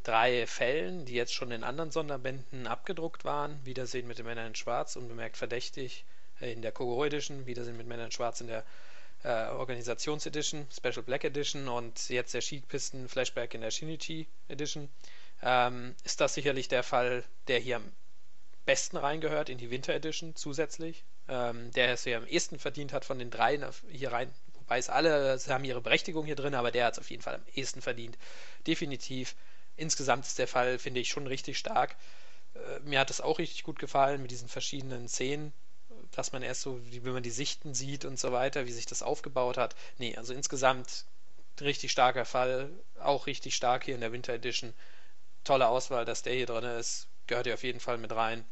drei 0.03 0.47
Fällen, 0.47 1.05
die 1.05 1.15
jetzt 1.15 1.35
schon 1.35 1.51
in 1.51 1.65
anderen 1.65 1.91
Sonderbänden 1.91 2.67
abgedruckt 2.67 3.25
waren. 3.25 3.59
Wiedersehen 3.65 4.07
mit 4.07 4.19
den 4.19 4.27
Männern 4.27 4.49
in 4.49 4.55
Schwarz, 4.55 4.97
unbemerkt 4.97 5.37
verdächtig 5.37 6.05
äh, 6.41 6.53
in 6.53 6.63
der 6.63 6.73
Kogoro 6.73 7.05
Edition, 7.05 7.47
Wiedersehen 7.47 7.77
mit 7.77 7.87
Männern 7.87 8.07
in 8.07 8.13
Schwarz 8.13 8.41
in 8.41 8.47
der 8.47 8.65
äh, 9.25 9.49
Organisations 9.49 10.27
Edition, 10.27 10.67
Special 10.75 11.03
Black 11.03 11.25
Edition 11.25 11.69
und 11.69 12.09
jetzt 12.09 12.35
der 12.35 12.41
Skipisten 12.41 13.09
Flashback 13.09 13.55
in 13.55 13.61
der 13.61 13.71
Shinichi 13.71 14.27
Edition. 14.49 14.89
Ähm, 15.43 15.95
ist 16.05 16.21
das 16.21 16.35
sicherlich 16.35 16.69
der 16.69 16.83
Fall, 16.83 17.25
der 17.49 17.59
hier 17.59 17.77
am 17.77 17.93
besten 18.65 18.97
reingehört 18.97 19.49
in 19.49 19.59
die 19.59 19.71
Winter 19.71 19.95
Edition 19.95 20.35
zusätzlich. 20.37 21.05
Ähm, 21.29 21.71
der 21.73 21.93
es 21.93 22.05
ja 22.07 22.17
am 22.17 22.27
ehesten 22.27 22.59
verdient 22.59 22.93
hat 22.93 23.05
von 23.05 23.19
den 23.19 23.31
dreien 23.31 23.65
hier 23.91 24.13
rein. 24.13 24.31
Wobei 24.55 24.79
es 24.79 24.89
alle 24.89 25.39
sie 25.39 25.53
haben 25.53 25.65
ihre 25.65 25.81
Berechtigung 25.81 26.25
hier 26.25 26.37
drin, 26.37 26.55
aber 26.55 26.71
der 26.71 26.87
hat 26.87 26.95
es 26.95 26.99
auf 26.99 27.11
jeden 27.11 27.23
Fall 27.23 27.35
am 27.35 27.43
ehesten 27.55 27.83
verdient. 27.83 28.17
Definitiv 28.67 29.35
insgesamt 29.79 30.27
ist 30.27 30.39
der 30.39 30.49
Fall, 30.49 30.79
finde 30.79 31.01
ich, 31.01 31.09
schon 31.09 31.27
richtig 31.27 31.59
stark. 31.59 31.97
Äh, 32.55 32.81
mir 32.81 32.99
hat 33.01 33.11
es 33.11 33.21
auch 33.21 33.39
richtig 33.39 33.63
gut 33.63 33.79
gefallen 33.79 34.21
mit 34.21 34.31
diesen 34.31 34.49
verschiedenen 34.49 35.09
Szenen, 35.09 35.53
dass 36.13 36.33
man 36.33 36.43
erst 36.43 36.63
so, 36.63 36.81
wie 36.85 37.01
man 37.01 37.23
die 37.23 37.31
Sichten 37.31 37.75
sieht 37.75 38.05
und 38.05 38.19
so 38.19 38.33
weiter, 38.33 38.67
wie 38.67 38.73
sich 38.73 38.87
das 38.87 39.03
aufgebaut 39.03 39.57
hat. 39.57 39.75
Nee, 39.99 40.17
also 40.17 40.35
insgesamt 40.35 41.05
richtig 41.61 41.91
starker 41.93 42.25
Fall, 42.25 42.71
auch 43.01 43.27
richtig 43.27 43.55
stark 43.55 43.85
hier 43.85 43.95
in 43.95 44.01
der 44.01 44.13
Winter 44.13 44.35
Edition. 44.35 44.75
Tolle 45.45 45.69
Auswahl, 45.69 46.05
dass 46.05 46.23
der 46.23 46.35
hier 46.35 46.47
drin 46.47 46.65
ist, 46.65 47.09
gehört 47.27 47.47
hier 47.47 47.55
auf 47.55 47.63
jeden 47.63 47.81
Fall 47.81 47.99
mit 47.99 48.13
rein. 48.13 48.45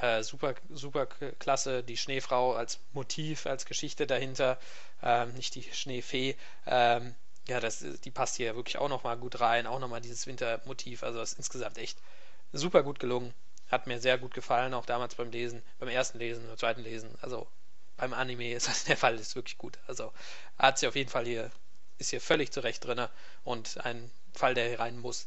Äh, 0.00 0.22
super, 0.22 0.54
super 0.68 1.06
klasse, 1.06 1.82
die 1.82 1.96
Schneefrau 1.96 2.54
als 2.54 2.80
Motiv, 2.92 3.46
als 3.46 3.64
Geschichte 3.66 4.06
dahinter, 4.06 4.58
ähm, 5.02 5.32
nicht 5.34 5.54
die 5.54 5.62
Schneefee. 5.62 6.36
Ähm, 6.66 7.14
ja, 7.48 7.60
das, 7.60 7.84
die 8.04 8.10
passt 8.10 8.36
hier 8.36 8.56
wirklich 8.56 8.78
auch 8.78 8.88
nochmal 8.88 9.16
gut 9.16 9.40
rein, 9.40 9.66
auch 9.66 9.78
nochmal 9.78 10.00
dieses 10.00 10.26
Wintermotiv. 10.26 11.02
Also 11.02 11.20
ist 11.20 11.38
insgesamt 11.38 11.78
echt 11.78 11.98
super 12.52 12.82
gut 12.82 12.98
gelungen. 12.98 13.34
Hat 13.68 13.86
mir 13.86 14.00
sehr 14.00 14.18
gut 14.18 14.34
gefallen, 14.34 14.74
auch 14.74 14.86
damals 14.86 15.14
beim 15.14 15.30
Lesen, 15.30 15.62
beim 15.78 15.88
ersten 15.88 16.18
Lesen, 16.18 16.46
beim 16.46 16.56
zweiten 16.56 16.82
Lesen. 16.82 17.10
Also 17.22 17.46
beim 17.96 18.14
Anime 18.14 18.52
ist 18.52 18.68
das 18.68 18.84
der 18.84 18.96
Fall, 18.96 19.16
ist 19.16 19.36
wirklich 19.36 19.58
gut. 19.58 19.78
Also 19.86 20.12
hat 20.58 20.78
sie 20.78 20.88
auf 20.88 20.96
jeden 20.96 21.10
Fall 21.10 21.24
hier, 21.24 21.50
ist 21.98 22.10
hier 22.10 22.20
völlig 22.20 22.52
zurecht 22.52 22.84
drin 22.84 23.06
und 23.44 23.84
ein 23.84 24.10
Fall, 24.34 24.54
der 24.54 24.68
hier 24.68 24.80
rein 24.80 24.98
muss. 24.98 25.26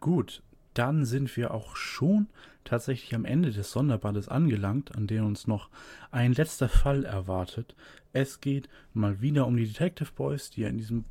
Gut, 0.00 0.42
dann 0.78 1.04
sind 1.04 1.36
wir 1.36 1.52
auch 1.52 1.76
schon 1.76 2.28
tatsächlich 2.64 3.14
am 3.14 3.24
Ende 3.24 3.50
des 3.50 3.70
Sonderbandes 3.70 4.28
angelangt, 4.28 4.94
an 4.96 5.06
dem 5.06 5.24
uns 5.26 5.46
noch 5.46 5.70
ein 6.10 6.32
letzter 6.32 6.68
Fall 6.68 7.04
erwartet. 7.04 7.74
Es 8.12 8.40
geht 8.40 8.68
mal 8.92 9.20
wieder 9.20 9.46
um 9.46 9.56
die 9.56 9.66
Detective 9.66 10.10
Boys, 10.14 10.50
die 10.50 10.62
ja 10.62 10.68
in 10.68 10.78
diesem 10.78 11.04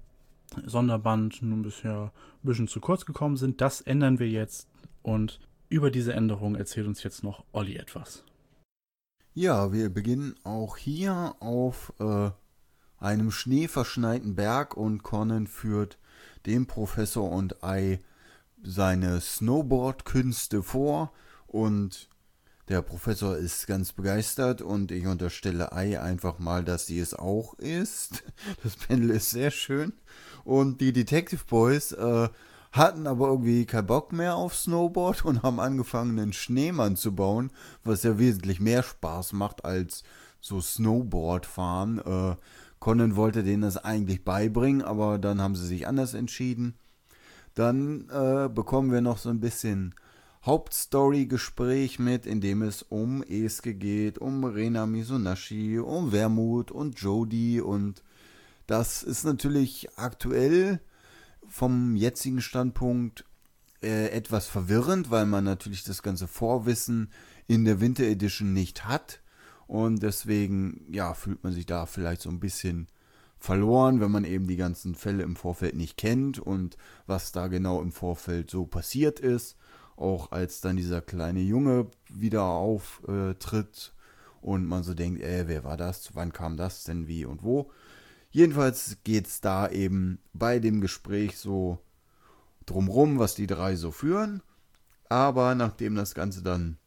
Sonderband 0.66 1.42
nun 1.42 1.64
bisher 1.64 2.12
ein 2.14 2.48
bisschen 2.48 2.68
zu 2.68 2.80
kurz 2.80 3.06
gekommen 3.06 3.38
sind. 3.38 3.62
Das 3.62 3.82
ändern 3.82 4.20
wir 4.20 4.30
jetzt 4.30 4.68
und 5.02 5.40
über 5.70 5.90
diese 5.90 6.14
Änderung 6.14 6.56
erzählt 6.56 6.88
uns 6.88 7.04
jetzt 7.04 7.24
noch 7.24 7.44
Olli 7.52 7.78
etwas. 7.78 8.24
Ja, 9.34 9.74
wir 9.74 9.90
beginnen 9.90 10.36
auch 10.44 10.78
hier 10.78 11.36
auf 11.40 11.92
äh, 12.00 12.30
einem 13.00 13.32
schneeverschneiten 13.32 14.36
Berg 14.36 14.78
und 14.78 15.04
Conan 15.04 15.48
führt 15.48 15.98
dem 16.46 16.68
Professor 16.68 17.30
und 17.30 17.64
Ei 17.64 18.00
seine 18.66 19.22
Snowboard-Künste 19.22 20.64
vor 20.64 21.12
und 21.48 22.10
der 22.68 22.82
Professor 22.82 23.38
ist 23.38 23.68
ganz 23.68 23.94
begeistert 23.94 24.64
und 24.64 24.92
ich 24.92 25.06
unterstelle 25.06 25.72
Ei 25.72 26.02
einfach 26.02 26.40
mal, 26.40 26.64
dass 26.64 26.88
sie 26.88 27.00
es 27.00 27.14
auch 27.14 27.54
ist. 27.56 28.24
Das 28.64 28.76
Panel 28.76 29.12
ist 29.12 29.30
sehr 29.30 29.52
schön. 29.52 29.94
Und 30.44 30.82
die 30.82 30.92
Detective 30.92 31.44
Boys 31.48 31.92
äh, 31.92 32.30
hatten 32.72 33.06
aber 33.06 33.28
irgendwie 33.28 33.66
keinen 33.66 33.86
Bock 33.86 34.12
mehr 34.12 34.36
auf 34.36 34.56
Snowboard 34.56 35.26
und 35.26 35.44
haben 35.44 35.60
angefangen, 35.60 36.20
einen 36.20 36.34
Schneemann 36.34 36.96
zu 36.96 37.14
bauen, 37.14 37.52
was 37.84 38.02
ja 38.02 38.18
wesentlich 38.18 38.60
mehr 38.60 38.82
Spaß 38.82 39.34
macht 39.34 39.64
als 39.64 40.04
so 40.42 40.60
Snowboard 40.60 41.46
fahren. 41.46 42.00
Äh, 42.00 42.36
Conan 42.80 43.16
wollte 43.16 43.44
denen 43.44 43.62
das 43.62 43.78
eigentlich 43.78 44.24
beibringen, 44.24 44.82
aber 44.82 45.20
dann 45.20 45.40
haben 45.40 45.56
sie 45.56 45.68
sich 45.68 45.88
anders 45.88 46.16
entschieden. 46.16 46.76
Dann 47.56 48.10
äh, 48.10 48.50
bekommen 48.50 48.92
wir 48.92 49.02
noch 49.02 49.18
so 49.18 49.30
ein 49.30 49.40
bisschen 49.40 49.96
Hauptstory-Gespräch 50.46 51.98
mit, 51.98 52.26
in 52.26 52.40
dem 52.40 52.62
es 52.62 52.84
um 52.84 53.24
Eske 53.24 53.74
geht, 53.74 54.20
um 54.20 54.44
Rena 54.44 54.86
Misunashi, 54.86 55.80
um 55.80 56.12
Wermut 56.12 56.70
und 56.70 57.00
Jody. 57.00 57.62
Und 57.62 58.04
das 58.68 59.02
ist 59.02 59.24
natürlich 59.24 59.88
aktuell 59.98 60.80
vom 61.48 61.96
jetzigen 61.96 62.42
Standpunkt 62.42 63.26
äh, 63.82 64.10
etwas 64.10 64.48
verwirrend, 64.48 65.10
weil 65.10 65.26
man 65.26 65.44
natürlich 65.44 65.84
das 65.84 66.04
ganze 66.04 66.28
Vorwissen 66.28 67.10
in 67.48 67.66
der 67.66 67.80
Winter 67.80 68.04
Edition 68.04 68.54
nicht 68.54 68.86
hat. 68.86 69.22
Und 69.68 70.04
deswegen 70.04 70.86
ja 70.92 71.14
fühlt 71.14 71.44
man 71.44 71.54
sich 71.54 71.66
da 71.66 71.86
vielleicht 71.86 72.22
so 72.22 72.30
ein 72.30 72.40
bisschen 72.40 72.88
verloren, 73.46 74.02
wenn 74.02 74.12
man 74.12 74.26
eben 74.26 74.48
die 74.48 74.58
ganzen 74.58 74.96
Fälle 74.96 75.24
im 75.24 75.36
Vorfeld 75.36 75.76
nicht 75.76 75.98
kennt 75.98 76.40
und 76.40 76.78
was 77.08 77.32
da 77.32 77.48
genau 77.48 77.82
im 77.82 77.92
Vorfeld 77.92 78.50
so 78.50 78.66
passiert 78.66 79.20
ist. 79.20 79.56
Auch 79.96 80.32
als 80.32 80.60
dann 80.60 80.76
dieser 80.76 81.02
kleine 81.02 81.40
Junge 81.40 81.88
wieder 82.10 82.44
auftritt, 82.44 83.94
und 84.46 84.68
man 84.68 84.84
so 84.84 84.94
denkt, 84.94 85.24
äh, 85.24 85.48
wer 85.48 85.64
war 85.64 85.76
das? 85.76 86.14
Wann 86.14 86.32
kam 86.32 86.56
das 86.56 86.84
denn 86.84 87.08
wie 87.08 87.26
und 87.26 87.42
wo? 87.42 87.72
Jedenfalls 88.30 88.98
geht 89.04 89.26
es 89.26 89.42
da 89.42 89.68
eben 89.68 90.20
bei 90.34 90.60
dem 90.60 90.82
Gespräch 90.82 91.40
so 91.40 91.80
drumrum, 92.68 93.18
was 93.18 93.34
die 93.34 93.48
drei 93.48 93.76
so 93.76 93.90
führen. 93.90 94.44
Aber 95.10 95.56
nachdem 95.56 95.96
das 95.96 96.14
Ganze 96.14 96.44
dann 96.44 96.78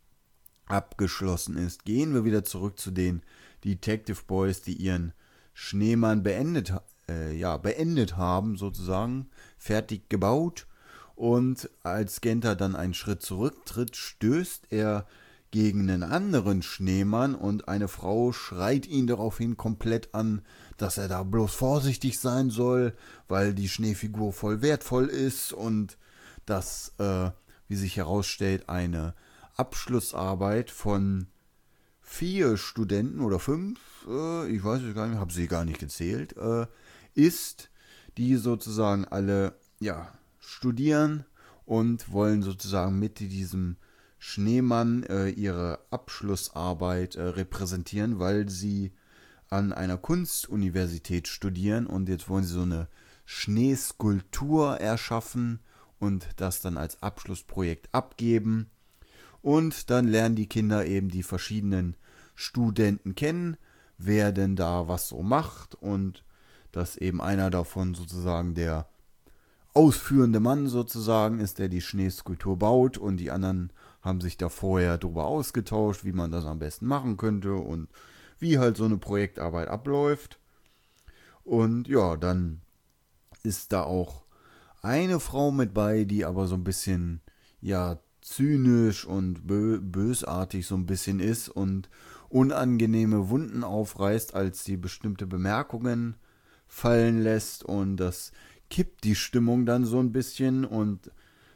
abgeschlossen 0.66 1.56
ist, 1.56 1.84
gehen 1.84 2.14
wir 2.14 2.24
wieder 2.24 2.44
zurück 2.44 2.78
zu 2.78 2.92
den 2.92 3.22
Detective 3.64 4.22
Boys, 4.28 4.62
die 4.62 4.74
ihren 4.74 5.12
Schneemann 5.60 6.22
beendet, 6.22 6.72
äh, 7.08 7.36
ja, 7.36 7.56
beendet 7.56 8.16
haben, 8.16 8.56
sozusagen, 8.56 9.28
fertig 9.56 10.08
gebaut. 10.08 10.68
Und 11.16 11.68
als 11.82 12.20
Genter 12.20 12.54
dann 12.54 12.76
einen 12.76 12.94
Schritt 12.94 13.22
zurücktritt, 13.22 13.96
stößt 13.96 14.68
er 14.70 15.04
gegen 15.50 15.90
einen 15.90 16.04
anderen 16.04 16.62
Schneemann 16.62 17.34
und 17.34 17.66
eine 17.66 17.88
Frau 17.88 18.30
schreit 18.30 18.86
ihn 18.86 19.08
daraufhin 19.08 19.56
komplett 19.56 20.14
an, 20.14 20.42
dass 20.76 20.96
er 20.96 21.08
da 21.08 21.24
bloß 21.24 21.52
vorsichtig 21.52 22.20
sein 22.20 22.50
soll, 22.50 22.94
weil 23.26 23.52
die 23.52 23.68
Schneefigur 23.68 24.32
voll 24.32 24.62
wertvoll 24.62 25.06
ist 25.06 25.52
und 25.52 25.98
dass, 26.46 26.92
äh, 26.98 27.30
wie 27.66 27.76
sich 27.76 27.96
herausstellt, 27.96 28.68
eine 28.68 29.12
Abschlussarbeit 29.56 30.70
von 30.70 31.26
vier 32.00 32.56
Studenten 32.56 33.20
oder 33.20 33.40
fünf, 33.40 33.97
äh, 34.08 34.48
ich 34.48 34.64
weiß 34.64 34.82
es 34.82 34.94
gar 34.94 35.06
nicht, 35.06 35.18
habe 35.18 35.32
sie 35.32 35.46
gar 35.46 35.64
nicht 35.64 35.78
gezählt, 35.78 36.36
äh, 36.36 36.66
ist, 37.14 37.70
die 38.16 38.36
sozusagen 38.36 39.04
alle, 39.04 39.54
ja, 39.80 40.12
studieren 40.40 41.24
und 41.66 42.10
wollen 42.10 42.42
sozusagen 42.42 42.98
mit 42.98 43.20
diesem 43.20 43.76
Schneemann 44.18 45.04
äh, 45.04 45.28
ihre 45.28 45.78
Abschlussarbeit 45.90 47.16
äh, 47.16 47.22
repräsentieren, 47.22 48.18
weil 48.18 48.48
sie 48.48 48.92
an 49.48 49.72
einer 49.72 49.96
Kunstuniversität 49.96 51.28
studieren 51.28 51.86
und 51.86 52.08
jetzt 52.08 52.28
wollen 52.28 52.44
sie 52.44 52.54
so 52.54 52.62
eine 52.62 52.88
Schneeskulptur 53.24 54.80
erschaffen 54.80 55.60
und 55.98 56.28
das 56.36 56.60
dann 56.60 56.76
als 56.76 57.02
Abschlussprojekt 57.02 57.88
abgeben. 57.92 58.70
Und 59.40 59.90
dann 59.90 60.08
lernen 60.08 60.34
die 60.34 60.48
Kinder 60.48 60.86
eben 60.86 61.08
die 61.08 61.22
verschiedenen 61.22 61.96
Studenten 62.34 63.14
kennen, 63.14 63.56
wer 63.98 64.32
denn 64.32 64.56
da 64.56 64.88
was 64.88 65.08
so 65.08 65.22
macht 65.22 65.74
und 65.74 66.24
dass 66.72 66.96
eben 66.96 67.20
einer 67.20 67.50
davon 67.50 67.94
sozusagen 67.94 68.54
der 68.54 68.88
ausführende 69.74 70.40
Mann 70.40 70.66
sozusagen 70.66 71.40
ist, 71.40 71.58
der 71.58 71.68
die 71.68 71.80
Schneeskulptur 71.80 72.58
baut 72.58 72.98
und 72.98 73.18
die 73.18 73.30
anderen 73.30 73.72
haben 74.00 74.20
sich 74.20 74.36
da 74.36 74.48
vorher 74.48 74.98
darüber 74.98 75.26
ausgetauscht, 75.26 76.04
wie 76.04 76.12
man 76.12 76.30
das 76.30 76.44
am 76.46 76.58
besten 76.58 76.86
machen 76.86 77.16
könnte 77.16 77.54
und 77.54 77.88
wie 78.38 78.58
halt 78.58 78.76
so 78.76 78.84
eine 78.84 78.98
Projektarbeit 78.98 79.68
abläuft. 79.68 80.38
Und 81.44 81.88
ja, 81.88 82.16
dann 82.16 82.60
ist 83.42 83.72
da 83.72 83.82
auch 83.82 84.24
eine 84.82 85.20
Frau 85.20 85.50
mit 85.50 85.74
bei, 85.74 86.04
die 86.04 86.24
aber 86.24 86.46
so 86.46 86.54
ein 86.54 86.64
bisschen, 86.64 87.20
ja, 87.60 87.98
zynisch 88.20 89.04
und 89.04 89.46
bö 89.46 89.80
bösartig 89.80 90.66
so 90.66 90.74
ein 90.74 90.86
bisschen 90.86 91.20
ist 91.20 91.48
und 91.48 91.88
unangenehme 92.28 93.28
Wunden 93.30 93.64
aufreißt, 93.64 94.34
als 94.34 94.64
sie 94.64 94.76
bestimmte 94.76 95.26
Bemerkungen 95.26 96.16
fallen 96.66 97.22
lässt 97.22 97.64
und 97.64 97.96
das 97.96 98.32
kippt 98.68 99.04
die 99.04 99.14
Stimmung 99.14 99.64
dann 99.64 99.84
so 99.84 99.98
ein 99.98 100.12
bisschen 100.12 100.64
und 100.64 101.10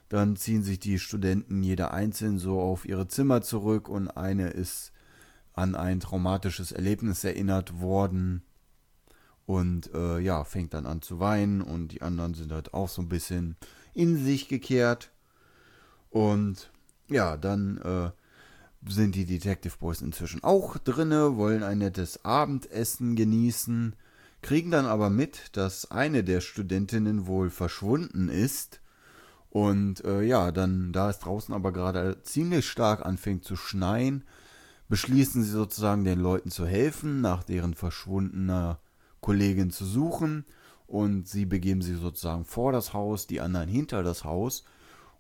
dann 0.09 0.37
ziehen 0.37 0.63
sich 0.63 0.79
die 0.79 0.99
Studenten 0.99 1.63
jeder 1.63 1.93
einzeln 1.93 2.39
so 2.39 2.61
auf 2.61 2.85
ihre 2.87 3.09
Zimmer 3.09 3.43
zurück 3.43 3.89
und 3.89 4.09
eine 4.09 4.49
ist 4.49 4.93
an 5.55 5.75
ein 5.75 6.01
traumatisches 6.01 6.73
Erlebnis 6.73 7.25
erinnert 7.25 7.81
worden 7.81 8.43
und 9.45 9.93
äh, 9.95 10.19
ja, 10.19 10.45
fängt 10.45 10.73
dann 10.75 10.87
an 10.87 11.03
zu 11.03 11.21
weinen 11.21 11.61
und 11.61 11.89
die 11.89 12.03
anderen 12.03 12.35
sind 12.35 12.53
halt 12.53 12.73
auch 12.73 12.89
so 12.89 13.03
ein 13.03 13.09
bisschen 13.09 13.57
in 13.93 14.23
sich 14.23 14.49
gekehrt 14.49 15.13
und 16.11 16.71
ja, 17.09 17.37
dann 17.37 17.79
äh, 17.79 18.11
sind 18.87 19.15
die 19.15 19.27
Detective 19.27 19.75
Boys 19.79 20.03
inzwischen 20.03 20.43
auch 20.43 20.79
drinne, 20.79 21.37
wollen 21.37 21.63
ein 21.63 21.79
nettes 21.79 22.25
Abendessen 22.25 23.17
genießen, 23.17 23.95
kriegen 24.43 24.71
dann 24.71 24.87
aber 24.87 25.11
mit, 25.11 25.57
dass 25.57 25.91
eine 25.91 26.25
der 26.25 26.41
Studentinnen 26.41 27.27
wohl 27.27 27.51
verschwunden 27.51 28.29
ist 28.29 28.83
und 29.53 30.03
äh, 30.07 30.23
ja, 30.23 30.51
dann, 30.51 30.93
da 30.93 31.11
es 31.11 31.19
draußen 31.19 31.55
aber 31.55 31.73
gerade 31.73 32.23
ziemlich 32.23 32.67
stark 32.67 33.05
anfängt 33.05 33.45
zu 33.45 33.55
schneien, 33.55 34.25
beschließen 34.89 35.43
sie 35.43 35.51
sozusagen 35.51 36.05
den 36.05 36.21
Leuten 36.21 36.51
zu 36.51 36.65
helfen, 36.65 37.21
nach 37.21 37.45
deren 37.45 37.75
verschwundener 37.75 38.79
Kollegin 39.21 39.71
zu 39.71 39.85
suchen. 39.85 40.47
Und 40.87 41.29
sie 41.29 41.45
begeben 41.45 41.83
sich 41.83 41.99
sozusagen 41.99 42.47
vor 42.47 42.73
das 42.73 42.95
Haus, 42.95 43.27
die 43.27 43.43
anderen 43.43 43.69
hinter 43.69 44.03
das 44.03 44.25
Haus. 44.25 44.65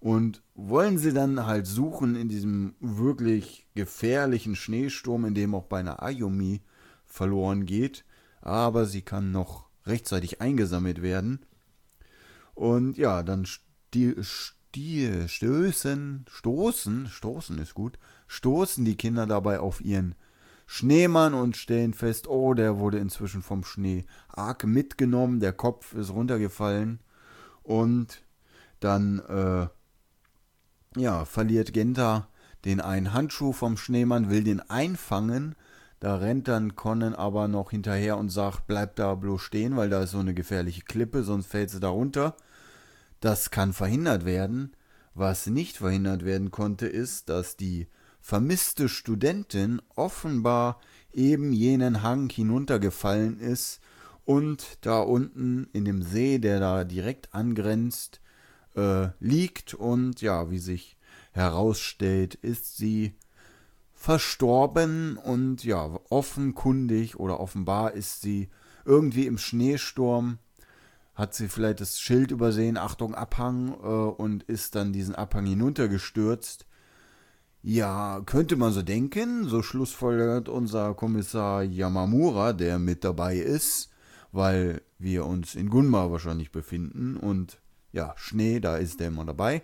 Und 0.02 0.42
wollen 0.56 0.98
sie 0.98 1.12
dann 1.12 1.46
halt 1.46 1.68
suchen 1.68 2.16
in 2.16 2.28
diesem 2.28 2.74
wirklich 2.80 3.68
gefährlichen 3.76 4.56
Schneesturm, 4.56 5.24
in 5.24 5.34
dem 5.34 5.54
auch 5.54 5.66
beinahe 5.66 6.02
Ayumi 6.02 6.60
verloren 7.06 7.66
geht. 7.66 8.04
Aber 8.40 8.86
sie 8.86 9.02
kann 9.02 9.30
noch 9.30 9.66
rechtzeitig 9.86 10.40
eingesammelt 10.40 11.02
werden. 11.02 11.46
Und 12.56 12.98
ja, 12.98 13.22
dann 13.22 13.46
die, 13.94 14.16
die 14.74 15.28
stößen, 15.28 16.24
stoßen, 16.28 17.06
stoßen 17.06 17.58
ist 17.58 17.74
gut, 17.74 17.96
stoßen 18.26 18.84
die 18.84 18.96
Kinder 18.96 19.28
dabei 19.28 19.60
auf 19.60 19.80
ihren 19.80 20.16
Schneemann 20.66 21.32
und 21.32 21.56
stellen 21.56 21.94
fest, 21.94 22.26
oh, 22.26 22.54
der 22.54 22.80
wurde 22.80 22.98
inzwischen 22.98 23.42
vom 23.42 23.62
Schnee 23.62 24.04
arg 24.26 24.64
mitgenommen, 24.64 25.38
der 25.38 25.52
Kopf 25.52 25.94
ist 25.94 26.10
runtergefallen 26.10 26.98
und 27.62 28.24
dann, 28.80 29.20
äh, 29.20 29.68
ja, 30.96 31.24
verliert 31.24 31.72
Genta 31.72 32.28
den 32.64 32.80
einen 32.80 33.12
Handschuh 33.12 33.52
vom 33.52 33.76
Schneemann, 33.76 34.30
will 34.30 34.44
den 34.44 34.60
einfangen, 34.60 35.56
da 36.00 36.16
rennt 36.16 36.48
dann 36.48 36.74
Conan 36.74 37.14
aber 37.14 37.48
noch 37.48 37.70
hinterher 37.70 38.18
und 38.18 38.28
sagt, 38.28 38.66
bleib 38.66 38.96
da 38.96 39.14
bloß 39.14 39.40
stehen, 39.40 39.76
weil 39.76 39.88
da 39.88 40.02
ist 40.02 40.10
so 40.12 40.18
eine 40.18 40.34
gefährliche 40.34 40.82
Klippe, 40.82 41.22
sonst 41.22 41.46
fällt 41.46 41.70
sie 41.70 41.80
da 41.80 41.90
runter. 41.90 42.36
Das 43.20 43.50
kann 43.50 43.72
verhindert 43.72 44.24
werden. 44.24 44.72
Was 45.14 45.46
nicht 45.46 45.76
verhindert 45.76 46.24
werden 46.24 46.50
konnte, 46.50 46.86
ist, 46.86 47.28
dass 47.28 47.56
die 47.56 47.86
vermisste 48.20 48.88
Studentin 48.88 49.80
offenbar 49.94 50.80
eben 51.12 51.52
jenen 51.52 52.02
Hang 52.02 52.30
hinuntergefallen 52.30 53.38
ist 53.38 53.80
und 54.24 54.78
da 54.80 55.00
unten 55.00 55.68
in 55.72 55.84
dem 55.84 56.02
See, 56.02 56.38
der 56.38 56.58
da 56.60 56.84
direkt 56.84 57.34
angrenzt, 57.34 58.21
äh, 58.76 59.08
liegt 59.20 59.74
und 59.74 60.20
ja, 60.20 60.50
wie 60.50 60.58
sich 60.58 60.96
herausstellt, 61.32 62.34
ist 62.34 62.76
sie 62.76 63.14
verstorben 63.92 65.16
und 65.16 65.64
ja, 65.64 65.98
offenkundig 66.10 67.18
oder 67.18 67.40
offenbar 67.40 67.92
ist 67.92 68.20
sie 68.20 68.50
irgendwie 68.84 69.26
im 69.26 69.38
Schneesturm 69.38 70.38
hat 71.14 71.34
sie 71.34 71.48
vielleicht 71.48 71.80
das 71.80 72.00
Schild 72.00 72.30
übersehen, 72.30 72.76
Achtung, 72.76 73.14
Abhang, 73.14 73.74
äh, 73.82 73.86
und 73.86 74.42
ist 74.44 74.74
dann 74.74 74.92
diesen 74.92 75.14
Abhang 75.14 75.46
hinuntergestürzt. 75.46 76.66
Ja, 77.62 78.22
könnte 78.26 78.56
man 78.56 78.72
so 78.72 78.82
denken, 78.82 79.46
so 79.46 79.62
schlussfolgert 79.62 80.48
unser 80.48 80.94
Kommissar 80.94 81.62
Yamamura, 81.62 82.52
der 82.52 82.78
mit 82.78 83.04
dabei 83.04 83.36
ist, 83.36 83.90
weil 84.32 84.82
wir 84.98 85.26
uns 85.26 85.54
in 85.54 85.68
Gunma 85.68 86.10
wahrscheinlich 86.10 86.50
befinden 86.50 87.16
und 87.16 87.60
ja, 87.92 88.14
Schnee, 88.16 88.60
da 88.60 88.76
ist 88.76 89.00
der 89.00 89.08
immer 89.08 89.24
dabei. 89.24 89.62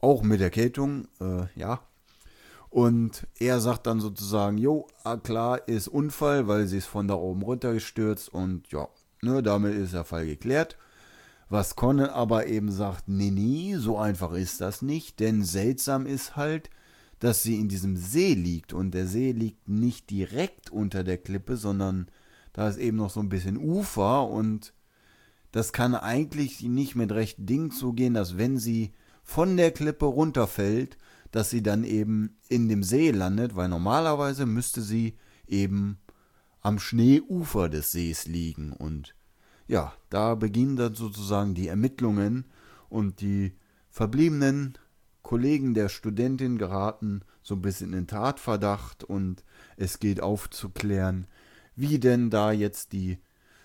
Auch 0.00 0.22
mit 0.22 0.40
Erkältung, 0.40 1.08
äh, 1.20 1.46
ja. 1.54 1.80
Und 2.70 3.26
er 3.38 3.60
sagt 3.60 3.86
dann 3.86 4.00
sozusagen, 4.00 4.58
jo, 4.58 4.86
ah, 5.04 5.16
klar, 5.16 5.68
ist 5.68 5.88
Unfall, 5.88 6.46
weil 6.48 6.66
sie 6.66 6.78
ist 6.78 6.86
von 6.86 7.08
da 7.08 7.14
oben 7.14 7.42
runtergestürzt 7.42 8.28
und 8.32 8.70
ja, 8.70 8.88
Ne, 9.22 9.42
damit 9.42 9.74
ist 9.74 9.92
der 9.92 10.04
Fall 10.04 10.26
geklärt. 10.26 10.76
Was 11.48 11.76
Conan 11.76 12.10
aber 12.10 12.46
eben 12.46 12.70
sagt, 12.70 13.08
nee, 13.08 13.30
nee, 13.30 13.74
so 13.76 13.98
einfach 13.98 14.32
ist 14.32 14.60
das 14.60 14.82
nicht, 14.82 15.20
denn 15.20 15.42
seltsam 15.42 16.06
ist 16.06 16.36
halt, 16.36 16.70
dass 17.18 17.42
sie 17.42 17.58
in 17.58 17.68
diesem 17.68 17.96
See 17.96 18.34
liegt 18.34 18.72
und 18.72 18.92
der 18.92 19.06
See 19.06 19.32
liegt 19.32 19.68
nicht 19.68 20.08
direkt 20.10 20.70
unter 20.70 21.04
der 21.04 21.18
Klippe, 21.18 21.56
sondern 21.56 22.08
da 22.52 22.68
ist 22.68 22.78
eben 22.78 22.96
noch 22.96 23.10
so 23.10 23.20
ein 23.20 23.28
bisschen 23.28 23.58
Ufer 23.58 24.26
und 24.28 24.72
das 25.52 25.72
kann 25.72 25.94
eigentlich 25.94 26.62
nicht 26.62 26.94
mit 26.94 27.12
rechten 27.12 27.46
Dingen 27.46 27.70
zugehen, 27.70 28.14
dass 28.14 28.38
wenn 28.38 28.58
sie 28.58 28.92
von 29.22 29.56
der 29.56 29.70
Klippe 29.72 30.06
runterfällt, 30.06 30.96
dass 31.30 31.50
sie 31.50 31.62
dann 31.62 31.84
eben 31.84 32.36
in 32.48 32.68
dem 32.68 32.82
See 32.82 33.10
landet, 33.10 33.54
weil 33.56 33.68
normalerweise 33.68 34.46
müsste 34.46 34.82
sie 34.82 35.16
eben 35.46 35.98
am 36.60 36.78
Schneeufer 36.78 37.68
des 37.68 37.92
Sees 37.92 38.26
liegen. 38.26 38.72
Und 38.72 39.14
ja, 39.66 39.92
da 40.08 40.34
beginnen 40.34 40.76
dann 40.76 40.94
sozusagen 40.94 41.54
die 41.54 41.68
Ermittlungen 41.68 42.44
und 42.88 43.20
die 43.20 43.52
verbliebenen 43.88 44.78
Kollegen 45.22 45.74
der 45.74 45.88
Studentin 45.88 46.58
geraten 46.58 47.22
so 47.42 47.54
ein 47.54 47.62
bisschen 47.62 47.92
in 47.92 48.06
Tatverdacht 48.06 49.04
und 49.04 49.44
es 49.76 49.98
geht 49.98 50.20
aufzuklären, 50.22 51.26
wie 51.76 51.98
denn 51.98 52.30
da 52.30 52.52
jetzt 52.52 52.92
die 52.92 53.18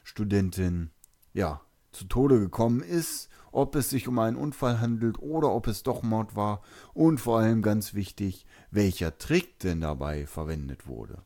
Studentin 0.04 0.92
ja 1.34 1.62
zu 1.96 2.06
Tode 2.06 2.40
gekommen 2.40 2.82
ist, 2.82 3.30
ob 3.52 3.76
es 3.76 3.90
sich 3.90 4.08
um 4.08 4.20
einen 4.20 4.36
Unfall 4.36 4.82
handelt 4.82 5.18
oder 5.20 5.52
ob 5.52 5.68
es 5.68 5.84
doch 5.84 6.04
Mord 6.04 6.36
war 6.36 6.62
und 6.94 7.20
vor 7.20 7.40
allem 7.40 7.62
ganz 7.62 7.94
wichtig, 7.94 8.46
welcher 8.70 9.18
Trick 9.18 9.60
denn 9.60 9.82
dabei 9.82 10.28
verwendet 10.28 10.88
wurde. 10.88 11.24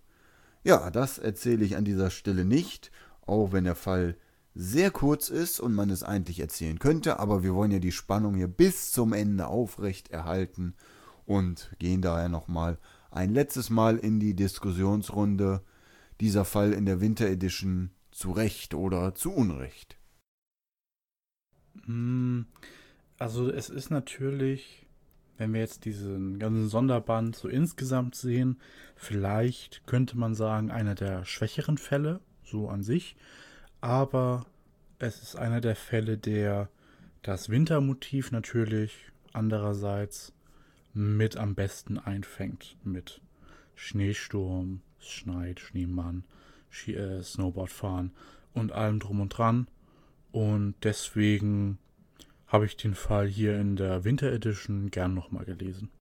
Ja, 0.63 0.91
das 0.91 1.17
erzähle 1.17 1.65
ich 1.65 1.75
an 1.75 1.85
dieser 1.85 2.11
Stelle 2.11 2.45
nicht, 2.45 2.91
auch 3.25 3.51
wenn 3.51 3.63
der 3.63 3.75
Fall 3.75 4.15
sehr 4.53 4.91
kurz 4.91 5.29
ist 5.29 5.59
und 5.59 5.73
man 5.73 5.89
es 5.89 6.03
eigentlich 6.03 6.39
erzählen 6.39 6.79
könnte, 6.79 7.19
aber 7.19 7.43
wir 7.43 7.55
wollen 7.55 7.71
ja 7.71 7.79
die 7.79 7.91
Spannung 7.91 8.35
hier 8.35 8.47
bis 8.47 8.91
zum 8.91 9.13
Ende 9.13 9.47
aufrecht 9.47 10.09
erhalten 10.09 10.75
und 11.25 11.71
gehen 11.79 12.01
daher 12.01 12.29
nochmal 12.29 12.77
ein 13.11 13.33
letztes 13.33 13.69
Mal 13.69 13.97
in 13.97 14.19
die 14.19 14.35
Diskussionsrunde. 14.35 15.61
Dieser 16.19 16.43
Fall 16.43 16.73
in 16.73 16.85
der 16.85 16.99
Winter 17.01 17.27
Edition 17.27 17.91
zu 18.11 18.31
Recht 18.31 18.73
oder 18.73 19.15
zu 19.15 19.31
Unrecht. 19.31 19.98
Hm, 21.89 22.45
also 23.17 23.49
es 23.51 23.69
ist 23.69 23.89
natürlich, 23.89 24.85
wenn 25.37 25.53
wir 25.53 25.59
jetzt 25.59 25.85
diesen 25.85 26.37
ganzen 26.37 26.69
Sonderband 26.69 27.35
so 27.35 27.47
insgesamt 27.47 28.13
sehen, 28.13 28.59
vielleicht 28.95 29.87
könnte 29.87 30.15
man 30.15 30.35
sagen, 30.35 30.69
einer 30.69 30.93
der 30.93 31.25
schwächeren 31.25 31.79
Fälle, 31.79 32.19
so 32.43 32.69
an 32.69 32.83
sich. 32.83 33.15
Aber 33.81 34.45
es 34.99 35.23
ist 35.23 35.35
einer 35.35 35.61
der 35.61 35.75
Fälle, 35.75 36.17
der 36.19 36.69
das 37.23 37.49
Wintermotiv 37.49 38.31
natürlich 38.31 38.95
andererseits 39.33 40.31
mit 40.93 41.37
am 41.37 41.55
besten 41.55 41.97
einfängt. 41.97 42.77
Mit 42.83 43.19
Schneesturm, 43.73 44.81
es 44.99 45.07
schneit, 45.07 45.59
Schneemann, 45.59 46.23
Ski 46.69 46.93
äh, 46.93 47.23
Snowboardfahren 47.23 48.11
und 48.53 48.73
allem 48.73 48.99
drum 48.99 49.21
und 49.21 49.29
dran. 49.29 49.67
Und 50.31 50.75
deswegen 50.83 51.79
habe 52.47 52.65
ich 52.65 52.77
den 52.77 52.95
Fall 52.95 53.27
hier 53.27 53.59
in 53.59 53.75
der 53.75 54.03
Winter 54.03 54.31
Edition 54.31 54.91
gern 54.91 55.13
nochmal 55.13 55.45
gelesen. 55.45 55.91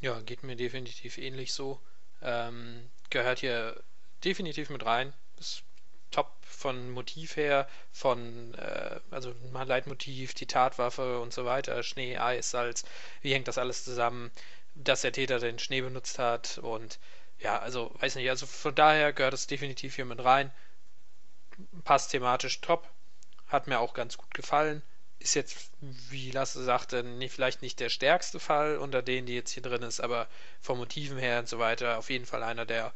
Ja, 0.00 0.20
geht 0.20 0.42
mir 0.42 0.56
definitiv 0.56 1.18
ähnlich 1.18 1.52
so. 1.52 1.80
Ähm, 2.22 2.88
gehört 3.10 3.40
hier 3.40 3.82
definitiv 4.24 4.70
mit 4.70 4.84
rein. 4.84 5.12
Ist 5.38 5.62
top 6.10 6.32
von 6.42 6.90
Motiv 6.90 7.36
her, 7.36 7.68
von, 7.92 8.54
äh, 8.54 9.00
also 9.10 9.34
mal 9.52 9.66
Leitmotiv, 9.66 10.34
die 10.34 10.46
Tatwaffe 10.46 11.20
und 11.20 11.32
so 11.32 11.44
weiter, 11.44 11.82
Schnee, 11.82 12.18
Eis, 12.18 12.50
Salz, 12.50 12.84
wie 13.22 13.32
hängt 13.32 13.48
das 13.48 13.58
alles 13.58 13.84
zusammen, 13.84 14.30
dass 14.74 15.02
der 15.02 15.12
Täter 15.12 15.38
den 15.38 15.58
Schnee 15.58 15.80
benutzt 15.80 16.18
hat 16.18 16.58
und 16.58 16.98
ja, 17.38 17.58
also 17.58 17.94
weiß 18.00 18.16
nicht, 18.16 18.28
also 18.28 18.46
von 18.46 18.74
daher 18.74 19.12
gehört 19.12 19.34
es 19.34 19.46
definitiv 19.46 19.96
hier 19.96 20.04
mit 20.04 20.22
rein. 20.22 20.50
Passt 21.84 22.10
thematisch 22.10 22.60
top, 22.60 22.88
hat 23.46 23.66
mir 23.66 23.80
auch 23.80 23.94
ganz 23.94 24.16
gut 24.16 24.32
gefallen. 24.34 24.82
Ist 25.18 25.34
jetzt, 25.34 25.70
wie 25.80 26.30
Lasse 26.30 26.64
sagte, 26.64 27.02
nicht, 27.02 27.34
vielleicht 27.34 27.62
nicht 27.62 27.78
der 27.80 27.90
stärkste 27.90 28.40
Fall 28.40 28.78
unter 28.78 29.02
denen, 29.02 29.26
die 29.26 29.34
jetzt 29.34 29.50
hier 29.50 29.62
drin 29.62 29.82
ist, 29.82 30.00
aber 30.00 30.28
vom 30.60 30.78
Motiven 30.78 31.18
her 31.18 31.40
und 31.40 31.48
so 31.48 31.58
weiter 31.58 31.98
auf 31.98 32.08
jeden 32.08 32.26
Fall 32.26 32.42
einer, 32.42 32.64
der, 32.64 32.94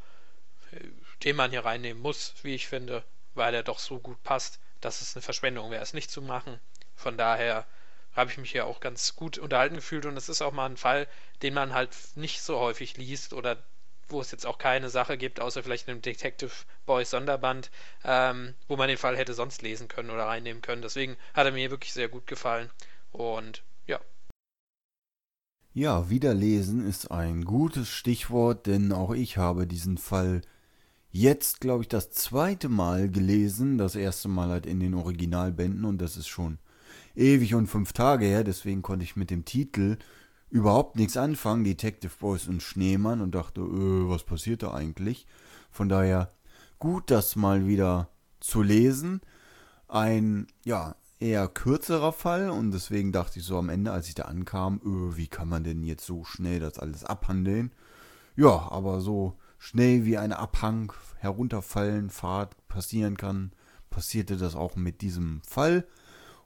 äh, 0.72 0.80
den 1.22 1.36
man 1.36 1.50
hier 1.50 1.64
reinnehmen 1.64 2.02
muss, 2.02 2.34
wie 2.42 2.54
ich 2.54 2.66
finde, 2.66 3.04
weil 3.34 3.54
er 3.54 3.62
doch 3.62 3.78
so 3.78 3.98
gut 3.98 4.22
passt, 4.22 4.58
dass 4.80 5.02
es 5.02 5.14
eine 5.14 5.22
Verschwendung 5.22 5.70
wäre, 5.70 5.82
es 5.82 5.92
nicht 5.92 6.10
zu 6.10 6.22
machen. 6.22 6.58
Von 6.96 7.18
daher 7.18 7.66
habe 8.14 8.30
ich 8.30 8.38
mich 8.38 8.52
hier 8.52 8.66
auch 8.66 8.80
ganz 8.80 9.16
gut 9.16 9.38
unterhalten 9.38 9.76
gefühlt 9.76 10.06
und 10.06 10.16
es 10.16 10.28
ist 10.28 10.40
auch 10.40 10.52
mal 10.52 10.66
ein 10.66 10.76
Fall, 10.76 11.08
den 11.42 11.52
man 11.52 11.74
halt 11.74 11.90
nicht 12.14 12.40
so 12.40 12.58
häufig 12.58 12.96
liest 12.96 13.32
oder 13.32 13.58
wo 14.09 14.20
es 14.20 14.31
jetzt 14.31 14.47
auch 14.47 14.59
keine 14.59 14.90
Sache 14.90 15.16
gibt, 15.16 15.40
außer 15.40 15.62
vielleicht 15.62 15.89
einem 15.89 16.02
Detective 16.02 16.52
Boys 16.86 17.10
Sonderband, 17.10 17.70
ähm, 18.05 18.55
wo 18.68 18.76
man 18.76 18.89
den 18.89 18.98
Fall 18.98 19.16
hätte 19.16 19.35
sonst 19.35 19.62
lesen 19.62 19.89
können 19.89 20.10
oder 20.10 20.26
reinnehmen 20.26 20.62
können. 20.62 20.82
Deswegen 20.82 21.16
hat 21.32 21.47
er 21.47 21.52
mir 21.52 21.70
wirklich 21.70 21.93
sehr 21.93 22.09
gut 22.09 22.26
gefallen. 22.26 22.70
Und 23.12 23.62
ja. 23.86 24.01
Ja, 25.72 26.10
wiederlesen 26.10 26.86
ist 26.86 27.10
ein 27.10 27.44
gutes 27.44 27.89
Stichwort, 27.89 28.66
denn 28.66 28.93
auch 28.93 29.12
ich 29.12 29.36
habe 29.36 29.66
diesen 29.66 29.98
Fall 29.98 30.43
jetzt, 31.10 31.60
glaube 31.60 31.82
ich, 31.82 31.89
das 31.89 32.10
zweite 32.10 32.68
Mal 32.68 33.09
gelesen. 33.09 33.78
Das 33.78 33.94
erste 33.94 34.28
Mal 34.28 34.48
halt 34.48 34.66
in 34.66 34.81
den 34.81 34.94
Originalbänden 34.94 35.85
und 35.85 35.98
das 35.98 36.16
ist 36.16 36.28
schon 36.28 36.59
ewig 37.14 37.55
und 37.55 37.68
fünf 37.68 37.93
Tage 37.93 38.26
her. 38.26 38.44
Deswegen 38.44 38.82
konnte 38.82 39.05
ich 39.05 39.16
mit 39.16 39.31
dem 39.31 39.44
Titel 39.44 39.98
überhaupt 40.55 40.94
nichts 40.94 41.16
anfangen, 41.16 41.64
Detective 41.64 42.12
Boys 42.20 42.47
und 42.47 42.62
Schneemann, 42.62 43.20
und 43.20 43.35
dachte, 43.35 43.60
äh, 43.60 44.09
was 44.09 44.22
passiert 44.22 44.62
da 44.62 44.72
eigentlich? 44.72 45.26
Von 45.72 45.89
daher 45.89 46.31
gut, 46.78 47.10
das 47.10 47.35
mal 47.35 47.66
wieder 47.66 48.09
zu 48.39 48.62
lesen. 48.62 49.20
Ein, 49.89 50.47
ja, 50.64 50.94
eher 51.18 51.48
kürzerer 51.48 52.12
Fall 52.12 52.51
und 52.51 52.70
deswegen 52.70 53.10
dachte 53.10 53.40
ich 53.40 53.44
so 53.44 53.59
am 53.59 53.68
Ende, 53.68 53.90
als 53.90 54.06
ich 54.06 54.14
da 54.14 54.26
ankam, 54.26 54.81
öh, 54.85 55.16
wie 55.16 55.26
kann 55.26 55.48
man 55.48 55.64
denn 55.64 55.82
jetzt 55.82 56.06
so 56.06 56.22
schnell 56.22 56.60
das 56.60 56.78
alles 56.78 57.02
abhandeln? 57.02 57.72
Ja, 58.36 58.70
aber 58.70 59.01
so 59.01 59.36
schnell 59.59 60.05
wie 60.05 60.18
ein 60.18 60.32
Abhang 60.32 60.93
herunterfallen, 61.16 62.10
Fahrt 62.10 62.55
passieren 62.68 63.16
kann, 63.16 63.51
passierte 63.90 64.36
das 64.36 64.55
auch 64.55 64.76
mit 64.76 65.01
diesem 65.01 65.43
Fall. 65.43 65.85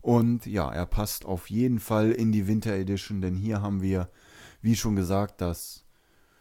Und 0.00 0.46
ja, 0.46 0.70
er 0.70 0.86
passt 0.86 1.24
auf 1.24 1.50
jeden 1.50 1.80
Fall 1.80 2.12
in 2.12 2.32
die 2.32 2.46
Winter 2.46 2.72
Edition, 2.72 3.20
denn 3.20 3.36
hier 3.36 3.60
haben 3.62 3.82
wir, 3.82 4.08
wie 4.62 4.76
schon 4.76 4.96
gesagt, 4.96 5.40
das 5.40 5.84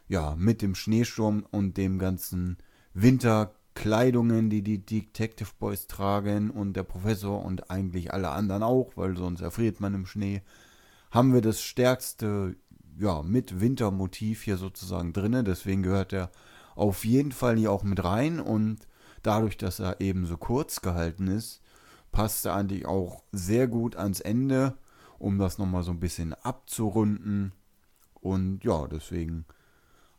ja 0.08 0.34
mit 0.36 0.62
dem 0.62 0.74
Schneesturm 0.74 1.44
und 1.50 1.76
dem 1.76 1.98
ganzen 1.98 2.56
Winterkleidungen, 2.94 4.48
die 4.48 4.62
die 4.62 4.84
Detective 4.84 5.50
Boys 5.58 5.86
tragen 5.86 6.50
und 6.50 6.74
der 6.74 6.84
Professor 6.84 7.44
und 7.44 7.70
eigentlich 7.70 8.12
alle 8.12 8.30
anderen 8.30 8.62
auch, 8.62 8.92
weil 8.96 9.16
sonst 9.16 9.40
erfriert 9.40 9.80
man 9.80 9.94
im 9.94 10.06
Schnee, 10.06 10.42
haben 11.10 11.34
wir 11.34 11.40
das 11.40 11.62
stärkste 11.62 12.56
ja 12.98 13.22
mit 13.22 13.60
Wintermotiv 13.60 14.42
hier 14.42 14.56
sozusagen 14.56 15.12
drinne. 15.12 15.44
Deswegen 15.44 15.82
gehört 15.82 16.12
er 16.12 16.30
auf 16.74 17.04
jeden 17.04 17.32
Fall 17.32 17.56
hier 17.56 17.72
auch 17.72 17.84
mit 17.84 18.02
rein 18.02 18.40
und 18.40 18.86
dadurch, 19.22 19.56
dass 19.56 19.80
er 19.80 20.00
eben 20.00 20.26
so 20.26 20.36
kurz 20.36 20.80
gehalten 20.80 21.28
ist, 21.28 21.60
passte 22.12 22.52
eigentlich 22.52 22.86
auch 22.86 23.22
sehr 23.32 23.68
gut 23.68 23.96
ans 23.96 24.20
Ende, 24.20 24.76
um 25.18 25.38
das 25.38 25.58
nochmal 25.58 25.82
so 25.82 25.90
ein 25.90 26.00
bisschen 26.00 26.34
abzurunden. 26.34 27.52
Und 28.14 28.64
ja, 28.64 28.86
deswegen 28.86 29.46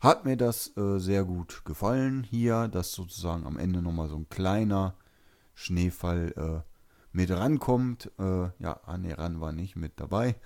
hat 0.00 0.24
mir 0.24 0.36
das 0.36 0.76
äh, 0.76 0.98
sehr 0.98 1.24
gut 1.24 1.64
gefallen 1.64 2.22
hier, 2.22 2.68
dass 2.68 2.92
sozusagen 2.92 3.46
am 3.46 3.58
Ende 3.58 3.82
nochmal 3.82 4.08
so 4.08 4.16
ein 4.16 4.28
kleiner 4.28 4.94
Schneefall 5.54 6.32
äh, 6.36 6.70
mit 7.12 7.30
rankommt. 7.30 8.10
Äh, 8.18 8.48
ja, 8.58 8.80
nee, 8.98 9.12
ran 9.12 9.40
war 9.40 9.52
nicht 9.52 9.76
mit 9.76 10.00
dabei. 10.00 10.36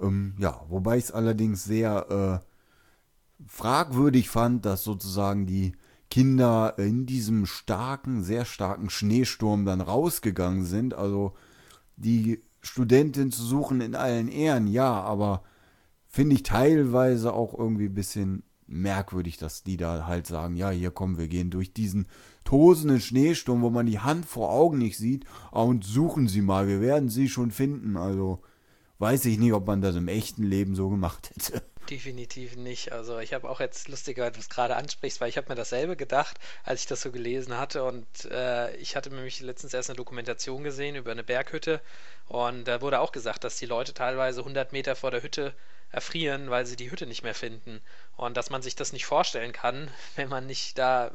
Ähm, 0.00 0.34
ja, 0.38 0.60
wobei 0.68 0.98
ich 0.98 1.04
es 1.04 1.12
allerdings 1.12 1.64
sehr 1.64 2.42
äh, 2.42 3.44
fragwürdig 3.46 4.28
fand, 4.28 4.64
dass 4.64 4.82
sozusagen 4.82 5.46
die 5.46 5.72
Kinder 6.10 6.74
in 6.76 7.06
diesem 7.06 7.46
starken, 7.46 8.22
sehr 8.22 8.44
starken 8.44 8.90
Schneesturm 8.90 9.64
dann 9.64 9.80
rausgegangen 9.80 10.64
sind. 10.64 10.94
Also 10.94 11.34
die 11.96 12.40
Studentin 12.60 13.30
zu 13.30 13.42
suchen 13.42 13.80
in 13.80 13.94
allen 13.94 14.28
Ehren, 14.28 14.66
ja, 14.66 15.00
aber 15.00 15.42
finde 16.08 16.34
ich 16.34 16.42
teilweise 16.42 17.32
auch 17.32 17.56
irgendwie 17.56 17.86
ein 17.86 17.94
bisschen 17.94 18.42
merkwürdig, 18.66 19.36
dass 19.36 19.62
die 19.62 19.76
da 19.76 20.06
halt 20.06 20.26
sagen, 20.26 20.56
ja, 20.56 20.70
hier 20.70 20.90
kommen 20.90 21.18
wir 21.18 21.28
gehen 21.28 21.50
durch 21.50 21.72
diesen 21.72 22.06
tosenden 22.44 23.00
Schneesturm, 23.00 23.62
wo 23.62 23.70
man 23.70 23.86
die 23.86 23.98
Hand 23.98 24.26
vor 24.26 24.50
Augen 24.50 24.78
nicht 24.78 24.96
sieht, 24.96 25.24
und 25.50 25.84
suchen 25.84 26.28
Sie 26.28 26.42
mal, 26.42 26.68
wir 26.68 26.80
werden 26.80 27.08
Sie 27.08 27.28
schon 27.28 27.50
finden. 27.50 27.96
Also 27.96 28.42
weiß 28.98 29.24
ich 29.26 29.38
nicht, 29.38 29.52
ob 29.52 29.66
man 29.66 29.80
das 29.80 29.96
im 29.96 30.08
echten 30.08 30.44
Leben 30.44 30.74
so 30.74 30.88
gemacht 30.88 31.30
hätte. 31.34 31.62
Definitiv 31.90 32.54
nicht. 32.54 32.92
Also 32.92 33.18
ich 33.18 33.34
habe 33.34 33.50
auch 33.50 33.58
jetzt 33.58 33.88
lustiger, 33.88 34.30
es 34.38 34.48
gerade 34.48 34.76
ansprichst, 34.76 35.20
weil 35.20 35.28
ich 35.28 35.36
habe 35.36 35.48
mir 35.48 35.56
dasselbe 35.56 35.96
gedacht, 35.96 36.38
als 36.62 36.82
ich 36.82 36.86
das 36.86 37.00
so 37.00 37.10
gelesen 37.10 37.58
hatte. 37.58 37.82
Und 37.82 38.06
äh, 38.26 38.72
ich 38.76 38.94
hatte 38.94 39.10
nämlich 39.10 39.40
letztens 39.40 39.74
erst 39.74 39.90
eine 39.90 39.96
Dokumentation 39.96 40.62
gesehen 40.62 40.94
über 40.94 41.10
eine 41.10 41.24
Berghütte. 41.24 41.80
Und 42.28 42.68
da 42.68 42.80
wurde 42.80 43.00
auch 43.00 43.10
gesagt, 43.10 43.42
dass 43.42 43.56
die 43.56 43.66
Leute 43.66 43.92
teilweise 43.92 44.40
100 44.40 44.72
Meter 44.72 44.94
vor 44.94 45.10
der 45.10 45.24
Hütte 45.24 45.52
erfrieren, 45.90 46.48
weil 46.48 46.64
sie 46.64 46.76
die 46.76 46.92
Hütte 46.92 47.06
nicht 47.06 47.24
mehr 47.24 47.34
finden. 47.34 47.80
Und 48.16 48.36
dass 48.36 48.50
man 48.50 48.62
sich 48.62 48.76
das 48.76 48.92
nicht 48.92 49.06
vorstellen 49.06 49.50
kann, 49.52 49.90
wenn 50.14 50.28
man 50.28 50.46
nicht 50.46 50.78
da 50.78 51.10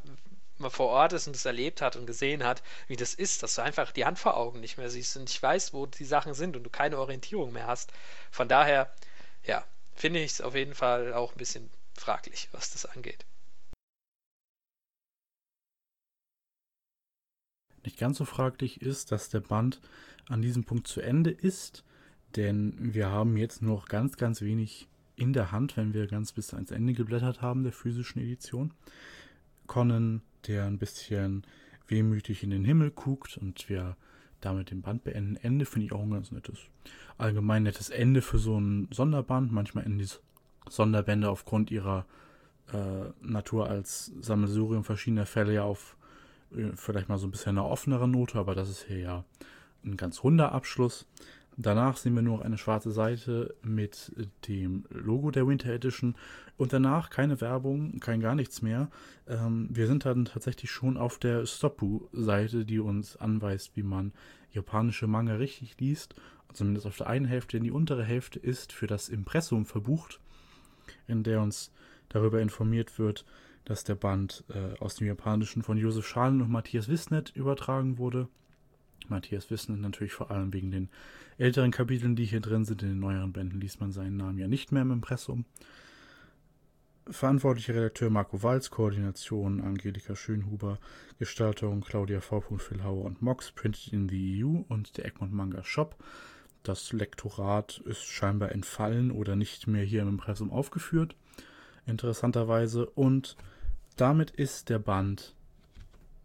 mal 0.58 0.70
vor 0.70 0.90
Ort 0.90 1.14
ist 1.14 1.28
und 1.28 1.38
es 1.38 1.46
erlebt 1.46 1.82
hat 1.82 1.96
und 1.96 2.06
gesehen 2.06 2.44
hat, 2.44 2.62
wie 2.88 2.98
das 2.98 3.14
ist, 3.14 3.44
dass 3.44 3.56
du 3.56 3.62
einfach 3.62 3.94
die 3.94 4.04
Hand 4.04 4.20
vor 4.20 4.36
Augen 4.36 4.60
nicht 4.60 4.78
mehr 4.78 4.90
siehst 4.90 5.16
und 5.16 5.24
nicht 5.24 5.42
weißt, 5.42 5.74
wo 5.74 5.86
die 5.86 6.06
Sachen 6.06 6.34
sind 6.34 6.58
und 6.58 6.64
du 6.64 6.70
keine 6.70 7.00
Orientierung 7.00 7.54
mehr 7.54 7.68
hast. 7.68 7.94
Von 8.30 8.50
daher, 8.50 8.94
ja, 9.46 9.64
finde 9.96 10.22
ich 10.22 10.34
es 10.34 10.42
auf 10.42 10.56
jeden 10.56 10.76
Fall 10.76 11.14
auch 11.14 11.32
ein 11.32 11.38
bisschen 11.38 11.70
fraglich, 11.94 12.50
was 12.52 12.72
das 12.72 12.86
angeht. 12.86 13.26
Nicht 17.84 17.98
ganz 18.00 18.18
so 18.18 18.26
fraglich 18.26 18.82
ist, 18.82 19.12
dass 19.12 19.30
der 19.30 19.42
Band 19.42 19.80
an 20.28 20.42
diesem 20.42 20.64
Punkt 20.64 20.88
zu 20.88 21.02
Ende 21.02 21.30
ist, 21.30 21.84
denn 22.36 22.94
wir 22.94 23.10
haben 23.10 23.38
jetzt 23.38 23.62
noch 23.62 23.88
ganz, 23.88 24.18
ganz 24.18 24.42
wenig 24.42 24.88
in 25.16 25.34
der 25.34 25.52
Hand, 25.52 25.78
wenn 25.78 25.94
wir 25.94 26.08
ganz 26.08 26.32
bis 26.34 26.54
ans 26.54 26.72
Ende 26.72 26.94
geblättert 26.94 27.42
haben 27.42 27.64
der 27.64 27.72
physischen 27.72 28.22
Edition. 28.22 28.74
Conan, 29.68 30.22
der 30.48 30.66
ein 30.66 30.78
bisschen 30.78 31.46
wehmütig 31.88 32.44
in 32.44 32.50
den 32.50 32.66
Himmel 32.66 32.92
guckt 32.92 33.38
und 33.38 33.70
wir 33.70 33.96
damit 34.46 34.72
den 34.72 34.82
Band 34.82 35.04
beenden. 35.04 35.38
Ende 35.38 35.66
finde 35.66 35.88
ich 35.88 35.92
auch 35.92 36.02
ein 36.02 36.12
ganz 36.12 36.32
nettes, 36.32 36.60
allgemein 37.18 37.64
nettes 37.64 37.90
Ende 37.90 38.22
für 38.22 38.38
so 38.38 38.60
ein 38.60 38.88
Sonderband. 38.92 39.52
Manchmal 39.52 39.86
enden 39.86 40.00
die 40.00 40.10
Sonderbände 40.70 41.30
aufgrund 41.30 41.72
ihrer 41.72 42.06
äh, 42.74 43.12
Natur 43.22 43.70
als 43.70 44.12
Sammelsurium 44.22 44.84
verschiedener 44.84 45.26
Fälle 45.26 45.54
ja 45.54 45.64
auf 45.64 45.98
äh, 46.56 46.72
vielleicht 46.76 47.10
mal 47.10 47.18
so 47.18 47.28
ein 47.28 47.32
bisschen 47.32 47.58
eine 47.58 47.68
offenere 47.68 48.08
Note, 48.08 48.38
aber 48.38 48.56
das 48.56 48.70
ist 48.70 48.86
hier 48.88 49.00
ja 49.00 49.24
ein 49.84 49.98
ganz 49.98 50.24
runder 50.24 50.52
Abschluss. 50.52 51.06
Danach 51.58 51.96
sehen 51.96 52.16
wir 52.16 52.22
nur 52.22 52.38
noch 52.38 52.46
eine 52.46 52.58
schwarze 52.58 52.92
Seite 52.92 53.56
mit 53.62 54.12
dem 54.48 54.86
Logo 54.90 55.32
der 55.32 55.48
Winter 55.48 55.70
Edition 55.70 56.16
und 56.58 56.74
danach 56.74 57.10
keine 57.10 57.40
Werbung, 57.40 58.00
kein 58.02 58.20
gar 58.20 58.36
nichts 58.36 58.62
mehr. 58.62 58.90
Ähm, 59.28 59.70
wir 59.72 59.88
sind 59.88 60.06
dann 60.06 60.26
tatsächlich 60.26 60.70
schon 60.70 60.98
auf 60.98 61.18
der 61.18 61.46
Stoppu-Seite, 61.46 62.66
die 62.66 62.80
uns 62.80 63.16
anweist, 63.16 63.78
wie 63.78 63.84
man 63.84 64.12
japanische 64.52 65.08
Manga 65.08 65.36
richtig 65.36 65.80
liest. 65.80 66.16
Zumindest 66.52 66.88
auf 66.88 66.98
der 66.98 67.08
einen 67.08 67.26
Hälfte, 67.26 67.58
denn 67.58 67.64
die 67.64 67.72
untere 67.72 68.04
Hälfte 68.04 68.40
ist 68.40 68.74
für 68.74 68.88
das 68.88 69.10
Impressum 69.10 69.66
verbucht, 69.66 70.20
in 71.08 71.24
der 71.24 71.42
uns 71.42 71.72
darüber 72.10 72.42
informiert 72.42 73.00
wird, 73.00 73.26
dass 73.66 73.84
der 73.84 73.96
Band 73.96 74.44
äh, 74.50 74.78
aus 74.80 74.96
dem 74.96 75.08
Japanischen 75.08 75.64
von 75.64 75.78
Josef 75.78 76.08
Schalen 76.08 76.42
und 76.42 76.52
Matthias 76.52 76.88
Wissnet 76.88 77.36
übertragen 77.36 77.98
wurde. 77.98 78.28
Matthias 79.10 79.50
Wissnet 79.50 79.80
natürlich 79.80 80.14
vor 80.14 80.32
allem 80.32 80.54
wegen 80.54 80.72
den 80.72 80.90
älteren 81.38 81.72
Kapiteln, 81.72 82.16
die 82.16 82.26
hier 82.26 82.42
drin 82.42 82.66
sind. 82.66 82.84
In 82.84 82.90
den 82.90 83.00
neueren 83.00 83.34
Bänden 83.34 83.60
liest 83.60 83.82
man 83.82 83.92
seinen 83.92 84.18
Namen 84.18 84.38
ja 84.38 84.48
nicht 84.48 84.72
mehr 84.72 84.82
im 84.82 84.92
Impressum. 84.92 85.46
Verantwortlicher 87.08 87.76
Redakteur 87.76 88.10
Marco 88.10 88.42
Walz, 88.42 88.72
Koordination 88.72 89.62
Angelika 89.62 90.16
Schönhuber, 90.16 90.80
Gestaltung 91.20 91.82
Claudia 91.82 92.20
V. 92.20 92.42
Philhauer 92.58 93.06
und 93.06 93.22
Mox, 93.22 93.52
Printed 93.52 93.94
in 93.94 94.10
the 94.10 94.44
EU 94.44 94.64
und 94.70 94.98
der 94.98 95.06
Egmont 95.06 95.32
Manga 95.32 95.64
Shop. 95.64 95.96
Das 96.64 96.94
Lektorat 96.94 97.78
ist 97.86 98.04
scheinbar 98.06 98.52
entfallen 98.52 99.12
oder 99.12 99.36
nicht 99.36 99.68
mehr 99.68 99.84
hier 99.84 100.02
im 100.02 100.08
Impressum 100.08 100.50
aufgeführt, 100.50 101.16
interessanterweise. 101.86 102.88
Und 102.88 103.38
damit 103.98 104.32
ist 104.32 104.70
der 104.70 104.80
Band 104.80 105.36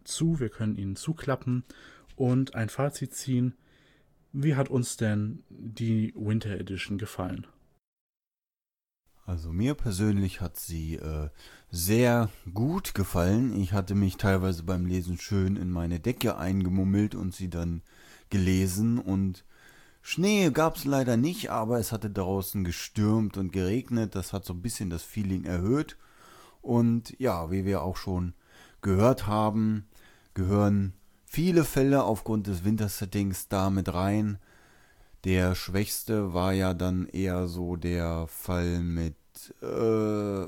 zu. 0.03 0.39
Wir 0.39 0.49
können 0.49 0.77
ihn 0.77 0.95
zuklappen 0.95 1.63
und 2.15 2.55
ein 2.55 2.69
Fazit 2.69 3.13
ziehen. 3.13 3.55
Wie 4.33 4.55
hat 4.55 4.69
uns 4.69 4.97
denn 4.97 5.43
die 5.49 6.13
Winter 6.15 6.51
Edition 6.51 6.97
gefallen? 6.97 7.47
Also 9.25 9.51
mir 9.53 9.75
persönlich 9.75 10.41
hat 10.41 10.57
sie 10.57 10.95
äh, 10.95 11.29
sehr 11.69 12.29
gut 12.53 12.93
gefallen. 12.93 13.59
Ich 13.59 13.73
hatte 13.73 13.95
mich 13.95 14.17
teilweise 14.17 14.63
beim 14.63 14.85
Lesen 14.85 15.17
schön 15.17 15.55
in 15.55 15.69
meine 15.69 15.99
Decke 15.99 16.37
eingemummelt 16.37 17.15
und 17.15 17.33
sie 17.33 17.49
dann 17.49 17.81
gelesen 18.29 18.97
und 18.97 19.45
Schnee 20.01 20.49
gab 20.49 20.77
es 20.77 20.85
leider 20.85 21.15
nicht, 21.15 21.51
aber 21.51 21.79
es 21.79 21.91
hatte 21.91 22.09
draußen 22.09 22.63
gestürmt 22.63 23.37
und 23.37 23.53
geregnet. 23.53 24.15
Das 24.15 24.33
hat 24.33 24.45
so 24.45 24.53
ein 24.53 24.61
bisschen 24.61 24.89
das 24.89 25.03
Feeling 25.03 25.45
erhöht. 25.45 25.97
Und 26.61 27.17
ja, 27.19 27.51
wie 27.51 27.65
wir 27.65 27.83
auch 27.83 27.97
schon 27.97 28.33
gehört 28.81 29.27
haben, 29.27 29.87
gehören 30.33 30.93
viele 31.31 31.63
Fälle 31.63 32.03
aufgrund 32.03 32.47
des 32.47 32.65
Wintersettings 32.65 33.47
da 33.47 33.69
mit 33.69 33.93
rein. 33.93 34.37
Der 35.23 35.55
schwächste 35.55 36.33
war 36.33 36.51
ja 36.51 36.73
dann 36.73 37.07
eher 37.07 37.47
so 37.47 37.77
der 37.77 38.27
Fall 38.27 38.79
mit 38.81 39.15
äh, 39.61 40.45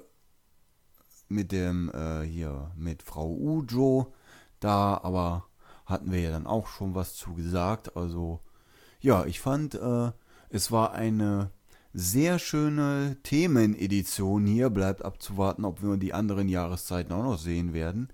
mit 1.30 1.54
dem 1.54 1.90
äh, 1.94 2.24
hier 2.24 2.72
mit 2.76 3.02
Frau 3.02 3.32
Ujo. 3.32 4.14
Da 4.60 5.00
aber 5.02 5.46
hatten 5.86 6.12
wir 6.12 6.20
ja 6.20 6.32
dann 6.32 6.48
auch 6.48 6.68
schon 6.68 6.96
was 6.96 7.16
zu 7.16 7.34
gesagt. 7.34 7.96
Also 7.96 8.42
ja, 9.00 9.24
ich 9.26 9.40
fand, 9.40 9.76
äh, 9.76 10.12
es 10.50 10.70
war 10.70 10.92
eine 10.92 11.52
sehr 11.94 12.40
schöne 12.40 13.16
Themenedition 13.24 14.46
hier. 14.46 14.70
Bleibt 14.70 15.06
abzuwarten, 15.06 15.64
ob 15.64 15.82
wir 15.82 15.96
die 15.96 16.14
anderen 16.14 16.50
Jahreszeiten 16.50 17.14
auch 17.14 17.24
noch 17.24 17.40
sehen 17.40 17.74
werden. 17.74 18.10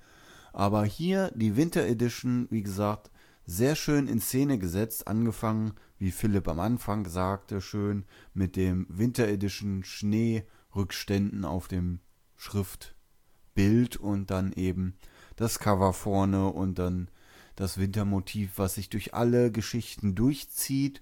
Aber 0.53 0.85
hier 0.85 1.31
die 1.35 1.55
Winter 1.55 1.85
Edition, 1.85 2.47
wie 2.49 2.63
gesagt, 2.63 3.11
sehr 3.45 3.75
schön 3.75 4.07
in 4.07 4.19
Szene 4.19 4.59
gesetzt, 4.59 5.07
angefangen, 5.07 5.73
wie 5.97 6.11
Philipp 6.11 6.47
am 6.47 6.59
Anfang 6.59 7.07
sagte, 7.07 7.61
schön 7.61 8.05
mit 8.33 8.55
dem 8.55 8.85
Winter 8.89 9.27
Edition 9.27 9.83
Schneerückständen 9.83 11.45
auf 11.45 11.67
dem 11.67 11.99
Schriftbild 12.35 13.97
und 13.97 14.29
dann 14.29 14.53
eben 14.53 14.95
das 15.35 15.59
Cover 15.59 15.93
vorne 15.93 16.47
und 16.47 16.79
dann 16.79 17.09
das 17.55 17.77
Wintermotiv, 17.77 18.51
was 18.57 18.75
sich 18.75 18.89
durch 18.89 19.13
alle 19.13 19.51
Geschichten 19.51 20.15
durchzieht. 20.15 21.01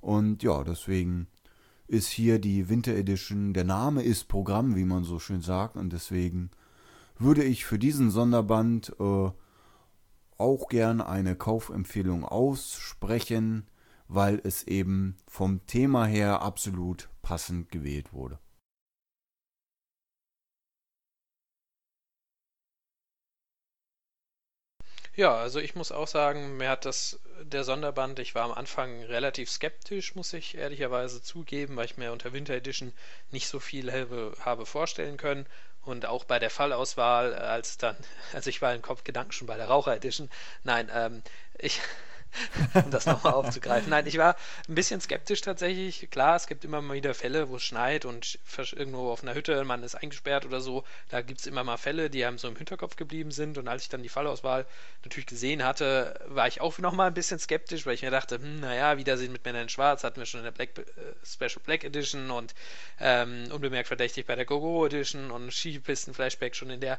Und 0.00 0.42
ja, 0.42 0.62
deswegen 0.62 1.26
ist 1.88 2.08
hier 2.08 2.38
die 2.38 2.68
Winter 2.68 2.94
Edition, 2.94 3.54
der 3.54 3.64
Name 3.64 4.02
ist 4.02 4.28
Programm, 4.28 4.76
wie 4.76 4.84
man 4.84 5.04
so 5.04 5.18
schön 5.18 5.40
sagt, 5.40 5.76
und 5.76 5.92
deswegen 5.92 6.50
würde 7.18 7.44
ich 7.44 7.64
für 7.64 7.78
diesen 7.78 8.10
Sonderband 8.10 8.94
äh, 9.00 9.30
auch 10.38 10.68
gern 10.68 11.00
eine 11.00 11.36
Kaufempfehlung 11.36 12.24
aussprechen, 12.24 13.68
weil 14.06 14.40
es 14.44 14.62
eben 14.64 15.16
vom 15.26 15.66
Thema 15.66 16.06
her 16.06 16.42
absolut 16.42 17.08
passend 17.22 17.70
gewählt 17.70 18.12
wurde. 18.12 18.38
Ja, 25.18 25.34
also 25.36 25.58
ich 25.58 25.74
muss 25.74 25.90
auch 25.90 26.06
sagen, 26.06 26.58
mir 26.58 26.70
hat 26.70 26.84
das 26.84 27.18
der 27.42 27.64
Sonderband, 27.64 28.20
ich 28.20 28.36
war 28.36 28.44
am 28.44 28.52
Anfang 28.52 29.02
relativ 29.02 29.50
skeptisch, 29.50 30.14
muss 30.14 30.32
ich 30.32 30.56
ehrlicherweise 30.56 31.20
zugeben, 31.20 31.74
weil 31.74 31.86
ich 31.86 31.96
mir 31.96 32.12
unter 32.12 32.32
Winter 32.32 32.54
Edition 32.54 32.92
nicht 33.32 33.48
so 33.48 33.58
viel 33.58 33.92
habe, 33.92 34.32
habe 34.38 34.64
vorstellen 34.64 35.16
können. 35.16 35.46
Und 35.88 36.04
auch 36.04 36.24
bei 36.24 36.38
der 36.38 36.50
Fallauswahl, 36.50 37.32
äh, 37.32 37.36
als 37.36 37.78
dann, 37.78 37.96
also 38.34 38.50
ich 38.50 38.60
war 38.60 38.74
im 38.74 38.82
Kopf 38.82 39.04
Gedanken 39.04 39.32
schon 39.32 39.46
bei 39.46 39.56
der 39.56 39.68
Raucher 39.68 39.96
Edition. 39.96 40.28
Nein, 40.62 40.90
ähm, 40.92 41.22
ich, 41.58 41.80
um 42.74 42.90
das 42.90 43.06
nochmal 43.06 43.34
aufzugreifen. 43.34 43.90
Nein, 43.90 44.06
ich 44.06 44.18
war 44.18 44.36
ein 44.68 44.74
bisschen 44.74 45.00
skeptisch 45.00 45.40
tatsächlich. 45.40 46.08
Klar, 46.10 46.36
es 46.36 46.46
gibt 46.46 46.64
immer 46.64 46.80
mal 46.80 46.94
wieder 46.94 47.14
Fälle, 47.14 47.48
wo 47.48 47.56
es 47.56 47.62
schneit 47.62 48.04
und 48.04 48.38
irgendwo 48.72 49.10
auf 49.10 49.22
einer 49.22 49.34
Hütte, 49.34 49.64
man 49.64 49.82
ist 49.82 49.94
eingesperrt 49.94 50.44
oder 50.44 50.60
so. 50.60 50.84
Da 51.08 51.20
gibt 51.20 51.40
es 51.40 51.46
immer 51.46 51.64
mal 51.64 51.76
Fälle, 51.76 52.10
die 52.10 52.24
einem 52.24 52.38
so 52.38 52.48
im 52.48 52.56
Hinterkopf 52.56 52.96
geblieben 52.96 53.30
sind. 53.30 53.58
Und 53.58 53.68
als 53.68 53.82
ich 53.82 53.88
dann 53.88 54.02
die 54.02 54.08
Fallauswahl 54.08 54.66
natürlich 55.04 55.26
gesehen 55.26 55.64
hatte, 55.64 56.20
war 56.26 56.48
ich 56.48 56.60
auch 56.60 56.78
nochmal 56.78 57.08
ein 57.08 57.14
bisschen 57.14 57.38
skeptisch, 57.38 57.86
weil 57.86 57.94
ich 57.94 58.02
mir 58.02 58.10
dachte, 58.10 58.36
hm, 58.36 58.60
naja, 58.60 58.98
Wiedersehen 58.98 59.32
mit 59.32 59.44
Männern 59.44 59.62
in 59.62 59.68
Schwarz 59.68 60.04
hatten 60.04 60.18
wir 60.18 60.26
schon 60.26 60.40
in 60.40 60.44
der 60.44 60.52
Black, 60.52 60.70
äh, 60.78 60.82
Special 61.24 61.62
Black 61.64 61.84
Edition 61.84 62.30
und 62.30 62.54
ähm, 63.00 63.48
unbemerkt 63.52 63.88
verdächtig 63.88 64.26
bei 64.26 64.34
der 64.34 64.44
Gogo 64.44 64.86
Edition 64.86 65.30
und 65.30 65.52
Skipisten 65.52 66.14
Flashback 66.14 66.54
schon 66.54 66.70
in 66.70 66.80
der 66.80 66.98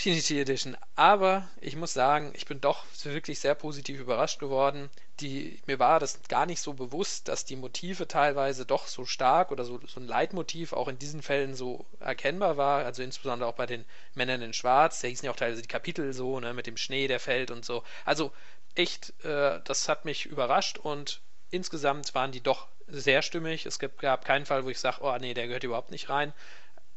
Trinity 0.00 0.40
Edition. 0.40 0.76
Aber 0.94 1.48
ich 1.60 1.74
muss 1.74 1.92
sagen, 1.92 2.32
ich 2.36 2.46
bin 2.46 2.60
doch 2.60 2.84
wirklich 3.02 3.40
sehr 3.40 3.56
positiv 3.56 3.98
überrascht 3.98 4.38
geworden. 4.38 4.90
Die, 5.18 5.60
mir 5.66 5.80
war 5.80 5.98
das 5.98 6.20
gar 6.28 6.46
nicht 6.46 6.60
so 6.60 6.72
bewusst, 6.72 7.26
dass 7.26 7.44
die 7.44 7.56
Motive 7.56 8.06
teilweise 8.06 8.64
doch 8.64 8.86
so 8.86 9.04
stark 9.04 9.50
oder 9.50 9.64
so, 9.64 9.80
so 9.88 9.98
ein 9.98 10.06
Leitmotiv 10.06 10.72
auch 10.72 10.86
in 10.86 11.00
diesen 11.00 11.20
Fällen 11.20 11.56
so 11.56 11.84
erkennbar 11.98 12.56
war. 12.56 12.84
Also 12.84 13.02
insbesondere 13.02 13.48
auch 13.48 13.56
bei 13.56 13.66
den 13.66 13.84
Männern 14.14 14.42
in 14.42 14.52
Schwarz. 14.52 15.00
Da 15.00 15.08
hießen 15.08 15.26
ja 15.26 15.32
auch 15.32 15.36
teilweise 15.36 15.62
die 15.62 15.68
Kapitel 15.68 16.12
so, 16.12 16.38
ne, 16.38 16.54
mit 16.54 16.68
dem 16.68 16.76
Schnee, 16.76 17.08
der 17.08 17.18
fällt 17.18 17.50
und 17.50 17.64
so. 17.64 17.82
Also 18.04 18.30
echt, 18.76 19.12
äh, 19.24 19.60
das 19.64 19.88
hat 19.88 20.04
mich 20.04 20.26
überrascht 20.26 20.78
und 20.78 21.20
insgesamt 21.50 22.14
waren 22.14 22.30
die 22.30 22.42
doch 22.42 22.68
sehr 22.86 23.22
stimmig. 23.22 23.66
Es 23.66 23.80
gab 23.80 24.24
keinen 24.24 24.46
Fall, 24.46 24.64
wo 24.64 24.70
ich 24.70 24.78
sage, 24.78 24.98
oh 25.00 25.16
nee, 25.18 25.34
der 25.34 25.48
gehört 25.48 25.64
überhaupt 25.64 25.90
nicht 25.90 26.08
rein 26.08 26.32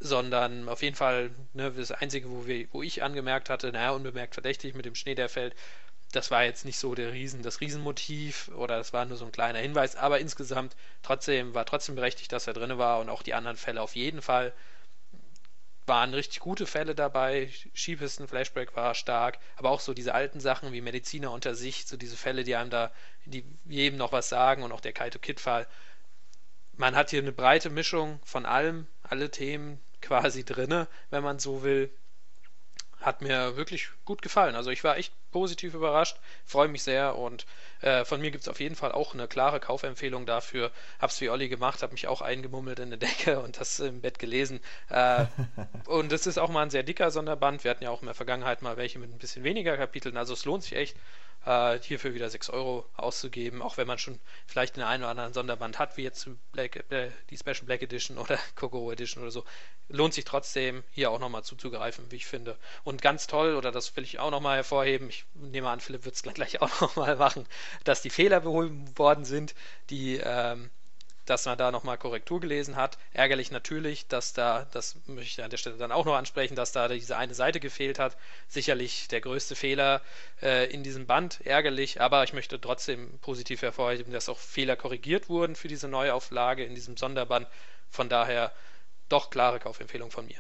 sondern 0.02 0.68
auf 0.68 0.82
jeden 0.82 0.96
Fall 0.96 1.30
ne, 1.54 1.72
das 1.72 1.92
Einzige, 1.92 2.30
wo, 2.30 2.48
wir, 2.48 2.68
wo 2.72 2.82
ich 2.82 3.04
angemerkt 3.04 3.50
hatte, 3.50 3.72
naja, 3.72 3.92
unbemerkt 3.92 4.34
verdächtig 4.34 4.74
mit 4.74 4.86
dem 4.86 4.96
Schnee, 4.96 5.16
der 5.16 5.30
fällt, 5.30 5.56
das 6.12 6.32
war 6.32 6.44
jetzt 6.44 6.66
nicht 6.66 6.80
so 6.80 6.96
der 6.96 7.14
Riesen, 7.14 7.44
das 7.44 7.62
Riesenmotiv 7.62 8.50
oder 8.56 8.78
das 8.78 8.94
war 8.94 9.06
nur 9.06 9.18
so 9.18 9.26
ein 9.26 9.32
kleiner 9.32 9.60
Hinweis, 9.60 9.96
aber 9.96 10.20
insgesamt 10.20 10.76
trotzdem 11.04 11.54
war 11.54 11.66
trotzdem 11.66 11.96
berechtigt, 11.96 12.32
dass 12.32 12.48
er 12.48 12.54
drin 12.54 12.78
war 12.80 13.00
und 13.00 13.10
auch 13.10 13.22
die 13.22 13.36
anderen 13.36 13.58
Fälle 13.58 13.82
auf 13.82 13.96
jeden 13.96 14.22
Fall 14.22 14.54
waren 15.86 16.14
richtig 16.14 16.40
gute 16.40 16.68
Fälle 16.68 16.96
dabei. 16.96 17.50
Skipisten, 17.76 18.28
Flashback 18.28 18.76
war 18.76 18.96
stark, 18.96 19.40
aber 19.58 19.70
auch 19.70 19.80
so 19.80 19.94
diese 19.94 20.14
alten 20.14 20.40
Sachen 20.40 20.74
wie 20.74 20.82
Mediziner 20.82 21.32
unter 21.32 21.56
sich, 21.56 21.86
so 21.86 21.98
diese 21.98 22.18
Fälle, 22.18 22.44
die 22.44 22.56
einem 22.56 22.70
da, 22.70 22.92
die 23.26 23.44
jedem 23.66 23.98
noch 23.98 24.12
was 24.12 24.30
sagen 24.30 24.64
und 24.64 24.72
auch 24.72 24.82
der 24.82 24.94
Kaito 24.94 25.20
Kid 25.20 25.40
Fall. 25.40 25.68
Man 26.74 26.96
hat 26.96 27.10
hier 27.10 27.22
eine 27.22 27.32
breite 27.32 27.70
Mischung 27.70 28.20
von 28.24 28.46
allem, 28.46 28.88
alle 29.04 29.30
Themen, 29.32 29.80
quasi 30.02 30.44
drinne, 30.46 30.88
wenn 31.10 31.24
man 31.24 31.40
so 31.40 31.64
will. 31.64 31.92
hat 33.00 33.22
mir 33.22 33.58
wirklich 33.58 33.90
gut 34.06 34.22
gefallen. 34.22 34.56
Also 34.56 34.70
ich 34.70 34.84
war 34.84 34.96
echt 34.98 35.14
positiv 35.32 35.74
überrascht, 35.74 36.18
freue 36.46 36.68
mich 36.68 36.84
sehr 36.84 37.18
und 37.18 37.46
äh, 37.82 38.06
von 38.06 38.22
mir 38.22 38.30
gibt 38.32 38.44
es 38.44 38.48
auf 38.48 38.60
jeden 38.60 38.76
Fall 38.76 38.92
auch 38.92 39.14
eine 39.14 39.28
klare 39.28 39.60
Kaufempfehlung 39.60 40.26
dafür. 40.28 40.72
Hab's 41.00 41.20
wie 41.20 41.30
Olli 41.30 41.50
gemacht, 41.50 41.82
habe 41.82 41.94
mich 41.94 42.08
auch 42.08 42.22
eingemummelt 42.22 42.80
in 42.80 42.90
der 42.92 43.00
Decke 43.00 43.40
und 43.40 43.60
das 43.60 43.80
im 43.80 44.02
Bett 44.02 44.20
gelesen. 44.20 44.60
Äh, 44.90 45.26
und 45.88 46.12
es 46.12 46.28
ist 46.28 46.38
auch 46.38 46.50
mal 46.50 46.62
ein 46.64 46.70
sehr 46.70 46.84
dicker 46.84 47.10
Sonderband. 47.12 47.64
Wir 47.64 47.72
hatten 47.72 47.84
ja 47.84 47.90
auch 47.90 48.02
in 48.02 48.08
der 48.08 48.16
Vergangenheit 48.16 48.62
mal 48.62 48.78
welche 48.78 49.00
mit 49.00 49.12
ein 49.12 49.18
bisschen 49.18 49.44
weniger 49.44 49.78
Kapiteln. 49.78 50.18
Also 50.18 50.34
es 50.34 50.46
lohnt 50.46 50.64
sich 50.64 50.76
echt 50.76 50.96
äh, 51.46 51.80
hierfür 51.80 52.14
wieder 52.14 52.30
6 52.30 52.50
Euro 52.50 52.86
auszugeben, 52.96 53.62
auch 53.62 53.78
wenn 53.78 53.88
man 53.88 53.98
schon 53.98 54.20
vielleicht 54.48 54.76
den 54.76 54.84
einen 54.84 55.04
oder 55.04 55.12
anderen 55.12 55.34
Sonderband 55.34 55.80
hat, 55.80 55.98
wie 55.98 56.04
jetzt 56.04 56.28
Black, 56.52 56.84
äh, 56.92 57.10
die 57.30 57.38
Special 57.38 57.66
Black 57.66 57.82
Edition 57.82 58.18
oder 58.18 58.38
Coco 58.56 58.92
Edition 58.92 59.24
oder 59.24 59.32
so, 59.32 59.44
lohnt 59.90 60.14
sich 60.14 60.26
trotzdem 60.26 60.84
hier 60.92 61.12
auch 61.12 61.20
nochmal 61.20 61.44
zuzugreifen, 61.44 62.06
wie 62.12 62.18
ich 62.18 62.26
finde. 62.26 62.58
Und 62.84 63.02
ganz 63.02 63.28
toll, 63.28 63.56
oder 63.56 63.72
das 63.72 63.96
will 63.96 64.04
ich 64.04 64.20
auch 64.20 64.32
nochmal 64.32 64.58
hervorheben, 64.58 65.10
ich 65.10 65.26
nehme 65.34 65.70
an, 65.70 65.80
Philipp 65.80 66.06
wird 66.06 66.16
es 66.16 66.24
gleich 66.24 66.62
auch 66.62 66.82
nochmal 66.82 67.16
machen, 67.16 67.46
dass 67.84 68.02
die 68.02 68.10
Fehler 68.10 68.40
behoben 68.42 68.98
worden 68.98 69.26
sind, 69.26 69.56
die 69.90 70.18
ähm, 70.24 70.70
dass 71.32 71.46
man 71.46 71.58
da 71.58 71.72
nochmal 71.72 71.98
Korrektur 71.98 72.42
gelesen 72.42 72.76
hat. 72.76 72.98
Ärgerlich 73.14 73.52
natürlich, 73.52 74.06
dass 74.08 74.34
da, 74.34 74.68
das 74.74 74.98
möchte 75.08 75.40
ich 75.40 75.44
an 75.44 75.50
der 75.50 75.58
Stelle 75.58 75.78
dann 75.78 75.94
auch 75.94 76.04
noch 76.04 76.16
ansprechen, 76.16 76.56
dass 76.56 76.74
da 76.74 76.90
diese 76.90 77.16
eine 77.16 77.34
Seite 77.34 77.62
gefehlt 77.62 78.00
hat. 78.00 78.18
Sicherlich 78.50 79.08
der 79.08 79.22
größte 79.22 79.56
Fehler 79.56 80.02
äh, 80.42 80.70
in 80.72 80.84
diesem 80.84 81.08
Band, 81.08 81.40
ärgerlich, 81.46 82.02
aber 82.02 82.26
ich 82.26 82.34
möchte 82.34 82.60
trotzdem 82.60 83.18
positiv 83.20 83.62
hervorheben, 83.62 84.12
dass 84.12 84.28
auch 84.28 84.38
Fehler 84.38 84.76
korrigiert 84.76 85.30
wurden 85.30 85.56
für 85.56 85.70
diese 85.70 85.88
Neuauflage 85.88 86.66
in 86.66 86.76
diesem 86.76 86.98
Sonderband. 86.98 87.48
Von 87.90 88.10
daher 88.10 88.52
doch 89.08 89.30
klare 89.30 89.60
Kaufempfehlung 89.60 90.12
von 90.12 90.26
mir. 90.26 90.40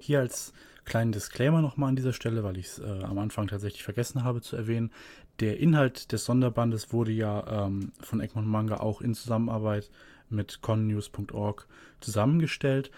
Hier 0.00 0.20
als 0.20 0.54
kleinen 0.86 1.12
Disclaimer 1.12 1.60
nochmal 1.60 1.90
an 1.90 1.96
dieser 1.96 2.14
Stelle, 2.14 2.42
weil 2.42 2.56
ich 2.56 2.66
es 2.66 2.78
äh, 2.78 2.84
am 2.84 3.18
Anfang 3.18 3.48
tatsächlich 3.48 3.82
vergessen 3.82 4.24
habe 4.24 4.40
zu 4.40 4.56
erwähnen 4.56 4.92
der 5.40 5.58
Inhalt 5.58 6.12
des 6.12 6.24
Sonderbandes 6.24 6.92
wurde 6.92 7.12
ja 7.12 7.66
ähm, 7.66 7.92
von 8.00 8.20
Egmont 8.20 8.46
Manga 8.46 8.78
auch 8.78 9.00
in 9.00 9.14
Zusammenarbeit 9.14 9.90
mit 10.28 10.60
connews.org 10.62 11.66
zusammengestellt. 12.00 12.90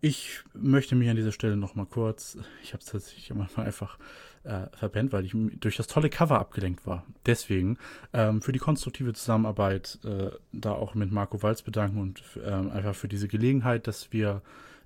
Ich 0.00 0.44
möchte 0.54 0.94
mich 0.94 1.08
an 1.08 1.16
dieser 1.16 1.32
Stelle 1.32 1.56
nochmal 1.56 1.86
kurz, 1.86 2.38
ich 2.62 2.72
habe 2.72 2.82
es 2.82 2.90
tatsächlich 2.90 3.32
am 3.32 3.40
Anfang 3.40 3.64
einfach 3.64 3.98
äh, 4.44 4.66
verpennt, 4.72 5.12
weil 5.12 5.24
ich 5.24 5.34
durch 5.58 5.76
das 5.76 5.88
tolle 5.88 6.08
Cover 6.08 6.38
abgelenkt 6.38 6.86
war. 6.86 7.04
Deswegen 7.26 7.78
ähm, 8.12 8.40
für 8.40 8.52
die 8.52 8.60
konstruktive 8.60 9.12
Zusammenarbeit 9.12 9.98
äh, 10.04 10.30
da 10.52 10.72
auch 10.72 10.94
mit 10.94 11.10
Marco 11.10 11.42
Walz 11.42 11.62
bedanken 11.62 12.00
und 12.00 12.22
äh, 12.36 12.48
einfach 12.48 12.94
für 12.94 13.08
diese 13.08 13.26
Gelegenheit, 13.26 13.88
dass 13.88 14.12
wir, 14.12 14.42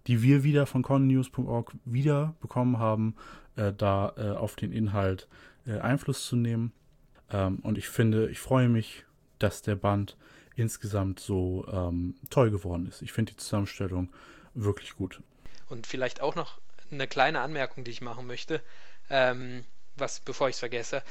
die 0.06 0.22
wir 0.22 0.44
wieder 0.44 0.64
von 0.64 0.82
connews.org 0.82 1.72
wieder 1.84 2.34
bekommen 2.40 2.78
haben, 2.78 3.14
äh, 3.56 3.72
da 3.72 4.14
äh, 4.16 4.30
auf 4.30 4.56
den 4.56 4.72
Inhalt 4.72 5.28
äh, 5.66 5.78
Einfluss 5.78 6.26
zu 6.26 6.36
nehmen. 6.36 6.72
Ähm, 7.30 7.58
und 7.62 7.78
ich 7.78 7.88
finde, 7.88 8.28
ich 8.30 8.38
freue 8.38 8.68
mich, 8.68 9.04
dass 9.38 9.62
der 9.62 9.76
Band 9.76 10.16
insgesamt 10.54 11.20
so 11.20 11.66
ähm, 11.72 12.14
toll 12.30 12.50
geworden 12.50 12.86
ist. 12.86 13.02
Ich 13.02 13.12
finde 13.12 13.32
die 13.32 13.38
Zusammenstellung 13.38 14.12
wirklich 14.54 14.96
gut. 14.96 15.20
Und 15.68 15.86
vielleicht 15.86 16.20
auch 16.20 16.34
noch 16.34 16.60
eine 16.90 17.08
kleine 17.08 17.40
Anmerkung, 17.40 17.84
die 17.84 17.90
ich 17.90 18.02
machen 18.02 18.26
möchte, 18.26 18.62
ähm, 19.08 19.64
was 19.96 20.20
bevor 20.20 20.48
ich 20.48 20.54
es 20.54 20.60
vergesse 20.60 21.02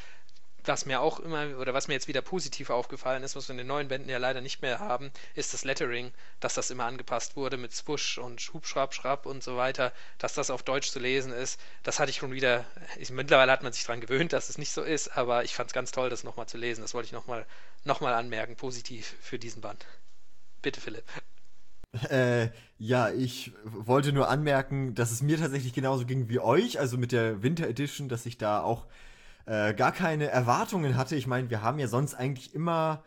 was 0.67 0.85
mir 0.85 1.01
auch 1.01 1.19
immer, 1.19 1.57
oder 1.57 1.73
was 1.73 1.88
mir 1.88 1.93
jetzt 1.93 2.07
wieder 2.07 2.21
positiv 2.21 2.69
aufgefallen 2.69 3.23
ist, 3.23 3.35
was 3.35 3.47
wir 3.47 3.53
in 3.53 3.57
den 3.57 3.67
neuen 3.67 3.88
Bänden 3.88 4.09
ja 4.09 4.17
leider 4.17 4.41
nicht 4.41 4.61
mehr 4.61 4.79
haben, 4.79 5.11
ist 5.35 5.53
das 5.53 5.63
Lettering, 5.63 6.11
dass 6.39 6.53
das 6.53 6.69
immer 6.69 6.85
angepasst 6.85 7.35
wurde 7.35 7.57
mit 7.57 7.73
Swoosh 7.73 8.17
und 8.17 8.41
Schubschraub, 8.41 8.93
Schraub 8.93 9.25
und 9.25 9.43
so 9.43 9.57
weiter, 9.57 9.91
dass 10.17 10.33
das 10.33 10.49
auf 10.49 10.63
Deutsch 10.63 10.91
zu 10.91 10.99
lesen 10.99 11.33
ist. 11.33 11.59
Das 11.83 11.99
hatte 11.99 12.11
ich 12.11 12.17
schon 12.17 12.31
wieder, 12.31 12.65
ich, 12.99 13.09
mittlerweile 13.11 13.51
hat 13.51 13.63
man 13.63 13.73
sich 13.73 13.85
daran 13.85 14.01
gewöhnt, 14.01 14.33
dass 14.33 14.49
es 14.49 14.57
nicht 14.57 14.71
so 14.71 14.81
ist, 14.81 15.17
aber 15.17 15.43
ich 15.43 15.55
fand 15.55 15.69
es 15.69 15.73
ganz 15.73 15.91
toll, 15.91 16.09
das 16.09 16.23
nochmal 16.23 16.47
zu 16.47 16.57
lesen. 16.57 16.81
Das 16.81 16.93
wollte 16.93 17.07
ich 17.07 17.13
nochmal 17.13 17.45
noch 17.83 18.01
mal 18.01 18.13
anmerken, 18.13 18.55
positiv 18.55 19.15
für 19.21 19.39
diesen 19.39 19.61
Band. 19.61 19.85
Bitte, 20.61 20.79
Philipp. 20.79 21.03
Äh, 22.09 22.49
ja, 22.77 23.09
ich 23.11 23.51
wollte 23.65 24.13
nur 24.13 24.29
anmerken, 24.29 24.95
dass 24.95 25.11
es 25.11 25.21
mir 25.21 25.38
tatsächlich 25.38 25.73
genauso 25.73 26.05
ging 26.05 26.29
wie 26.29 26.39
euch, 26.39 26.79
also 26.79 26.97
mit 26.97 27.11
der 27.11 27.43
Winter 27.43 27.67
Edition, 27.67 28.07
dass 28.07 28.25
ich 28.25 28.38
da 28.38 28.61
auch 28.61 28.85
äh, 29.45 29.73
gar 29.73 29.91
keine 29.91 30.27
Erwartungen 30.27 30.97
hatte. 30.97 31.15
Ich 31.15 31.27
meine, 31.27 31.49
wir 31.49 31.61
haben 31.61 31.80
ja 31.80 31.88
sonst 31.88 32.13
eigentlich 32.15 32.53
immer 32.53 33.03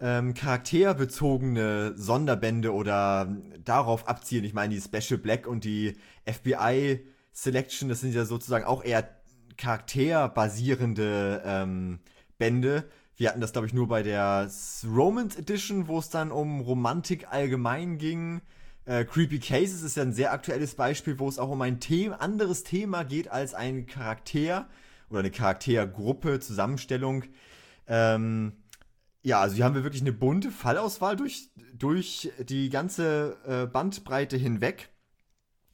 ähm, 0.00 0.34
charakterbezogene 0.34 1.94
Sonderbände 1.96 2.72
oder 2.72 3.28
darauf 3.64 4.08
abzielen. 4.08 4.44
Ich 4.44 4.54
meine, 4.54 4.74
die 4.74 4.80
Special 4.80 5.18
Black 5.18 5.46
und 5.46 5.64
die 5.64 5.96
FBI 6.26 7.06
Selection, 7.32 7.88
das 7.88 8.00
sind 8.00 8.14
ja 8.14 8.24
sozusagen 8.24 8.64
auch 8.64 8.82
eher 8.84 9.08
charakterbasierende 9.56 11.42
ähm, 11.44 12.00
Bände. 12.38 12.88
Wir 13.16 13.28
hatten 13.28 13.42
das, 13.42 13.52
glaube 13.52 13.66
ich, 13.66 13.74
nur 13.74 13.86
bei 13.88 14.02
der 14.02 14.50
Romance 14.84 15.36
Edition, 15.36 15.86
wo 15.88 15.98
es 15.98 16.08
dann 16.08 16.32
um 16.32 16.60
Romantik 16.60 17.30
allgemein 17.30 17.98
ging. 17.98 18.40
Äh, 18.86 19.04
Creepy 19.04 19.38
Cases 19.38 19.82
ist 19.82 19.98
ja 19.98 20.02
ein 20.02 20.14
sehr 20.14 20.32
aktuelles 20.32 20.74
Beispiel, 20.74 21.18
wo 21.18 21.28
es 21.28 21.38
auch 21.38 21.50
um 21.50 21.60
ein 21.60 21.78
The 21.86 22.12
anderes 22.18 22.64
Thema 22.64 23.02
geht 23.02 23.30
als 23.30 23.52
ein 23.52 23.86
Charakter 23.86 24.66
oder 25.10 25.20
eine 25.20 25.30
Charaktergruppe, 25.30 26.40
Zusammenstellung. 26.40 27.24
Ähm, 27.86 28.52
ja, 29.22 29.40
also 29.40 29.56
hier 29.56 29.64
haben 29.64 29.74
wir 29.74 29.84
wirklich 29.84 30.02
eine 30.02 30.12
bunte 30.12 30.50
Fallauswahl 30.50 31.16
durch, 31.16 31.50
durch 31.74 32.32
die 32.38 32.70
ganze 32.70 33.36
äh, 33.46 33.66
Bandbreite 33.66 34.36
hinweg. 34.36 34.90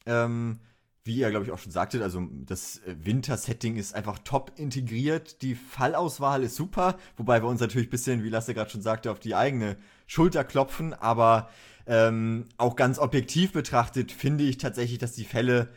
Ähm, 0.07 0.61
wie 1.05 1.19
ihr, 1.19 1.31
glaube 1.31 1.45
ich, 1.45 1.53
auch 1.53 1.59
schon 1.59 1.71
sagtet, 1.71 2.03
also 2.03 2.27
das 2.33 2.81
Winter-Setting 2.85 3.77
ist 3.77 3.95
einfach 3.95 4.19
top 4.19 4.53
integriert. 4.57 5.41
Die 5.43 5.55
Fallauswahl 5.55 6.43
ist 6.43 6.57
super, 6.57 6.99
wobei 7.17 7.43
wir 7.43 7.49
uns 7.49 7.61
natürlich 7.61 7.87
ein 7.87 7.91
bisschen, 7.91 8.25
wie 8.25 8.29
Lasse 8.29 8.55
gerade 8.55 8.71
schon 8.71 8.83
sagte, 8.83 9.13
auf 9.13 9.21
die 9.21 9.37
eigene 9.37 9.77
Schulter 10.09 10.43
klopfen. 10.43 10.95
Aber 10.95 11.49
ähm, 11.87 12.49
auch 12.57 12.75
ganz 12.75 12.99
objektiv 12.99 13.53
betrachtet 13.53 14.11
finde 14.11 14.43
ich 14.43 14.59
tatsächlich, 14.59 14.99
dass 14.99 15.13
die 15.13 15.25
Fälle 15.25 15.69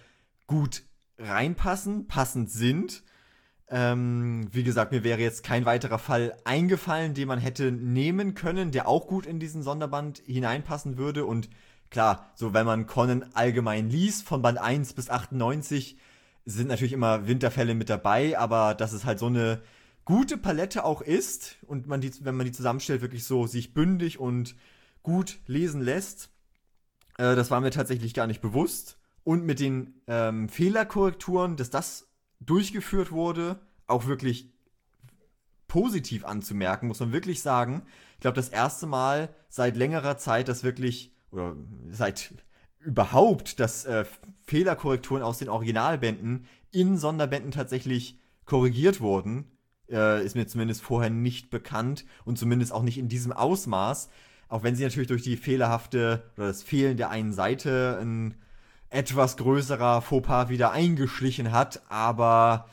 gut 0.47 0.81
reinpassen, 1.19 2.07
passend 2.07 2.49
sind. 2.49 3.03
Ähm, 3.71 4.47
wie 4.51 4.63
gesagt, 4.63 4.91
mir 4.91 5.03
wäre 5.03 5.21
jetzt 5.21 5.43
kein 5.43 5.65
weiterer 5.65 5.99
Fall 5.99 6.35
eingefallen, 6.43 7.13
den 7.13 7.27
man 7.27 7.39
hätte 7.39 7.71
nehmen 7.71 8.33
können, 8.33 8.71
der 8.71 8.87
auch 8.87 9.07
gut 9.07 9.27
in 9.27 9.39
diesen 9.39 9.61
Sonderband 9.61 10.23
hineinpassen 10.25 10.97
würde. 10.97 11.25
Und 11.25 11.49
klar, 11.91 12.31
so 12.35 12.53
wenn 12.53 12.65
man 12.65 12.87
Conan 12.87 13.25
allgemein 13.33 13.89
liest, 13.89 14.25
von 14.25 14.41
Band 14.41 14.57
1 14.57 14.93
bis 14.93 15.09
98, 15.09 15.97
sind 16.45 16.67
natürlich 16.67 16.93
immer 16.93 17.27
Winterfälle 17.27 17.75
mit 17.75 17.89
dabei, 17.89 18.37
aber 18.39 18.73
dass 18.73 18.91
es 18.93 19.05
halt 19.05 19.19
so 19.19 19.27
eine 19.27 19.61
gute 20.03 20.37
Palette 20.37 20.83
auch 20.83 21.01
ist 21.01 21.57
und 21.67 21.85
man 21.85 22.01
die, 22.01 22.11
wenn 22.25 22.35
man 22.35 22.47
die 22.47 22.51
zusammenstellt, 22.51 23.01
wirklich 23.01 23.25
so 23.25 23.45
sich 23.45 23.75
bündig 23.75 24.19
und 24.19 24.55
gut 25.03 25.37
lesen 25.45 25.81
lässt, 25.81 26.31
äh, 27.19 27.35
das 27.35 27.51
war 27.51 27.61
mir 27.61 27.69
tatsächlich 27.69 28.15
gar 28.15 28.25
nicht 28.25 28.41
bewusst. 28.41 28.97
Und 29.23 29.45
mit 29.45 29.59
den 29.59 30.01
ähm, 30.07 30.49
Fehlerkorrekturen, 30.49 31.55
dass 31.55 31.69
das 31.69 32.08
durchgeführt 32.39 33.11
wurde, 33.11 33.59
auch 33.87 34.05
wirklich 34.07 34.51
positiv 35.67 36.25
anzumerken, 36.25 36.87
muss 36.87 36.99
man 36.99 37.11
wirklich 37.11 37.41
sagen. 37.41 37.83
Ich 38.15 38.21
glaube, 38.21 38.35
das 38.35 38.49
erste 38.49 38.87
Mal 38.87 39.29
seit 39.49 39.77
längerer 39.77 40.17
Zeit, 40.17 40.47
dass 40.47 40.63
wirklich, 40.63 41.13
oder 41.31 41.55
seit 41.89 42.33
überhaupt, 42.79 43.59
dass 43.59 43.85
äh, 43.85 44.05
Fehlerkorrekturen 44.43 45.23
aus 45.23 45.37
den 45.37 45.49
Originalbänden 45.49 46.45
in 46.71 46.97
Sonderbänden 46.97 47.51
tatsächlich 47.51 48.19
korrigiert 48.45 48.99
wurden, 48.99 49.51
äh, 49.89 50.23
ist 50.25 50.35
mir 50.35 50.47
zumindest 50.47 50.81
vorher 50.81 51.09
nicht 51.09 51.49
bekannt 51.49 52.05
und 52.25 52.37
zumindest 52.37 52.71
auch 52.71 52.83
nicht 52.83 52.97
in 52.97 53.09
diesem 53.09 53.31
Ausmaß. 53.31 54.09
Auch 54.47 54.63
wenn 54.63 54.75
sie 54.75 54.83
natürlich 54.83 55.07
durch 55.07 55.23
die 55.23 55.37
fehlerhafte 55.37 56.23
oder 56.35 56.47
das 56.47 56.63
Fehlen 56.63 56.97
der 56.97 57.09
einen 57.09 57.33
Seite 57.33 57.99
ein 58.01 58.35
etwas 58.89 59.37
größerer 59.37 60.01
Fauxpas 60.01 60.49
wieder 60.49 60.71
eingeschlichen 60.71 61.51
hat, 61.51 61.81
aber 61.89 62.67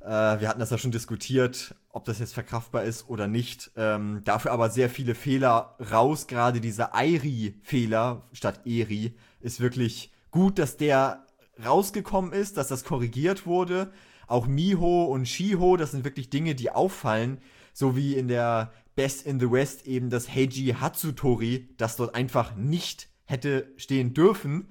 äh, 0.00 0.06
wir 0.06 0.48
hatten 0.48 0.60
das 0.60 0.70
ja 0.70 0.78
schon 0.78 0.90
diskutiert, 0.90 1.74
ob 1.90 2.04
das 2.04 2.18
jetzt 2.18 2.34
verkraftbar 2.34 2.84
ist 2.84 3.08
oder 3.08 3.26
nicht. 3.26 3.70
Ähm, 3.76 4.22
dafür 4.24 4.52
aber 4.52 4.70
sehr 4.70 4.88
viele 4.88 5.14
Fehler 5.14 5.76
raus, 5.92 6.26
gerade 6.26 6.60
dieser 6.60 6.94
Airi-Fehler 6.94 8.22
statt 8.32 8.60
Eri 8.64 9.14
ist 9.40 9.60
wirklich 9.60 10.12
gut, 10.30 10.58
dass 10.58 10.76
der 10.76 11.26
rausgekommen 11.64 12.32
ist, 12.32 12.56
dass 12.56 12.68
das 12.68 12.84
korrigiert 12.84 13.44
wurde. 13.46 13.92
Auch 14.26 14.46
Miho 14.46 15.04
und 15.04 15.26
Shiho, 15.26 15.76
das 15.76 15.90
sind 15.90 16.04
wirklich 16.04 16.30
Dinge, 16.30 16.54
die 16.54 16.70
auffallen, 16.70 17.38
so 17.74 17.96
wie 17.96 18.14
in 18.14 18.28
der 18.28 18.72
Best 18.94 19.26
in 19.26 19.40
the 19.40 19.50
West 19.50 19.86
eben 19.86 20.08
das 20.08 20.28
Heiji 20.28 20.76
Hatsutori, 20.80 21.68
das 21.76 21.96
dort 21.96 22.14
einfach 22.14 22.54
nicht 22.54 23.08
hätte 23.24 23.72
stehen 23.76 24.14
dürfen 24.14 24.68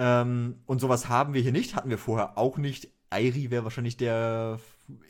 ähm, 0.00 0.62
und 0.64 0.80
sowas 0.80 1.10
haben 1.10 1.34
wir 1.34 1.42
hier 1.42 1.52
nicht, 1.52 1.76
hatten 1.76 1.90
wir 1.90 1.98
vorher 1.98 2.38
auch 2.38 2.56
nicht. 2.56 2.88
Airi 3.10 3.50
wäre 3.50 3.64
wahrscheinlich 3.64 3.98
der 3.98 4.58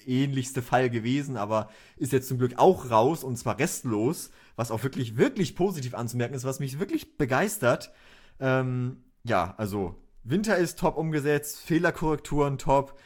ähnlichste 0.05 0.63
Fall 0.63 0.91
gewesen, 0.91 1.37
aber 1.37 1.71
ist 1.97 2.13
jetzt 2.13 2.27
zum 2.27 2.39
Glück 2.39 2.59
auch 2.59 2.91
raus 2.91 3.23
und 3.23 3.37
zwar 3.37 3.61
restlos, 3.61 4.33
was 4.57 4.73
auch 4.73 4.83
wirklich, 4.83 5.17
wirklich 5.17 5.55
positiv 5.55 5.95
anzumerken 5.95 6.35
ist, 6.35 6.43
was 6.43 6.59
mich 6.59 6.81
wirklich 6.81 7.17
begeistert. 7.17 7.93
Ähm, 8.41 9.05
ja, 9.23 9.55
also 9.59 9.95
Winter 10.25 10.57
ist 10.57 10.81
top 10.81 10.97
umgesetzt, 10.97 11.61
Fehlerkorrekturen 11.61 12.59
top. 12.59 12.99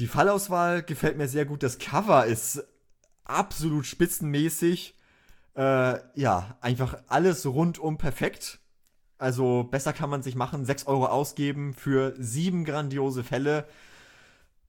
Die 0.00 0.08
Fallauswahl 0.08 0.82
gefällt 0.82 1.18
mir 1.18 1.28
sehr 1.28 1.44
gut. 1.44 1.62
Das 1.62 1.78
Cover 1.78 2.26
ist 2.26 2.64
absolut 3.22 3.86
spitzenmäßig. 3.86 4.96
Äh, 5.54 5.98
ja, 6.18 6.56
einfach 6.60 7.00
alles 7.06 7.46
rundum 7.46 7.96
perfekt. 7.96 8.58
Also 9.22 9.62
besser 9.62 9.92
kann 9.92 10.10
man 10.10 10.24
sich 10.24 10.34
machen. 10.34 10.64
6 10.64 10.88
Euro 10.88 11.06
ausgeben 11.06 11.74
für 11.74 12.12
sieben 12.18 12.64
grandiose 12.64 13.22
Fälle. 13.22 13.68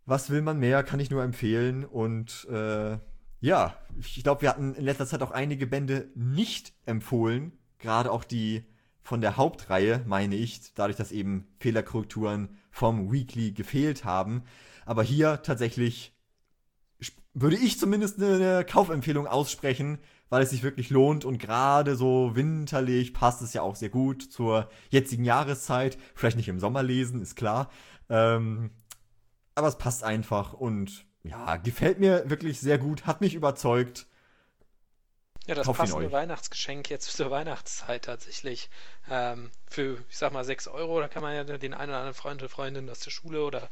Was 0.06 0.30
will 0.30 0.44
man 0.44 0.60
mehr? 0.60 0.84
Kann 0.84 1.00
ich 1.00 1.10
nur 1.10 1.24
empfehlen. 1.24 1.84
Und 1.84 2.48
äh, 2.52 3.00
ja, 3.40 3.76
ich 4.00 4.22
glaube, 4.22 4.44
wir 4.44 4.50
hatten 4.50 4.76
in 4.76 4.86
letzter 4.86 5.08
Zeit 5.08 5.24
auch 5.24 5.32
einige 5.32 5.66
Bände 5.66 6.12
nicht 6.14 6.72
empfohlen. 6.86 7.54
Gerade 7.80 8.12
auch 8.12 8.24
die 8.24 8.64
von 9.02 9.22
der 9.22 9.38
Hauptreihe, 9.38 10.04
meine 10.06 10.36
ich, 10.36 10.72
dadurch, 10.76 10.98
dass 10.98 11.12
eben 11.12 11.48
Fehlerkorrekturen 11.60 12.50
vom 12.70 13.12
Weekly 13.12 13.54
gefehlt 13.54 14.06
haben. 14.06 14.44
Aber 14.86 15.02
hier 15.02 15.42
tatsächlich 15.42 16.14
würde 17.34 17.56
ich 17.56 17.80
zumindest 17.80 18.22
eine 18.22 18.64
Kaufempfehlung 18.64 19.26
aussprechen, 19.26 19.98
weil 20.34 20.42
es 20.42 20.50
sich 20.50 20.64
wirklich 20.64 20.90
lohnt 20.90 21.26
und 21.26 21.38
gerade 21.38 21.96
so 21.96 22.32
winterlich 22.34 23.14
passt 23.14 23.44
es 23.44 23.54
ja 23.54 23.62
auch 23.62 23.76
sehr 23.76 23.90
gut 23.90 24.24
zur 24.24 24.68
jetzigen 24.90 25.24
Jahreszeit. 25.24 25.96
Vielleicht 26.16 26.38
nicht 26.38 26.48
im 26.48 26.60
Sommer 26.60 26.82
lesen, 26.82 27.22
ist 27.22 27.36
klar. 27.36 27.70
Ähm, 28.10 28.72
aber 29.54 29.68
es 29.68 29.78
passt 29.78 30.04
einfach 30.04 30.54
und 30.54 31.06
ja, 31.22 31.58
gefällt 31.58 32.00
mir 32.00 32.28
wirklich 32.32 32.60
sehr 32.60 32.80
gut, 32.80 33.06
hat 33.06 33.22
mich 33.22 33.36
überzeugt. 33.36 34.08
Ja, 35.46 35.54
das 35.54 35.68
Kauf 35.68 35.78
passende 35.78 36.12
Weihnachtsgeschenk 36.12 36.90
jetzt 36.90 37.16
zur 37.16 37.30
Weihnachtszeit 37.30 38.06
tatsächlich. 38.06 38.72
Ähm, 39.12 39.52
für, 39.68 40.00
ich 40.10 40.18
sag 40.18 40.34
mal, 40.34 40.44
6 40.44 40.68
Euro, 40.68 41.00
da 41.00 41.10
kann 41.10 41.22
man 41.22 41.36
ja 41.36 41.44
den 41.44 41.76
einen 41.76 41.92
oder 41.92 42.00
anderen 42.00 42.16
Freund 42.16 42.42
oder 42.42 42.50
Freundin 42.50 42.90
aus 42.90 43.02
der 43.02 43.12
Schule 43.12 43.44
oder 43.44 43.70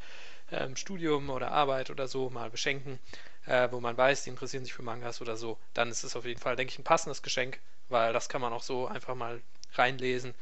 ähm, 0.51 0.75
Studium 0.75 1.31
oder 1.31 1.51
Arbeit 1.51 1.89
oder 1.89 2.07
so 2.07 2.29
mal 2.29 2.51
beschenken, 2.51 2.99
äh, 3.45 3.69
wo 3.71 3.79
man 3.79 3.97
weiß, 3.97 4.23
die 4.23 4.29
interessieren 4.29 4.63
sich 4.63 4.73
für 4.73 4.83
Mangas 4.83 5.21
oder 5.21 5.37
so. 5.37 5.57
Dann 5.73 5.89
ist 5.89 6.03
es 6.03 6.15
auf 6.15 6.25
jeden 6.25 6.39
Fall, 6.39 6.55
denke 6.55 6.71
ich, 6.71 6.79
ein 6.79 6.83
passendes 6.83 7.21
Geschenk, 7.21 7.59
weil 7.89 8.13
das 8.13 8.29
kann 8.29 8.41
man 8.41 8.53
auch 8.53 8.63
so 8.63 8.87
einfach 8.87 9.15
mal 9.15 9.41
reinlesen. 9.73 10.33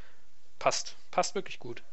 Passt, 0.58 0.96
passt 1.12 1.36
wirklich 1.36 1.60
gut. 1.60 1.84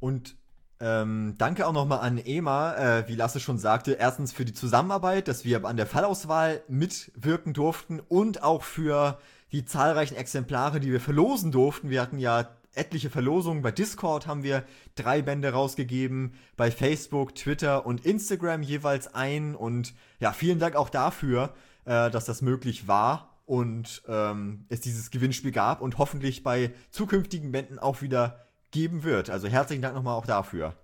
Und 0.00 0.36
ähm, 0.78 1.34
danke 1.38 1.66
auch 1.66 1.72
nochmal 1.72 2.00
an 2.00 2.18
Ema, 2.18 2.74
äh, 2.74 3.08
wie 3.08 3.14
Lasse 3.14 3.40
schon 3.40 3.58
sagte, 3.58 3.92
erstens 3.92 4.32
für 4.32 4.44
die 4.44 4.52
Zusammenarbeit, 4.52 5.26
dass 5.26 5.44
wir 5.44 5.64
an 5.64 5.76
der 5.76 5.86
Fallauswahl 5.86 6.62
mitwirken 6.68 7.54
durften 7.54 8.00
und 8.00 8.42
auch 8.42 8.62
für 8.62 9.18
die 9.52 9.64
zahlreichen 9.64 10.16
Exemplare, 10.16 10.80
die 10.80 10.92
wir 10.92 11.00
verlosen 11.00 11.50
durften. 11.50 11.88
Wir 11.88 12.02
hatten 12.02 12.18
ja 12.18 12.55
etliche 12.76 13.10
Verlosungen. 13.10 13.62
Bei 13.62 13.70
Discord 13.72 14.26
haben 14.26 14.42
wir 14.42 14.64
drei 14.94 15.22
Bände 15.22 15.52
rausgegeben, 15.52 16.34
bei 16.56 16.70
Facebook, 16.70 17.34
Twitter 17.34 17.86
und 17.86 18.04
Instagram 18.04 18.62
jeweils 18.62 19.14
ein. 19.14 19.54
Und 19.54 19.94
ja, 20.20 20.32
vielen 20.32 20.58
Dank 20.58 20.76
auch 20.76 20.90
dafür, 20.90 21.54
äh, 21.84 22.10
dass 22.10 22.24
das 22.24 22.42
möglich 22.42 22.88
war 22.88 23.40
und 23.46 24.02
ähm, 24.08 24.66
es 24.68 24.80
dieses 24.80 25.10
Gewinnspiel 25.10 25.52
gab 25.52 25.80
und 25.80 25.98
hoffentlich 25.98 26.42
bei 26.42 26.72
zukünftigen 26.90 27.52
Bänden 27.52 27.78
auch 27.78 28.02
wieder 28.02 28.46
geben 28.72 29.04
wird. 29.04 29.30
Also 29.30 29.48
herzlichen 29.48 29.82
Dank 29.82 29.94
nochmal 29.94 30.16
auch 30.16 30.26
dafür. 30.26 30.74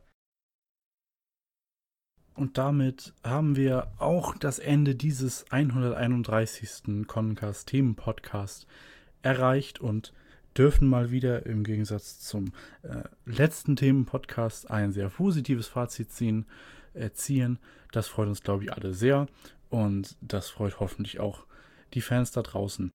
Und 2.34 2.56
damit 2.56 3.12
haben 3.22 3.56
wir 3.56 3.92
auch 3.98 4.36
das 4.36 4.58
Ende 4.58 4.94
dieses 4.94 5.50
131. 5.50 7.06
Concast 7.06 7.68
Themen 7.68 7.94
Podcast 7.94 8.66
erreicht 9.20 9.80
und 9.80 10.14
dürfen 10.56 10.88
mal 10.88 11.10
wieder 11.10 11.46
im 11.46 11.64
Gegensatz 11.64 12.20
zum 12.20 12.52
äh, 12.82 13.02
letzten 13.24 13.76
Themen-Podcast 13.76 14.70
ein 14.70 14.92
sehr 14.92 15.08
positives 15.08 15.66
Fazit 15.66 16.12
ziehen, 16.12 16.46
äh, 16.94 17.10
ziehen. 17.10 17.58
Das 17.92 18.08
freut 18.08 18.28
uns, 18.28 18.42
glaube 18.42 18.64
ich, 18.64 18.72
alle 18.72 18.94
sehr 18.94 19.26
und 19.70 20.16
das 20.20 20.50
freut 20.50 20.80
hoffentlich 20.80 21.20
auch 21.20 21.46
die 21.94 22.00
Fans 22.00 22.30
da 22.32 22.42
draußen. 22.42 22.90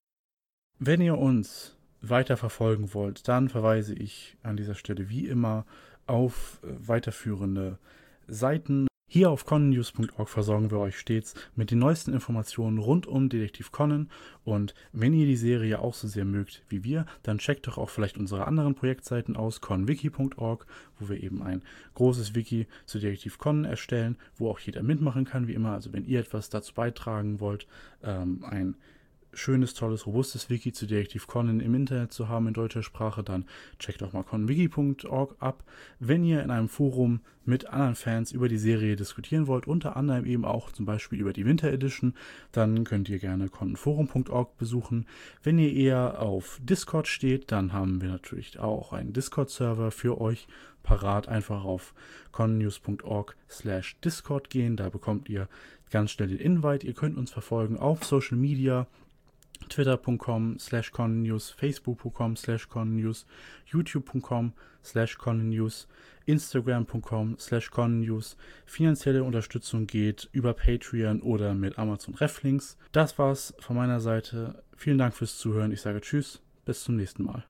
Wenn 0.80 1.02
ihr 1.02 1.18
uns 1.18 1.76
weiter 2.02 2.38
verfolgen 2.38 2.94
wollt, 2.94 3.28
dann 3.28 3.50
verweise 3.50 3.96
ich 3.96 4.38
an 4.44 4.58
dieser 4.58 4.76
Stelle 4.76 5.10
wie 5.10 5.28
immer 5.28 5.66
auf 6.06 6.60
äh, 6.64 6.68
weiterführende 6.88 7.80
Seiten. 8.28 8.88
Hier 9.10 9.32
auf 9.32 9.46
connews.org 9.46 10.28
versorgen 10.28 10.70
wir 10.70 10.80
euch 10.80 11.00
stets 11.00 11.34
mit 11.56 11.72
den 11.72 11.80
neuesten 11.80 12.12
Informationen 12.12 12.78
rund 12.78 13.08
um 13.08 13.30
Detektiv 13.30 13.72
Conan 13.72 14.10
und 14.44 14.74
wenn 14.92 15.14
ihr 15.14 15.26
die 15.26 15.38
Serie 15.38 15.80
auch 15.80 15.94
so 15.94 16.10
sehr 16.10 16.26
mögt 16.26 16.62
wie 16.68 16.84
wir, 16.84 17.06
dann 17.24 17.38
checkt 17.38 17.68
doch 17.68 17.78
auch 17.78 17.90
vielleicht 17.90 18.18
unsere 18.18 18.48
anderen 18.48 18.76
Projektseiten 18.76 19.38
aus, 19.38 19.62
conwiki.org, 19.62 20.66
wo 21.00 21.08
wir 21.08 21.24
eben 21.24 21.42
ein 21.42 21.62
großes 21.94 22.36
Wiki 22.36 22.68
zu 22.86 23.00
Detektiv 23.00 23.38
Conan 23.38 23.64
erstellen, 23.64 24.18
wo 24.36 24.50
auch 24.50 24.60
jeder 24.60 24.84
mitmachen 24.84 25.24
kann, 25.24 25.48
wie 25.48 25.54
immer. 25.54 25.72
Also 25.72 25.94
wenn 25.94 26.06
ihr 26.06 26.20
etwas 26.20 26.50
dazu 26.50 26.74
beitragen 26.74 27.40
wollt, 27.40 27.66
ähm, 28.04 28.44
ein 28.44 28.76
schönes, 29.34 29.74
tolles, 29.74 30.06
robustes 30.06 30.50
Wiki 30.50 30.72
zu 30.72 30.86
Detektiv 30.86 31.28
Conan 31.28 31.60
im 31.60 31.76
Internet 31.76 32.12
zu 32.12 32.28
haben 32.28 32.48
in 32.48 32.54
deutscher 32.54 32.84
Sprache, 32.84 33.24
dann 33.24 33.46
checkt 33.80 34.02
auch 34.04 34.14
mal 34.14 34.24
conwiki.org 34.24 35.36
ab. 35.40 35.64
Wenn 36.00 36.24
ihr 36.24 36.42
in 36.44 36.52
einem 36.52 36.70
Forum 36.70 37.22
mit 37.46 37.68
anderen 37.68 37.96
Fans 37.96 38.32
über 38.32 38.50
die 38.50 38.58
Serie 38.58 38.96
diskutieren 38.96 39.48
wollt, 39.48 39.68
unter 39.68 39.96
anderem 39.96 40.26
eben 40.26 40.46
auch 40.46 40.72
zum 40.72 40.86
Beispiel 40.86 41.20
über 41.20 41.34
die 41.34 41.46
Winter 41.46 41.72
Edition, 41.72 42.14
dann 42.52 42.84
könnt 42.84 43.10
ihr 43.10 43.20
gerne 43.20 43.50
conforum.org 43.50 44.58
besuchen. 44.58 45.06
Wenn 45.44 45.60
ihr 45.60 45.74
eher 45.74 46.22
auf 46.22 46.60
Discord 46.64 47.08
steht, 47.08 47.52
dann 47.52 47.74
haben 47.74 48.02
wir 48.02 48.10
natürlich 48.10 48.60
auch 48.60 48.92
einen 48.92 49.14
Discord-Server 49.14 49.92
für 49.92 50.20
euch 50.20 50.48
parat. 50.84 51.28
Einfach 51.28 51.64
auf 51.64 51.94
connews.org 52.32 53.36
slash 53.50 54.00
Discord 54.02 54.50
gehen, 54.50 54.76
da 54.76 54.90
bekommt 54.90 55.30
ihr 55.30 55.48
ganz 55.92 56.12
schnell 56.12 56.30
den 56.30 56.40
Invite. 56.40 56.86
Ihr 56.86 56.94
könnt 56.94 57.18
uns 57.18 57.32
verfolgen 57.32 57.78
auf 57.78 58.04
Social 58.04 58.38
Media, 58.38 58.88
twitter.com 59.70 60.60
slash 60.60 60.92
connews, 60.92 61.54
facebook.com 61.60 62.36
slash 62.36 62.68
connews, 62.68 63.26
youtube.com 63.72 64.54
slash 64.84 65.18
connews, 65.18 65.88
instagram.com 66.28 67.38
slash 67.40 67.70
connews. 67.70 68.36
Finanzielle 68.66 69.24
Unterstützung 69.24 69.88
geht 69.88 70.30
über 70.32 70.54
Patreon 70.54 71.22
oder 71.22 71.54
mit 71.54 71.78
Amazon 71.78 72.16
Reflinks. 72.16 72.78
Das 72.92 73.18
war's 73.18 73.54
von 73.60 73.76
meiner 73.76 74.00
Seite. 74.00 74.64
Vielen 74.76 74.98
Dank 74.98 75.16
fürs 75.16 75.38
Zuhören. 75.38 75.72
Ich 75.72 75.82
sage 75.82 76.02
Tschüss, 76.02 76.42
bis 76.66 76.84
zum 76.84 76.96
nächsten 76.96 77.24
Mal. 77.24 77.46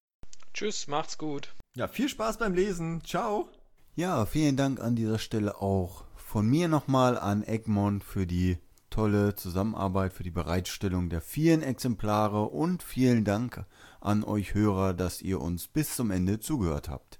Tschüss, 0.53 0.87
macht's 0.87 1.17
gut. 1.17 1.53
Ja, 1.75 1.87
viel 1.87 2.09
Spaß 2.09 2.37
beim 2.37 2.53
Lesen. 2.53 3.03
Ciao. 3.03 3.49
Ja, 3.95 4.25
vielen 4.25 4.57
Dank 4.57 4.79
an 4.79 4.95
dieser 4.95 5.19
Stelle 5.19 5.61
auch 5.61 6.03
von 6.15 6.47
mir 6.47 6.67
nochmal 6.67 7.17
an 7.17 7.43
Egmont 7.43 8.03
für 8.03 8.27
die 8.27 8.57
tolle 8.89 9.35
Zusammenarbeit, 9.35 10.13
für 10.13 10.23
die 10.23 10.31
Bereitstellung 10.31 11.09
der 11.09 11.21
vielen 11.21 11.61
Exemplare 11.61 12.43
und 12.43 12.83
vielen 12.83 13.23
Dank 13.23 13.65
an 14.01 14.23
euch 14.23 14.53
Hörer, 14.53 14.93
dass 14.93 15.21
ihr 15.21 15.41
uns 15.41 15.67
bis 15.67 15.95
zum 15.95 16.11
Ende 16.11 16.39
zugehört 16.39 16.89
habt. 16.89 17.17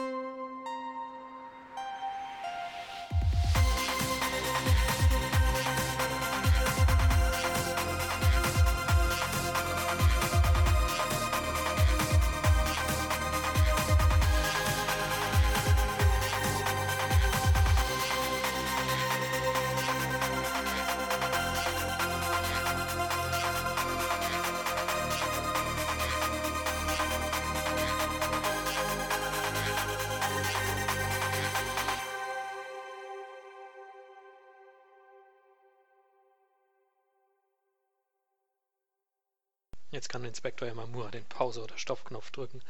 Inspektor 40.27 40.67
Yamamura 40.67 41.09
den 41.11 41.25
Pause- 41.25 41.63
oder 41.63 41.77
Stoppknopf 41.77 42.31
drücken. 42.31 42.61